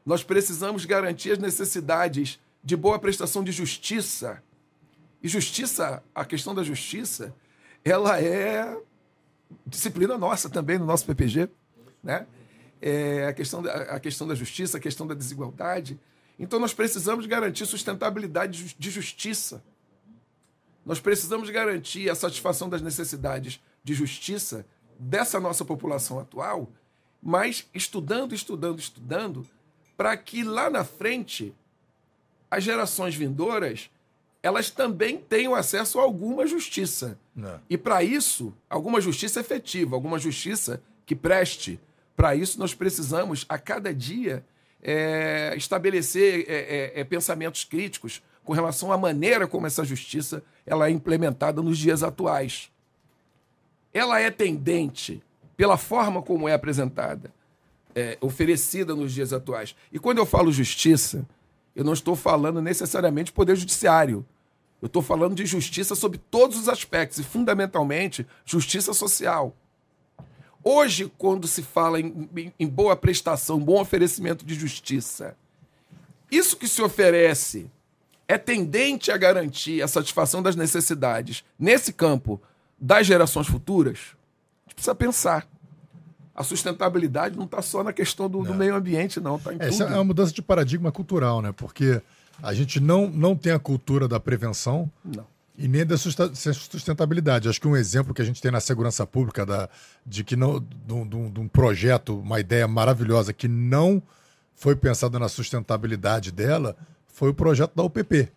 [0.04, 4.42] Nós precisamos garantir as necessidades de boa prestação de justiça.
[5.22, 7.32] E justiça, a questão da justiça,
[7.84, 8.76] ela é
[9.64, 11.48] disciplina nossa também no nosso PPG,
[12.02, 12.26] né?
[12.82, 16.00] É a, questão da, a questão da justiça, a questão da desigualdade.
[16.36, 19.62] Então nós precisamos garantir sustentabilidade de justiça.
[20.84, 24.66] Nós precisamos garantir a satisfação das necessidades de justiça
[25.00, 26.68] dessa nossa população atual,
[27.22, 29.46] mas estudando, estudando, estudando,
[29.96, 31.54] para que lá na frente
[32.50, 33.90] as gerações vindouras
[34.42, 37.18] elas também tenham acesso a alguma justiça.
[37.34, 37.50] Não.
[37.50, 37.60] É.
[37.68, 41.78] E para isso, alguma justiça efetiva, alguma justiça que preste.
[42.16, 44.42] Para isso, nós precisamos, a cada dia,
[44.82, 50.88] é, estabelecer é, é, é, pensamentos críticos com relação à maneira como essa justiça ela
[50.88, 52.70] é implementada nos dias atuais
[53.92, 55.22] ela é tendente
[55.56, 57.32] pela forma como é apresentada,
[57.94, 59.74] é, oferecida nos dias atuais.
[59.92, 61.26] E quando eu falo justiça,
[61.74, 64.24] eu não estou falando necessariamente poder judiciário.
[64.80, 69.54] Eu estou falando de justiça sob todos os aspectos e, fundamentalmente, justiça social.
[70.64, 75.36] Hoje, quando se fala em, em, em boa prestação, bom oferecimento de justiça,
[76.30, 77.70] isso que se oferece
[78.28, 82.40] é tendente a garantir a satisfação das necessidades nesse campo
[82.80, 83.98] das gerações futuras,
[84.66, 85.46] a gente precisa pensar.
[86.34, 89.38] A sustentabilidade não está só na questão do, do, meio ambiente, não.
[89.38, 89.94] Tá em Essa tudo.
[89.94, 91.52] é uma mudança de paradigma cultural, né?
[91.52, 92.00] Porque
[92.42, 95.26] a gente não, não tem a cultura da prevenção não.
[95.58, 97.48] e nem da sustentabilidade.
[97.48, 99.68] Acho que um exemplo que a gente tem na segurança pública da,
[100.06, 104.02] de que não de um, de um projeto, uma ideia maravilhosa que não
[104.54, 106.76] foi pensada na sustentabilidade dela,
[107.08, 108.30] foi o projeto da UPP.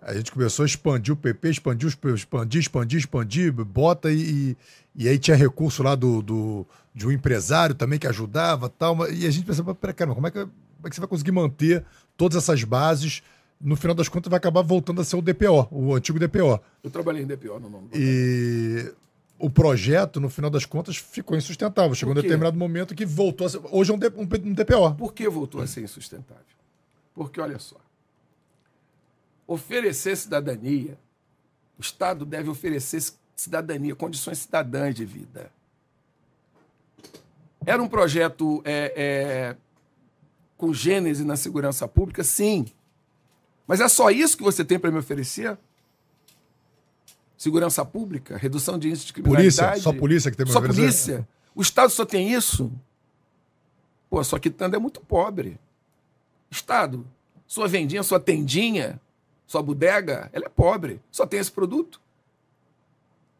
[0.00, 4.56] A gente começou a expandir o PP, expandir, expandir, expandir, expandir, bota e,
[4.94, 9.10] e aí tinha recurso lá do, do, de um empresário também que ajudava tal.
[9.10, 11.32] E a gente pensava, peraí, caramba, como é, que, como é que você vai conseguir
[11.32, 11.84] manter
[12.16, 13.22] todas essas bases?
[13.60, 16.60] No final das contas, vai acabar voltando a ser o DPO, o antigo DPO.
[16.84, 17.88] Eu trabalhei em DPO no nome.
[17.94, 18.92] E
[19.38, 21.94] o projeto, no final das contas, ficou insustentável.
[21.94, 23.60] Chegou um determinado momento que voltou a ser.
[23.70, 24.94] Hoje é um DPO.
[24.96, 26.44] Por que voltou a ser insustentável?
[27.14, 27.76] Porque, olha só,
[29.46, 30.98] oferecer cidadania,
[31.78, 33.02] o Estado deve oferecer
[33.34, 35.52] cidadania, condições cidadãs de vida.
[37.64, 39.56] Era um projeto é, é,
[40.56, 42.24] com gênese na segurança pública?
[42.24, 42.66] Sim.
[43.66, 45.58] Mas é só isso que você tem para me oferecer?
[47.36, 49.56] Segurança pública, redução de índice de criminalidade.
[49.56, 51.28] Polícia, só polícia que tem Só polícia.
[51.54, 52.72] O Estado só tem isso?
[54.08, 55.58] Pô, sua quitanda é muito pobre.
[56.50, 57.06] Estado,
[57.46, 59.00] sua vendinha, sua tendinha,
[59.46, 62.00] sua bodega, ela é pobre, só tem esse produto.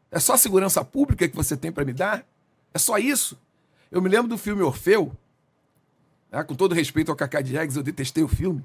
[0.09, 2.25] É só a segurança pública que você tem para me dar?
[2.73, 3.37] É só isso?
[3.91, 5.11] Eu me lembro do filme Orfeu,
[6.31, 6.43] né?
[6.43, 8.63] com todo respeito ao Cacá Diegues, eu detestei o filme,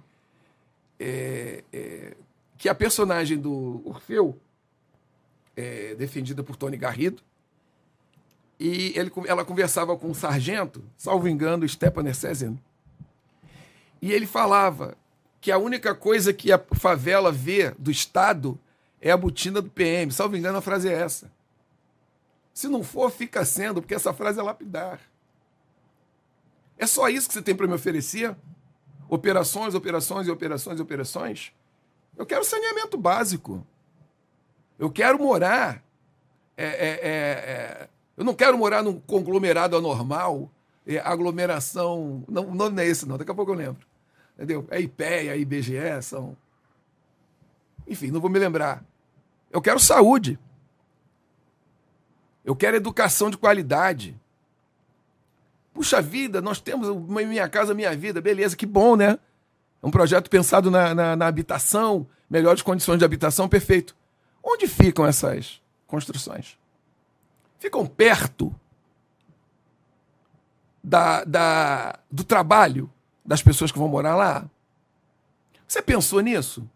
[0.98, 2.16] é, é,
[2.56, 4.38] que a personagem do Orfeu,
[5.56, 7.22] é, defendida por Tony Garrido,
[8.58, 12.56] e ele, ela conversava com um sargento, salvo engano, Stepan Ersesian,
[14.00, 14.96] e ele falava
[15.42, 18.56] que a única coisa que a favela vê do Estado
[19.00, 20.12] é a botina do PM.
[20.12, 21.32] Salvo engano, a frase é essa.
[22.54, 25.00] Se não for, fica sendo, porque essa frase é lapidar.
[26.78, 28.36] É só isso que você tem para me oferecer?
[29.08, 31.52] Operações, operações e operações e operações?
[32.16, 33.66] Eu quero saneamento básico.
[34.78, 35.82] Eu quero morar.
[36.56, 40.48] É, é, é, é eu não quero morar num conglomerado anormal,
[40.86, 42.22] é, aglomeração.
[42.28, 43.18] Não, não é esse, não.
[43.18, 43.91] Daqui a pouco eu lembro.
[44.42, 44.66] Entendeu?
[44.72, 46.36] É IPEA, IBGE, são.
[47.86, 48.84] Enfim, não vou me lembrar.
[49.52, 50.36] Eu quero saúde.
[52.44, 54.20] Eu quero educação de qualidade.
[55.72, 59.16] Puxa vida, nós temos Minha Casa Minha Vida, beleza, que bom, né?
[59.80, 63.94] É um projeto pensado na, na, na habitação, melhores condições de habitação, perfeito.
[64.42, 66.58] Onde ficam essas construções?
[67.60, 68.52] Ficam perto
[70.82, 72.90] da, da, do trabalho
[73.24, 74.44] das pessoas que vão morar lá?
[75.66, 76.68] Você pensou nisso?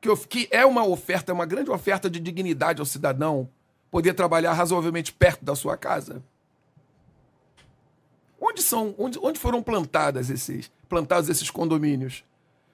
[0.00, 3.48] Que, que é uma oferta, é uma grande oferta de dignidade ao cidadão
[3.90, 6.22] poder trabalhar razoavelmente perto da sua casa?
[8.40, 12.24] Onde são, onde, onde foram plantadas esses, plantados esses condomínios?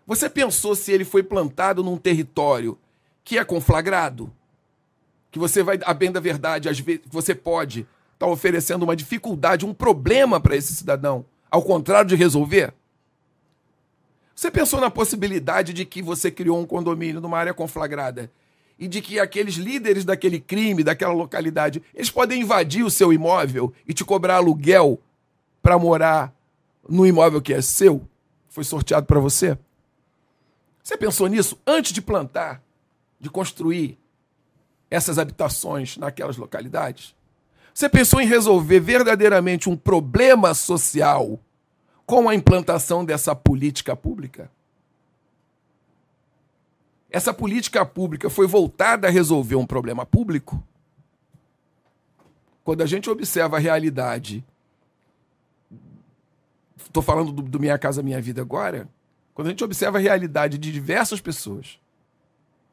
[0.07, 2.79] Você pensou se ele foi plantado num território
[3.25, 4.33] que é conflagrado?
[5.37, 8.97] que você vai, a bem da verdade, às vezes você pode estar tá oferecendo uma
[8.97, 12.73] dificuldade, um problema para esse cidadão, ao contrário de resolver?
[14.35, 18.31] Você pensou na possibilidade de que você criou um condomínio numa área conflagrada
[18.79, 23.73] e de que aqueles líderes daquele crime, daquela localidade, eles podem invadir o seu imóvel
[23.89, 25.01] e te cobrar aluguel
[25.63, 26.35] para morar
[26.87, 28.07] no imóvel que é seu?
[28.51, 29.59] Foi sorteado para você?
[30.83, 32.63] Você pensou nisso antes de plantar,
[33.19, 33.99] de construir
[34.91, 37.16] essas habitações naquelas localidades?
[37.77, 41.39] Você pensou em resolver verdadeiramente um problema social
[42.07, 44.51] com a implantação dessa política pública?
[47.11, 50.67] Essa política pública foi voltada a resolver um problema público?
[52.65, 54.43] Quando a gente observa a realidade,
[56.79, 58.89] estou falando do, do Minha Casa Minha Vida agora,
[59.35, 61.79] quando a gente observa a realidade de diversas pessoas,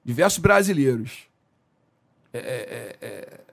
[0.01, 1.27] diversos brasileiros,
[2.32, 3.43] é, é, é,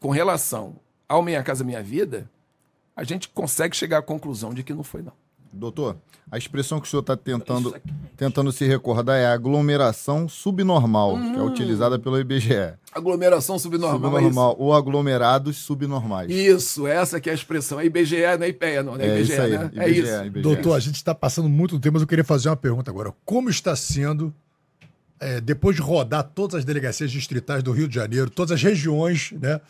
[0.00, 0.76] com relação
[1.08, 2.30] ao Minha Casa Minha Vida,
[2.94, 5.12] a gente consegue chegar à conclusão de que não foi, não.
[5.52, 5.96] Doutor,
[6.30, 7.74] a expressão que o senhor está tentando,
[8.16, 11.32] tentando se recordar é aglomeração subnormal, hum.
[11.32, 11.46] que é hum.
[11.46, 12.74] utilizada pelo IBGE.
[12.92, 13.96] Aglomeração subnormal.
[13.96, 16.30] É subnormal, é ou aglomerados subnormais.
[16.30, 17.78] Isso, essa que é a expressão.
[17.80, 18.96] É IBGE, não é IPEA, não.
[18.96, 19.70] É, é IBGE, isso aí, né?
[19.72, 20.24] IBGE, é isso.
[20.24, 20.42] IBGE.
[20.42, 23.14] Doutor, a gente está passando muito tempo, mas eu queria fazer uma pergunta agora.
[23.24, 24.34] Como está sendo,
[25.20, 29.32] é, depois de rodar todas as delegacias distritais do Rio de Janeiro, todas as regiões,
[29.40, 29.60] né?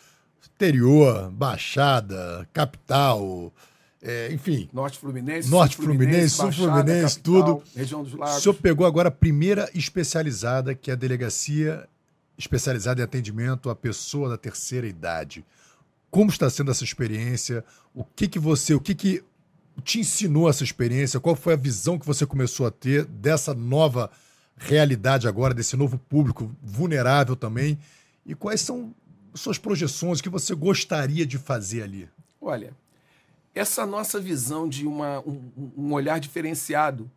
[0.55, 3.53] Interior, Baixada, Capital,
[4.01, 4.69] é, enfim.
[4.71, 7.63] Norte Fluminense, Norte Fluminense, Sul Fluminense, tudo.
[7.75, 8.37] Região dos Lagos.
[8.37, 11.87] O senhor pegou agora a primeira especializada, que é a delegacia
[12.37, 15.43] especializada em atendimento à pessoa da terceira idade.
[16.11, 17.65] Como está sendo essa experiência?
[17.93, 19.23] O que que você, o que que
[19.83, 21.19] te ensinou essa experiência?
[21.19, 24.09] Qual foi a visão que você começou a ter dessa nova
[24.55, 27.77] realidade agora, desse novo público vulnerável também?
[28.25, 28.93] E quais são
[29.33, 32.09] suas projeções, o que você gostaria de fazer ali?
[32.41, 32.73] Olha,
[33.53, 37.09] essa nossa visão de uma, um, um olhar diferenciado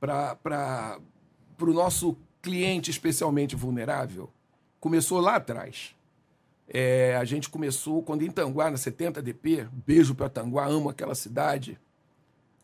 [0.00, 0.98] para
[1.60, 4.30] o nosso cliente especialmente vulnerável
[4.78, 5.94] começou lá atrás.
[6.68, 11.14] É, a gente começou quando em Tanguá, na 70 DP, beijo para Tanguá, amo aquela
[11.14, 11.78] cidade.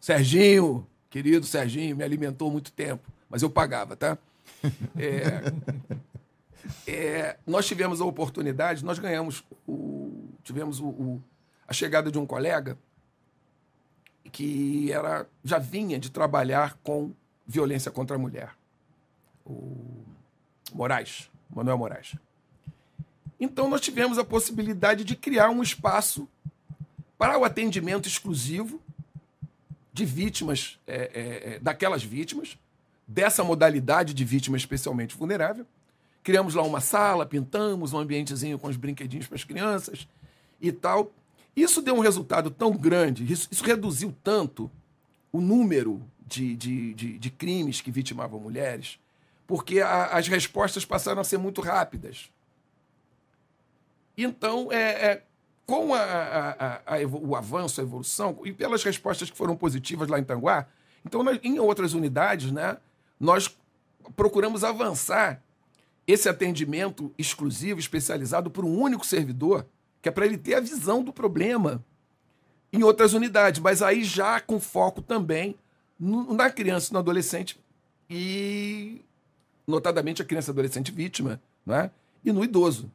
[0.01, 4.19] Serginho, querido Serginho, me alimentou muito tempo, mas eu pagava, tá?
[4.97, 5.43] É,
[6.87, 11.23] é, nós tivemos a oportunidade, nós ganhamos, o, tivemos o, o,
[11.67, 12.79] a chegada de um colega
[14.31, 17.13] que era já vinha de trabalhar com
[17.47, 18.55] violência contra a mulher,
[19.45, 20.05] o
[20.73, 22.15] Moraes, Manuel Moraes.
[23.39, 26.29] Então nós tivemos a possibilidade de criar um espaço
[27.19, 28.81] para o atendimento exclusivo
[29.93, 32.59] de vítimas, é, é, é daquelas vítimas,
[33.07, 35.67] dessa modalidade de vítima especialmente vulnerável.
[36.23, 40.07] Criamos lá uma sala, pintamos um ambientezinho com os brinquedinhos para as crianças
[40.61, 41.11] e tal.
[41.55, 44.71] Isso deu um resultado tão grande, isso, isso reduziu tanto
[45.33, 48.99] o número de, de, de, de, crimes que vitimavam mulheres,
[49.47, 52.31] porque a, as respostas passaram a ser muito rápidas.
[54.17, 55.23] Então, é, é
[55.67, 60.25] com a, a, o avanço, a evolução, e pelas respostas que foram positivas lá em
[60.25, 60.67] Tanguá,
[61.05, 62.77] então, em outras unidades, né,
[63.19, 63.57] nós
[64.17, 65.43] procuramos avançar
[66.07, 69.67] esse atendimento exclusivo, especializado por um único servidor,
[70.01, 71.85] que é para ele ter a visão do problema
[72.73, 75.57] em outras unidades, mas aí já com foco também
[75.99, 77.61] na criança e no adolescente
[78.09, 79.01] e
[79.67, 81.91] notadamente a criança e adolescente vítima, né?
[82.25, 82.91] E no idoso.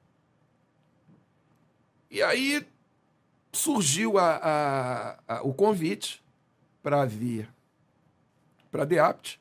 [2.09, 2.65] E aí
[3.51, 6.23] surgiu a, a, a, o convite
[6.81, 7.49] para vir
[8.71, 9.39] para a DEAPT.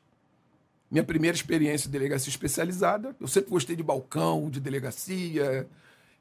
[0.89, 3.15] Minha primeira experiência em delegacia especializada.
[3.19, 5.67] Eu sempre gostei de balcão, de delegacia,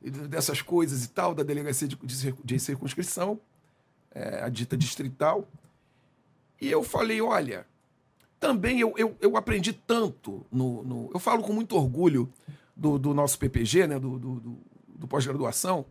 [0.00, 1.96] dessas coisas e tal, da delegacia de,
[2.44, 3.40] de, circunscrição,
[4.12, 5.48] é, a dita distrital.
[6.60, 7.66] E eu falei, olha,
[8.40, 12.32] também eu, eu, eu aprendi tanto no, no, Eu falo com muito orgulho
[12.74, 15.86] do, do nosso PPG, né, do, do, do, do pós-graduação,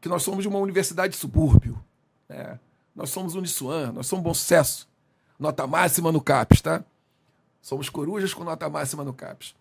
[0.00, 1.82] que nós somos de uma universidade de subúrbio.
[2.28, 2.58] Né?
[2.94, 4.88] Nós somos Uniswan, nós somos Bom Sucesso.
[5.38, 6.84] Nota máxima no CAPES, tá?
[7.66, 9.52] Somos corujas com nota máxima no CAPES.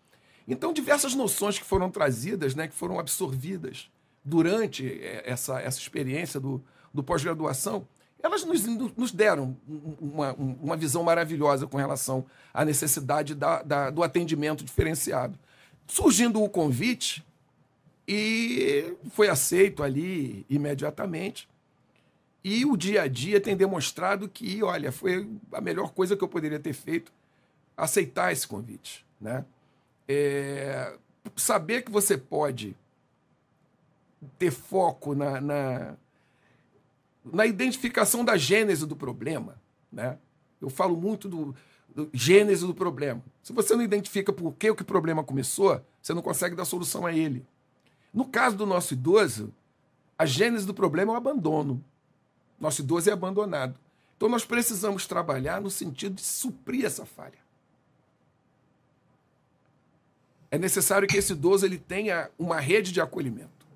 [0.48, 3.90] Então, diversas noções que foram trazidas, né, que foram absorvidas
[4.24, 7.88] durante é, essa, essa experiência do, do pós-graduação,
[8.22, 8.64] elas nos,
[8.96, 9.58] nos deram
[10.00, 15.40] uma, uma visão maravilhosa com relação à necessidade da, da, do atendimento diferenciado.
[15.88, 17.26] Surgindo o convite,
[18.08, 21.50] e foi aceito ali imediatamente.
[22.44, 26.28] E o dia a dia tem demonstrado que, olha, foi a melhor coisa que eu
[26.28, 27.12] poderia ter feito
[27.78, 29.06] aceitar esse convite.
[29.20, 29.46] Né?
[30.08, 30.98] é,
[31.36, 32.76] saber que você pode
[34.38, 35.96] ter foco na, na,
[37.24, 39.60] na identificação da gênese do problema.
[39.92, 40.18] Né?
[40.62, 41.56] Eu falo muito do,
[41.94, 43.24] do gênese do problema.
[43.44, 47.06] Se você não identifica por que o que problema começou, você não consegue dar solução
[47.06, 47.46] a ele.
[48.14, 49.54] No caso do nosso idoso,
[50.18, 51.84] a gênese do problema é o abandono.
[52.60, 53.78] Nosso idoso é abandonado.
[54.16, 57.45] Então nós precisamos trabalhar no sentido de suprir essa falha.
[60.56, 63.68] É necessário que esse idoso ele tenha uma rede de acolhimento,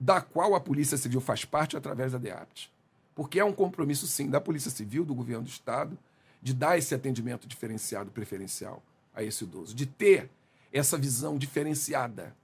[0.00, 2.72] da qual a Polícia Civil faz parte através da DEAPT.
[3.14, 5.98] Porque é um compromisso, sim, da Polícia Civil, do governo do Estado,
[6.40, 8.82] de dar esse atendimento diferenciado, preferencial
[9.14, 10.30] a esse idoso, de ter
[10.72, 12.34] essa visão diferenciada,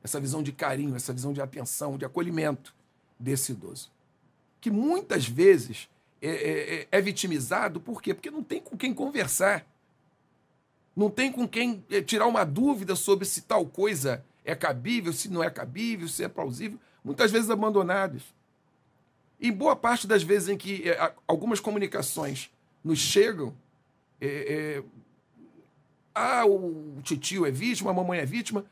[0.00, 2.72] essa visão de carinho, essa visão de atenção, de acolhimento
[3.18, 3.90] desse idoso.
[4.60, 5.88] Que muitas vezes
[6.22, 8.14] é, é, é, é vitimizado, por quê?
[8.14, 9.66] Porque não tem com quem conversar
[11.00, 15.30] não tem com quem eh, tirar uma dúvida sobre se tal coisa é cabível, se
[15.30, 18.22] não é cabível, se é plausível, muitas vezes abandonados.
[19.40, 22.50] E boa parte das vezes em que é, algumas comunicações
[22.84, 23.56] nos chegam,
[24.20, 24.82] é, é,
[26.14, 28.66] ah, o titio é vítima, a mamãe é vítima,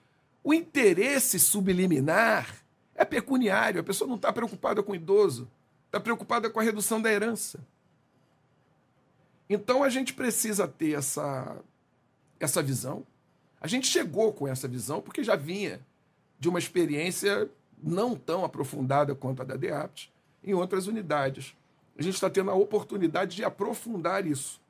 [0.45, 2.63] o interesse subliminar
[2.95, 5.51] é pecuniário, a pessoa não está preocupada com o idoso,
[5.87, 7.59] está preocupada com a redução da herança.
[9.49, 11.59] Então a gente precisa ter essa
[12.39, 13.05] essa visão.
[13.61, 15.81] A gente chegou com essa visão porque já vinha
[16.39, 17.49] de uma experiência
[17.83, 21.57] não tão aprofundada quanto a da DEAPT em outras unidades.
[21.99, 24.61] A gente está tendo a oportunidade de aprofundar isso.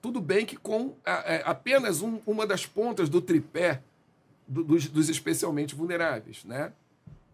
[0.00, 3.80] Tudo bem que com é, apenas um, uma das pontas do tripé
[4.48, 6.44] do, dos, dos especialmente vulneráveis.
[6.44, 6.72] Né?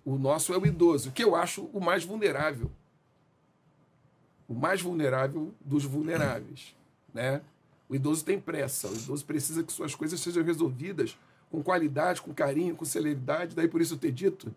[0.04, 2.70] O nosso é o idoso, que eu acho o mais vulnerável.
[4.46, 6.74] O mais vulnerável dos vulneráveis.
[7.12, 7.40] Né?
[7.88, 11.16] O idoso tem pressa, o idoso precisa que suas coisas sejam resolvidas
[11.50, 13.54] com qualidade, com carinho, com celeridade.
[13.54, 14.54] Daí por isso eu ter dito: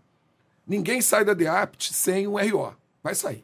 [0.68, 2.76] ninguém sai da DEAPT sem um RO.
[3.02, 3.44] Vai sair.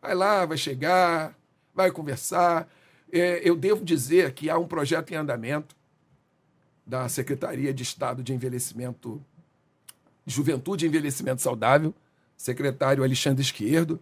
[0.00, 1.36] Vai lá, vai chegar,
[1.74, 2.68] vai conversar.
[3.10, 5.74] É, eu devo dizer que há um projeto em andamento
[6.86, 9.22] da Secretaria de Estado de Envelhecimento,
[10.26, 11.94] Juventude e Envelhecimento Saudável,
[12.36, 14.00] secretário Alexandre Esquerdo,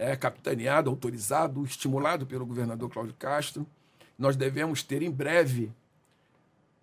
[0.00, 3.66] é, capitaneado, autorizado, estimulado pelo governador Cláudio Castro.
[4.18, 5.70] Nós devemos ter em breve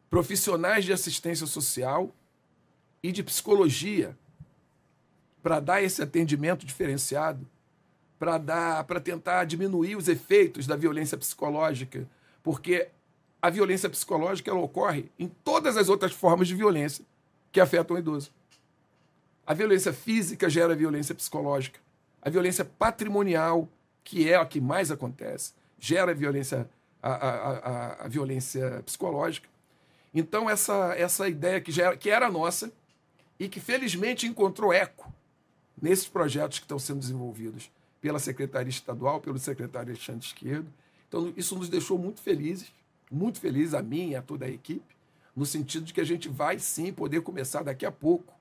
[0.08, 2.12] profissionais de assistência social
[3.02, 4.16] e de psicologia
[5.42, 7.48] para dar esse atendimento diferenciado,
[8.20, 12.08] para dar, para tentar diminuir os efeitos da violência psicológica,
[12.44, 12.88] porque
[13.42, 17.04] a violência psicológica ela ocorre em todas as outras formas de violência
[17.52, 18.30] que afetam o idoso.
[19.46, 21.87] A violência física gera violência psicológica.
[22.28, 23.70] A violência patrimonial,
[24.04, 26.70] que é a que mais acontece, gera a violência,
[27.02, 29.48] a, a, a, a violência psicológica.
[30.14, 32.70] Então, essa, essa ideia que, já, que era nossa
[33.40, 35.10] e que felizmente encontrou eco
[35.82, 40.68] nesses projetos que estão sendo desenvolvidos pela Secretaria Estadual, pelo secretário Alexandre Esquerdo.
[41.08, 42.74] Então, isso nos deixou muito felizes,
[43.10, 44.98] muito felizes, a mim e a toda a equipe,
[45.34, 48.34] no sentido de que a gente vai sim poder começar daqui a pouco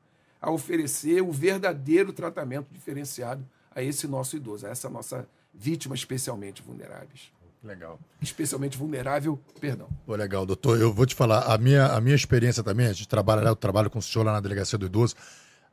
[0.43, 6.63] a oferecer o verdadeiro tratamento diferenciado a esse nosso idoso, a essa nossa vítima especialmente
[6.63, 7.31] vulneráveis.
[7.63, 7.99] Legal.
[8.23, 9.89] Especialmente vulnerável, perdão.
[10.07, 10.81] Pô, legal, doutor.
[10.81, 13.57] Eu vou te falar, a minha, a minha experiência também, a gente trabalha lá, eu
[13.57, 15.15] trabalho com o senhor lá na delegacia do idoso.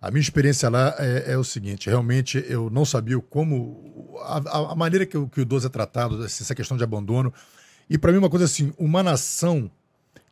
[0.01, 4.19] A minha experiência lá é, é o seguinte: realmente eu não sabia como.
[4.23, 7.33] A, a maneira que, que, o idoso é tratado, essa questão de abandono.
[7.89, 9.71] E para mim, uma coisa assim: uma nação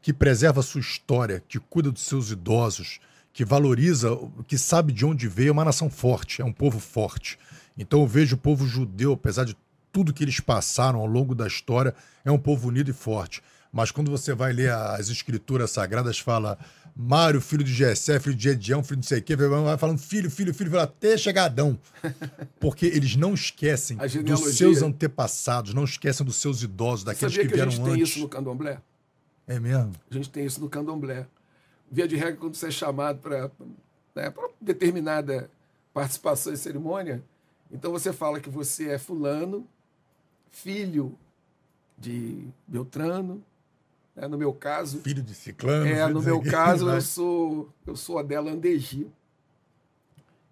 [0.01, 2.99] que preserva a sua história, que cuida dos seus idosos,
[3.31, 4.09] que valoriza,
[4.47, 7.37] que sabe de onde veio, é uma nação forte, é um povo forte.
[7.77, 9.55] Então eu vejo o povo judeu, apesar de
[9.91, 11.93] tudo que eles passaram ao longo da história,
[12.23, 13.41] é um povo unido e forte.
[13.71, 16.57] Mas quando você vai ler as escrituras sagradas, fala
[16.95, 19.97] Mário, filho de Jessé, filho de Edião, filho de não sei o quê, vai falando
[19.97, 21.79] filho, filho, filho, até chegar Adão.
[22.59, 27.53] Porque eles não esquecem dos seus antepassados, não esquecem dos seus idosos, daqueles que, que
[27.53, 27.79] vieram antes.
[27.79, 28.81] a gente tem isso no candomblé?
[29.47, 29.93] É mesmo?
[30.09, 31.25] A gente tem isso no candomblé.
[31.89, 33.49] Via de regra, quando você é chamado para
[34.15, 35.49] né, determinada
[35.93, 37.23] participação em cerimônia,
[37.71, 39.67] então você fala que você é fulano,
[40.51, 41.17] filho
[41.97, 43.43] de Beltrano,
[44.15, 44.27] né?
[44.27, 44.99] no meu caso.
[45.01, 45.85] Filho de Ciclano.
[45.85, 49.09] É, no meu caso eu sou eu sou Adela Andegi,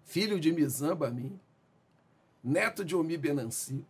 [0.04, 1.38] filho de Mizamba mim,
[2.42, 3.84] neto de Omi Benanci,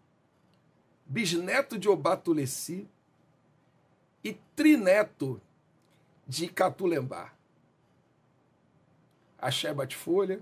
[1.07, 2.89] bisneto de Obatuleci
[4.25, 5.41] e trineto
[6.26, 7.34] de Catulembar.
[9.39, 10.41] Axé Bate-Folha,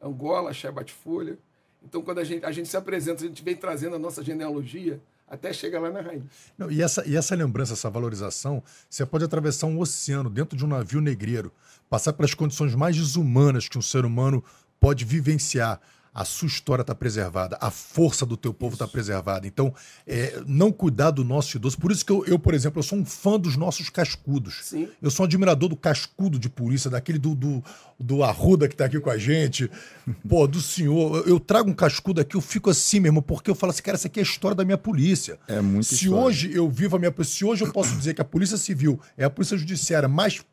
[0.00, 1.38] Angola, Axé Bate-Folha,
[1.84, 5.00] então, quando a gente, a gente se apresenta, a gente vem trazendo a nossa genealogia,
[5.28, 6.22] até chegar lá na raiz.
[6.58, 10.64] Não, e, essa, e essa lembrança, essa valorização, você pode atravessar um oceano dentro de
[10.64, 11.50] um navio negreiro,
[11.88, 14.44] passar pelas condições mais desumanas que um ser humano
[14.78, 15.80] pode vivenciar
[16.14, 19.46] a sua história está preservada, a força do teu povo está preservada.
[19.46, 19.74] Então,
[20.06, 21.78] é, não cuidar do nosso idoso.
[21.78, 24.58] Por isso que eu, eu, por exemplo, eu sou um fã dos nossos cascudos.
[24.62, 24.88] Sim.
[25.00, 27.64] Eu sou um admirador do cascudo de polícia, daquele do, do,
[27.98, 29.70] do Arruda que está aqui com a gente.
[30.28, 31.16] Pô, do senhor.
[31.16, 33.96] Eu, eu, trago um cascudo aqui, eu fico assim mesmo, porque eu falo assim, cara,
[33.96, 35.38] essa aqui é a história da minha polícia.
[35.48, 36.16] É muito Se história.
[36.16, 39.00] hoje eu vivo a minha polícia, se hoje eu posso dizer que a Polícia Civil
[39.16, 40.44] é a polícia judiciária mais,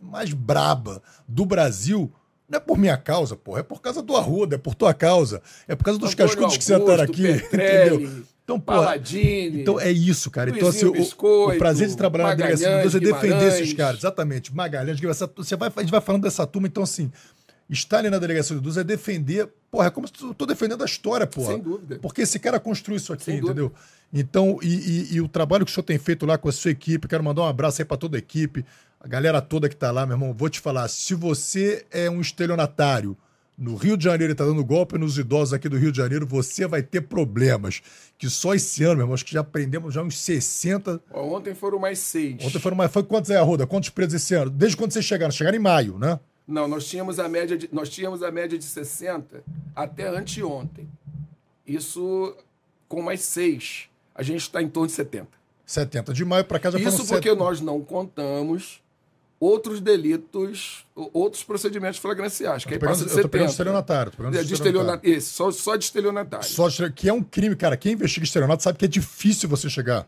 [0.00, 2.12] mais braba do Brasil
[2.52, 3.60] não é por minha causa, porra.
[3.60, 5.40] É por causa do Arruda, é por tua causa.
[5.66, 7.48] É por causa dos Antônio cascudos que Augusto, sentaram aqui.
[7.48, 8.24] Petrelli, entendeu?
[8.44, 8.96] Então, porra,
[9.54, 10.50] então é isso, cara.
[10.50, 13.72] Então, assim, Luizinho o, Biscoito, o prazer de trabalhar na delegacia Deus é defender esses
[13.72, 13.98] caras.
[14.00, 14.54] Exatamente.
[14.54, 15.00] Magalhães,
[15.36, 17.10] você vai, a gente vai falando dessa turma, então, assim,
[17.70, 19.48] estar ali na delegacia de Deus é defender.
[19.70, 21.52] Porra, é como se eu tô defendendo a história, porra.
[21.52, 21.98] Sem dúvida.
[22.02, 23.72] Porque esse cara construiu isso aqui, Sem entendeu?
[24.12, 26.70] Então, e, e- e o trabalho que o senhor tem feito lá com a sua
[26.72, 28.62] equipe, quero mandar um abraço aí para toda a equipe,
[29.02, 30.32] a galera toda que tá lá, meu irmão.
[30.32, 33.16] Vou te falar, se você é um estelionatário
[33.58, 36.26] no Rio de Janeiro e tá dando golpe nos idosos aqui do Rio de Janeiro,
[36.26, 37.82] você vai ter problemas.
[38.16, 41.00] Que só esse ano, meu irmão, acho que já aprendemos já uns 60.
[41.10, 42.36] Ó, ontem foram mais seis.
[42.44, 42.92] Ontem foram mais.
[42.92, 43.66] Foi quantos é, Arruda?
[43.66, 44.50] Quantos presos esse ano?
[44.50, 45.32] Desde quando vocês chegaram?
[45.32, 46.18] Chegaram em maio, né?
[46.46, 49.42] Não, nós tínhamos a média de, nós tínhamos a média de 60
[49.74, 50.88] até anteontem.
[51.66, 52.36] Isso
[52.88, 53.88] com mais seis.
[54.14, 55.28] A gente está em torno de 70.
[55.64, 56.12] 70.
[56.12, 58.82] De maio para cá já Isso porque set- nós não contamos
[59.44, 63.50] outros delitos, outros procedimentos flagranciais, que aí Tô pegando- passa de eu tô pegando 70.
[63.50, 64.12] estelionatário.
[64.12, 64.98] Tô pegando É, de estelionatário.
[65.00, 65.18] estelionatário.
[65.18, 66.46] Isso, só, só de estelionatário.
[66.46, 67.76] Só de- que é um crime, cara.
[67.76, 70.06] Quem investiga estelionato sabe que é difícil você chegar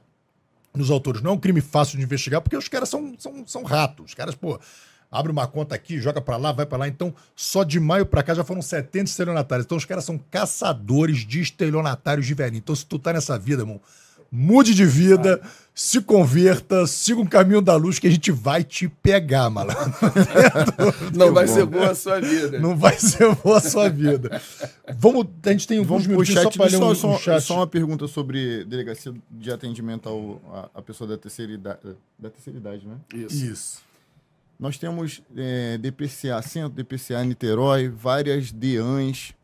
[0.74, 1.20] nos autores.
[1.20, 4.06] Não é um crime fácil de investigar, porque os caras são, são, são ratos.
[4.06, 4.58] Os caras, pô,
[5.10, 6.86] abre uma conta aqui, joga pra lá, vai pra lá.
[6.86, 9.64] Então, só de maio pra cá já foram 70 estelionatários.
[9.64, 12.58] Então, os caras são caçadores de estelionatários de velhinho.
[12.58, 13.80] Então, se tu tá nessa vida, irmão,
[14.30, 15.40] mude de vida,
[15.74, 19.92] se converta, siga um caminho da luz que a gente vai te pegar, malandro.
[21.12, 22.60] Não vai ser boa a sua vida.
[22.60, 24.40] Não vai ser boa a sua vida.
[24.96, 26.52] Vamos, a gente tem alguns Vamos pro minutinhos chat.
[26.52, 27.40] só pra ler Só, um, só, um chat.
[27.42, 30.40] só uma pergunta sobre delegacia de atendimento ao,
[30.74, 31.80] a, a pessoa da terceira idade,
[32.16, 32.94] da terceira idade, né?
[33.12, 33.44] Isso.
[33.44, 33.82] Isso.
[34.60, 39.34] Nós temos é, DPCA Centro, DPCA Niterói, várias DEANs.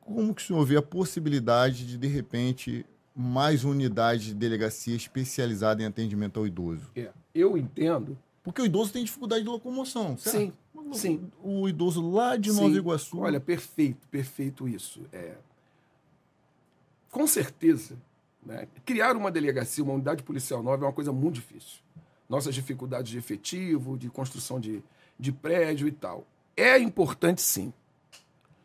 [0.00, 5.82] Como que o senhor vê a possibilidade de, de repente, mais unidade de delegacia especializada
[5.82, 6.90] em atendimento ao idoso?
[6.96, 8.18] É, Eu entendo.
[8.42, 10.36] Porque o idoso tem dificuldade de locomoção, certo?
[10.36, 10.52] Sim,
[10.92, 11.30] sim.
[11.42, 12.60] O idoso lá de Sim.
[12.60, 13.18] Nova Iguaçu.
[13.20, 15.00] Olha, perfeito, perfeito isso.
[15.12, 15.36] É,
[17.10, 17.96] com certeza,
[18.44, 21.78] né, criar uma delegacia, uma unidade policial nova é uma coisa muito difícil.
[22.28, 24.82] Nossas dificuldades de efetivo, de construção de,
[25.18, 26.26] de prédio e tal.
[26.56, 27.72] É importante, sim,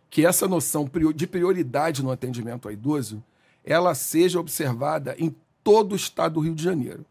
[0.10, 3.24] que essa noção de prioridade no atendimento ao idoso
[3.64, 7.06] ela seja observada em todo o estado do Rio de Janeiro.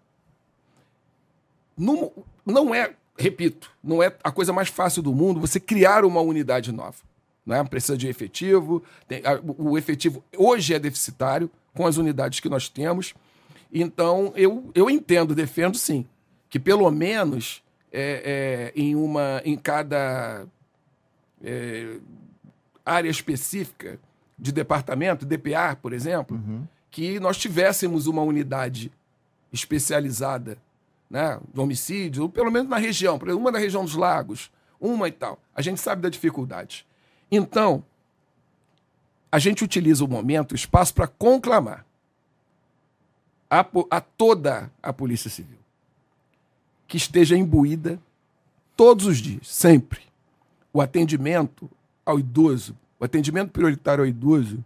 [1.77, 2.13] Não,
[2.45, 6.73] não é, repito, não é a coisa mais fácil do mundo você criar uma unidade
[6.73, 6.97] nova.
[7.47, 7.63] Né?
[7.65, 12.69] Precisa de efetivo, tem- a- o efetivo hoje é deficitário com as unidades que nós
[12.69, 13.15] temos.
[13.73, 16.05] Então, eu, eu entendo, defendo sim,
[16.51, 17.63] que pelo menos
[17.93, 20.47] é, é, em, uma, em cada
[21.43, 21.99] é,
[22.85, 23.99] área específica
[24.39, 26.41] de departamento, DPA, por exemplo,
[26.91, 28.93] que nós tivéssemos uma unidade
[29.53, 30.59] especializada
[31.11, 34.51] né, de homicídio, ou pelo menos na região, por exemplo, uma na região dos lagos,
[34.81, 35.39] uma e tal.
[35.55, 36.87] A gente sabe da dificuldade.
[37.31, 37.85] Então,
[39.31, 41.85] a gente utiliza o momento, o espaço para conclamar
[43.51, 45.59] a, a toda a Polícia Civil
[46.89, 48.01] que esteja imbuída
[48.75, 50.01] todos os dias, sempre.
[50.73, 51.71] O atendimento
[52.05, 54.65] ao idoso, o atendimento prioritário ao idoso,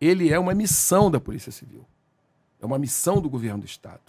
[0.00, 1.84] ele é uma missão da Polícia Civil.
[2.60, 4.00] É uma missão do governo do Estado.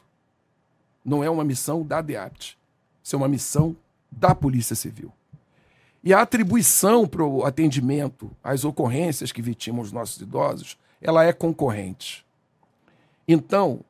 [1.03, 2.57] Não é uma missão da DEAPT.
[3.03, 3.75] Isso é uma missão
[4.11, 5.11] da Polícia Civil.
[6.03, 11.33] E a atribuição para o atendimento às ocorrências que vitimam os nossos idosos, ela é
[11.33, 12.25] concorrente.
[13.27, 13.81] Então,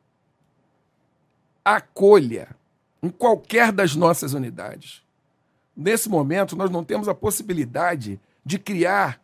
[1.64, 2.56] acolha
[3.02, 5.04] em qualquer das nossas unidades.
[5.76, 9.19] Nesse momento, nós não temos a possibilidade de criar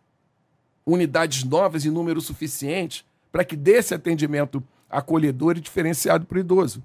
[0.85, 6.41] unidades novas em número suficiente para que dê esse atendimento acolhedor e diferenciado para o
[6.41, 6.83] idoso.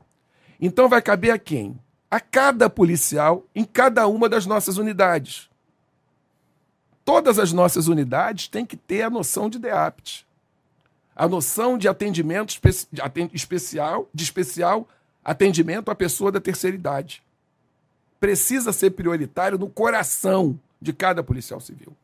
[0.60, 1.78] Então, vai caber a quem?
[2.10, 5.48] A cada policial em cada uma das nossas unidades.
[7.04, 10.26] Todas as nossas unidades têm que ter a noção de DEAPT.
[11.14, 12.58] A noção de atendimento
[13.34, 14.88] especial, de especial
[15.24, 17.22] atendimento à pessoa da terceira idade.
[18.18, 21.94] Precisa ser prioritário no coração de cada policial civil.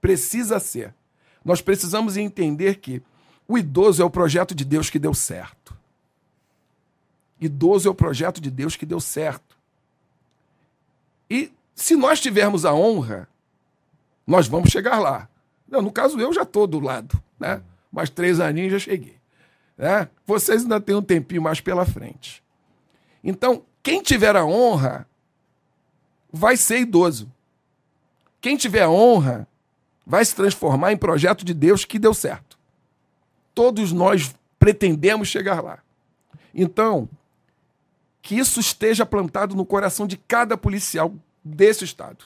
[0.00, 0.94] Precisa ser.
[1.46, 3.00] Nós precisamos entender que
[3.48, 5.72] O idoso é o projeto de Deus que deu certo.
[7.40, 9.56] Idoso é o projeto de Deus que deu certo.
[11.30, 13.28] E se nós tivermos a honra,
[14.26, 15.28] nós vamos chegar lá.
[15.68, 17.22] Não, no caso, eu já estou do lado.
[17.38, 17.62] Né?
[17.92, 19.16] Mais três aninhos já cheguei.
[19.78, 20.08] Né?
[20.26, 22.42] Vocês ainda têm um tempinho mais pela frente.
[23.22, 25.08] Então, quem tiver a honra
[26.32, 27.32] vai ser idoso.
[28.40, 29.46] Quem tiver a honra
[30.06, 32.56] vai se transformar em projeto de Deus que deu certo.
[33.52, 35.80] Todos nós pretendemos chegar lá.
[36.54, 37.08] Então,
[38.22, 42.24] que isso esteja plantado no coração de cada policial desse Estado.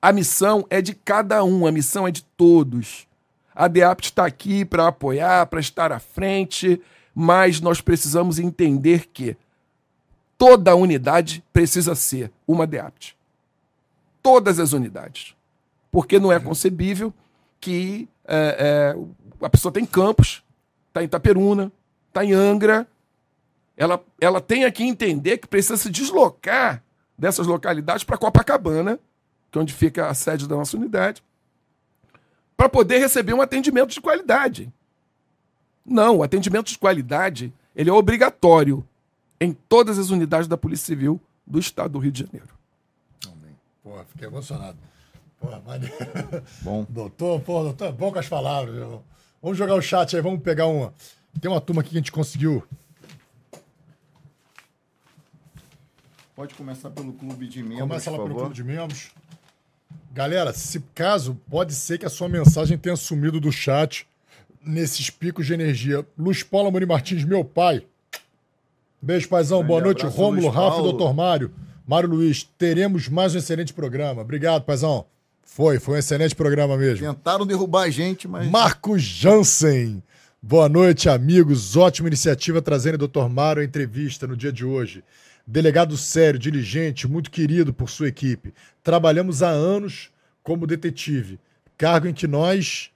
[0.00, 3.06] A missão é de cada um, a missão é de todos.
[3.54, 6.80] A DEAPT está aqui para apoiar, para estar à frente,
[7.14, 9.36] mas nós precisamos entender que
[10.38, 13.16] toda unidade precisa ser uma DEAPT.
[14.22, 15.35] Todas as unidades.
[15.96, 17.10] Porque não é concebível
[17.58, 20.44] que é, é, a pessoa tem Campos,
[20.88, 21.72] está em Itaperuna,
[22.08, 22.86] está em Angra,
[23.74, 26.82] ela, ela tem que entender que precisa se deslocar
[27.16, 29.00] dessas localidades para Copacabana,
[29.50, 31.24] que é onde fica a sede da nossa unidade,
[32.58, 34.70] para poder receber um atendimento de qualidade.
[35.82, 38.86] Não, o atendimento de qualidade ele é obrigatório
[39.40, 42.50] em todas as unidades da Polícia Civil do Estado do Rio de Janeiro.
[43.82, 44.76] Porra, fiquei emocionado.
[45.40, 45.94] Porra, maneiro.
[46.62, 46.86] Bom.
[46.90, 48.74] Doutor, porra, doutor, bom com as palavras.
[49.42, 50.92] Vamos jogar o chat aí, vamos pegar uma.
[51.40, 52.66] Tem uma turma aqui que a gente conseguiu
[56.36, 57.80] Pode começar pelo clube de membros.
[57.80, 59.10] Começa lá pelo clube de membros.
[60.12, 64.06] Galera, se caso, pode ser que a sua mensagem tenha sumido do chat
[64.62, 66.06] nesses picos de energia.
[66.16, 67.86] Luiz Paulo Amorim Martins, meu pai.
[69.00, 69.60] Beijo, paizão.
[69.60, 71.50] Grande Boa noite, Rômulo, Rafa e doutor Mário.
[71.86, 74.20] Mário Luiz, teremos mais um excelente programa.
[74.20, 75.06] Obrigado, paizão.
[75.46, 77.06] Foi, foi um excelente programa mesmo.
[77.06, 78.50] Tentaram derrubar a gente, mas.
[78.50, 80.02] Marcos Jansen.
[80.42, 81.76] Boa noite, amigos.
[81.76, 83.28] Ótima iniciativa trazendo o Dr.
[83.30, 85.02] Mário à entrevista no dia de hoje.
[85.46, 88.52] Delegado sério, diligente, muito querido por sua equipe.
[88.82, 90.10] Trabalhamos há anos
[90.42, 91.38] como detetive,
[91.78, 92.90] cargo em que nós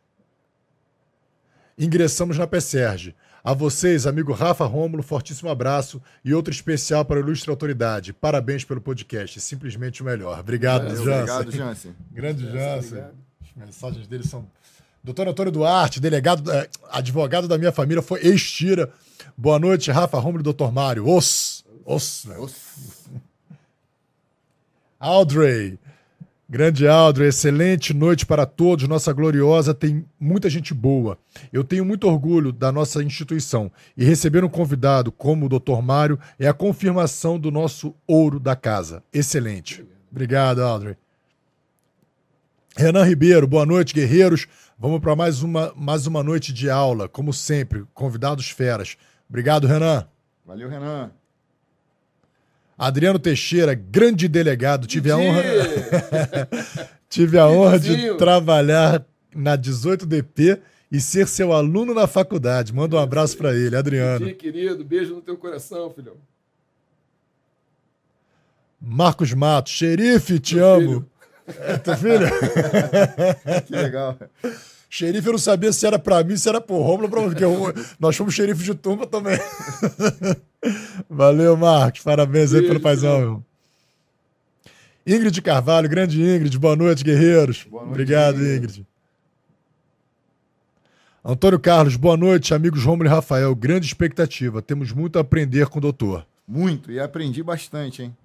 [1.78, 3.14] ingressamos na PSERG.
[3.42, 8.12] A vocês, amigo Rafa Rômulo, fortíssimo abraço e outro especial para a ilustre autoridade.
[8.12, 10.38] Parabéns pelo podcast, simplesmente o melhor.
[10.38, 11.14] Obrigado, Valeu, Jansen.
[11.14, 11.96] Obrigado, Jansen.
[12.12, 13.04] Grande Jansen.
[13.42, 14.46] As mensagens dele são.
[15.02, 18.92] Doutor Antônio Duarte, delegado, eh, advogado da minha família, foi ex-tira.
[19.34, 21.08] Boa noite, Rafa Rômulo e doutor Mário.
[21.08, 21.64] Os.
[21.86, 22.36] Nossa.
[24.98, 25.78] Audrey.
[26.52, 28.88] Grande Audrey, excelente noite para todos.
[28.88, 31.16] Nossa gloriosa tem muita gente boa.
[31.52, 35.80] Eu tenho muito orgulho da nossa instituição e receber um convidado como o Dr.
[35.80, 39.00] Mário é a confirmação do nosso ouro da casa.
[39.12, 39.86] Excelente.
[40.10, 40.96] Obrigado, Audrey.
[42.76, 44.48] Renan Ribeiro, boa noite, guerreiros.
[44.76, 48.96] Vamos para mais uma, mais uma noite de aula, como sempre, convidados feras.
[49.28, 50.04] Obrigado, Renan.
[50.44, 51.12] Valeu, Renan.
[52.80, 55.42] Adriano Teixeira, grande delegado, tive a honra.
[57.10, 59.04] tive a honra de trabalhar
[59.36, 60.58] na 18DP
[60.90, 62.72] e ser seu aluno na faculdade.
[62.72, 64.24] Manda um abraço para ele, Adriano.
[64.24, 66.14] Dia, querido, beijo no teu coração, filhão.
[68.80, 70.80] Marcos Matos, xerife, te amo.
[70.80, 71.10] Filho.
[71.58, 72.26] É teu filho?
[73.66, 74.16] que legal.
[74.92, 77.22] Xerife, eu não sabia se era pra mim, se era pro Romulo, pra...
[77.22, 77.72] porque eu...
[78.00, 79.38] nós fomos xerife de turma também.
[81.08, 82.00] Valeu, Marcos.
[82.02, 83.44] Parabéns aí pelo paizão, meu.
[85.06, 86.58] Ingrid Carvalho, grande Ingrid.
[86.58, 87.62] Boa noite, guerreiros.
[87.70, 88.56] Boa noite, Obrigado, Ingrid.
[88.56, 88.86] Ingrid.
[91.24, 93.54] Antônio Carlos, boa noite, amigos Romulo e Rafael.
[93.54, 94.60] Grande expectativa.
[94.60, 96.26] Temos muito a aprender com o doutor.
[96.48, 98.16] Muito, e aprendi bastante, hein?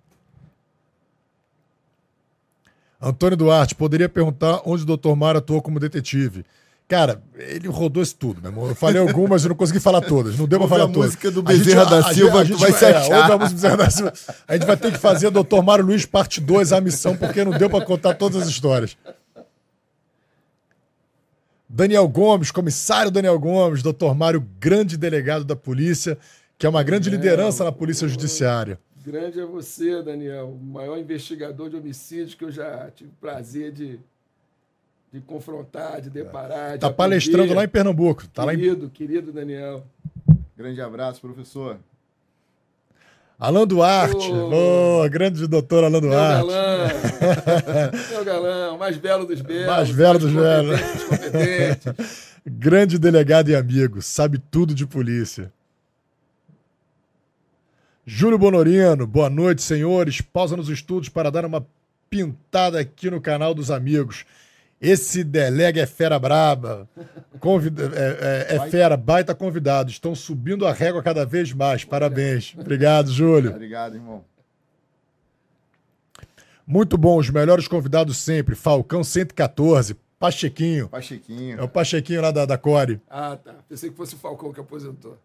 [3.01, 5.15] Antônio Duarte, poderia perguntar onde o Dr.
[5.15, 6.45] Mário atuou como detetive.
[6.87, 8.67] Cara, ele rodou isso tudo, meu irmão.
[8.67, 10.37] Eu falei algumas, eu não consegui falar todas.
[10.37, 11.01] Não deu pra falar todas.
[11.01, 13.11] a música do Bezerra da Silva, a gente, vai se achar.
[13.11, 14.13] É, a música do Bezerra da Silva.
[14.47, 15.61] A gente vai ter que fazer Dr.
[15.63, 18.95] Mário Luiz parte 2, a missão, porque não deu para contar todas as histórias.
[21.67, 24.13] Daniel Gomes, comissário Daniel Gomes, Dr.
[24.15, 26.17] Mário, grande delegado da polícia,
[26.55, 28.79] que é uma grande liderança na polícia judiciária.
[29.05, 33.99] Grande é você, Daniel, o maior investigador de homicídios que eu já tive prazer de,
[35.13, 36.73] de confrontar, de deparar.
[36.73, 38.27] Está palestrando lá em Pernambuco.
[38.29, 38.89] Tá querido, lá em...
[38.89, 39.85] querido Daniel.
[40.57, 41.77] Grande abraço, professor.
[43.37, 46.47] Alan Duarte, oh, oh, grande doutor Alan Duarte.
[46.49, 46.87] Meu galã,
[48.09, 49.67] meu galã, mais belo dos belos.
[49.67, 50.79] Mais belo dos belos.
[52.43, 55.51] grande delegado e amigo, sabe tudo de polícia.
[58.07, 60.21] Júlio Bonorino, boa noite, senhores.
[60.21, 61.65] Pausa nos estudos para dar uma
[62.07, 64.25] pintada aqui no canal dos amigos.
[64.79, 66.87] Esse delega é fera braba.
[67.39, 69.89] Convida, é, é, é fera, baita convidado.
[69.89, 71.83] Estão subindo a régua cada vez mais.
[71.83, 72.53] Parabéns.
[72.55, 73.49] Obrigado, Júlio.
[73.49, 74.23] Obrigado, irmão.
[76.67, 78.53] Muito bom, os melhores convidados sempre.
[78.53, 80.89] Falcão 114, Pachequinho.
[80.89, 81.59] Pachequinho.
[81.59, 83.01] É o Pachequinho lá da, da Core.
[83.09, 83.55] Ah, tá.
[83.67, 85.17] Pensei que fosse o Falcão que aposentou.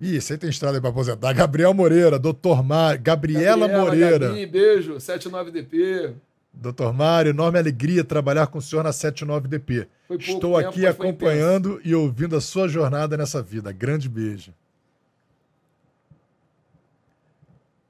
[0.00, 1.32] Ih, você tem estrada aí pra aposentar.
[1.34, 4.28] Gabriel Moreira, Doutor Mário, Gabriela, Gabriela, Moreira.
[4.28, 6.14] Gabi, beijo, 79DP.
[6.54, 9.86] Doutor Mário, enorme alegria trabalhar com o senhor na 79DP.
[10.08, 13.70] Foi pouco Estou tempo, aqui acompanhando e ouvindo a sua jornada nessa vida.
[13.72, 14.54] Grande beijo.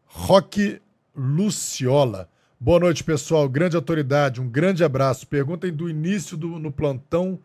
[0.06, 0.82] Roque
[1.14, 2.28] Luciola.
[2.58, 3.48] Boa noite, pessoal.
[3.48, 5.28] Grande autoridade, um grande abraço.
[5.28, 7.38] Perguntem do início do, no plantão.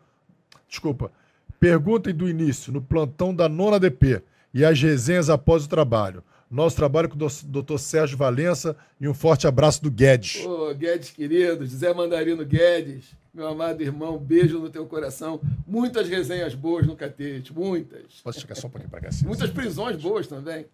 [0.68, 1.12] Desculpa.
[1.60, 4.22] Perguntem do início, no plantão da nona DP
[4.56, 6.24] e as resenhas após o trabalho.
[6.50, 10.42] Nosso trabalho com o doutor Sérgio Valença e um forte abraço do Guedes.
[10.46, 13.04] Ô, Guedes querido, José Mandarino Guedes,
[13.34, 15.42] meu amado irmão, beijo no teu coração.
[15.66, 18.22] Muitas resenhas boas no Catete, muitas.
[18.24, 19.08] Posso chegar só um pouquinho para cá?
[19.08, 20.64] Assim, Muitas prisões boas também.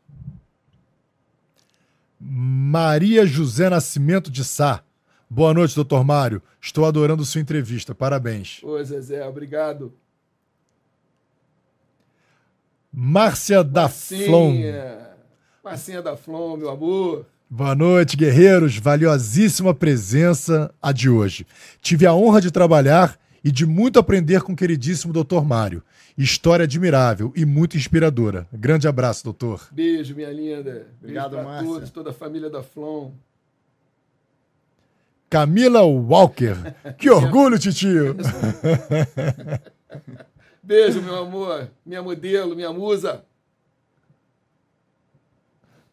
[2.21, 4.85] Maria José Nascimento de Sá.
[5.29, 6.41] Boa noite, doutor Mário.
[6.61, 7.97] Estou adorando sua entrevista.
[7.97, 8.61] Parabéns.
[8.63, 9.93] Ô, Zezé, obrigado.
[12.93, 14.55] Márcia da Flom.
[15.65, 17.25] Marcinha da Flom, meu amor.
[17.49, 18.77] Boa noite, guerreiros.
[18.77, 21.47] Valiosíssima presença a de hoje.
[21.81, 25.83] Tive a honra de trabalhar e de muito aprender com o queridíssimo doutor Mário.
[26.19, 28.47] História admirável e muito inspiradora.
[28.53, 29.69] Grande abraço, doutor.
[29.73, 30.87] Beijo, minha linda.
[31.01, 31.69] Obrigado, Beijo Márcia.
[31.73, 33.13] todos, toda a família da Flom.
[35.31, 36.57] Camila Walker.
[36.99, 38.17] Que orgulho, titio.
[40.63, 41.71] Beijo, meu amor.
[41.85, 43.25] Minha modelo, minha musa.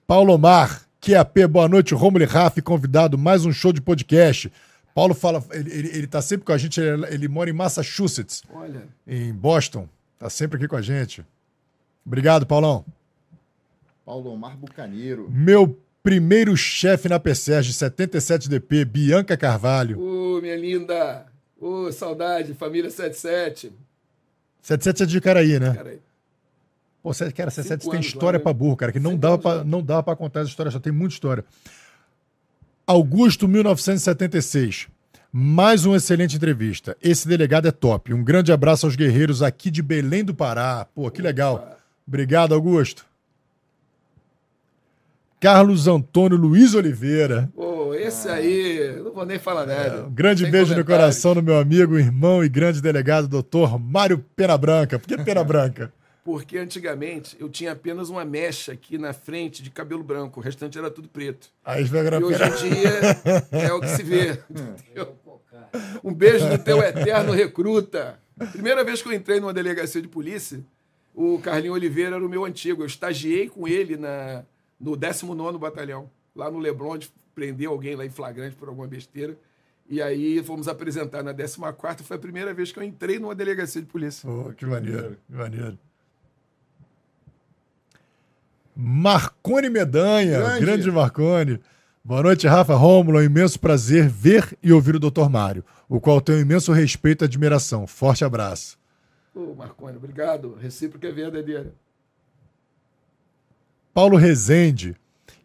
[0.05, 1.93] Paulo Omar, QAP, boa noite.
[1.95, 4.51] Romulo e Rafa, convidado, mais um show de podcast.
[4.93, 8.43] Paulo fala, ele, ele, ele tá sempre com a gente, ele, ele mora em Massachusetts,
[8.51, 9.87] Olha, em Boston.
[10.17, 11.25] Tá sempre aqui com a gente.
[12.05, 12.85] Obrigado, Paulão.
[14.05, 15.29] Paulo Omar Bucaneiro.
[15.31, 19.99] Meu primeiro chefe na PSERG, 77DP, Bianca Carvalho.
[19.99, 21.25] ô, minha linda.
[21.59, 23.71] Ô, saudade, família 77.
[24.61, 25.73] 77 é de Caraí, né?
[25.73, 25.99] Cara,
[27.01, 28.43] Pô, cara, 77 Cinco tem história lá, né?
[28.43, 30.91] pra burro, cara, que não dava pra, não dava pra contar essa história, só tem
[30.91, 31.45] muita história.
[32.85, 34.87] Augusto, 1976.
[35.31, 36.97] Mais uma excelente entrevista.
[37.01, 38.13] Esse delegado é top.
[38.13, 40.87] Um grande abraço aos guerreiros aqui de Belém do Pará.
[40.95, 41.77] Pô, que legal.
[42.07, 43.05] Obrigado, Augusto.
[45.39, 47.47] Carlos Antônio Luiz Oliveira.
[47.55, 50.05] Pô, esse aí, não vou nem falar nada.
[50.05, 54.23] Um grande Sem beijo no coração do meu amigo, irmão e grande delegado, doutor Mário
[54.35, 54.99] Pena Branca.
[54.99, 55.91] Por que Pena Branca?
[56.23, 60.77] Porque antigamente eu tinha apenas uma mecha aqui na frente de cabelo branco, o restante
[60.77, 61.49] era tudo preto.
[61.65, 62.89] Aí E hoje em dia
[63.51, 64.37] é o que se vê.
[64.49, 65.15] entendeu?
[66.03, 68.19] Um beijo no teu eterno recruta.
[68.51, 70.59] Primeira vez que eu entrei numa delegacia de polícia,
[71.13, 72.83] o Carlinho Oliveira era o meu antigo.
[72.83, 74.43] Eu estagiei com ele na,
[74.79, 76.99] no 19º Batalhão, lá no Leblon,
[77.33, 79.37] prendeu alguém lá em flagrante por alguma besteira.
[79.89, 82.01] E aí fomos apresentar na 14ª.
[82.03, 84.29] Foi a primeira vez que eu entrei numa delegacia de polícia.
[84.29, 85.79] Pô, que maneiro, que maneiro.
[88.75, 90.65] Marcone Medanha, grande.
[90.65, 90.91] Grande.
[90.91, 91.59] Marcone.
[92.03, 93.17] Boa noite, Rafa Rômulo.
[93.17, 95.27] É um imenso prazer ver e ouvir o Dr.
[95.29, 97.85] Mário, o qual tenho imenso respeito e admiração.
[97.85, 98.79] Forte abraço.
[99.35, 100.55] Ô, Marconi, obrigado.
[100.55, 101.73] Recíproca é verdadeira.
[103.93, 104.95] Paulo Rezende.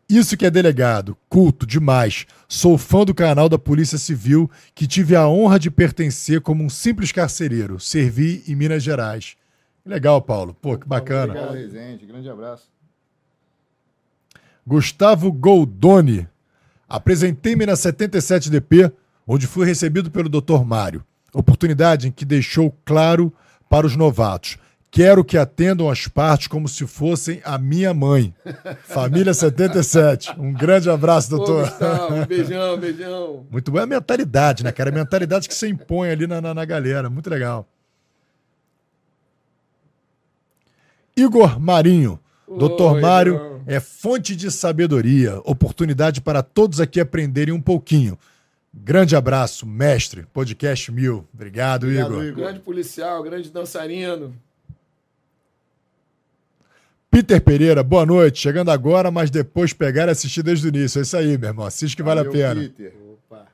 [0.09, 2.27] Isso que é delegado, culto demais.
[2.47, 6.69] Sou fã do canal da Polícia Civil, que tive a honra de pertencer como um
[6.69, 7.81] simples carcereiro.
[7.81, 9.37] Servi em Minas Gerais.
[9.85, 10.55] Legal, Paulo.
[10.61, 11.35] Pô, que bacana.
[11.35, 12.69] Paulo Rezende, grande abraço.
[14.67, 16.27] Gustavo Goldoni.
[16.89, 18.93] Apresentei-me na 77DP,
[19.27, 20.65] onde fui recebido pelo Dr.
[20.65, 21.05] Mário.
[21.33, 23.33] Oportunidade em que deixou claro
[23.69, 24.59] para os novatos.
[24.95, 28.33] Quero que atendam as partes como se fossem a minha mãe.
[28.85, 30.39] Família 77.
[30.39, 31.69] Um grande abraço, Ô, doutor.
[31.69, 33.47] Gustavo, beijão, beijão.
[33.51, 34.91] Muito boa a mentalidade, né, cara?
[34.91, 37.11] A mentalidade que você impõe ali na, na, na galera.
[37.11, 37.67] Muito legal.
[41.17, 42.21] Igor Marinho.
[42.47, 43.61] Doutor Mário Igor.
[43.67, 48.17] é fonte de sabedoria, oportunidade para todos aqui aprenderem um pouquinho.
[48.73, 50.25] Grande abraço, mestre.
[50.33, 51.27] Podcast mil.
[51.35, 52.25] Obrigado, Obrigado, Igor.
[52.25, 52.45] Igor.
[52.45, 54.33] Grande policial, grande dançarino.
[57.15, 58.41] Peter Pereira, boa noite.
[58.41, 60.99] Chegando agora, mas depois pegar e assistir desde o início.
[60.99, 61.65] É isso aí, meu irmão.
[61.65, 62.61] Assiste que vale a Valeu, pena.
[62.61, 62.93] Peter.
[63.31, 63.47] Opa.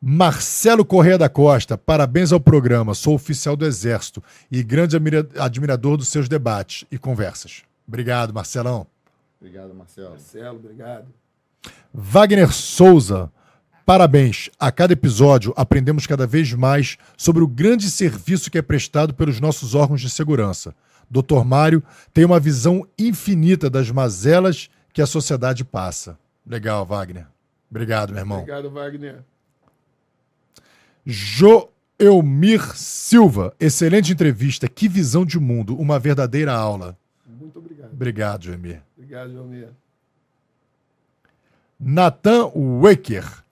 [0.00, 2.94] Marcelo Correia da Costa, parabéns ao programa.
[2.94, 7.62] Sou oficial do Exército e grande admira- admirador dos seus debates e conversas.
[7.88, 8.86] Obrigado, Marcelão.
[9.40, 10.10] Obrigado, Marcelo.
[10.10, 11.06] Marcelo, obrigado.
[11.92, 13.28] Wagner Souza,
[13.84, 14.48] Parabéns!
[14.58, 19.40] A cada episódio aprendemos cada vez mais sobre o grande serviço que é prestado pelos
[19.40, 20.74] nossos órgãos de segurança.
[21.22, 21.44] Dr.
[21.44, 26.18] Mário tem uma visão infinita das mazelas que a sociedade passa.
[26.46, 27.26] Legal, Wagner.
[27.70, 28.38] Obrigado, meu irmão.
[28.38, 29.22] Obrigado, Wagner.
[31.06, 34.68] Joelmir Silva, excelente entrevista.
[34.68, 36.96] Que visão de mundo, uma verdadeira aula.
[37.26, 37.92] Muito obrigado.
[37.92, 38.82] Obrigado, Joelmir.
[38.96, 39.68] Obrigado, Joelmir.
[41.78, 43.43] Nathan Waker.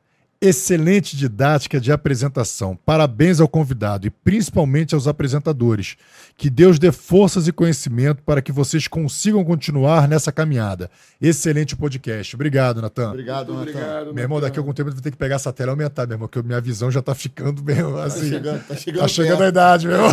[0.45, 2.77] Excelente didática de apresentação.
[2.85, 5.97] Parabéns ao convidado e principalmente aos apresentadores.
[6.37, 10.91] Que Deus dê forças e conhecimento para que vocês consigam continuar nessa caminhada.
[11.21, 12.35] Excelente podcast.
[12.35, 13.11] Obrigado, Natan.
[13.11, 13.63] Obrigado, Natan.
[13.63, 14.13] obrigado.
[14.15, 16.09] Meu irmão, daqui a algum tempo eu vou ter que pegar essa tela e aumentar,
[16.09, 18.29] meu irmão, porque minha visão já tá ficando meio Tá assim.
[18.31, 19.01] chegando, tá chegando.
[19.03, 20.13] Tá chegando a idade, meu irmão.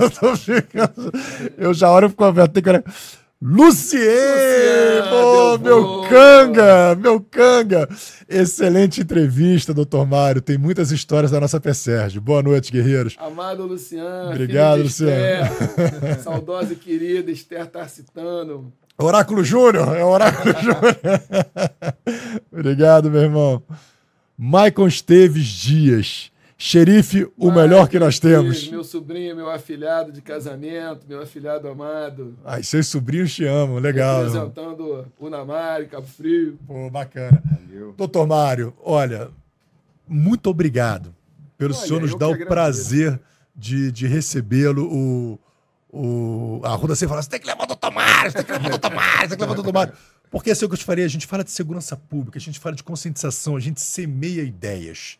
[0.00, 1.12] Eu tô ficando.
[1.56, 2.84] Eu já olho pro Alberto, tem que olhar.
[3.42, 4.02] Lucien!
[5.08, 6.94] Pô, meu canga!
[6.94, 7.88] Meu canga!
[8.28, 10.42] Excelente entrevista, doutor Mário.
[10.42, 12.20] Tem muitas histórias da nossa PSERG.
[12.20, 13.16] Boa noite, guerreiros.
[13.18, 14.30] Amado Luciano.
[14.30, 15.50] Obrigado, Esther,
[16.22, 18.70] saudosa e querida Esther Tarcitano.
[18.98, 20.98] Oráculo Júnior, é o Oráculo Júnior.
[22.52, 23.62] Obrigado, meu irmão.
[24.36, 26.30] Maicon Esteves Dias.
[26.62, 28.68] Xerife, o melhor que nós temos.
[28.68, 32.36] Meu sobrinho, meu afilhado de casamento, meu afilhado amado.
[32.44, 34.24] Ai, seus sobrinhos te amam, legal.
[34.24, 36.58] Representando o Namari, Cabo Frio.
[36.66, 37.42] Pô, bacana.
[37.46, 37.94] Valeu.
[37.96, 39.30] Doutor Mário, olha,
[40.06, 41.14] muito obrigado
[41.56, 43.18] pelo Olha, senhor nos dar o prazer
[43.56, 44.84] de, de recebê-lo.
[44.84, 45.38] O,
[45.90, 48.52] o, a Ruda sempre fala: você tem que levar o doutor Mário, você tem que
[48.52, 49.94] levar o doutor Mário, você tem que levar o doutor Mário.
[50.30, 52.40] Porque assim é o que eu te falei, a gente fala de segurança pública, a
[52.40, 55.18] gente fala de conscientização, a gente semeia ideias.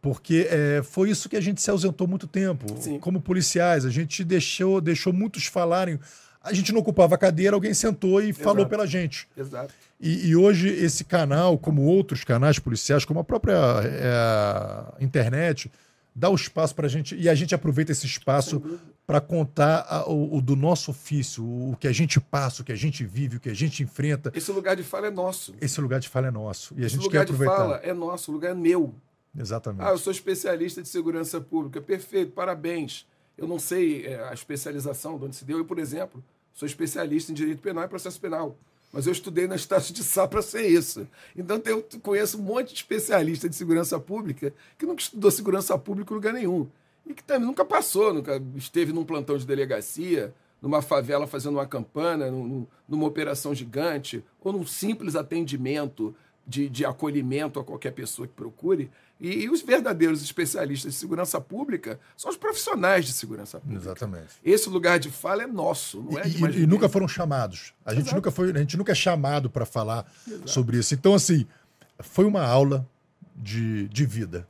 [0.00, 2.66] Porque é, foi isso que a gente se ausentou muito tempo.
[2.80, 2.98] Sim.
[3.00, 5.98] Como policiais, a gente deixou, deixou muitos falarem.
[6.40, 8.70] A gente não ocupava a cadeira, alguém sentou e falou Exato.
[8.70, 9.28] pela gente.
[9.36, 9.74] Exato.
[10.00, 15.70] E, e hoje esse canal, como outros canais policiais, como a própria é, internet,
[16.14, 17.16] dá o espaço para a gente.
[17.16, 18.62] E a gente aproveita esse espaço
[19.06, 22.64] para contar a- o, o do nosso ofício, o, o que a gente passa, o
[22.64, 24.30] que a gente vive, o que a gente enfrenta.
[24.34, 25.54] Esse lugar de fala é nosso.
[25.60, 26.74] Esse lugar de fala é nosso.
[26.76, 27.56] E a Esse gente quer lugar de aproveitar.
[27.56, 28.94] fala é nosso, o lugar é meu.
[29.36, 29.82] Exatamente.
[29.86, 31.80] Ah, eu sou especialista de segurança pública.
[31.80, 33.06] Perfeito, parabéns.
[33.36, 35.58] Eu não sei é, a especialização de onde se deu.
[35.58, 38.56] Eu, por exemplo, sou especialista em direito penal e processo penal.
[38.92, 41.06] Mas eu estudei na Estácio de Sá para ser isso.
[41.36, 46.12] Então eu conheço um monte de especialista de segurança pública que nunca estudou segurança pública
[46.12, 46.66] em lugar nenhum.
[47.06, 51.66] E que também nunca passou, nunca esteve num plantão de delegacia, numa favela fazendo uma
[51.66, 56.14] campana, num- num- numa operação gigante, ou num simples atendimento
[56.46, 58.90] de, de acolhimento a qualquer pessoa que procure.
[59.20, 63.82] E, e os verdadeiros especialistas de segurança pública são os profissionais de segurança pública.
[63.82, 64.28] Exatamente.
[64.44, 66.66] Esse lugar de fala é nosso, não é E, e ninguém.
[66.66, 67.72] nunca foram chamados.
[67.84, 68.16] A gente Exato.
[68.16, 70.06] nunca foi, a gente nunca é chamado para falar
[70.46, 70.94] sobre isso.
[70.94, 71.46] Então, assim,
[71.98, 72.88] foi uma aula
[73.34, 74.46] de, de vida.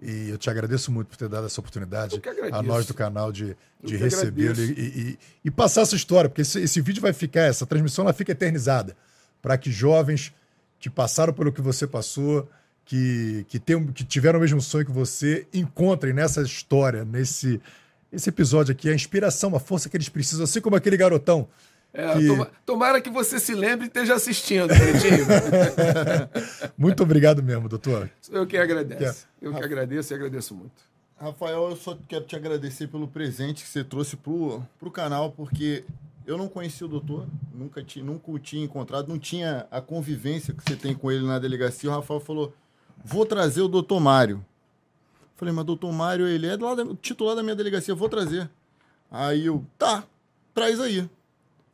[0.00, 2.20] E eu te agradeço muito por ter dado essa oportunidade
[2.52, 6.42] a nós do canal de, de recebê-lo e, e- e- e passar essa história, porque
[6.42, 8.94] esse, esse vídeo vai ficar, essa transmissão ela fica eternizada,
[9.40, 10.34] para que jovens
[10.78, 12.46] que passaram pelo que você passou,
[12.86, 17.60] que, que, tem, que tiveram o mesmo sonho que você, encontrem nessa história, nesse
[18.12, 21.46] esse episódio aqui, a inspiração, a força que eles precisam, assim como aquele garotão.
[21.92, 25.26] É, que- toma- tomara que você se lembre e esteja assistindo, Pretinho.
[26.78, 28.08] Muito obrigado mesmo, doutor.
[28.30, 29.26] Eu que agradeço.
[29.38, 30.72] Que Eu que agradeço e agradeço muito.
[31.18, 35.82] Rafael, eu só quero te agradecer pelo presente que você trouxe pro, pro canal, porque
[36.26, 40.52] eu não conhecia o doutor, nunca, ti, nunca o tinha encontrado, não tinha a convivência
[40.54, 41.88] que você tem com ele na delegacia.
[41.90, 42.54] O Rafael falou:
[43.04, 44.44] vou trazer o doutor Mário.
[45.36, 48.50] Falei, mas doutor Mário, ele é do lado titular da minha delegacia, vou trazer.
[49.10, 50.04] Aí eu, tá,
[50.54, 51.08] traz aí.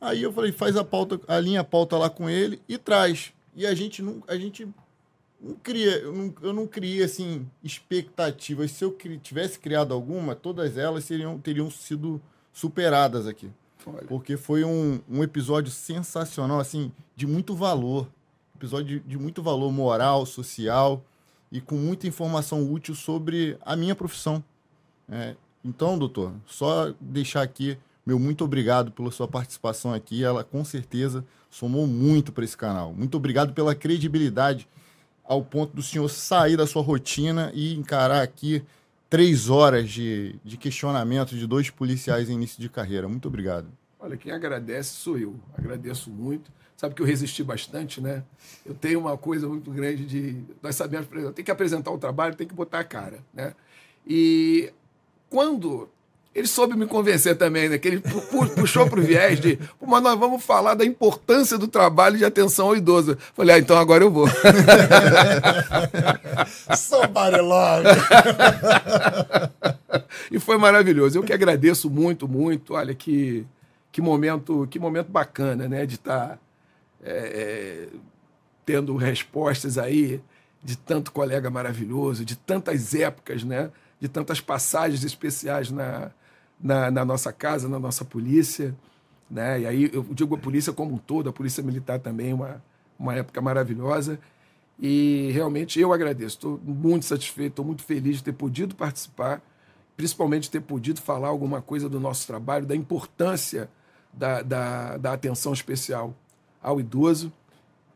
[0.01, 3.33] Aí eu falei, faz a pauta, a pauta lá com ele e traz.
[3.55, 4.67] E a gente não, a gente
[5.41, 8.73] não cria, eu não, eu não criei assim expectativas.
[8.73, 12.21] Se eu cri- tivesse criado alguma, todas elas seriam, teriam sido
[12.53, 13.49] superadas aqui.
[13.87, 18.09] Olha, Porque foi um, um episódio sensacional, assim, de muito valor.
[18.57, 21.05] Episódio de, de muito valor moral, social
[21.53, 24.43] e com muita informação útil sobre a minha profissão.
[25.09, 30.25] É, então, doutor, só deixar aqui meu muito obrigado pela sua participação aqui.
[30.25, 32.93] Ela com certeza somou muito para esse canal.
[32.93, 34.69] Muito obrigado pela credibilidade
[35.25, 38.65] ao ponto do senhor sair da sua rotina e encarar aqui
[39.09, 43.09] três horas de, de questionamento de dois policiais em início de carreira.
[43.09, 43.69] Muito obrigado.
[44.01, 45.39] olha, quem agradece sou eu.
[45.57, 46.51] Agradeço muito.
[46.83, 48.25] Sabe que eu resisti bastante, né?
[48.67, 50.37] Eu tenho uma coisa muito grande de.
[50.61, 53.55] Nós sabemos, tem que apresentar o trabalho, tem que botar a cara, né?
[54.05, 54.69] E
[55.31, 55.89] quando
[56.35, 57.79] ele soube me convencer também, né?
[57.79, 61.57] Que ele pu- pu- puxou pro viés de, "Pô, mas nós vamos falar da importância
[61.57, 63.17] do trabalho de atenção ao idoso.
[63.33, 64.27] Falei, ah, então agora eu vou.
[66.77, 67.87] Somebody love.
[70.33, 71.19] e foi maravilhoso.
[71.19, 72.75] Eu que agradeço muito, muito.
[72.75, 73.47] Olha que,
[73.93, 75.87] que momento, que momento bacana, né?
[75.87, 76.39] De estar
[78.65, 80.23] tendo respostas aí
[80.63, 83.71] de tanto colega maravilhoso, de tantas épocas, né?
[84.01, 86.13] De tantas passagens especiais na,
[86.61, 88.75] na, na nossa casa, na nossa polícia,
[89.29, 89.61] né?
[89.61, 92.63] E aí eu digo a polícia como um todo, a polícia militar também, uma,
[92.99, 94.19] uma época maravilhosa.
[94.79, 99.41] E realmente eu agradeço, estou muito satisfeito, estou muito feliz de ter podido participar,
[99.97, 103.69] principalmente ter podido falar alguma coisa do nosso trabalho, da importância
[104.13, 106.15] da, da, da atenção especial
[106.63, 107.33] ao idoso,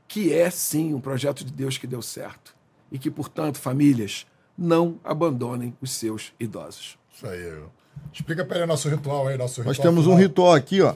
[0.08, 2.54] que é sim um projeto de Deus que deu certo.
[2.90, 6.96] E que, portanto, famílias, não abandonem os seus idosos.
[7.14, 7.62] Isso aí.
[8.12, 9.92] Explica para ele nosso ritual aí, nosso Nós ritual.
[9.92, 10.22] temos um final.
[10.22, 10.94] ritual aqui, ó.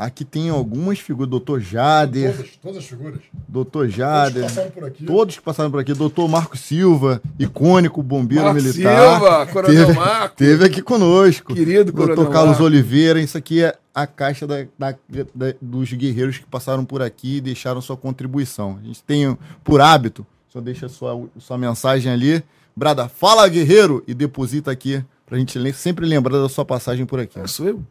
[0.00, 3.18] Aqui tem algumas figuras, doutor Jader, Todas, todas as figuras.
[3.48, 5.04] doutor Jader, Todos que passaram por aqui.
[5.04, 9.18] todos que passaram por aqui, doutor Marco Silva, icônico bombeiro Marco militar.
[9.18, 10.36] Silva, Coronel teve, Marco.
[10.36, 11.52] Teve aqui conosco.
[11.52, 12.64] Querido doutor Coronel Carlos Marco.
[12.64, 14.94] Oliveira, isso aqui é a caixa da- da-
[15.34, 18.78] da- dos guerreiros que passaram por aqui e deixaram sua contribuição.
[18.80, 22.40] A gente tem por hábito, só deixa sua, sua mensagem ali,
[22.76, 27.40] brada, fala guerreiro e deposita aqui pra gente sempre lembrar da sua passagem por aqui.
[27.48, 27.82] Sou eu?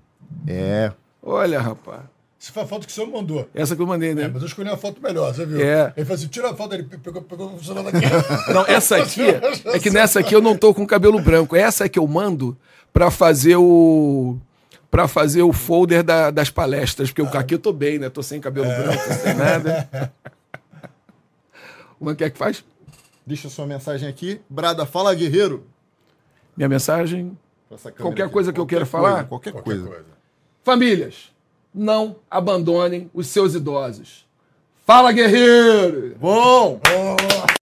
[0.47, 0.93] É.
[1.29, 2.01] Olha, rapaz.
[2.39, 3.49] Isso foi a foto que o senhor mandou.
[3.53, 4.27] Essa que eu mandei, É, né?
[4.31, 5.59] mas eu escolhi uma foto melhor, você viu?
[5.59, 5.91] É.
[5.97, 8.05] Ele falou assim: tira a foto, ele pegou, pegou o celular daqui.
[8.53, 9.21] Não, essa aqui
[9.65, 11.55] é que nessa aqui eu não tô com cabelo branco.
[11.55, 12.55] Essa é que eu mando
[12.93, 14.37] pra fazer o
[14.89, 18.07] para fazer o folder da- das palestras, porque aqui eu tô bem, né?
[18.09, 20.11] Tô sem cabelo branco, sem nada.
[21.99, 22.63] Uma que é que faz?
[23.25, 24.39] Deixa sua mensagem aqui.
[24.49, 25.65] Brada, fala guerreiro.
[26.55, 27.37] Minha mensagem.
[27.67, 28.33] Pra Qualquer aqui.
[28.33, 29.23] coisa que eu queira coisa, falar?
[29.25, 29.87] Qualquer, Qualquer coisa.
[29.87, 30.16] coisa.
[30.67, 31.31] Famílias,
[31.73, 34.27] não abandonem os seus idosos.
[34.85, 36.13] Fala, guerreiro!
[36.19, 36.81] Bom!
[36.83, 37.56] Oh,